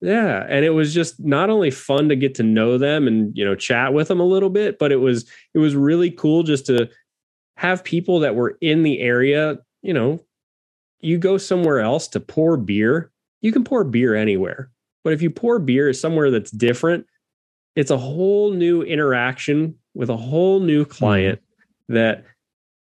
Yeah, 0.00 0.46
and 0.48 0.64
it 0.64 0.70
was 0.70 0.94
just 0.94 1.18
not 1.18 1.50
only 1.50 1.70
fun 1.70 2.08
to 2.08 2.16
get 2.16 2.34
to 2.36 2.42
know 2.42 2.78
them 2.78 3.06
and 3.06 3.36
you 3.36 3.44
know 3.44 3.54
chat 3.54 3.92
with 3.92 4.08
them 4.08 4.20
a 4.20 4.24
little 4.24 4.50
bit, 4.50 4.78
but 4.78 4.92
it 4.92 4.96
was 4.96 5.28
it 5.54 5.58
was 5.58 5.74
really 5.74 6.10
cool 6.10 6.42
just 6.42 6.66
to 6.66 6.88
have 7.56 7.82
people 7.82 8.20
that 8.20 8.36
were 8.36 8.56
in 8.60 8.84
the 8.84 9.00
area, 9.00 9.58
you 9.82 9.92
know, 9.92 10.20
you 11.00 11.18
go 11.18 11.36
somewhere 11.36 11.80
else 11.80 12.06
to 12.06 12.20
pour 12.20 12.56
beer, 12.56 13.10
you 13.40 13.50
can 13.50 13.64
pour 13.64 13.82
beer 13.82 14.14
anywhere. 14.14 14.70
But 15.02 15.12
if 15.12 15.22
you 15.22 15.30
pour 15.30 15.58
beer 15.58 15.92
somewhere 15.92 16.30
that's 16.30 16.52
different, 16.52 17.06
it's 17.74 17.90
a 17.90 17.98
whole 17.98 18.52
new 18.52 18.82
interaction 18.82 19.74
with 19.94 20.10
a 20.10 20.16
whole 20.16 20.60
new 20.60 20.84
mm-hmm. 20.84 20.92
client 20.92 21.40
that 21.88 22.24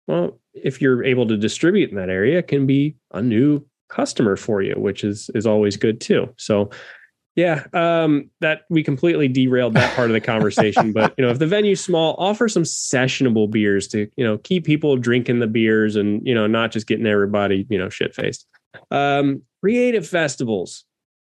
well, 0.09 0.39
if 0.53 0.83
you're 0.83 1.05
able 1.05 1.27
to 1.29 1.37
distribute 1.37 1.91
in 1.91 1.97
that 1.97 2.11
area, 2.11 2.43
can 2.43 2.67
be 2.67 2.97
a 3.13 3.23
new 3.23 3.65
customer 3.89 4.37
for 4.37 4.63
you, 4.63 4.75
which 4.77 5.05
is 5.05 5.31
is 5.35 5.47
always 5.47 5.77
good 5.77 6.01
too. 6.01 6.29
So 6.37 6.71
yeah, 7.37 7.65
um, 7.73 8.31
that 8.41 8.63
we 8.71 8.85
completely 8.85 9.27
derailed 9.27 9.75
that 9.75 9.95
part 9.97 10.09
of 10.09 10.15
the 10.15 10.21
conversation. 10.21 10.93
but 10.93 11.15
you 11.19 11.25
know, 11.25 11.31
if 11.31 11.39
the 11.39 11.47
venue's 11.47 11.83
small, 11.83 12.15
offer 12.19 12.49
some 12.49 12.63
sessionable 12.63 13.51
beers 13.51 13.89
to 13.89 14.09
you 14.17 14.25
know 14.25 14.39
keep 14.39 14.65
people 14.65 14.97
drinking 14.97 15.41
the 15.41 15.47
beers 15.47 15.97
and 15.97 16.25
you 16.27 16.35
know 16.35 16.47
not 16.47 16.71
just 16.71 16.87
getting 16.87 17.07
everybody 17.07 17.67
you 17.69 17.79
know 17.79 17.89
shit 17.89 18.15
faced. 18.15 18.47
Um, 18.91 19.43
creative 19.63 20.07
festivals, 20.07 20.85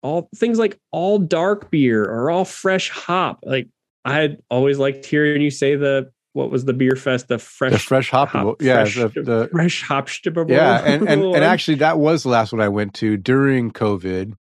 all 0.03 0.29
things 0.37 0.59
like 0.59 0.79
all 0.93 1.19
dark 1.19 1.71
beer 1.71 2.05
or 2.05 2.31
all 2.31 2.45
fresh 2.45 2.91
hop. 2.91 3.41
Like 3.43 3.69
I 4.05 4.37
always 4.51 4.79
liked 4.79 5.07
hearing 5.07 5.41
you 5.41 5.51
say 5.51 5.77
the 5.77 6.11
what 6.35 6.51
was 6.51 6.67
the 6.67 6.75
beer 6.75 6.97
fest 6.97 7.29
the 7.29 7.39
fresh 7.39 7.73
The 7.73 7.79
fresh 7.79 8.11
hop. 8.11 8.29
hop- 8.29 8.61
yeah. 8.61 8.85
fresh- 8.85 9.15
the, 9.15 9.23
the, 9.23 9.49
fresh 9.51 9.83
hop 9.83 10.09
yeah. 10.49 10.83
And, 10.85 11.09
and, 11.09 11.23
and 11.35 11.43
actually, 11.43 11.77
that 11.77 11.99
was 11.99 12.23
the 12.25 12.29
last 12.29 12.53
one 12.53 12.61
I 12.61 12.69
went 12.69 12.93
to 12.95 13.17
during 13.17 13.71
COVID 13.71 14.35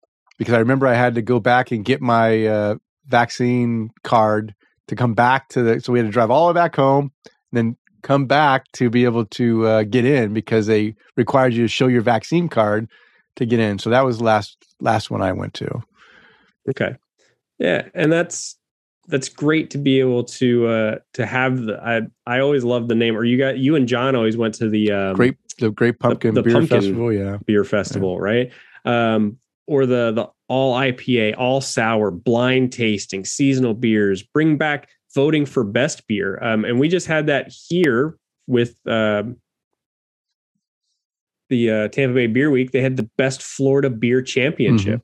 because 0.43 0.55
I 0.55 0.59
remember 0.59 0.87
I 0.87 0.93
had 0.93 1.15
to 1.15 1.21
go 1.21 1.39
back 1.39 1.71
and 1.71 1.85
get 1.85 2.01
my 2.01 2.45
uh, 2.45 2.75
vaccine 3.07 3.91
card 4.03 4.53
to 4.87 4.95
come 4.95 5.13
back 5.13 5.49
to 5.49 5.63
the. 5.63 5.79
So 5.79 5.93
we 5.93 5.99
had 5.99 6.05
to 6.05 6.11
drive 6.11 6.31
all 6.31 6.47
the 6.47 6.53
way 6.53 6.61
back 6.61 6.75
home, 6.75 7.11
and 7.25 7.57
then 7.57 7.77
come 8.01 8.25
back 8.25 8.71
to 8.73 8.89
be 8.89 9.05
able 9.05 9.25
to 9.25 9.65
uh, 9.65 9.83
get 9.83 10.05
in 10.05 10.33
because 10.33 10.67
they 10.67 10.95
required 11.15 11.53
you 11.53 11.63
to 11.63 11.67
show 11.67 11.87
your 11.87 12.01
vaccine 12.01 12.49
card 12.49 12.89
to 13.37 13.45
get 13.45 13.59
in. 13.59 13.79
So 13.79 13.89
that 13.89 14.03
was 14.05 14.17
the 14.17 14.25
last 14.25 14.57
last 14.79 15.09
one 15.09 15.21
I 15.21 15.31
went 15.31 15.53
to. 15.55 15.81
Okay. 16.69 16.95
Yeah, 17.59 17.87
and 17.93 18.11
that's 18.11 18.57
that's 19.07 19.29
great 19.29 19.69
to 19.71 19.77
be 19.77 19.99
able 19.99 20.23
to 20.23 20.67
uh 20.67 20.95
to 21.13 21.25
have 21.25 21.61
the 21.61 21.77
I 21.81 22.01
I 22.25 22.39
always 22.39 22.63
love 22.63 22.87
the 22.87 22.95
name 22.95 23.15
or 23.15 23.23
you 23.23 23.37
got 23.37 23.57
you 23.57 23.75
and 23.75 23.87
John 23.87 24.15
always 24.15 24.37
went 24.37 24.55
to 24.55 24.69
the 24.69 24.91
um 24.91 25.15
Great, 25.15 25.35
the 25.59 25.71
Great 25.71 25.99
Pumpkin 25.99 26.33
the 26.33 26.43
Beer 26.43 26.53
pumpkin- 26.53 26.79
Festival. 26.79 27.13
Yeah, 27.13 27.37
beer 27.45 27.63
festival, 27.63 28.19
right? 28.19 28.51
Um 28.85 29.39
or 29.67 29.85
the 29.85 30.11
the 30.11 30.29
all 30.47 30.75
IPA, 30.75 31.35
all 31.37 31.61
sour, 31.61 32.11
blind 32.11 32.71
tasting, 32.71 33.25
seasonal 33.25 33.73
beers, 33.73 34.21
bring 34.21 34.57
back 34.57 34.89
voting 35.15 35.45
for 35.45 35.63
best 35.63 36.05
beer. 36.07 36.39
Um 36.41 36.65
and 36.65 36.79
we 36.79 36.87
just 36.89 37.07
had 37.07 37.27
that 37.27 37.51
here 37.69 38.17
with 38.47 38.75
um, 38.87 39.37
the 41.49 41.69
uh, 41.69 41.87
Tampa 41.89 42.15
Bay 42.15 42.27
Beer 42.27 42.49
Week, 42.49 42.71
they 42.71 42.81
had 42.81 42.97
the 42.97 43.09
best 43.17 43.41
Florida 43.41 43.89
beer 43.89 44.21
championship. 44.21 45.01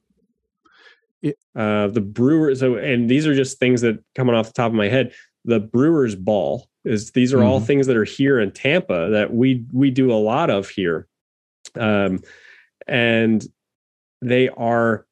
Mm-hmm. 1.24 1.30
Uh, 1.56 1.88
the 1.88 2.02
Brewers, 2.02 2.62
so, 2.62 2.76
and 2.76 3.10
these 3.10 3.28
are 3.28 3.36
just 3.36 3.60
things 3.60 3.82
that 3.82 4.02
coming 4.16 4.36
off 4.36 4.48
the 4.48 4.54
top 4.54 4.72
of 4.72 4.76
my 4.76 4.88
head. 4.88 5.14
The 5.44 5.60
Brewers 5.60 6.16
Ball 6.16 6.68
is 6.86 7.12
these 7.12 7.34
are 7.34 7.38
mm-hmm. 7.38 7.48
all 7.48 7.60
things 7.60 7.88
that 7.88 7.98
are 7.98 8.06
here 8.06 8.40
in 8.40 8.52
Tampa 8.52 9.10
that 9.12 9.34
we 9.34 9.66
we 9.74 9.92
do 9.92 10.12
a 10.12 10.16
lot 10.16 10.50
of 10.50 10.70
here, 10.70 11.08
um, 11.78 12.22
and 12.88 13.46
they 14.22 14.50
are 14.50 15.06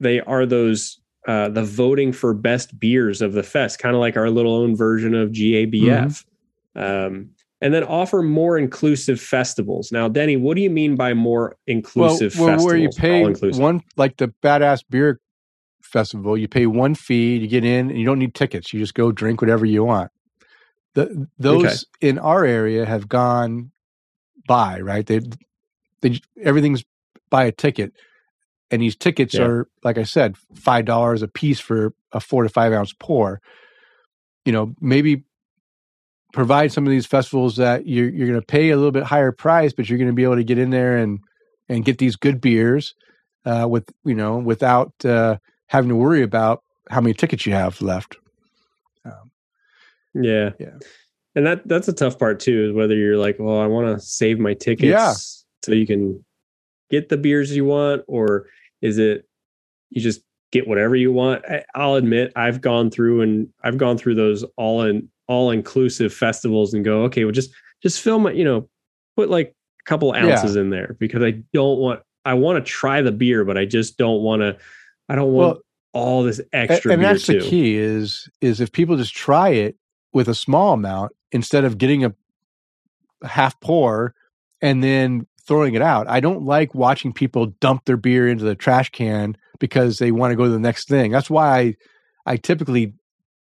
they 0.00 0.20
are 0.20 0.46
those 0.46 1.00
uh, 1.28 1.48
the 1.50 1.62
voting 1.62 2.12
for 2.12 2.32
best 2.32 2.78
beers 2.78 3.20
of 3.20 3.34
the 3.34 3.42
fest, 3.42 3.78
kind 3.78 3.94
of 3.94 4.00
like 4.00 4.16
our 4.16 4.30
little 4.30 4.54
own 4.54 4.74
version 4.74 5.14
of 5.14 5.30
GABF. 5.30 6.24
Mm-hmm. 6.74 6.80
Um, 6.80 7.30
and 7.60 7.74
then 7.74 7.84
offer 7.84 8.22
more 8.22 8.56
inclusive 8.56 9.20
festivals. 9.20 9.92
Now, 9.92 10.08
Denny, 10.08 10.36
what 10.36 10.56
do 10.56 10.62
you 10.62 10.70
mean 10.70 10.96
by 10.96 11.12
more 11.12 11.58
inclusive 11.66 12.34
well, 12.38 12.48
festivals? 12.48 12.64
Where 12.64 12.76
you 12.76 12.88
pay 12.88 13.50
one, 13.58 13.82
like 13.96 14.16
the 14.16 14.32
Badass 14.42 14.82
Beer 14.88 15.20
Festival, 15.82 16.38
you 16.38 16.48
pay 16.48 16.66
one 16.66 16.94
fee, 16.94 17.36
you 17.36 17.48
get 17.48 17.64
in, 17.64 17.90
and 17.90 17.98
you 17.98 18.06
don't 18.06 18.18
need 18.18 18.34
tickets. 18.34 18.72
You 18.72 18.80
just 18.80 18.94
go 18.94 19.12
drink 19.12 19.42
whatever 19.42 19.66
you 19.66 19.84
want. 19.84 20.10
The, 20.94 21.28
those 21.38 21.64
okay. 21.64 22.08
in 22.08 22.18
our 22.18 22.44
area 22.44 22.86
have 22.86 23.08
gone 23.08 23.72
by, 24.48 24.80
right? 24.80 25.06
They, 25.06 25.20
they 26.02 26.20
everything's 26.42 26.84
by 27.30 27.44
a 27.44 27.52
ticket, 27.52 27.92
and 28.70 28.82
these 28.82 28.96
tickets 28.96 29.34
yeah. 29.34 29.42
are, 29.42 29.68
like 29.84 29.98
I 29.98 30.04
said, 30.04 30.36
five 30.54 30.84
dollars 30.84 31.22
a 31.22 31.28
piece 31.28 31.60
for 31.60 31.94
a 32.12 32.20
four 32.20 32.42
to 32.42 32.48
five 32.48 32.72
ounce 32.72 32.92
pour. 32.98 33.40
You 34.44 34.52
know, 34.52 34.74
maybe 34.80 35.24
provide 36.32 36.72
some 36.72 36.86
of 36.86 36.90
these 36.90 37.06
festivals 37.06 37.56
that 37.56 37.86
you're 37.86 38.08
you're 38.08 38.28
going 38.28 38.40
to 38.40 38.46
pay 38.46 38.70
a 38.70 38.76
little 38.76 38.92
bit 38.92 39.04
higher 39.04 39.32
price, 39.32 39.72
but 39.72 39.88
you're 39.88 39.98
going 39.98 40.08
to 40.08 40.14
be 40.14 40.24
able 40.24 40.36
to 40.36 40.44
get 40.44 40.58
in 40.58 40.70
there 40.70 40.96
and 40.96 41.20
and 41.68 41.84
get 41.84 41.98
these 41.98 42.16
good 42.16 42.40
beers 42.40 42.94
uh, 43.44 43.66
with 43.68 43.88
you 44.04 44.14
know 44.14 44.38
without 44.38 44.92
uh, 45.04 45.36
having 45.66 45.88
to 45.88 45.96
worry 45.96 46.22
about 46.22 46.62
how 46.88 47.00
many 47.00 47.14
tickets 47.14 47.46
you 47.46 47.52
have 47.52 47.80
left. 47.80 48.16
Um, 49.04 49.30
yeah, 50.14 50.50
yeah, 50.58 50.78
and 51.34 51.46
that 51.46 51.66
that's 51.66 51.88
a 51.88 51.92
tough 51.92 52.18
part 52.18 52.40
too. 52.40 52.68
Is 52.68 52.72
whether 52.72 52.94
you're 52.94 53.18
like, 53.18 53.36
well, 53.38 53.60
I 53.60 53.66
want 53.66 53.86
to 53.86 54.04
save 54.04 54.38
my 54.38 54.54
tickets 54.54 54.84
yeah. 54.84 55.14
So 55.62 55.72
you 55.72 55.86
can 55.86 56.24
get 56.90 57.08
the 57.08 57.16
beers 57.16 57.54
you 57.54 57.64
want, 57.64 58.02
or 58.06 58.46
is 58.82 58.98
it 58.98 59.26
you 59.90 60.00
just 60.00 60.22
get 60.52 60.66
whatever 60.66 60.96
you 60.96 61.12
want? 61.12 61.44
I, 61.48 61.64
I'll 61.74 61.94
admit 61.94 62.32
I've 62.36 62.60
gone 62.60 62.90
through 62.90 63.22
and 63.22 63.48
I've 63.62 63.78
gone 63.78 63.98
through 63.98 64.16
those 64.16 64.44
all 64.56 64.82
in 64.82 65.08
all 65.28 65.50
inclusive 65.50 66.12
festivals 66.12 66.74
and 66.74 66.84
go, 66.84 67.04
okay, 67.04 67.24
well 67.24 67.32
just 67.32 67.50
just 67.82 68.00
film 68.00 68.26
it, 68.26 68.36
you 68.36 68.44
know, 68.44 68.68
put 69.16 69.30
like 69.30 69.54
a 69.80 69.84
couple 69.88 70.12
ounces 70.12 70.54
yeah. 70.54 70.62
in 70.62 70.70
there 70.70 70.96
because 70.98 71.22
I 71.22 71.42
don't 71.52 71.78
want 71.78 72.00
I 72.24 72.34
want 72.34 72.64
to 72.64 72.70
try 72.70 73.00
the 73.00 73.12
beer, 73.12 73.44
but 73.44 73.56
I 73.56 73.64
just 73.64 73.96
don't 73.96 74.22
want 74.22 74.42
to 74.42 74.56
I 75.08 75.14
don't 75.14 75.32
want 75.32 75.56
well, 75.56 75.62
all 75.92 76.22
this 76.22 76.40
extra 76.52 76.92
and, 76.92 77.02
and 77.02 77.10
that's 77.10 77.26
too. 77.26 77.40
the 77.40 77.48
key 77.48 77.76
is 77.76 78.28
is 78.40 78.60
if 78.60 78.72
people 78.72 78.96
just 78.96 79.14
try 79.14 79.50
it 79.50 79.76
with 80.12 80.28
a 80.28 80.34
small 80.34 80.74
amount 80.74 81.12
instead 81.32 81.64
of 81.64 81.78
getting 81.78 82.04
a 82.04 82.14
half 83.24 83.58
pour 83.60 84.14
and 84.60 84.82
then 84.82 85.26
throwing 85.46 85.74
it 85.74 85.82
out. 85.82 86.08
I 86.08 86.20
don't 86.20 86.44
like 86.44 86.74
watching 86.74 87.12
people 87.12 87.46
dump 87.60 87.84
their 87.84 87.96
beer 87.96 88.28
into 88.28 88.44
the 88.44 88.54
trash 88.54 88.90
can 88.90 89.36
because 89.58 89.98
they 89.98 90.12
want 90.12 90.32
to 90.32 90.36
go 90.36 90.44
to 90.44 90.50
the 90.50 90.58
next 90.58 90.88
thing. 90.88 91.10
That's 91.10 91.30
why 91.30 91.58
I 91.58 91.74
I 92.26 92.36
typically 92.36 92.94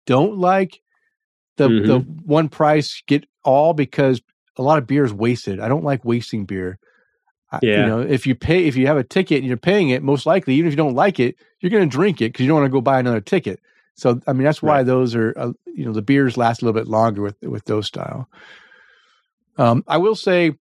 don't 0.07 0.39
like 0.39 0.81
the 1.57 1.69
mm-hmm. 1.69 1.87
the 1.87 1.99
one 2.01 2.49
price 2.49 3.03
get 3.07 3.27
all 3.45 3.75
because 3.75 4.21
a 4.57 4.63
lot 4.63 4.79
of 4.79 4.87
beer 4.87 5.05
is 5.05 5.13
wasted. 5.13 5.61
I 5.61 5.69
don't 5.69 5.85
like 5.85 6.05
wasting 6.05 6.45
beer. 6.45 6.79
Yeah. 7.63 7.81
You 7.81 7.87
know, 7.87 8.01
if 8.01 8.27
you 8.27 8.35
pay, 8.35 8.67
if 8.67 8.77
you 8.77 8.87
have 8.87 8.97
a 8.97 9.05
ticket 9.05 9.39
and 9.39 9.47
you're 9.47 9.57
paying 9.57 9.91
it, 9.91 10.03
most 10.03 10.27
likely, 10.27 10.55
even 10.55 10.67
if 10.67 10.73
you 10.73 10.77
don't 10.77 10.95
like 10.95 11.21
it, 11.21 11.37
you're 11.61 11.71
going 11.71 11.89
to 11.89 11.97
drink 11.97 12.21
it 12.21 12.33
because 12.33 12.43
you 12.43 12.49
don't 12.49 12.61
want 12.61 12.67
to 12.67 12.73
go 12.73 12.81
buy 12.81 12.99
another 12.99 13.21
ticket. 13.21 13.61
So, 13.95 14.21
I 14.27 14.33
mean, 14.33 14.43
that's 14.43 14.63
why 14.63 14.79
right. 14.79 14.87
those 14.87 15.15
are, 15.15 15.33
uh, 15.37 15.53
you 15.67 15.85
know, 15.85 15.93
the 15.93 16.03
beers 16.03 16.37
last 16.37 16.63
a 16.63 16.65
little 16.65 16.79
bit 16.79 16.89
longer 16.89 17.23
with 17.23 17.37
with 17.43 17.65
those 17.67 17.87
style. 17.87 18.29
Um, 19.57 19.85
I 19.87 19.99
will 19.99 20.17
say, 20.17 20.57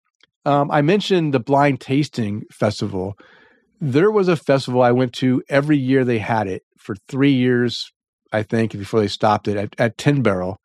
um, 0.45 0.72
I 0.72 0.82
mentioned 0.82 1.34
the 1.34 1.40
blind 1.40 1.82
tasting 1.82 2.44
festival. 2.52 3.18
There 3.80 4.11
was 4.11 4.28
a 4.28 4.36
festival 4.36 4.82
I 4.82 4.91
went 4.91 5.14
to 5.15 5.44
every 5.49 5.78
year. 5.78 6.06
They 6.06 6.20
had 6.20 6.48
it 6.48 6.64
for 6.78 6.95
three 7.07 7.34
years, 7.34 7.91
I 8.32 8.44
think, 8.44 8.72
before 8.74 8.99
they 8.99 9.07
stopped 9.07 9.48
it 9.48 9.57
at, 9.57 9.76
at 9.78 9.98
Tin 9.98 10.22
Barrel 10.22 10.60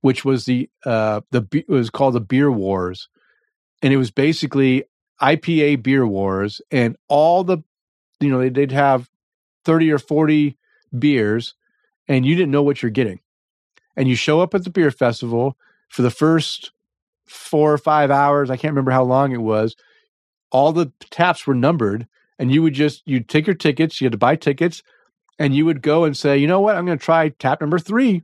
which 0.00 0.24
was 0.24 0.44
the 0.44 0.68
uh, 0.84 1.20
the 1.30 1.64
was 1.68 1.90
called 1.90 2.14
the 2.14 2.20
Beer 2.20 2.50
Wars, 2.50 3.08
and 3.82 3.92
it 3.92 3.96
was 3.96 4.10
basically 4.10 4.84
IPA 5.20 5.82
beer 5.82 6.06
wars, 6.06 6.60
and 6.70 6.96
all 7.08 7.44
the 7.44 7.58
you 8.20 8.30
know 8.30 8.48
they'd 8.48 8.72
have 8.72 9.08
thirty 9.64 9.90
or 9.90 9.98
forty 9.98 10.56
beers, 10.96 11.54
and 12.06 12.24
you 12.24 12.34
didn't 12.34 12.52
know 12.52 12.62
what 12.62 12.82
you're 12.82 12.90
getting, 12.90 13.20
and 13.96 14.08
you 14.08 14.16
show 14.16 14.40
up 14.40 14.54
at 14.54 14.64
the 14.64 14.70
beer 14.70 14.90
festival 14.90 15.56
for 15.88 16.02
the 16.02 16.10
first 16.10 16.72
four 17.28 17.72
or 17.72 17.78
five 17.78 18.10
hours. 18.10 18.50
I 18.50 18.56
can't 18.56 18.72
remember 18.72 18.90
how 18.90 19.04
long 19.04 19.32
it 19.32 19.42
was. 19.42 19.76
All 20.50 20.72
the 20.72 20.92
taps 21.10 21.46
were 21.46 21.54
numbered, 21.54 22.06
and 22.38 22.52
you 22.52 22.62
would 22.62 22.74
just 22.74 23.02
you'd 23.06 23.28
take 23.28 23.46
your 23.46 23.56
tickets. 23.56 24.00
You 24.00 24.06
had 24.06 24.12
to 24.12 24.18
buy 24.18 24.36
tickets, 24.36 24.82
and 25.38 25.54
you 25.54 25.66
would 25.66 25.82
go 25.82 26.04
and 26.04 26.16
say, 26.16 26.38
you 26.38 26.46
know 26.46 26.60
what, 26.60 26.76
I'm 26.76 26.86
going 26.86 26.98
to 26.98 27.04
try 27.04 27.28
tap 27.28 27.60
number 27.60 27.78
three 27.78 28.22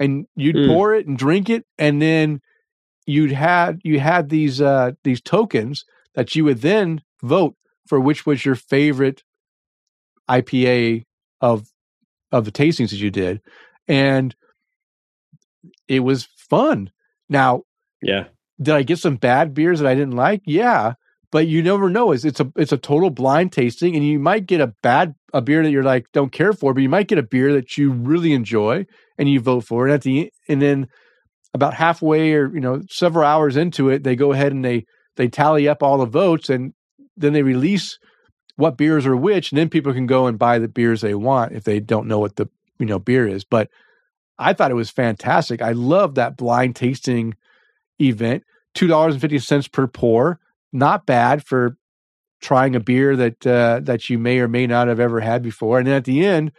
and 0.00 0.26
you'd 0.34 0.56
mm. 0.56 0.66
pour 0.66 0.94
it 0.94 1.06
and 1.06 1.16
drink 1.16 1.50
it, 1.50 1.64
and 1.78 2.02
then 2.02 2.40
you'd 3.06 3.30
had 3.30 3.80
you 3.84 4.00
had 4.00 4.30
these 4.30 4.60
uh, 4.60 4.92
these 5.04 5.20
tokens 5.20 5.84
that 6.14 6.34
you 6.34 6.44
would 6.44 6.62
then 6.62 7.02
vote 7.22 7.54
for 7.86 8.00
which 8.00 8.26
was 8.26 8.44
your 8.44 8.54
favorite 8.54 9.22
IPA 10.28 11.04
of 11.40 11.68
of 12.32 12.46
the 12.46 12.50
tastings 12.50 12.90
that 12.90 12.96
you 12.96 13.10
did, 13.10 13.40
and 13.86 14.34
it 15.86 16.00
was 16.00 16.28
fun. 16.48 16.90
Now, 17.28 17.64
yeah, 18.00 18.24
did 18.60 18.74
I 18.74 18.82
get 18.82 18.98
some 18.98 19.16
bad 19.16 19.54
beers 19.54 19.80
that 19.80 19.88
I 19.88 19.94
didn't 19.94 20.16
like? 20.16 20.42
Yeah, 20.44 20.94
but 21.32 21.46
you 21.46 21.62
never 21.62 21.88
know. 21.88 22.12
It's 22.12 22.24
it's 22.24 22.40
a 22.40 22.52
it's 22.56 22.72
a 22.72 22.78
total 22.78 23.10
blind 23.10 23.52
tasting, 23.52 23.94
and 23.96 24.04
you 24.04 24.18
might 24.18 24.46
get 24.46 24.60
a 24.60 24.74
bad 24.82 25.14
a 25.32 25.40
beer 25.40 25.62
that 25.62 25.70
you're 25.70 25.82
like 25.82 26.06
don't 26.12 26.32
care 26.32 26.52
for, 26.52 26.74
but 26.74 26.82
you 26.82 26.88
might 26.88 27.08
get 27.08 27.18
a 27.18 27.22
beer 27.22 27.52
that 27.54 27.78
you 27.78 27.92
really 27.92 28.32
enjoy, 28.32 28.84
and 29.18 29.28
you 29.28 29.40
vote 29.40 29.64
for 29.64 29.88
it. 29.88 29.92
At 29.92 30.02
the 30.02 30.30
and 30.48 30.60
then 30.60 30.88
about 31.54 31.74
halfway 31.74 32.32
or 32.34 32.52
you 32.52 32.60
know 32.60 32.82
several 32.88 33.24
hours 33.24 33.56
into 33.56 33.88
it, 33.88 34.04
they 34.04 34.16
go 34.16 34.32
ahead 34.32 34.52
and 34.52 34.64
they 34.64 34.84
they 35.16 35.28
tally 35.28 35.68
up 35.68 35.82
all 35.82 35.98
the 35.98 36.06
votes, 36.06 36.50
and 36.50 36.74
then 37.16 37.32
they 37.32 37.42
release 37.42 37.98
what 38.56 38.76
beers 38.76 39.06
are 39.06 39.16
which, 39.16 39.52
and 39.52 39.58
then 39.58 39.70
people 39.70 39.92
can 39.92 40.06
go 40.06 40.26
and 40.26 40.38
buy 40.38 40.58
the 40.58 40.68
beers 40.68 41.00
they 41.00 41.14
want 41.14 41.52
if 41.52 41.64
they 41.64 41.80
don't 41.80 42.08
know 42.08 42.18
what 42.18 42.36
the 42.36 42.48
you 42.78 42.86
know 42.86 42.98
beer 42.98 43.26
is. 43.26 43.44
But 43.44 43.68
I 44.38 44.52
thought 44.52 44.70
it 44.70 44.74
was 44.74 44.90
fantastic. 44.90 45.62
I 45.62 45.72
love 45.72 46.16
that 46.16 46.36
blind 46.36 46.76
tasting 46.76 47.34
event. 48.00 48.44
Two 48.74 48.86
dollars 48.86 49.14
and 49.14 49.20
fifty 49.20 49.38
cents 49.38 49.68
per 49.68 49.86
pour, 49.86 50.38
not 50.72 51.06
bad 51.06 51.44
for 51.44 51.76
trying 52.40 52.74
a 52.74 52.80
beer 52.80 53.16
that 53.16 53.46
uh, 53.46 53.80
that 53.82 54.08
you 54.08 54.18
may 54.18 54.38
or 54.38 54.48
may 54.48 54.66
not 54.66 54.88
have 54.88 55.00
ever 55.00 55.20
had 55.20 55.42
before. 55.42 55.78
And 55.78 55.86
then 55.86 55.96
at 55.96 56.04
the 56.04 56.24
end, 56.24 56.52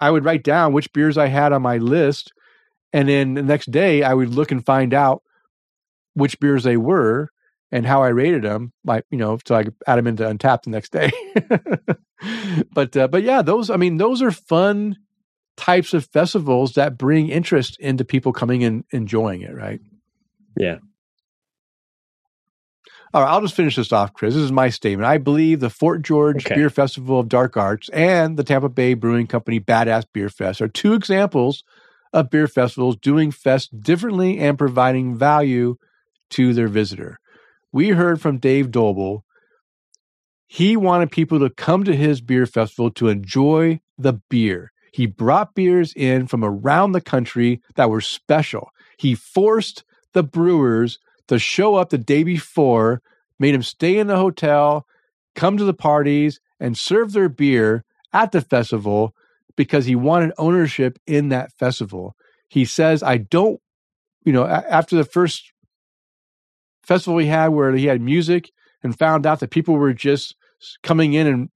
I 0.00 0.10
would 0.10 0.24
write 0.24 0.44
down 0.44 0.72
which 0.72 0.92
beers 0.92 1.18
I 1.18 1.26
had 1.26 1.52
on 1.52 1.62
my 1.62 1.78
list, 1.78 2.32
and 2.92 3.08
then 3.08 3.34
the 3.34 3.42
next 3.42 3.70
day 3.70 4.02
I 4.02 4.14
would 4.14 4.34
look 4.34 4.50
and 4.50 4.64
find 4.64 4.94
out 4.94 5.22
which 6.14 6.40
beers 6.40 6.64
they 6.64 6.76
were 6.76 7.30
and 7.70 7.86
how 7.86 8.02
I 8.02 8.08
rated 8.08 8.42
them. 8.42 8.72
Like 8.84 9.04
you 9.10 9.18
know, 9.18 9.38
so 9.46 9.54
I 9.54 9.64
could 9.64 9.74
add 9.86 9.96
them 9.96 10.06
into 10.06 10.24
Untappd 10.24 10.62
the 10.62 10.70
next 10.70 10.92
day. 10.92 11.10
but 12.72 12.96
uh, 12.96 13.08
but 13.08 13.22
yeah, 13.22 13.42
those 13.42 13.70
I 13.70 13.76
mean 13.76 13.96
those 13.96 14.22
are 14.22 14.30
fun 14.30 14.96
types 15.56 15.92
of 15.92 16.06
festivals 16.06 16.74
that 16.74 16.96
bring 16.96 17.28
interest 17.28 17.78
into 17.80 18.04
people 18.04 18.32
coming 18.32 18.62
and 18.62 18.84
enjoying 18.92 19.42
it, 19.42 19.54
right? 19.54 19.80
Yeah. 20.58 20.78
All 23.14 23.22
right, 23.22 23.30
I'll 23.30 23.40
just 23.40 23.54
finish 23.54 23.76
this 23.76 23.92
off, 23.92 24.12
Chris. 24.12 24.34
This 24.34 24.42
is 24.42 24.52
my 24.52 24.68
statement. 24.68 25.06
I 25.06 25.16
believe 25.16 25.60
the 25.60 25.70
Fort 25.70 26.02
George 26.02 26.44
okay. 26.44 26.56
Beer 26.56 26.68
Festival 26.70 27.20
of 27.20 27.28
Dark 27.28 27.56
Arts 27.56 27.88
and 27.88 28.36
the 28.36 28.44
Tampa 28.44 28.68
Bay 28.68 28.92
Brewing 28.92 29.26
Company 29.26 29.60
Badass 29.60 30.04
Beer 30.12 30.28
Fest 30.28 30.60
are 30.60 30.68
two 30.68 30.92
examples 30.92 31.64
of 32.12 32.30
beer 32.30 32.48
festivals 32.48 32.96
doing 32.96 33.30
fest 33.30 33.80
differently 33.80 34.38
and 34.38 34.58
providing 34.58 35.16
value 35.16 35.76
to 36.30 36.52
their 36.52 36.68
visitor. 36.68 37.18
We 37.72 37.90
heard 37.90 38.20
from 38.20 38.38
Dave 38.38 38.70
Doble. 38.70 39.24
He 40.46 40.76
wanted 40.76 41.10
people 41.10 41.38
to 41.40 41.50
come 41.50 41.84
to 41.84 41.96
his 41.96 42.20
beer 42.20 42.46
festival 42.46 42.90
to 42.92 43.08
enjoy 43.08 43.80
the 43.96 44.20
beer. 44.30 44.72
He 44.92 45.06
brought 45.06 45.54
beers 45.54 45.92
in 45.94 46.26
from 46.26 46.44
around 46.44 46.92
the 46.92 47.00
country 47.00 47.62
that 47.76 47.90
were 47.90 48.00
special. 48.00 48.70
He 48.98 49.14
forced 49.14 49.84
the 50.14 50.22
brewers 50.22 50.98
to 51.28 51.38
show 51.38 51.74
up 51.76 51.90
the 51.90 51.98
day 51.98 52.22
before, 52.22 53.02
made 53.38 53.54
them 53.54 53.62
stay 53.62 53.98
in 53.98 54.06
the 54.06 54.16
hotel, 54.16 54.86
come 55.34 55.56
to 55.56 55.64
the 55.64 55.74
parties, 55.74 56.40
and 56.58 56.76
serve 56.76 57.12
their 57.12 57.28
beer 57.28 57.84
at 58.12 58.32
the 58.32 58.40
festival 58.40 59.14
because 59.56 59.84
he 59.86 59.94
wanted 59.94 60.32
ownership 60.38 60.98
in 61.06 61.28
that 61.28 61.52
festival. 61.52 62.16
He 62.48 62.64
says, 62.64 63.02
I 63.02 63.18
don't, 63.18 63.60
you 64.24 64.32
know, 64.32 64.46
after 64.46 64.96
the 64.96 65.04
first 65.04 65.52
festival 66.82 67.14
we 67.16 67.26
had 67.26 67.48
where 67.48 67.72
he 67.74 67.86
had 67.86 68.00
music 68.00 68.50
and 68.82 68.98
found 68.98 69.26
out 69.26 69.40
that 69.40 69.50
people 69.50 69.74
were 69.74 69.92
just 69.92 70.34
coming 70.82 71.12
in 71.14 71.26
and 71.26 71.48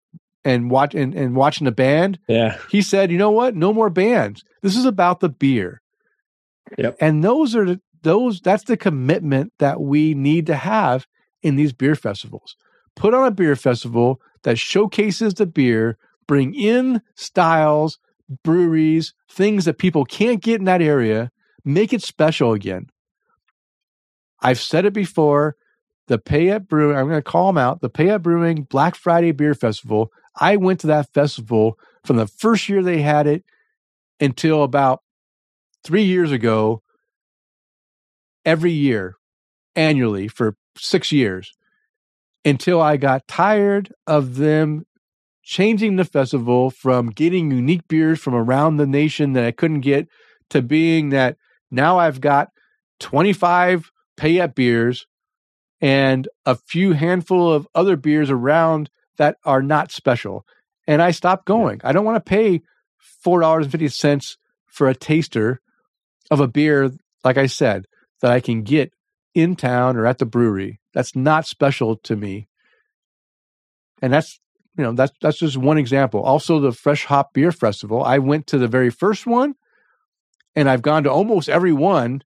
and 0.45 0.71
watch 0.73 0.93
and, 0.95 1.15
and 1.15 1.37
watching 1.37 1.65
the 1.67 1.71
band, 1.73 2.19
Yeah. 2.29 2.59
he 2.69 2.83
said, 2.83 3.13
"You 3.13 3.19
know 3.19 3.31
what? 3.31 3.55
No 3.55 3.73
more 3.73 3.91
bands. 3.91 4.43
This 4.61 4.77
is 4.77 4.85
about 4.85 5.21
the 5.21 5.29
beer." 5.29 5.81
Yep. 6.77 6.97
And 7.01 7.23
those 7.23 7.55
are 7.55 7.65
the, 7.65 7.81
those. 8.03 8.41
That's 8.41 8.65
the 8.65 8.77
commitment 8.77 9.53
that 9.59 9.81
we 9.81 10.15
need 10.15 10.47
to 10.47 10.55
have 10.55 11.07
in 11.43 11.57
these 11.57 11.73
beer 11.73 11.95
festivals. 11.95 12.57
Put 12.95 13.15
on 13.15 13.27
a 13.27 13.31
beer 13.31 13.57
festival 13.57 14.21
that 14.43 14.59
showcases 14.59 15.35
the 15.35 15.47
beer. 15.47 15.99
Bring 16.27 16.55
in 16.55 17.03
styles, 17.15 17.99
breweries, 18.45 19.15
things 19.31 19.65
that 19.65 19.79
people 19.79 20.05
can't 20.05 20.43
get 20.43 20.61
in 20.61 20.67
that 20.67 20.83
area. 20.83 21.31
Make 21.65 21.93
it 21.93 22.03
special 22.03 22.53
again. 22.53 22.87
I've 24.41 24.61
said 24.61 24.85
it 24.85 24.93
before. 24.93 25.57
The 26.09 26.19
Payette 26.19 26.69
Brewing, 26.69 26.97
I'm 26.97 27.09
going 27.09 27.19
to 27.19 27.23
call 27.23 27.47
them 27.47 27.59
out. 27.59 27.81
The 27.81 27.89
Payette 27.89 28.23
Brewing 28.23 28.65
Black 28.65 28.97
Friday 28.97 29.33
Beer 29.33 29.55
Festival. 29.55 30.11
I 30.39 30.57
went 30.57 30.81
to 30.81 30.89
that 30.89 31.13
festival 31.13 31.79
from 32.05 32.17
the 32.17 32.27
first 32.27 32.69
year 32.69 32.83
they 32.83 33.03
had 33.03 33.27
it 33.27 33.45
until 34.21 34.63
about 34.63 35.01
three 35.85 36.03
years 36.03 36.33
ago, 36.33 36.82
every 38.45 38.73
year, 38.73 39.17
annually 39.77 40.29
for 40.29 40.57
six 40.77 41.13
years, 41.13 41.53
until 42.45 42.81
I 42.81 42.97
got 42.97 43.29
tired 43.29 43.93
of 44.07 44.37
them 44.37 44.85
changing 45.43 45.97
the 45.97 46.05
festival 46.05 46.71
from 46.71 47.11
getting 47.11 47.51
unique 47.51 47.87
beers 47.89 48.21
from 48.21 48.35
around 48.35 48.77
the 48.77 48.87
nation 48.87 49.33
that 49.33 49.45
I 49.45 49.51
couldn't 49.51 49.81
get 49.81 50.09
to 50.51 50.63
being 50.63 51.11
that 51.11 51.37
now 51.71 51.99
I've 51.99 52.21
got 52.21 52.49
25 53.01 53.91
Payette 54.17 54.55
beers 54.55 55.07
and 55.81 56.29
a 56.47 56.55
few 56.55 56.93
handful 56.93 57.53
of 57.53 57.67
other 57.75 57.97
beers 57.97 58.31
around 58.31 58.89
that 59.17 59.37
are 59.45 59.63
not 59.63 59.91
special. 59.91 60.47
And 60.87 61.03
I 61.03 61.11
stopped 61.11 61.45
going. 61.45 61.81
I 61.83 61.93
don't 61.93 62.05
want 62.05 62.25
to 62.25 62.29
pay 62.29 62.63
$4.50 63.25 64.37
for 64.67 64.89
a 64.89 64.95
taster 64.95 65.61
of 66.31 66.41
a 66.41 66.49
beer, 66.49 66.91
like 67.25 67.37
I 67.37 67.47
said, 67.47 67.87
that 68.23 68.33
I 68.33 68.41
can 68.41 68.63
get 68.63 68.93
in 69.35 69.57
town 69.57 69.97
or 69.97 70.07
at 70.07 70.19
the 70.19 70.27
brewery. 70.27 70.81
That's 70.95 71.15
not 71.15 71.47
special 71.47 71.97
to 71.97 72.17
me. 72.17 72.49
And 74.01 74.13
that's 74.13 74.41
you 74.77 74.85
know 74.85 74.93
that's 74.93 75.13
that's 75.21 75.39
just 75.39 75.57
one 75.57 75.79
example. 75.79 76.23
Also, 76.23 76.59
the 76.59 76.73
Fresh 76.73 77.05
Hop 77.07 77.35
Beer 77.35 77.53
Festival. 77.53 78.03
I 78.03 78.19
went 78.19 78.47
to 78.49 78.59
the 78.59 78.69
very 78.69 78.91
first 78.91 79.27
one, 79.27 79.55
and 80.57 80.69
I've 80.69 80.83
gone 80.83 81.05
to 81.05 81.11
almost 81.13 81.49
every 81.49 81.73
one 81.73 82.23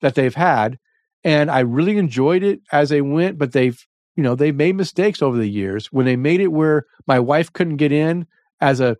that 0.00 0.14
they've 0.14 0.34
had, 0.34 0.78
and 1.24 1.50
I 1.50 1.60
really 1.60 1.98
enjoyed 1.98 2.42
it 2.42 2.60
as 2.72 2.88
they 2.88 3.02
went. 3.02 3.38
But 3.38 3.52
they've 3.52 3.78
you 4.16 4.22
know 4.22 4.34
they 4.34 4.50
made 4.50 4.76
mistakes 4.76 5.22
over 5.22 5.36
the 5.36 5.48
years 5.48 5.92
when 5.92 6.06
they 6.06 6.16
made 6.16 6.40
it 6.40 6.48
where 6.52 6.86
my 7.06 7.20
wife 7.20 7.52
couldn't 7.52 7.76
get 7.76 7.92
in 7.92 8.26
as 8.60 8.80
a 8.80 8.96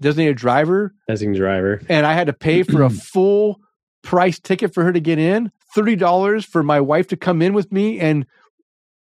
designated 0.00 0.36
driver, 0.36 0.94
Designated 1.06 1.40
driver. 1.40 1.82
and 1.88 2.06
I 2.06 2.14
had 2.14 2.26
to 2.28 2.32
pay 2.32 2.62
for 2.62 2.82
a 2.82 2.90
full 3.12 3.60
price 4.02 4.38
ticket 4.38 4.74
for 4.74 4.84
her 4.84 4.92
to 4.92 5.00
get 5.00 5.18
in, 5.18 5.50
thirty 5.74 5.96
dollars 5.96 6.44
for 6.44 6.62
my 6.62 6.80
wife 6.80 7.08
to 7.08 7.16
come 7.16 7.42
in 7.42 7.52
with 7.52 7.70
me 7.72 7.98
and 8.00 8.26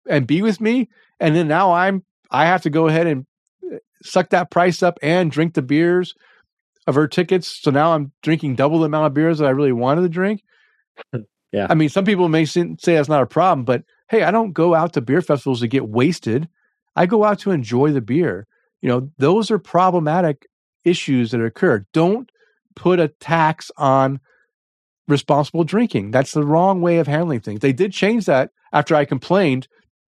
and 0.09 0.27
be 0.27 0.41
with 0.41 0.59
me, 0.61 0.89
and 1.19 1.35
then 1.35 1.47
now 1.47 1.71
I'm 1.73 2.03
I 2.29 2.45
have 2.45 2.63
to 2.63 2.69
go 2.69 2.87
ahead 2.87 3.07
and 3.07 3.25
uh, 3.71 3.77
suck 4.03 4.29
that 4.29 4.51
price 4.51 4.81
up 4.83 4.97
and 5.01 5.31
drink 5.31 5.53
the 5.53 5.61
beers 5.61 6.15
of 6.87 6.95
her 6.95 7.07
tickets. 7.07 7.47
So 7.47 7.71
now 7.71 7.93
I'm 7.93 8.11
drinking 8.23 8.55
double 8.55 8.79
the 8.79 8.85
amount 8.85 9.07
of 9.07 9.13
beers 9.13 9.39
that 9.39 9.45
I 9.45 9.51
really 9.51 9.71
wanted 9.71 10.01
to 10.01 10.09
drink. 10.09 10.43
Yeah. 11.51 11.67
I 11.69 11.73
mean, 11.73 11.89
some 11.89 12.05
people 12.05 12.29
may 12.29 12.45
say 12.45 12.75
that's 12.77 13.09
not 13.09 13.23
a 13.23 13.27
problem, 13.27 13.65
but 13.65 13.83
hey, 14.09 14.23
I 14.23 14.31
don't 14.31 14.53
go 14.53 14.73
out 14.73 14.93
to 14.93 15.01
beer 15.01 15.21
festivals 15.21 15.59
to 15.59 15.67
get 15.67 15.87
wasted. 15.87 16.47
I 16.95 17.05
go 17.05 17.23
out 17.23 17.39
to 17.39 17.51
enjoy 17.51 17.91
the 17.91 18.01
beer. 18.01 18.47
You 18.81 18.89
know, 18.89 19.11
those 19.17 19.51
are 19.51 19.59
problematic 19.59 20.47
issues 20.83 21.31
that 21.31 21.43
occur. 21.43 21.85
Don't 21.93 22.29
put 22.75 22.99
a 22.99 23.09
tax 23.09 23.69
on 23.77 24.19
responsible 25.11 25.63
drinking. 25.63 26.11
That's 26.11 26.31
the 26.31 26.45
wrong 26.45 26.81
way 26.81 26.97
of 26.97 27.07
handling 27.07 27.41
things. 27.41 27.59
They 27.59 27.73
did 27.73 27.93
change 27.93 28.25
that 28.25 28.49
after 28.73 28.95
I 28.95 29.05
complained 29.05 29.67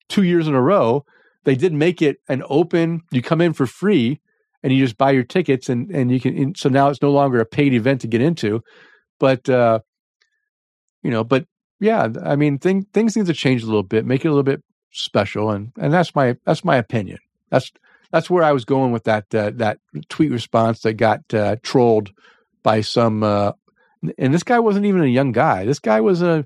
two 0.08 0.24
years 0.24 0.48
in 0.48 0.56
a 0.56 0.62
row. 0.62 1.04
They 1.44 1.56
did 1.56 1.74
make 1.74 2.02
it 2.02 2.18
an 2.30 2.44
open, 2.48 3.02
you 3.12 3.22
come 3.22 3.42
in 3.42 3.54
for 3.54 3.66
free 3.66 4.22
and 4.62 4.72
you 4.72 4.86
just 4.86 4.98
buy 4.98 5.12
your 5.12 5.24
tickets 5.24 5.70
and, 5.70 5.90
and 5.90 6.12
you 6.12 6.20
can, 6.20 6.38
and 6.38 6.56
so 6.56 6.70
now 6.70 6.90
it's 6.90 7.02
no 7.02 7.12
longer 7.12 7.40
a 7.40 7.46
paid 7.46 7.74
event 7.74 8.02
to 8.02 8.08
get 8.08 8.22
into. 8.22 8.62
But, 9.20 9.50
uh, 9.50 9.80
you 11.02 11.10
know, 11.10 11.24
but 11.24 11.46
yeah, 11.80 12.10
I 12.24 12.36
mean, 12.36 12.60
thing, 12.60 12.86
things 12.94 13.18
need 13.18 13.26
to 13.26 13.34
change 13.34 13.64
a 13.64 13.66
little 13.66 13.82
bit, 13.82 14.06
make 14.06 14.24
it 14.24 14.28
a 14.28 14.32
little 14.32 14.44
bit 14.44 14.62
special. 14.92 15.50
And, 15.50 15.72
and 15.80 15.92
that's 15.92 16.14
my, 16.14 16.38
that's 16.46 16.64
my 16.64 16.78
opinion. 16.78 17.18
That's, 17.50 17.72
that's 18.12 18.30
where 18.30 18.44
I 18.44 18.52
was 18.52 18.66
going 18.66 18.92
with 18.92 19.06
that, 19.06 19.34
uh, 19.34 19.52
that 19.56 19.80
tweet 20.10 20.32
response 20.32 20.82
that 20.82 20.94
got, 20.94 21.34
uh, 21.34 21.56
trolled 21.64 22.12
by 22.62 22.82
some, 22.82 23.24
uh, 23.24 23.54
and 24.18 24.34
this 24.34 24.44
guy 24.44 24.60
wasn't 24.60 24.86
even 24.86 25.02
a 25.04 25.08
young 25.08 25.32
guy. 25.32 25.66
This 25.66 25.80
guy 25.80 26.02
was 26.02 26.22
a, 26.22 26.46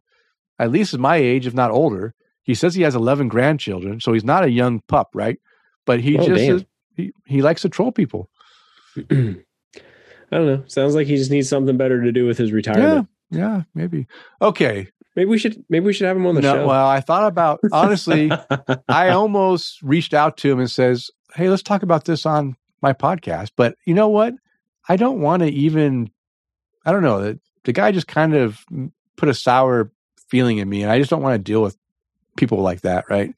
at 0.60 0.72
least 0.72 0.98
my 0.98 1.16
age, 1.18 1.48
if 1.48 1.54
not 1.54 1.72
older. 1.72 2.14
He 2.44 2.54
says 2.54 2.76
he 2.76 2.84
has 2.84 2.96
11 2.96 3.28
grandchildren, 3.28 4.00
so 4.00 4.14
he's 4.14 4.24
not 4.24 4.44
a 4.44 4.52
young 4.52 4.82
pup, 4.88 5.10
right? 5.14 5.40
But 5.86 6.00
he 6.02 6.18
Oh, 6.18 6.26
just 6.26 6.42
is, 6.44 6.66
he, 6.96 7.12
he 7.26 7.42
likes 7.42 7.62
to 7.64 7.70
troll 7.70 7.92
people. 7.92 8.30
I 10.32 10.38
don't 10.38 10.46
know. 10.46 10.64
Sounds 10.68 10.96
like 10.96 11.08
he 11.08 11.18
just 11.18 11.32
needs 11.32 11.50
something 11.50 11.78
better 11.78 12.02
to 12.04 12.12
do 12.12 12.26
with 12.26 12.38
his 12.38 12.52
retirement. 12.52 13.08
Yeah, 13.32 13.64
maybe. 13.74 14.08
Okay. 14.42 14.88
Maybe 15.16 15.30
we 15.30 15.38
should 15.38 15.64
maybe 15.70 15.86
we 15.86 15.94
should 15.94 16.08
have 16.08 16.18
him 16.18 16.26
on 16.26 16.36
the 16.36 16.42
No, 16.42 16.54
show. 16.56 16.68
well, 16.68 16.88
I 16.88 17.00
thought 17.00 17.26
about 17.28 17.60
honestly, 17.72 18.32
I 18.90 19.10
almost 19.10 19.82
reached 19.82 20.14
out 20.14 20.36
to 20.38 20.52
him 20.52 20.60
and 20.60 20.70
says, 20.70 21.10
"Hey, 21.36 21.50
let's 21.50 21.64
talk 21.64 21.84
about 21.84 22.04
this 22.06 22.26
on 22.26 22.58
my 22.82 22.92
podcast." 22.92 23.52
But 23.56 23.76
you 23.86 23.94
know 23.94 24.10
what? 24.10 24.34
I 24.90 24.98
don't 24.98 25.22
want 25.22 25.42
to 25.42 25.50
even. 25.50 26.12
I 26.86 26.92
don't 26.92 27.04
know. 27.04 27.22
The, 27.22 27.40
the 27.64 27.74
guy 27.74 27.92
just 27.92 28.08
kind 28.08 28.36
of 28.36 28.64
put 29.18 29.30
a 29.30 29.34
sour 29.34 29.92
feeling 30.30 30.58
in 30.58 30.70
me, 30.70 30.84
and 30.84 30.92
I 30.92 31.00
just 31.00 31.10
don't 31.10 31.22
want 31.22 31.36
to 31.36 31.40
deal 31.52 31.62
with 31.62 31.78
people 32.38 32.60
like 32.62 32.82
that, 32.82 33.06
right? 33.10 33.34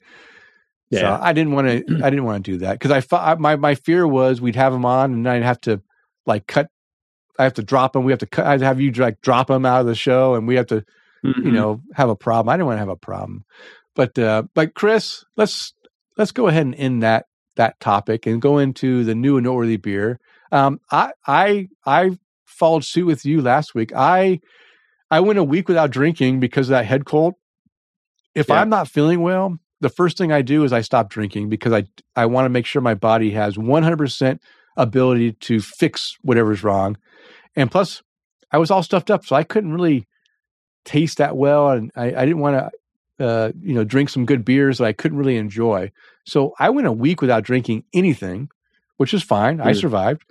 So 0.93 0.99
yeah. 0.99 1.19
I 1.21 1.33
didn't 1.33 1.53
want 1.53 1.67
to. 1.87 2.01
I 2.03 2.09
didn't 2.09 2.23
want 2.25 2.43
to 2.45 2.51
do 2.51 2.57
that 2.59 2.73
because 2.73 2.91
I 2.91 3.01
thought 3.01 3.39
my 3.39 3.55
my 3.55 3.75
fear 3.75 4.07
was 4.07 4.41
we'd 4.41 4.55
have 4.55 4.73
him 4.73 4.85
on, 4.85 5.13
and 5.13 5.27
I'd 5.29 5.43
have 5.43 5.61
to 5.61 5.81
like 6.25 6.47
cut. 6.47 6.69
I 7.39 7.43
have 7.43 7.53
to 7.55 7.63
drop 7.63 7.95
him. 7.95 8.03
We 8.03 8.11
have 8.11 8.19
to 8.19 8.25
cut. 8.25 8.47
I'd 8.47 8.61
have 8.61 8.81
you 8.81 8.91
like 8.91 9.21
drop 9.21 9.49
him 9.49 9.65
out 9.65 9.81
of 9.81 9.87
the 9.87 9.95
show, 9.95 10.35
and 10.35 10.47
we 10.47 10.55
have 10.55 10.67
to 10.67 10.83
you 11.23 11.33
Mhm. 11.33 11.53
know 11.53 11.81
have 11.93 12.09
a 12.09 12.15
problem. 12.15 12.49
I 12.49 12.55
didn't 12.55 12.67
want 12.67 12.75
to 12.77 12.79
have 12.79 12.89
a 12.89 12.95
problem, 12.95 13.43
but 13.95 14.17
uh, 14.17 14.43
but 14.53 14.73
Chris, 14.75 15.23
let's 15.35 15.73
let's 16.17 16.31
go 16.31 16.47
ahead 16.47 16.65
and 16.65 16.75
end 16.75 17.03
that 17.03 17.25
that 17.57 17.79
topic 17.79 18.25
and 18.25 18.41
go 18.41 18.57
into 18.59 19.03
the 19.03 19.15
new 19.15 19.37
and 19.37 19.45
noteworthy 19.45 19.77
beer. 19.77 20.19
Um, 20.51 20.79
I 20.91 21.11
I 21.25 21.67
I 21.85 22.17
followed 22.57 22.83
suit 22.83 23.05
with 23.05 23.25
you 23.25 23.41
last 23.41 23.75
week. 23.75 23.91
I 23.95 24.39
I 25.09 25.19
went 25.21 25.39
a 25.39 25.43
week 25.43 25.67
without 25.67 25.91
drinking 25.91 26.39
because 26.39 26.67
of 26.67 26.71
that 26.71 26.85
head 26.85 27.05
cold. 27.05 27.35
If 28.35 28.49
Yeah. 28.49 28.61
I'm 28.61 28.69
not 28.69 28.87
feeling 28.87 29.21
well, 29.21 29.57
the 29.79 29.89
first 29.89 30.17
thing 30.17 30.31
I 30.31 30.41
do 30.41 30.63
is 30.63 30.73
I 30.73 30.81
stop 30.81 31.09
drinking 31.09 31.49
because 31.49 31.73
I 31.73 31.85
I 32.15 32.25
want 32.25 32.45
to 32.45 32.49
make 32.49 32.65
sure 32.65 32.81
my 32.81 32.95
body 32.95 33.31
has 33.31 33.57
100% 33.57 34.39
ability 34.75 35.33
to 35.33 35.59
fix 35.59 36.17
whatever's 36.21 36.63
wrong. 36.63 36.97
And 37.55 37.71
plus, 37.71 38.03
I 38.51 38.57
was 38.57 38.71
all 38.71 38.83
stuffed 38.83 39.11
up, 39.11 39.25
so 39.25 39.35
I 39.35 39.43
couldn't 39.43 39.73
really 39.73 40.07
taste 40.85 41.17
that 41.17 41.35
well, 41.35 41.69
and 41.71 41.91
I, 41.95 42.13
I 42.15 42.25
didn't 42.25 42.39
want 42.39 42.71
to, 43.19 43.25
uh, 43.25 43.51
you 43.61 43.73
know, 43.73 43.83
drink 43.83 44.09
some 44.09 44.25
good 44.25 44.45
beers 44.45 44.77
that 44.77 44.85
I 44.85 44.93
couldn't 44.93 45.17
really 45.17 45.37
enjoy. 45.37 45.91
So 46.25 46.53
I 46.59 46.69
went 46.69 46.87
a 46.87 46.91
week 46.91 47.19
without 47.21 47.43
drinking 47.43 47.83
anything, 47.93 48.49
which 48.97 49.13
is 49.13 49.23
fine. 49.23 49.59
I 49.59 49.73
survived. 49.73 50.23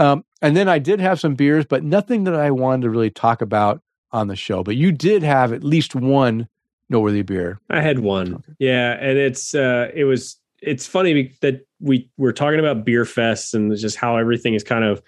Um, 0.00 0.24
and 0.40 0.56
then 0.56 0.66
I 0.66 0.78
did 0.78 0.98
have 0.98 1.20
some 1.20 1.34
beers, 1.34 1.66
but 1.66 1.84
nothing 1.84 2.24
that 2.24 2.34
I 2.34 2.50
wanted 2.50 2.82
to 2.82 2.90
really 2.90 3.10
talk 3.10 3.42
about 3.42 3.82
on 4.12 4.28
the 4.28 4.36
show. 4.36 4.64
But 4.64 4.76
you 4.76 4.92
did 4.92 5.22
have 5.22 5.52
at 5.52 5.62
least 5.62 5.94
one 5.94 6.48
noteworthy 6.88 7.22
beer. 7.22 7.60
I 7.68 7.82
had 7.82 7.98
one. 7.98 8.34
Okay. 8.34 8.52
Yeah, 8.58 8.92
and 8.98 9.18
it's 9.18 9.54
uh 9.54 9.90
it 9.94 10.04
was 10.04 10.40
it's 10.62 10.86
funny 10.86 11.36
that 11.42 11.66
we 11.80 12.08
were 12.16 12.32
talking 12.32 12.58
about 12.58 12.84
beer 12.84 13.04
fests 13.04 13.52
and 13.52 13.76
just 13.76 13.96
how 13.96 14.16
everything 14.16 14.54
is 14.54 14.64
kind 14.64 14.84
of 14.84 15.02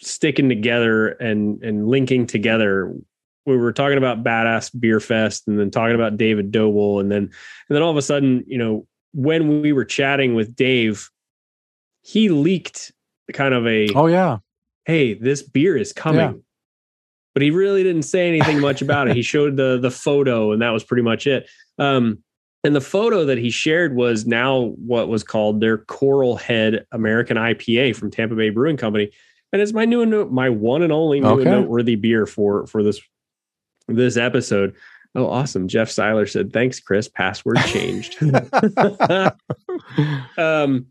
sticking 0.00 0.48
together 0.48 1.08
and 1.08 1.62
and 1.62 1.86
linking 1.88 2.26
together. 2.26 2.92
We 3.46 3.56
were 3.56 3.72
talking 3.72 3.98
about 3.98 4.24
badass 4.24 4.78
beer 4.78 4.98
fest 4.98 5.46
and 5.46 5.60
then 5.60 5.70
talking 5.70 5.94
about 5.94 6.16
David 6.16 6.50
Doble 6.50 6.98
and 6.98 7.10
then 7.10 7.22
and 7.22 7.30
then 7.70 7.82
all 7.82 7.90
of 7.90 7.96
a 7.96 8.02
sudden, 8.02 8.42
you 8.48 8.58
know, 8.58 8.86
when 9.12 9.62
we 9.62 9.72
were 9.72 9.84
chatting 9.84 10.34
with 10.34 10.56
Dave, 10.56 11.08
he 12.02 12.30
leaked 12.30 12.90
kind 13.32 13.54
of 13.54 13.66
a 13.66 13.88
Oh 13.94 14.06
yeah, 14.06 14.38
hey, 14.84 15.14
this 15.14 15.42
beer 15.42 15.76
is 15.76 15.92
coming. 15.92 16.20
Yeah. 16.20 16.32
But 17.34 17.42
he 17.42 17.50
really 17.50 17.82
didn't 17.82 18.04
say 18.04 18.28
anything 18.28 18.60
much 18.60 18.80
about 18.80 19.08
it. 19.08 19.16
He 19.16 19.22
showed 19.22 19.56
the 19.56 19.78
the 19.80 19.90
photo, 19.90 20.52
and 20.52 20.62
that 20.62 20.70
was 20.70 20.84
pretty 20.84 21.02
much 21.02 21.26
it. 21.26 21.48
Um, 21.78 22.18
and 22.62 22.74
the 22.76 22.80
photo 22.80 23.24
that 23.26 23.38
he 23.38 23.50
shared 23.50 23.94
was 23.94 24.24
now 24.24 24.72
what 24.76 25.08
was 25.08 25.24
called 25.24 25.60
their 25.60 25.78
Coral 25.78 26.36
Head 26.36 26.86
American 26.92 27.36
IPA 27.36 27.96
from 27.96 28.10
Tampa 28.10 28.36
Bay 28.36 28.50
Brewing 28.50 28.76
Company, 28.76 29.10
and 29.52 29.60
it's 29.60 29.72
my 29.72 29.84
new 29.84 30.02
and 30.02 30.10
no- 30.12 30.28
my 30.28 30.48
one 30.48 30.82
and 30.82 30.92
only 30.92 31.20
new 31.20 31.26
Okay. 31.26 31.42
and 31.42 31.50
noteworthy 31.50 31.96
beer 31.96 32.24
for 32.24 32.66
for 32.66 32.82
this 32.82 33.00
this 33.88 34.16
episode. 34.16 34.74
Oh, 35.16 35.28
awesome. 35.28 35.68
Jeff 35.68 35.90
Seiler 35.90 36.26
said, 36.26 36.52
thanks, 36.52 36.80
Chris. 36.80 37.06
Password 37.06 37.58
changed. 37.66 38.16
um, 40.36 40.86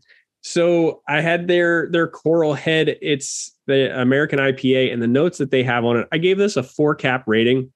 so 0.46 1.00
I 1.08 1.22
had 1.22 1.48
their 1.48 1.88
their 1.90 2.06
coral 2.06 2.52
head. 2.52 2.98
It's 3.00 3.50
the 3.66 3.98
American 3.98 4.38
IPA, 4.38 4.92
and 4.92 5.00
the 5.00 5.06
notes 5.06 5.38
that 5.38 5.50
they 5.50 5.62
have 5.62 5.86
on 5.86 5.96
it. 5.96 6.08
I 6.12 6.18
gave 6.18 6.36
this 6.36 6.58
a 6.58 6.62
four 6.62 6.94
cap 6.94 7.24
rating. 7.26 7.72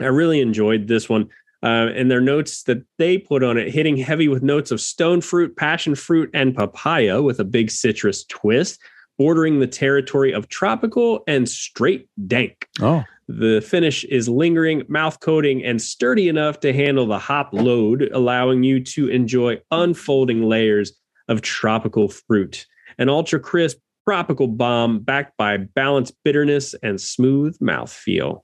I 0.00 0.06
really 0.06 0.40
enjoyed 0.40 0.88
this 0.88 1.08
one. 1.08 1.28
Uh, 1.62 1.88
and 1.94 2.10
their 2.10 2.20
notes 2.20 2.62
that 2.64 2.82
they 2.98 3.18
put 3.18 3.42
on 3.42 3.56
it, 3.58 3.72
hitting 3.72 3.96
heavy 3.96 4.28
with 4.28 4.42
notes 4.42 4.70
of 4.70 4.80
stone 4.80 5.20
fruit, 5.20 5.56
passion 5.56 5.94
fruit, 5.94 6.30
and 6.32 6.54
papaya 6.54 7.20
with 7.20 7.38
a 7.40 7.44
big 7.44 7.70
citrus 7.70 8.24
twist, 8.24 8.78
bordering 9.18 9.58
the 9.58 9.66
territory 9.66 10.32
of 10.32 10.48
tropical 10.48 11.22
and 11.26 11.48
straight 11.48 12.08
dank. 12.26 12.68
Oh, 12.80 13.04
The 13.28 13.60
finish 13.60 14.04
is 14.04 14.28
lingering, 14.28 14.84
mouth 14.88 15.20
coating, 15.20 15.64
and 15.64 15.80
sturdy 15.82 16.28
enough 16.28 16.60
to 16.60 16.72
handle 16.72 17.06
the 17.06 17.18
hop 17.18 17.50
load, 17.52 18.10
allowing 18.12 18.62
you 18.62 18.82
to 18.84 19.08
enjoy 19.08 19.60
unfolding 19.70 20.42
layers 20.44 20.92
of 21.28 21.42
tropical 21.42 22.08
fruit. 22.08 22.66
An 22.98 23.08
ultra 23.08 23.40
crisp 23.40 23.78
tropical 24.08 24.46
bomb 24.46 25.00
backed 25.00 25.36
by 25.36 25.56
balanced 25.56 26.14
bitterness 26.24 26.74
and 26.82 27.00
smooth 27.00 27.58
mouthfeel. 27.58 28.42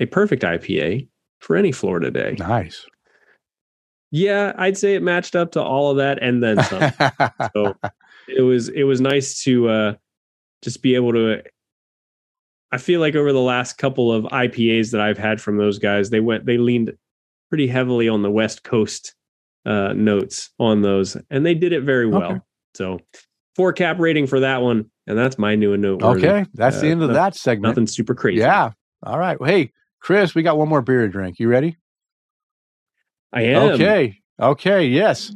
A 0.00 0.06
perfect 0.06 0.42
IPA 0.42 1.08
for 1.40 1.56
any 1.56 1.72
Florida 1.72 2.10
day. 2.10 2.36
nice. 2.38 2.86
Yeah, 4.10 4.54
I'd 4.56 4.78
say 4.78 4.94
it 4.94 5.02
matched 5.02 5.36
up 5.36 5.52
to 5.52 5.62
all 5.62 5.90
of 5.90 5.98
that 5.98 6.22
and 6.22 6.42
then 6.42 6.62
some. 6.64 6.92
so 7.54 7.76
it 8.26 8.40
was 8.42 8.68
it 8.70 8.84
was 8.84 9.00
nice 9.00 9.42
to 9.42 9.68
uh 9.68 9.94
just 10.62 10.82
be 10.82 10.94
able 10.94 11.12
to 11.12 11.42
I 12.72 12.78
feel 12.78 13.00
like 13.00 13.14
over 13.14 13.32
the 13.32 13.40
last 13.40 13.78
couple 13.78 14.12
of 14.12 14.24
IPAs 14.24 14.92
that 14.92 15.00
I've 15.00 15.18
had 15.18 15.40
from 15.40 15.56
those 15.56 15.78
guys, 15.78 16.10
they 16.10 16.20
went 16.20 16.46
they 16.46 16.58
leaned 16.58 16.96
pretty 17.50 17.66
heavily 17.66 18.08
on 18.08 18.22
the 18.22 18.30
West 18.30 18.62
Coast 18.62 19.14
uh 19.66 19.92
notes 19.94 20.50
on 20.58 20.82
those 20.82 21.16
and 21.30 21.44
they 21.44 21.54
did 21.54 21.72
it 21.72 21.82
very 21.82 22.06
well. 22.06 22.22
Okay. 22.32 22.40
So 22.74 23.00
four 23.56 23.72
cap 23.72 23.98
rating 23.98 24.26
for 24.26 24.40
that 24.40 24.62
one, 24.62 24.90
and 25.06 25.18
that's 25.18 25.38
my 25.38 25.54
new 25.56 25.72
and 25.72 25.82
noteworthy. 25.82 26.26
okay, 26.28 26.46
that's 26.54 26.80
the 26.80 26.88
Uh, 26.88 26.92
end 26.92 27.02
of 27.02 27.08
no- 27.08 27.14
that 27.14 27.34
segment. 27.34 27.72
Nothing 27.72 27.86
super 27.86 28.14
crazy. 28.14 28.38
Yeah. 28.40 28.70
All 29.02 29.18
right. 29.18 29.38
Well, 29.40 29.50
hey, 29.50 29.72
Chris, 30.00 30.34
we 30.34 30.42
got 30.42 30.56
one 30.58 30.68
more 30.68 30.82
beer 30.82 31.02
to 31.02 31.08
drink. 31.08 31.38
You 31.38 31.48
ready? 31.48 31.76
I 33.32 33.42
am. 33.42 33.62
Okay. 33.72 34.20
Okay. 34.40 34.86
Yes. 34.86 35.32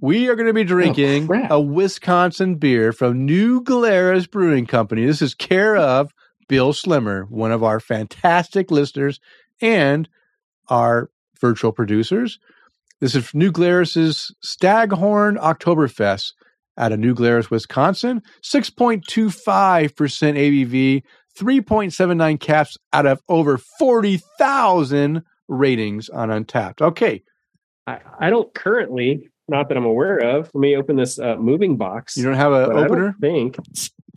We 0.00 0.28
are 0.28 0.36
going 0.36 0.46
to 0.46 0.52
be 0.54 0.64
drinking 0.64 1.26
crap. 1.26 1.50
a 1.50 1.60
Wisconsin 1.60 2.54
beer 2.56 2.92
from 2.92 3.24
New 3.26 3.62
Glarus 3.62 4.26
Brewing 4.26 4.66
Company. 4.66 5.04
This 5.04 5.20
is 5.20 5.34
care 5.34 5.76
of 5.76 6.12
Bill 6.48 6.72
Slimmer, 6.72 7.24
one 7.28 7.50
of 7.52 7.62
our 7.64 7.80
fantastic 7.80 8.70
listeners 8.70 9.20
and 9.60 10.08
our 10.68 11.10
virtual 11.40 11.72
producers. 11.72 12.38
This 13.00 13.14
is 13.14 13.32
New 13.32 13.52
Glarus's 13.52 14.34
Staghorn 14.42 15.36
Oktoberfest 15.36 16.32
out 16.76 16.92
of 16.92 16.98
New 16.98 17.14
Glarus, 17.14 17.50
Wisconsin. 17.50 18.22
6.25% 18.42 19.02
ABV, 19.92 21.02
3.79 21.38 22.40
caps 22.40 22.76
out 22.92 23.06
of 23.06 23.20
over 23.28 23.56
40,000 23.56 25.22
ratings 25.46 26.08
on 26.08 26.28
Untappd. 26.30 26.82
Okay. 26.82 27.22
I, 27.86 28.00
I 28.18 28.30
don't 28.30 28.52
currently, 28.54 29.28
not 29.48 29.68
that 29.68 29.76
I'm 29.76 29.84
aware 29.84 30.18
of. 30.18 30.50
Let 30.52 30.60
me 30.60 30.76
open 30.76 30.96
this 30.96 31.18
uh, 31.18 31.36
moving 31.36 31.76
box. 31.76 32.16
You 32.16 32.24
don't 32.24 32.34
have 32.34 32.52
an 32.52 32.66
but 32.66 32.76
I 32.76 32.80
don't 32.80 32.90
opener? 32.90 33.14
think 33.20 33.56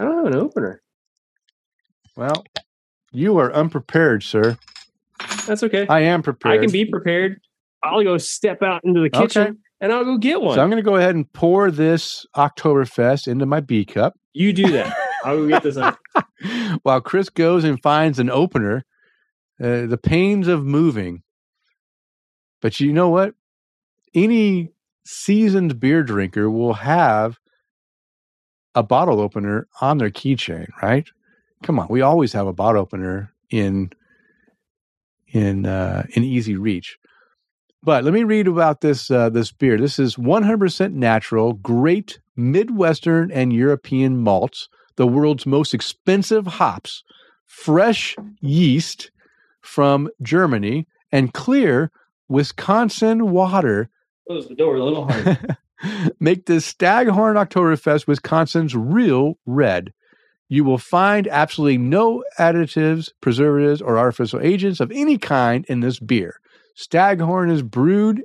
I 0.01 0.05
don't 0.05 0.17
have 0.17 0.33
an 0.33 0.35
opener. 0.35 0.81
Well, 2.17 2.43
you 3.11 3.37
are 3.37 3.53
unprepared, 3.53 4.23
sir. 4.23 4.57
That's 5.45 5.63
okay. 5.63 5.85
I 5.87 6.01
am 6.01 6.23
prepared. 6.23 6.59
I 6.59 6.61
can 6.63 6.71
be 6.71 6.85
prepared. 6.85 7.39
I'll 7.83 8.03
go 8.03 8.17
step 8.17 8.61
out 8.61 8.83
into 8.83 9.01
the 9.01 9.09
kitchen 9.09 9.41
Okay. 9.41 9.51
and 9.81 9.91
I'll 9.91 10.05
go 10.05 10.17
get 10.17 10.41
one. 10.41 10.55
So 10.55 10.61
I'm 10.61 10.69
going 10.69 10.83
to 10.83 10.87
go 10.89 10.95
ahead 10.97 11.15
and 11.15 11.31
pour 11.33 11.71
this 11.71 12.25
Oktoberfest 12.35 13.27
into 13.27 13.45
my 13.45 13.59
B 13.59 13.85
cup 13.85 14.15
you 14.33 14.53
do 14.53 14.71
that. 14.71 14.95
I'll 15.25 15.37
go 15.37 15.47
get 15.47 15.63
this. 15.63 15.77
While 16.83 17.01
Chris 17.01 17.29
goes 17.29 17.63
and 17.65 17.81
finds 17.81 18.17
an 18.19 18.29
opener. 18.29 18.85
Uh, 19.61 19.85
the 19.85 19.99
pains 20.01 20.47
of 20.47 20.65
moving. 20.65 21.21
But 22.61 22.79
you 22.79 22.91
know 22.93 23.09
what? 23.09 23.35
Any 24.15 24.71
seasoned 25.05 25.79
beer 25.79 26.01
drinker 26.01 26.49
will 26.49 26.73
have 26.73 27.37
a 28.73 28.81
bottle 28.83 29.19
opener 29.19 29.67
on 29.81 29.97
their 29.97 30.09
keychain, 30.09 30.67
right? 30.81 31.07
Come 31.61 31.77
on, 31.77 31.87
we 31.89 32.01
always 32.01 32.33
have 32.33 32.47
a 32.47 32.53
bottle 32.53 32.81
opener 32.81 33.33
in 33.51 33.91
in 35.27 35.65
uh, 35.65 36.05
in 36.15 36.23
easy 36.23 36.55
reach. 36.55 36.97
But 37.83 38.03
let 38.03 38.13
me 38.13 38.23
read 38.23 38.47
about 38.47 38.81
this 38.81 39.09
uh, 39.09 39.29
this 39.29 39.51
beer. 39.51 39.77
This 39.77 39.97
is 39.97 40.15
100% 40.15 40.93
natural, 40.93 41.53
great 41.53 42.19
Midwestern 42.35 43.31
and 43.31 43.51
European 43.51 44.17
malts, 44.17 44.69
the 44.97 45.07
world's 45.07 45.45
most 45.45 45.73
expensive 45.73 46.45
hops, 46.45 47.03
fresh 47.47 48.15
yeast 48.39 49.09
from 49.61 50.09
Germany, 50.21 50.87
and 51.11 51.33
clear 51.33 51.91
Wisconsin 52.27 53.31
water 53.31 53.89
Close 54.27 54.47
the 54.47 54.55
door 54.55 54.75
a 54.75 54.83
little 54.83 55.07
hard. 55.09 55.57
make 56.19 56.45
this 56.45 56.65
Staghorn 56.65 57.35
Oktoberfest 57.35 58.07
Wisconsin's 58.07 58.75
real 58.75 59.37
red. 59.45 59.91
You 60.47 60.63
will 60.63 60.77
find 60.77 61.27
absolutely 61.27 61.77
no 61.77 62.23
additives, 62.37 63.09
preservatives, 63.21 63.81
or 63.81 63.97
artificial 63.97 64.39
agents 64.41 64.79
of 64.79 64.91
any 64.91 65.17
kind 65.17 65.65
in 65.67 65.79
this 65.79 65.99
beer. 65.99 66.39
Staghorn 66.81 67.49
is 67.51 67.61
brewed 67.61 68.23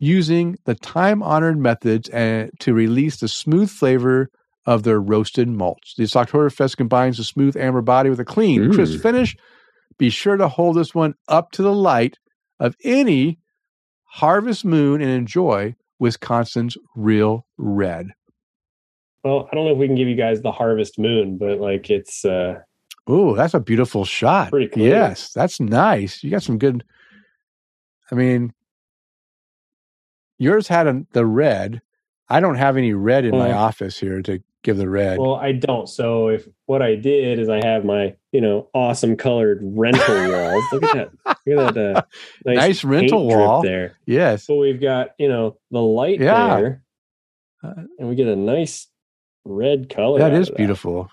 using 0.00 0.56
the 0.64 0.74
time 0.74 1.22
honored 1.22 1.58
methods 1.58 2.08
to 2.10 2.74
release 2.74 3.18
the 3.18 3.28
smooth 3.28 3.70
flavor 3.70 4.28
of 4.66 4.82
their 4.82 5.00
roasted 5.00 5.48
malts. 5.48 5.94
This 5.96 6.12
Oktoberfest 6.14 6.76
combines 6.76 7.18
a 7.18 7.24
smooth 7.24 7.56
amber 7.56 7.80
body 7.82 8.10
with 8.10 8.20
a 8.20 8.24
clean, 8.24 8.72
crisp 8.72 8.98
Mm. 8.98 9.02
finish. 9.02 9.36
Be 9.98 10.10
sure 10.10 10.36
to 10.36 10.48
hold 10.48 10.76
this 10.76 10.94
one 10.94 11.14
up 11.26 11.50
to 11.52 11.62
the 11.62 11.72
light 11.72 12.16
of 12.60 12.76
any 12.84 13.38
Harvest 14.04 14.64
Moon 14.64 15.00
and 15.00 15.10
enjoy 15.10 15.74
Wisconsin's 15.98 16.76
real 16.94 17.46
red. 17.56 18.08
well, 19.24 19.48
I 19.50 19.54
don't 19.54 19.64
know 19.66 19.72
if 19.72 19.78
we 19.78 19.86
can 19.86 19.96
give 19.96 20.08
you 20.08 20.14
guys 20.14 20.40
the 20.40 20.52
harvest 20.52 20.98
moon, 20.98 21.36
but 21.38 21.60
like 21.60 21.90
it's 21.90 22.24
uh 22.24 22.60
Oh, 23.08 23.34
that's 23.34 23.52
a 23.54 23.60
beautiful 23.60 24.04
shot. 24.04 24.50
Pretty 24.50 24.68
clear. 24.68 24.90
Yes, 24.90 25.32
that's 25.32 25.58
nice. 25.60 26.22
You 26.22 26.30
got 26.30 26.42
some 26.42 26.56
good. 26.58 26.84
I 28.10 28.14
mean, 28.14 28.52
yours 30.38 30.68
had 30.68 30.86
a, 30.86 31.04
the 31.12 31.26
red. 31.26 31.82
I 32.28 32.40
don't 32.40 32.56
have 32.56 32.76
any 32.76 32.92
red 32.92 33.24
in 33.24 33.36
my 33.36 33.52
office 33.52 33.98
here 33.98 34.20
to 34.22 34.42
give 34.62 34.76
the 34.76 34.88
red. 34.88 35.18
well, 35.18 35.34
I 35.36 35.52
don't. 35.52 35.88
So 35.88 36.28
if 36.28 36.46
what 36.66 36.82
I 36.82 36.94
did 36.94 37.38
is 37.38 37.48
I 37.48 37.64
have 37.64 37.84
my, 37.84 38.16
you 38.32 38.40
know, 38.42 38.68
awesome 38.74 39.16
colored 39.16 39.60
rental 39.62 40.14
walls. 40.30 40.64
Look 40.72 40.82
at 40.84 40.94
that. 40.94 41.36
Look 41.46 41.68
at 41.68 41.74
that 41.74 41.96
uh, 41.96 42.02
nice, 42.44 42.56
Nice 42.56 42.84
rental 42.84 43.26
wall. 43.26 43.62
there. 43.62 43.96
yes. 44.04 44.44
So 44.44 44.56
we've 44.58 44.80
got, 44.80 45.10
you 45.18 45.28
know, 45.28 45.58
the 45.70 45.80
light 45.80 46.20
Yeah. 46.20 46.56
there. 46.60 46.82
Uh, 47.64 47.74
and 47.98 48.08
we 48.08 48.14
get 48.14 48.26
a 48.28 48.36
nice 48.36 48.88
red 49.44 49.88
color. 49.88 50.18
That 50.18 50.34
is 50.34 50.50
beautiful. 50.50 51.10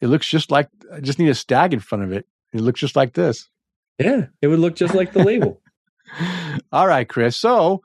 It 0.00 0.06
looks 0.06 0.28
just 0.28 0.50
like. 0.50 0.68
I 0.92 1.00
just 1.00 1.18
need 1.18 1.28
a 1.28 1.34
stag 1.34 1.72
in 1.74 1.80
front 1.80 2.04
of 2.04 2.12
it. 2.12 2.26
It 2.52 2.60
looks 2.60 2.80
just 2.80 2.96
like 2.96 3.12
this. 3.14 3.48
Yeah, 3.98 4.26
it 4.40 4.46
would 4.46 4.60
look 4.60 4.76
just 4.76 4.94
like 4.94 5.12
the 5.12 5.22
label. 5.24 5.60
All 6.72 6.86
right, 6.86 7.08
Chris. 7.08 7.36
So, 7.36 7.82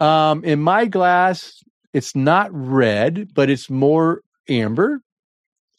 um, 0.00 0.44
in 0.44 0.60
my 0.60 0.86
glass, 0.86 1.62
it's 1.92 2.14
not 2.16 2.50
red, 2.52 3.32
but 3.34 3.50
it's 3.50 3.70
more 3.70 4.22
amber. 4.48 5.00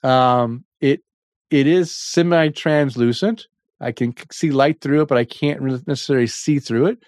Um, 0.03 0.65
it 0.79 1.01
it 1.49 1.67
is 1.67 1.95
semi 1.95 2.49
translucent. 2.49 3.47
I 3.79 3.91
can 3.91 4.13
see 4.31 4.51
light 4.51 4.81
through 4.81 5.01
it, 5.01 5.07
but 5.07 5.17
I 5.17 5.25
can't 5.25 5.61
necessarily 5.87 6.27
see 6.27 6.59
through 6.59 6.87
it. 6.87 6.99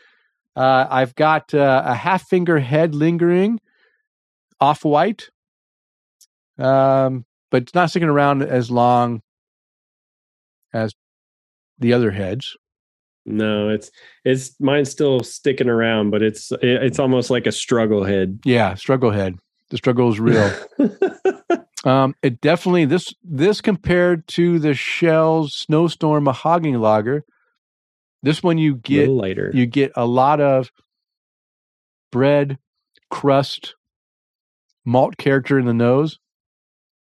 Uh, 0.56 0.86
I've 0.90 1.16
got 1.16 1.54
uh, 1.54 1.84
a 1.86 1.94
half 1.94 2.28
finger 2.28 2.60
head 2.60 2.94
lingering, 2.94 3.60
off 4.60 4.84
white, 4.84 5.30
um, 6.58 7.26
but 7.52 7.64
it's 7.64 7.76
not 7.76 7.90
sticking 7.90 8.10
around 8.10 8.42
as 8.42 8.70
long 8.70 9.22
as 10.74 10.94
the 11.80 11.94
other 11.94 12.12
heads. 12.12 12.58
No, 13.28 13.70
it's 13.70 13.92
it's 14.24 14.60
mine's 14.60 14.90
still 14.90 15.20
sticking 15.20 15.68
around, 15.70 16.12
but 16.12 16.24
it's 16.24 16.52
it, 16.54 16.64
it's 16.64 16.98
almost 16.98 17.30
like 17.30 17.46
a 17.46 17.52
struggle 17.52 18.04
head. 18.06 18.40
Yeah, 18.46 18.74
struggle 18.76 19.12
head. 19.12 19.36
The 19.70 19.78
struggle 19.78 20.10
is 20.10 20.20
real. 20.20 20.52
Um, 21.84 22.16
it 22.22 22.42
definitely 22.42 22.84
this 22.86 23.14
this 23.24 23.62
compared 23.62 24.28
to 24.30 24.60
the 24.60 24.74
Schell's 24.74 25.54
Snowstorm 25.54 26.26
Mahogany 26.26 26.76
Lager. 26.76 27.24
This 28.24 28.44
one 28.44 28.58
you 28.58 28.76
get 28.76 29.08
lighter. 29.08 29.52
you 29.54 29.68
get 29.68 29.92
a 29.96 30.06
lot 30.06 30.42
of 30.42 30.72
bread 32.12 32.58
crust, 33.10 33.76
malt 34.86 35.18
character 35.18 35.58
in 35.60 35.66
the 35.66 35.74
nose. 35.74 36.20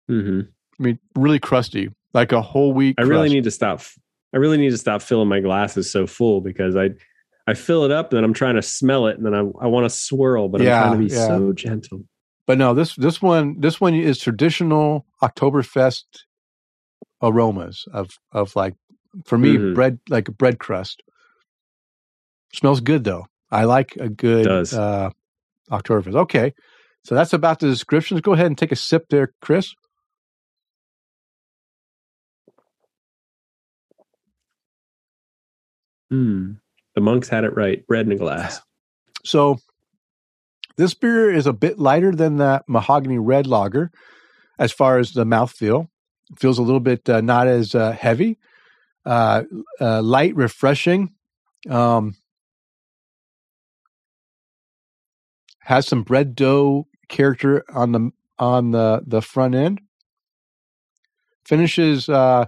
hmm 0.07 0.41
I 0.79 0.83
mean, 0.83 0.99
really 1.15 1.39
crusty, 1.39 1.89
like 2.13 2.31
a 2.31 2.41
whole 2.41 2.71
wheat. 2.71 2.95
I 2.99 3.03
really 3.03 3.29
need 3.29 3.45
to 3.45 3.51
stop 3.51 3.81
I 4.33 4.37
really 4.37 4.57
need 4.57 4.71
to 4.71 4.77
stop 4.77 5.01
filling 5.01 5.29
my 5.29 5.39
glasses 5.39 5.91
so 5.91 6.05
full 6.07 6.41
because 6.41 6.75
I 6.75 6.89
I 7.47 7.53
fill 7.53 7.85
it 7.85 7.91
up 7.91 8.11
and 8.11 8.17
then 8.17 8.23
I'm 8.23 8.33
trying 8.33 8.55
to 8.55 8.61
smell 8.61 9.07
it 9.07 9.17
and 9.17 9.25
then 9.25 9.33
I 9.33 9.39
I 9.39 9.67
want 9.67 9.85
to 9.85 9.89
swirl, 9.89 10.49
but 10.49 10.61
Yeah, 10.61 10.81
I'm 10.83 10.89
trying 10.89 11.01
to 11.01 11.07
be 11.07 11.13
yeah. 11.13 11.27
so 11.27 11.53
gentle. 11.53 12.01
But 12.45 12.57
no, 12.57 12.73
this 12.73 12.95
this 12.95 13.21
one 13.21 13.59
this 13.59 13.79
one 13.81 13.93
is 13.93 14.19
traditional 14.19 15.05
Oktoberfest 15.21 16.03
aromas 17.21 17.85
of 17.93 18.19
of 18.31 18.55
like 18.55 18.75
for 19.25 19.37
me 19.37 19.57
Mhm. 19.57 19.73
bread 19.75 19.99
like 20.09 20.27
a 20.27 20.31
bread 20.31 20.59
crust. 20.59 21.01
Smells 22.53 22.81
good 22.81 23.03
though. 23.03 23.25
I 23.51 23.63
like 23.65 23.95
a 23.97 24.09
good 24.09 24.47
uh 24.73 25.09
Oktoberfest. 25.71 26.15
Okay. 26.15 26.53
So 27.03 27.15
that's 27.15 27.33
about 27.33 27.59
the 27.59 27.67
descriptions. 27.67 28.21
Go 28.21 28.33
ahead 28.33 28.47
and 28.47 28.57
take 28.57 28.71
a 28.73 28.75
sip 28.75 29.07
there, 29.09 29.33
Chris. 29.41 29.73
Hmm. 36.09 36.53
The 36.95 37.01
monks 37.01 37.29
had 37.29 37.43
it 37.43 37.55
right. 37.55 37.85
Bread 37.85 38.05
in 38.05 38.11
a 38.11 38.15
glass. 38.15 38.61
So 39.23 39.59
this 40.77 40.93
beer 40.93 41.31
is 41.31 41.47
a 41.47 41.53
bit 41.53 41.79
lighter 41.79 42.11
than 42.13 42.37
that 42.37 42.63
mahogany 42.67 43.19
red 43.19 43.47
lager 43.47 43.91
as 44.57 44.71
far 44.71 44.97
as 44.97 45.11
the 45.11 45.25
mouthfeel. 45.25 45.89
It 46.31 46.39
feels 46.39 46.59
a 46.59 46.63
little 46.63 46.79
bit 46.79 47.09
uh, 47.09 47.21
not 47.21 47.47
as 47.47 47.75
uh, 47.75 47.91
heavy, 47.91 48.37
uh, 49.05 49.43
uh, 49.79 50.01
light, 50.01 50.35
refreshing. 50.35 51.13
Um, 51.69 52.15
has 55.61 55.85
some 55.87 56.03
bread 56.03 56.35
dough 56.35 56.87
character 57.09 57.65
on 57.73 57.91
the 57.91 58.11
on 58.39 58.71
the 58.71 59.03
the 59.05 59.21
front 59.21 59.55
end. 59.55 59.81
Finishes 61.45 62.07
uh, 62.07 62.45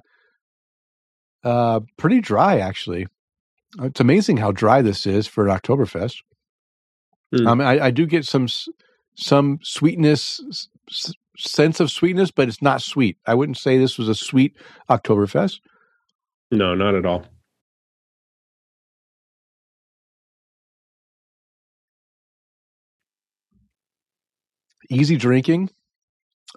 uh, 1.43 1.79
pretty 1.97 2.21
dry 2.21 2.59
actually. 2.59 3.07
It's 3.81 3.99
amazing 3.99 4.37
how 4.37 4.51
dry 4.51 4.81
this 4.81 5.05
is 5.05 5.27
for 5.27 5.47
an 5.47 5.55
Oktoberfest. 5.55 6.17
Hmm. 7.35 7.47
Um, 7.47 7.61
I, 7.61 7.85
I 7.85 7.91
do 7.91 8.05
get 8.05 8.25
some 8.25 8.47
some 9.15 9.59
sweetness, 9.61 10.67
s- 10.89 11.13
sense 11.37 11.79
of 11.79 11.91
sweetness, 11.91 12.31
but 12.31 12.47
it's 12.47 12.61
not 12.61 12.81
sweet. 12.81 13.17
I 13.25 13.35
wouldn't 13.35 13.57
say 13.57 13.77
this 13.77 13.97
was 13.97 14.09
a 14.09 14.15
sweet 14.15 14.55
Oktoberfest. 14.89 15.59
No, 16.51 16.73
not 16.73 16.95
at 16.95 17.05
all. 17.05 17.25
Easy 24.89 25.17
drinking, 25.17 25.69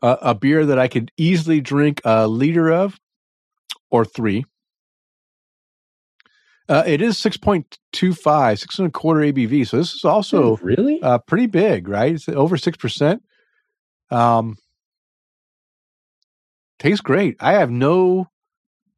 uh, 0.03 0.17
a 0.23 0.35
beer 0.35 0.65
that 0.65 0.79
I 0.79 0.89
could 0.89 1.13
easily 1.19 1.61
drink 1.61 2.01
a 2.05 2.27
liter 2.27 2.71
of, 2.73 2.99
or 3.91 4.07
three. 4.07 4.47
Uh, 6.69 6.83
it 6.87 7.03
is 7.03 7.19
6.25, 7.19 8.59
six 8.59 8.79
and 8.79 8.89
a 8.89 8.91
quarter 8.91 9.21
ABV. 9.21 9.67
So 9.67 9.77
this 9.77 9.93
is 9.95 10.05
also 10.05 10.43
Oh, 10.53 10.59
really? 10.63 11.03
uh, 11.03 11.19
pretty 11.19 11.47
big, 11.47 11.89
right? 11.89 12.15
It's 12.15 12.29
over 12.29 12.57
six 12.57 12.77
percent. 12.79 13.23
Um, 14.11 14.57
tastes 16.79 17.01
great. 17.01 17.37
I 17.41 17.53
have 17.55 17.71
no 17.71 18.29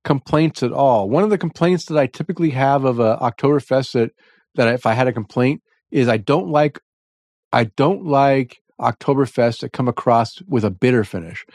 complaints 0.04 0.62
at 0.62 0.72
all. 0.72 1.08
One 1.08 1.24
of 1.24 1.30
the 1.30 1.38
complaints 1.38 1.86
that 1.86 1.98
I 1.98 2.06
typically 2.06 2.50
have 2.50 2.84
of 2.84 2.98
a 3.00 3.16
Oktoberfest 3.16 3.92
that 3.92 4.10
that 4.56 4.68
if 4.74 4.86
I 4.86 4.92
had 4.92 5.08
a 5.08 5.12
complaint 5.12 5.62
is 5.90 6.08
I 6.08 6.16
don't 6.18 6.48
like 6.48 6.80
I 7.52 7.64
don't 7.64 8.04
like 8.04 8.58
Oktoberfest 8.80 9.60
that 9.60 9.72
come 9.72 9.88
across 9.88 10.40
with 10.48 10.64
a 10.64 10.70
bitter 10.70 11.04
finish. 11.04 11.46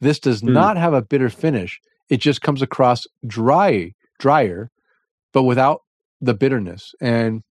This 0.00 0.18
does 0.18 0.42
Hmm. 0.42 0.52
not 0.52 0.76
have 0.76 0.94
a 0.94 1.02
bitter 1.02 1.28
finish. 1.30 1.80
It 2.08 2.18
just 2.18 2.42
comes 2.42 2.62
across 2.62 3.04
dry, 3.26 3.92
drier, 4.18 4.70
but 5.34 5.42
without 5.42 5.82
the 6.22 6.32
bitterness, 6.32 6.94
and 7.02 7.42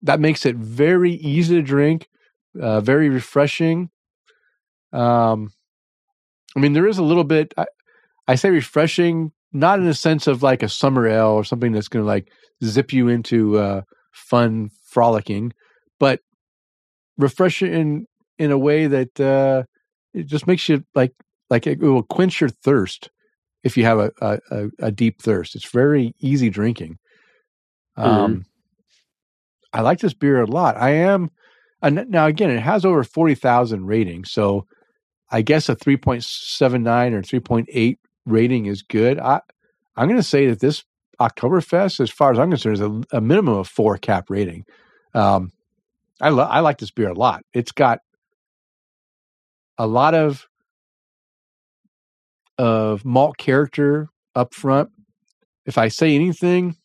that 0.00 0.20
makes 0.20 0.46
it 0.46 0.56
very 0.56 1.12
easy 1.12 1.56
to 1.56 1.62
drink, 1.62 2.08
uh, 2.58 2.80
very 2.80 3.10
refreshing. 3.10 3.90
Um, 4.92 5.50
I 6.56 6.60
mean, 6.60 6.72
there 6.72 6.86
is 6.86 6.98
a 6.98 7.02
little 7.02 7.24
bit. 7.24 7.52
I, 7.58 7.66
I 8.28 8.36
say 8.36 8.50
refreshing, 8.50 9.32
not 9.52 9.78
in 9.78 9.84
the 9.84 9.94
sense 9.94 10.26
of 10.26 10.42
like 10.42 10.62
a 10.62 10.68
summer 10.68 11.06
ale 11.06 11.28
or 11.28 11.44
something 11.44 11.72
that's 11.72 11.88
going 11.88 12.04
to 12.04 12.06
like 12.06 12.30
zip 12.64 12.92
you 12.92 13.08
into 13.08 13.58
uh, 13.58 13.82
fun 14.12 14.70
frolicking, 14.88 15.52
but 16.00 16.20
refreshing 17.18 17.72
in 17.72 18.06
in 18.38 18.50
a 18.50 18.58
way 18.58 18.86
that 18.86 19.20
uh, 19.20 19.64
it 20.14 20.26
just 20.26 20.46
makes 20.46 20.68
you 20.68 20.84
like 20.94 21.12
like 21.50 21.66
it 21.66 21.80
will 21.80 22.02
quench 22.02 22.40
your 22.40 22.50
thirst 22.50 23.10
if 23.64 23.76
you 23.76 23.84
have 23.84 23.98
a 23.98 24.12
a, 24.20 24.38
a, 24.50 24.68
a 24.78 24.90
deep 24.92 25.20
thirst. 25.20 25.54
It's 25.54 25.70
very 25.70 26.14
easy 26.20 26.50
drinking. 26.50 26.98
Um, 27.96 28.46
I 29.72 29.80
like 29.80 30.00
this 30.00 30.14
beer 30.14 30.40
a 30.40 30.46
lot. 30.46 30.76
I 30.76 30.90
am 30.90 31.30
and 31.82 32.06
now 32.08 32.26
again, 32.26 32.50
it 32.50 32.60
has 32.60 32.84
over 32.84 33.02
forty 33.02 33.34
thousand 33.34 33.86
ratings, 33.86 34.30
so 34.30 34.66
I 35.30 35.42
guess 35.42 35.68
a 35.68 35.74
three 35.74 35.96
point 35.96 36.24
seven 36.24 36.82
nine 36.82 37.12
or 37.12 37.22
three 37.22 37.40
point 37.40 37.68
eight 37.72 37.98
rating 38.24 38.66
is 38.66 38.82
good. 38.82 39.18
I 39.18 39.40
I'm 39.96 40.08
going 40.08 40.20
to 40.20 40.22
say 40.22 40.46
that 40.46 40.60
this 40.60 40.84
Oktoberfest, 41.20 42.00
as 42.00 42.10
far 42.10 42.32
as 42.32 42.38
I'm 42.38 42.50
concerned, 42.50 42.74
is 42.74 42.80
a, 42.80 43.16
a 43.16 43.20
minimum 43.20 43.56
of 43.56 43.68
four 43.68 43.98
cap 43.98 44.30
rating. 44.30 44.64
Um, 45.14 45.50
I 46.20 46.30
lo- 46.30 46.44
I 46.44 46.60
like 46.60 46.78
this 46.78 46.90
beer 46.90 47.08
a 47.08 47.14
lot. 47.14 47.42
It's 47.52 47.72
got 47.72 47.98
a 49.76 49.86
lot 49.86 50.14
of 50.14 50.46
of 52.58 53.04
malt 53.04 53.36
character 53.38 54.08
up 54.36 54.54
front. 54.54 54.90
If 55.66 55.78
I 55.78 55.88
say 55.88 56.14
anything, 56.14 56.76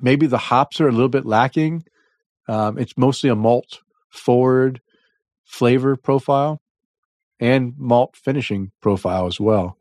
maybe 0.00 0.26
the 0.26 0.38
hops 0.38 0.80
are 0.80 0.88
a 0.88 0.92
little 0.92 1.08
bit 1.08 1.26
lacking. 1.26 1.84
Um, 2.48 2.78
it's 2.78 2.96
mostly 2.96 3.30
a 3.30 3.34
malt 3.34 3.80
forward 4.10 4.80
flavor 5.44 5.96
profile 5.96 6.60
and 7.40 7.74
malt 7.76 8.16
finishing 8.16 8.72
profile 8.80 9.26
as 9.26 9.38
well. 9.40 9.76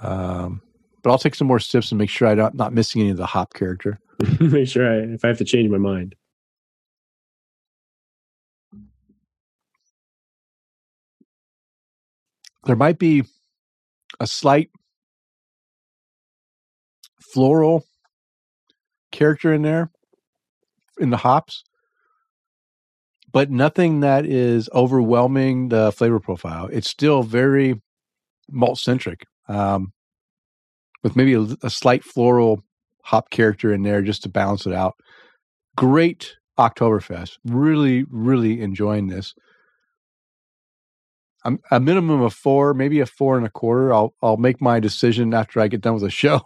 Um, 0.00 0.62
but 1.02 1.10
I'll 1.10 1.18
take 1.18 1.34
some 1.34 1.46
more 1.46 1.58
sips 1.58 1.90
and 1.90 1.98
make 1.98 2.10
sure 2.10 2.28
I'm 2.28 2.38
not, 2.38 2.54
not 2.54 2.72
missing 2.72 3.02
any 3.02 3.10
of 3.10 3.16
the 3.16 3.26
hop 3.26 3.54
character. 3.54 3.98
Make 4.40 4.68
sure 4.68 4.88
I, 4.88 5.14
if 5.14 5.24
I 5.24 5.28
have 5.28 5.38
to 5.38 5.44
change 5.44 5.68
my 5.70 5.78
mind. 5.78 6.14
There 12.64 12.76
might 12.76 12.98
be 12.98 13.24
a 14.20 14.26
slight 14.26 14.70
floral 17.20 17.84
character 19.22 19.52
in 19.52 19.62
there 19.62 19.88
in 20.98 21.10
the 21.10 21.16
hops, 21.16 21.62
but 23.30 23.52
nothing 23.52 24.00
that 24.00 24.26
is 24.26 24.68
overwhelming 24.74 25.68
the 25.68 25.92
flavor 25.92 26.18
profile. 26.18 26.68
It's 26.72 26.88
still 26.88 27.22
very 27.22 27.80
malt 28.50 28.78
centric, 28.80 29.20
um, 29.48 29.92
with 31.04 31.14
maybe 31.14 31.34
a, 31.34 31.46
a 31.62 31.70
slight 31.70 32.02
floral 32.02 32.64
hop 33.04 33.30
character 33.30 33.72
in 33.72 33.82
there 33.84 34.02
just 34.02 34.24
to 34.24 34.28
balance 34.28 34.66
it 34.66 34.72
out. 34.72 34.94
Great 35.76 36.34
Oktoberfest. 36.58 37.38
Really, 37.44 38.04
really 38.10 38.60
enjoying 38.60 39.06
this. 39.06 39.34
I'm, 41.44 41.58
a 41.70 41.80
minimum 41.80 42.20
of 42.22 42.32
four, 42.34 42.72
maybe 42.74 43.00
a 43.00 43.06
four 43.06 43.36
and 43.36 43.46
a 43.46 43.50
quarter. 43.50 43.92
I'll 43.92 44.14
I'll 44.22 44.36
make 44.36 44.60
my 44.60 44.78
decision 44.80 45.34
after 45.34 45.60
I 45.60 45.68
get 45.68 45.80
done 45.80 45.94
with 45.94 46.02
the 46.02 46.10
show, 46.24 46.40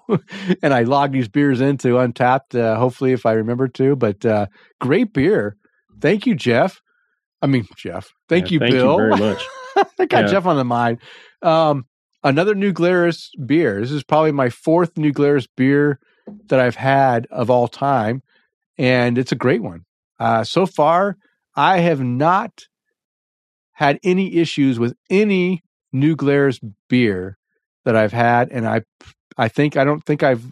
and 0.62 0.72
I 0.74 0.82
log 0.82 1.12
these 1.12 1.28
beers 1.28 1.60
into 1.60 1.88
Untappd. 1.96 2.58
Uh, 2.58 2.76
hopefully, 2.76 3.12
if 3.12 3.26
I 3.26 3.32
remember 3.32 3.68
to. 3.68 3.96
But 3.96 4.24
uh, 4.24 4.46
great 4.80 5.12
beer. 5.12 5.56
Thank 6.00 6.26
you, 6.26 6.34
Jeff. 6.34 6.80
I 7.42 7.46
mean 7.46 7.66
Jeff. 7.76 8.12
Thank 8.28 8.46
Yeah, 8.50 8.54
you, 8.54 8.58
thank 8.60 8.72
Bill. 8.72 8.92
you 8.92 8.96
very 9.16 9.16
much. 9.32 9.46
I 9.98 10.06
got 10.06 10.24
Yeah. 10.24 10.30
Jeff 10.32 10.46
on 10.46 10.56
the 10.56 10.64
mind. 10.64 10.98
Um, 11.42 11.86
another 12.24 12.54
New 12.54 12.72
Glarus 12.72 13.30
beer. 13.44 13.80
This 13.80 13.90
is 13.92 14.02
probably 14.02 14.32
my 14.32 14.48
fourth 14.48 14.96
New 14.96 15.12
Glarus 15.12 15.46
beer 15.56 16.00
that 16.48 16.58
I've 16.58 16.76
had 16.76 17.26
of 17.30 17.50
all 17.50 17.68
time, 17.68 18.22
and 18.78 19.18
it's 19.18 19.32
a 19.32 19.36
great 19.36 19.62
one. 19.62 19.84
Uh, 20.18 20.44
so 20.44 20.64
far, 20.66 21.18
I 21.54 21.78
have 21.80 22.00
not 22.00 22.64
had 23.76 23.98
any 24.02 24.36
issues 24.36 24.78
with 24.78 24.94
any 25.10 25.62
New 25.92 26.16
Glarus 26.16 26.58
beer 26.88 27.36
that 27.84 27.94
I've 27.94 28.12
had, 28.12 28.50
and 28.50 28.66
I, 28.66 28.82
I 29.36 29.48
think 29.48 29.76
I 29.76 29.84
don't 29.84 30.02
think 30.02 30.22
I've 30.22 30.50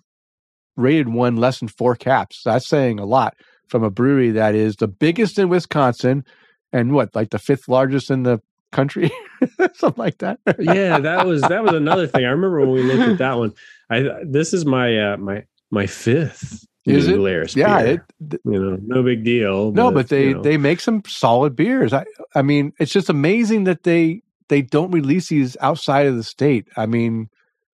rated 0.77 1.09
one 1.09 1.37
less 1.37 1.59
than 1.59 1.69
four 1.69 1.97
caps. 1.97 2.43
That's 2.45 2.69
saying 2.69 3.01
a 3.01 3.07
lot 3.07 3.35
from 3.69 3.83
a 3.83 3.91
brewery 3.91 4.31
that 4.33 4.55
is 4.55 4.77
the 4.77 4.89
biggest 4.89 5.39
in 5.39 5.49
Wisconsin, 5.49 6.25
and 6.71 6.93
what 6.93 7.15
like 7.15 7.31
the 7.31 7.39
fifth 7.39 7.67
largest 7.67 8.11
in 8.11 8.25
the 8.25 8.41
country, 8.73 9.11
something 9.75 10.03
like 10.03 10.19
that. 10.19 10.39
yeah, 10.59 10.99
that 10.99 11.27
was 11.27 11.41
that 11.43 11.63
was 11.63 11.73
another 11.73 12.07
thing. 12.07 12.27
I 12.27 12.29
remember 12.29 12.61
when 12.61 12.73
we 12.73 12.83
looked 12.83 13.09
at 13.09 13.19
that 13.19 13.35
one. 13.39 13.55
I 13.89 14.05
this 14.23 14.53
is 14.53 14.67
my 14.67 15.13
uh, 15.13 15.17
my 15.17 15.45
my 15.71 15.87
fifth. 15.87 16.67
Is 16.87 17.09
it? 17.09 17.17
Glarus 17.17 17.57
yeah, 17.57 17.79
it, 17.79 18.01
you 18.21 18.41
know, 18.45 18.79
no 18.83 19.03
big 19.03 19.25
deal. 19.25 19.73
no, 19.73 19.91
but 19.91 20.09
they 20.09 20.29
you 20.29 20.35
know. 20.35 20.43
they 20.43 20.59
make 20.59 20.81
some 20.81 21.03
solid 21.07 21.57
beers. 21.57 21.93
I 21.95 22.05
I 22.35 22.43
mean, 22.43 22.73
it's 22.79 22.93
just 22.93 23.09
amazing 23.09 23.65
that 23.65 23.85
they 23.85 24.23
they 24.49 24.63
don't 24.63 24.91
release 24.91 25.29
these 25.29 25.57
outside 25.61 26.07
of 26.07 26.17
the 26.17 26.23
state. 26.23 26.69
I 26.77 26.87
mean, 26.87 27.29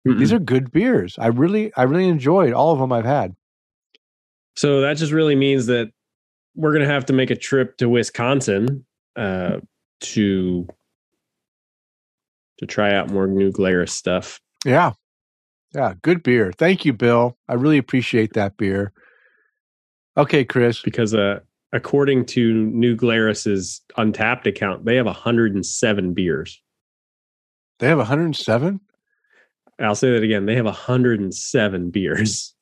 These 0.04 0.32
are 0.32 0.38
good 0.38 0.70
beers. 0.70 1.16
I 1.18 1.26
really, 1.28 1.72
I 1.76 1.82
really 1.82 2.08
enjoyed 2.08 2.52
all 2.52 2.72
of 2.72 2.78
them 2.78 2.92
I've 2.92 3.04
had. 3.04 3.34
So 4.56 4.80
that 4.80 4.96
just 4.96 5.12
really 5.12 5.34
means 5.34 5.66
that 5.66 5.90
we're 6.54 6.72
going 6.72 6.86
to 6.86 6.92
have 6.92 7.06
to 7.06 7.12
make 7.12 7.30
a 7.30 7.36
trip 7.36 7.76
to 7.78 7.88
Wisconsin 7.88 8.84
uh, 9.16 9.58
to 10.00 10.66
to 12.58 12.66
try 12.66 12.92
out 12.94 13.10
more 13.10 13.26
New 13.26 13.52
Glarus 13.52 13.92
stuff. 13.92 14.40
Yeah, 14.64 14.92
yeah, 15.74 15.94
good 16.02 16.22
beer. 16.22 16.52
Thank 16.52 16.84
you, 16.84 16.92
Bill. 16.92 17.36
I 17.48 17.54
really 17.54 17.78
appreciate 17.78 18.32
that 18.34 18.56
beer. 18.56 18.92
Okay, 20.16 20.44
Chris. 20.44 20.80
Because 20.80 21.14
uh, 21.14 21.40
according 21.72 22.26
to 22.26 22.52
New 22.52 22.96
Glarus's 22.96 23.82
Untappd 23.96 24.46
account, 24.46 24.84
they 24.84 24.96
have 24.96 25.06
107 25.06 26.14
beers. 26.14 26.60
They 27.78 27.88
have 27.88 27.98
107. 27.98 28.80
I'll 29.80 29.94
say 29.94 30.10
that 30.12 30.22
again. 30.22 30.46
They 30.46 30.56
have 30.56 30.64
107 30.64 31.90
beers. 31.90 32.54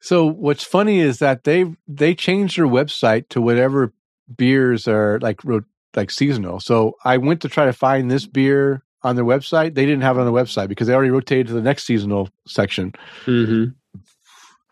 So 0.00 0.26
what's 0.26 0.64
funny 0.64 0.98
is 0.98 1.18
that 1.20 1.44
they 1.44 1.64
they 1.88 2.14
changed 2.14 2.58
their 2.58 2.66
website 2.66 3.30
to 3.30 3.40
whatever 3.40 3.94
beers 4.36 4.86
are 4.86 5.18
like 5.20 5.40
like 5.96 6.10
seasonal. 6.10 6.60
So 6.60 6.96
I 7.04 7.16
went 7.16 7.40
to 7.40 7.48
try 7.48 7.64
to 7.64 7.72
find 7.72 8.10
this 8.10 8.26
beer 8.26 8.82
on 9.04 9.16
their 9.16 9.24
website. 9.24 9.74
They 9.74 9.86
didn't 9.86 10.02
have 10.02 10.16
it 10.16 10.20
on 10.20 10.26
the 10.26 10.32
website 10.32 10.68
because 10.68 10.86
they 10.86 10.94
already 10.94 11.10
rotated 11.10 11.48
to 11.48 11.52
the 11.52 11.62
next 11.62 11.84
seasonal 11.84 12.28
section. 12.46 12.92
Mm-hmm. 13.26 13.98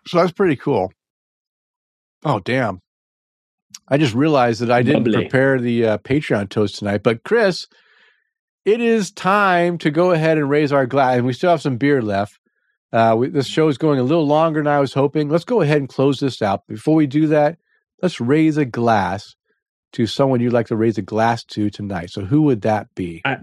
So 0.07 0.19
that's 0.19 0.33
pretty 0.33 0.57
cool. 0.57 0.93
Oh 2.25 2.41
damn! 2.41 2.81
I 3.89 3.99
just 3.99 4.15
realized 4.15 4.61
that 4.61 4.71
I 4.71 4.83
didn't 4.83 5.05
Bubbly. 5.05 5.23
prepare 5.23 5.61
the 5.61 5.87
uh, 5.87 5.99
Patreon 5.99 6.49
toast 6.49 6.79
tonight. 6.79 7.03
But 7.03 7.25
Chris, 7.25 7.67
it 8.65 8.81
is 8.81 9.11
time 9.13 9.79
to 9.79 9.91
go 9.91 10.13
ahead 10.13 10.39
and 10.39 10.49
raise 10.49 10.73
our 10.73 10.87
glass, 10.87 11.17
and 11.17 11.27
we 11.27 11.33
still 11.33 11.51
have 11.51 11.63
some 11.63 11.77
beer 11.77 12.03
left. 12.03 12.39
Uh, 12.93 13.17
we, 13.19 13.29
this 13.29 13.47
show 13.47 13.69
is 13.69 13.79
going 13.79 13.99
a 13.99 14.03
little 14.05 14.27
longer 14.27 14.61
than 14.61 14.67
I 14.67 14.81
was 14.81 14.95
hoping. 14.95 15.29
Let's 15.29 15.45
go 15.45 15.61
ahead 15.61 15.79
and 15.79 15.89
close 15.89 16.21
this 16.21 16.43
out. 16.43 16.67
Before 16.67 16.95
we 16.95 17.07
do 17.07 17.29
that, 17.29 17.59
let's 18.03 18.21
raise 18.21 18.57
a 18.57 18.65
glass 18.65 19.35
to 19.93 20.07
someone 20.07 20.41
you'd 20.41 20.53
like 20.53 20.69
to 20.69 20.77
raise 20.77 20.99
a 20.99 21.03
glass 21.03 21.45
to 21.45 21.71
tonight. 21.71 22.11
So 22.11 22.25
who 22.25 22.43
would 22.43 22.63
that 22.63 22.89
be? 22.95 23.23
I, 23.25 23.39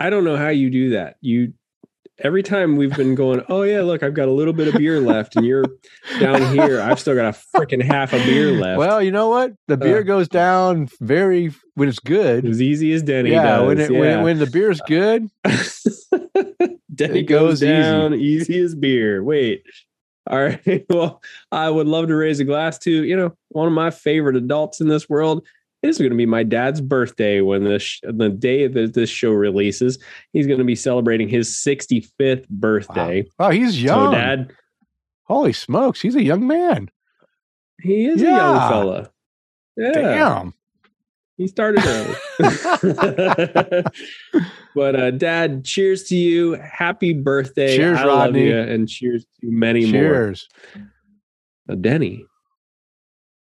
I 0.00 0.10
don't 0.10 0.24
know 0.24 0.36
how 0.36 0.48
you 0.48 0.70
do 0.70 0.90
that. 0.90 1.16
You 1.20 1.52
every 2.22 2.42
time 2.42 2.76
we've 2.76 2.94
been 2.96 3.14
going, 3.14 3.42
oh 3.48 3.62
yeah, 3.62 3.82
look, 3.82 4.02
I've 4.02 4.14
got 4.14 4.28
a 4.28 4.32
little 4.32 4.52
bit 4.52 4.68
of 4.68 4.74
beer 4.74 5.00
left, 5.00 5.36
and 5.36 5.44
you're 5.44 5.64
down 6.18 6.54
here. 6.54 6.80
I've 6.80 6.98
still 6.98 7.14
got 7.14 7.34
a 7.34 7.38
freaking 7.56 7.82
half 7.82 8.12
a 8.12 8.18
beer 8.18 8.52
left. 8.60 8.78
Well, 8.78 9.02
you 9.02 9.10
know 9.10 9.28
what? 9.28 9.52
The 9.68 9.76
beer 9.76 10.00
uh, 10.00 10.02
goes 10.02 10.28
down 10.28 10.88
very 11.00 11.52
when 11.74 11.88
it's 11.88 11.98
good, 11.98 12.46
as 12.46 12.60
easy 12.60 12.92
as 12.92 13.02
Denny 13.02 13.30
yeah, 13.30 13.58
does. 13.58 13.66
When 13.66 13.80
it, 13.80 13.90
yeah. 13.90 13.98
when, 13.98 14.22
when 14.22 14.38
the 14.38 14.46
beer's 14.46 14.80
good, 14.86 15.28
Denny 16.94 17.22
goes, 17.22 17.60
goes, 17.60 17.60
down 17.60 18.14
easy. 18.14 18.54
easy 18.54 18.60
as 18.60 18.74
beer. 18.74 19.22
Wait. 19.22 19.64
All 20.30 20.38
right. 20.38 20.84
Well, 20.88 21.22
I 21.50 21.68
would 21.68 21.88
love 21.88 22.06
to 22.08 22.14
raise 22.14 22.40
a 22.40 22.44
glass 22.44 22.78
to, 22.80 22.90
you 22.90 23.16
know, 23.16 23.34
one 23.48 23.66
of 23.66 23.72
my 23.72 23.90
favorite 23.90 24.36
adults 24.36 24.80
in 24.80 24.86
this 24.86 25.08
world, 25.08 25.44
it 25.82 25.88
is 25.88 25.98
going 25.98 26.10
to 26.10 26.16
be 26.16 26.26
my 26.26 26.42
dad's 26.42 26.80
birthday 26.80 27.40
when 27.40 27.64
this 27.64 28.00
the 28.02 28.28
day 28.28 28.66
that 28.66 28.94
this 28.94 29.08
show 29.10 29.32
releases. 29.32 29.98
He's 30.32 30.46
going 30.46 30.58
to 30.58 30.64
be 30.64 30.76
celebrating 30.76 31.28
his 31.28 31.50
65th 31.50 32.48
birthday. 32.48 33.22
Wow, 33.38 33.46
wow 33.46 33.50
he's 33.50 33.82
young. 33.82 34.12
So 34.12 34.18
dad, 34.18 34.52
holy 35.24 35.52
smokes, 35.52 36.00
he's 36.00 36.16
a 36.16 36.22
young 36.22 36.46
man. 36.46 36.90
He 37.82 38.06
is 38.06 38.20
yeah. 38.20 38.28
a 38.28 38.36
young 38.36 38.68
fella. 38.68 39.10
Yeah. 39.76 39.92
Damn. 39.92 40.54
He 41.38 41.46
started 41.46 41.82
early. 41.86 42.14
but 44.74 44.94
uh, 44.94 45.10
dad, 45.12 45.64
cheers 45.64 46.04
to 46.04 46.14
you. 46.14 46.52
Happy 46.52 47.14
birthday. 47.14 47.78
Cheers, 47.78 47.98
I 47.98 48.06
Rodney. 48.06 48.50
and 48.50 48.86
cheers 48.86 49.24
to 49.40 49.50
many 49.50 49.90
cheers. 49.90 49.92
more. 49.92 50.12
Cheers. 50.12 51.80
Denny, 51.80 52.26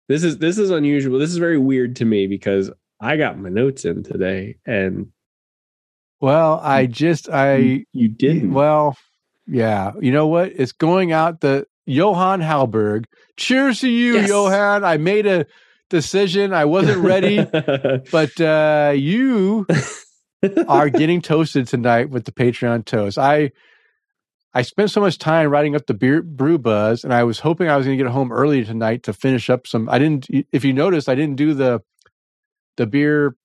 this 0.10 0.24
is 0.24 0.40
this 0.40 0.58
is 0.58 0.72
unusual. 0.72 1.20
This 1.20 1.30
is 1.30 1.38
very 1.38 1.58
weird 1.58 1.96
to 1.98 2.06
me 2.06 2.28
because 2.28 2.72
I 3.00 3.16
got 3.16 3.40
my 3.40 3.50
notes 3.50 3.86
in 3.86 4.04
today 4.04 4.58
and 4.66 5.12
well, 6.20 6.60
I 6.62 6.88
just 6.88 7.30
I 7.30 7.56
you, 7.56 7.86
you 7.94 8.08
didn't. 8.10 8.52
Well, 8.52 8.98
yeah. 9.48 9.94
You 10.02 10.12
know 10.12 10.28
what? 10.28 10.52
It's 10.56 10.74
going 10.74 11.12
out 11.12 11.42
the 11.42 11.66
Johan 11.86 12.42
Halberg. 12.42 13.06
Cheers 13.38 13.82
to 13.82 13.90
you, 13.90 14.16
yes. 14.16 14.30
Johan. 14.30 14.84
I 14.84 14.98
made 14.98 15.26
a 15.26 15.46
decision. 15.90 16.54
I 16.54 16.66
wasn't 16.66 17.04
ready, 17.04 17.44
but 18.12 18.42
uh, 18.42 18.94
you 18.96 19.66
are 20.68 20.90
getting 20.90 21.22
toasted 21.22 21.68
tonight 21.68 22.10
with 22.10 22.26
the 22.26 22.32
Patreon 22.32 22.84
toast. 22.84 23.18
I 23.18 23.52
I 24.54 24.64
spent 24.64 24.90
so 24.90 25.02
much 25.02 25.20
time 25.20 25.50
writing 25.50 25.76
up 25.76 25.86
the 25.86 25.94
beer 25.94 26.24
brew 26.24 26.58
buzz, 26.58 27.04
and 27.04 27.14
I 27.14 27.24
was 27.24 27.40
hoping 27.40 27.70
I 27.70 27.78
was 27.78 27.86
going 27.86 27.98
to 27.98 28.04
get 28.04 28.12
home 28.12 28.32
early 28.32 28.66
tonight 28.66 29.04
to 29.04 29.14
finish 29.14 29.50
up 29.50 29.68
some. 29.68 29.88
I 29.90 30.00
didn't. 30.00 30.28
If 30.52 30.66
you 30.66 30.74
noticed, 30.74 31.08
I 31.08 31.16
didn't 31.16 31.36
do 31.36 31.54
the 31.54 31.82
the 32.78 32.88
beer 32.88 33.36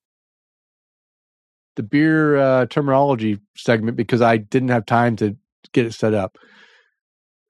the 1.77 1.83
beer 1.83 2.37
uh, 2.37 2.67
terminology 2.67 3.41
segment 3.57 3.97
because 3.97 4.23
I 4.23 4.37
didn't 4.37 4.69
have 4.69 4.87
time 4.87 5.17
to 5.17 5.37
get 5.73 5.87
it 5.87 5.95
set 5.95 6.15
up. 6.15 6.39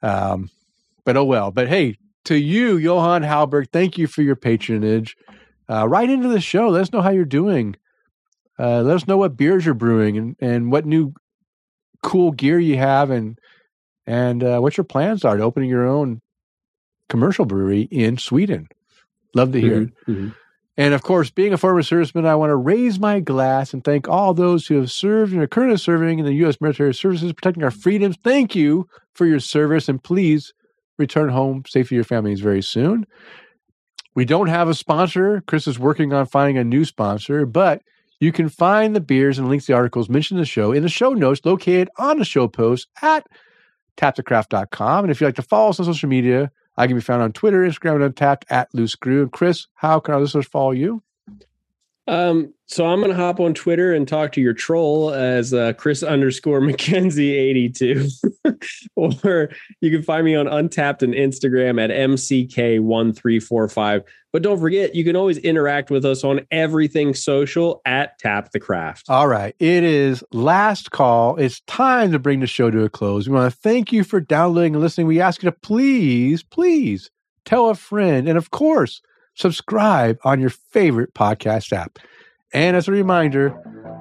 Um, 0.03 0.51
but 1.05 1.17
oh 1.17 1.25
well. 1.25 1.51
But 1.51 1.69
hey, 1.69 1.99
to 2.25 2.37
you, 2.37 2.77
Johan 2.77 3.23
Halberg, 3.23 3.71
thank 3.71 3.99
you 3.99 4.07
for 4.07 4.23
your 4.23 4.37
patronage. 4.37 5.17
Uh, 5.69 5.89
right 5.89 6.09
into 6.09 6.29
the 6.29 6.41
show. 6.41 6.69
Let 6.69 6.83
us 6.83 6.93
know 6.93 7.03
how 7.03 7.11
you're 7.11 7.25
doing. 7.25 7.77
Uh, 8.59 8.83
let 8.83 8.97
us 8.97 9.07
know 9.07 9.17
what 9.17 9.37
beers 9.37 9.65
you're 9.65 9.75
brewing 9.75 10.17
and, 10.17 10.37
and 10.41 10.73
what 10.73 10.87
new 10.87 11.15
cool 12.05 12.31
gear 12.31 12.61
you 12.61 12.77
have 12.77 13.11
and 13.11 13.39
and 14.07 14.45
uh, 14.45 14.61
what 14.61 14.77
your 14.77 14.85
plans 14.85 15.25
are 15.25 15.37
to 15.37 15.43
opening 15.43 15.71
your 15.71 15.87
own 15.87 16.21
commercial 17.09 17.47
brewery 17.47 17.89
in 17.91 18.19
Sweden. 18.19 18.69
Love 19.35 19.53
to 19.53 19.61
hear 19.61 19.81
mm-hmm, 19.81 20.13
it. 20.13 20.15
Mm-hmm. 20.15 20.29
And 20.77 20.93
of 20.93 21.03
course, 21.03 21.31
being 21.31 21.53
a 21.53 21.59
former 21.59 21.83
serviceman, 21.83 22.27
I 22.27 22.35
want 22.35 22.51
to 22.51 22.57
raise 22.57 22.99
my 22.99 23.21
glass 23.21 23.73
and 23.73 23.83
thank 23.83 24.09
all 24.09 24.35
those 24.35 24.67
who 24.67 24.77
have 24.77 24.91
served 24.91 25.33
and 25.33 25.41
are 25.41 25.47
currently 25.47 25.79
serving 25.79 26.19
in 26.19 26.27
the 26.27 26.35
U.S. 26.35 26.61
military 26.61 26.95
services, 26.95 27.33
protecting 27.33 27.65
our 27.65 27.71
freedoms. 27.71 28.17
Thank 28.23 28.55
you 28.55 28.89
for 29.15 29.25
your 29.25 29.41
service, 29.41 29.89
and 29.89 30.03
please 30.03 30.53
return 30.99 31.29
home 31.31 31.63
safe 31.67 31.89
to 31.89 31.95
your 31.95 32.05
families 32.05 32.41
very 32.41 32.63
soon. 32.63 33.07
We 34.15 34.25
don't 34.25 34.49
have 34.49 34.69
a 34.69 34.75
sponsor. 34.75 35.43
Chris 35.47 35.67
is 35.67 35.79
working 35.79 36.13
on 36.13 36.27
finding 36.27 36.59
a 36.59 36.65
new 36.65 36.85
sponsor, 36.85 37.47
but 37.47 37.83
you 38.21 38.33
can 38.33 38.49
find 38.49 38.95
the 38.95 39.01
beers 39.01 39.39
and 39.39 39.49
links 39.49 39.67
to 39.67 39.73
the 39.73 39.77
articles 39.77 40.09
mentioned 40.09 40.39
in 40.39 40.43
the 40.43 40.47
show 40.47 40.73
in 40.73 40.83
the 40.83 40.89
show 40.89 41.13
notes 41.13 41.41
located 41.45 41.89
on 41.99 42.19
the 42.19 42.25
show 42.25 42.49
post 42.49 42.89
at 43.03 43.27
tapthecraft.com. 43.97 45.05
And 45.05 45.11
if 45.11 45.21
you'd 45.21 45.29
like 45.29 45.37
to 45.37 45.43
follow 45.43 45.71
us 45.71 45.81
on 45.81 45.87
social 45.87 46.09
media, 46.09 46.51
I 46.77 46.87
can 46.87 46.97
be 46.97 47.03
found 47.03 47.23
on 47.23 47.33
Twitter, 47.33 47.63
Instagram, 47.63 48.03
and 48.03 48.15
Untappd 48.15 48.45
at 48.51 48.69
Loose 48.75 48.93
Screw. 48.93 49.23
And 49.23 49.33
Chris, 49.33 49.67
how 49.75 50.01
can 50.01 50.15
our 50.15 50.21
listeners 50.21 50.47
follow 50.47 50.73
you? 50.73 51.03
Um, 52.07 52.54
so 52.67 52.87
I'm 52.87 53.01
gonna 53.01 53.15
hop 53.15 53.41
on 53.41 53.53
Twitter 53.53 53.93
and 53.93 54.09
talk 54.09 54.33
to 54.33 54.41
your 54.41 54.55
troll 54.55 55.13
as 55.13 55.53
uh, 55.53 55.75
Chris 55.75 56.03
underscore 56.03 56.61
McKenzie 56.61 57.33
82, 57.33 58.09
or 58.97 59.51
you 59.81 59.91
can 59.91 60.03
find 60.03 60.25
me 60.25 60.35
on 60.35 60.47
Untappd 60.47 61.03
and 61.03 61.13
Instagram 61.13 61.83
at 61.83 61.91
mck1345. 61.91 64.03
But 64.33 64.43
don't 64.43 64.59
forget, 64.59 64.95
you 64.95 65.05
can 65.05 65.15
always 65.15 65.39
interact 65.39 65.91
with 65.91 66.05
us 66.05 66.25
on 66.25 66.41
everything 66.51 67.15
social 67.15 67.83
at 67.85 68.19
Tap 68.19 68.51
the 68.53 68.61
Craft. 68.61 69.07
All 69.09 69.29
right, 69.29 69.55
it 69.59 69.85
is 69.85 70.25
last 70.33 70.91
call. 70.91 71.37
It's 71.37 71.61
time 71.67 72.13
to 72.13 72.19
bring 72.19 72.41
the 72.41 72.47
show 72.47 72.71
to 72.71 72.85
a 72.85 72.89
close. 72.89 73.29
We 73.29 73.35
want 73.35 73.53
to 73.53 73.61
thank 73.61 73.93
you 73.93 74.05
for 74.05 74.21
downloading 74.21 74.75
and 74.75 74.83
listening. 74.83 75.07
We 75.07 75.21
ask 75.21 75.43
you 75.43 75.51
to 75.51 75.57
please, 75.57 76.43
please 76.43 77.11
tell 77.45 77.69
a 77.69 77.75
friend, 77.75 78.27
and 78.27 78.39
of 78.39 78.51
course 78.51 79.03
subscribe 79.35 80.19
on 80.25 80.41
your 80.41 80.51
favorite 80.51 81.13
podcast 81.13 81.73
app. 81.73 81.99
And 82.55 82.77
as 82.77 82.89
a 82.89 82.93
reminder, 82.93 83.53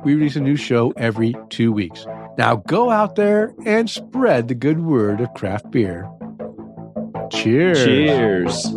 we 0.05 0.13
release 0.13 0.35
a 0.35 0.39
new 0.39 0.55
show 0.55 0.93
every 0.95 1.35
two 1.49 1.71
weeks. 1.71 2.05
Now 2.37 2.57
go 2.67 2.89
out 2.89 3.15
there 3.15 3.53
and 3.65 3.89
spread 3.89 4.47
the 4.47 4.55
good 4.55 4.81
word 4.81 5.21
of 5.21 5.33
craft 5.33 5.71
beer. 5.71 6.09
Cheers. 7.31 7.83
Cheers. 7.83 8.67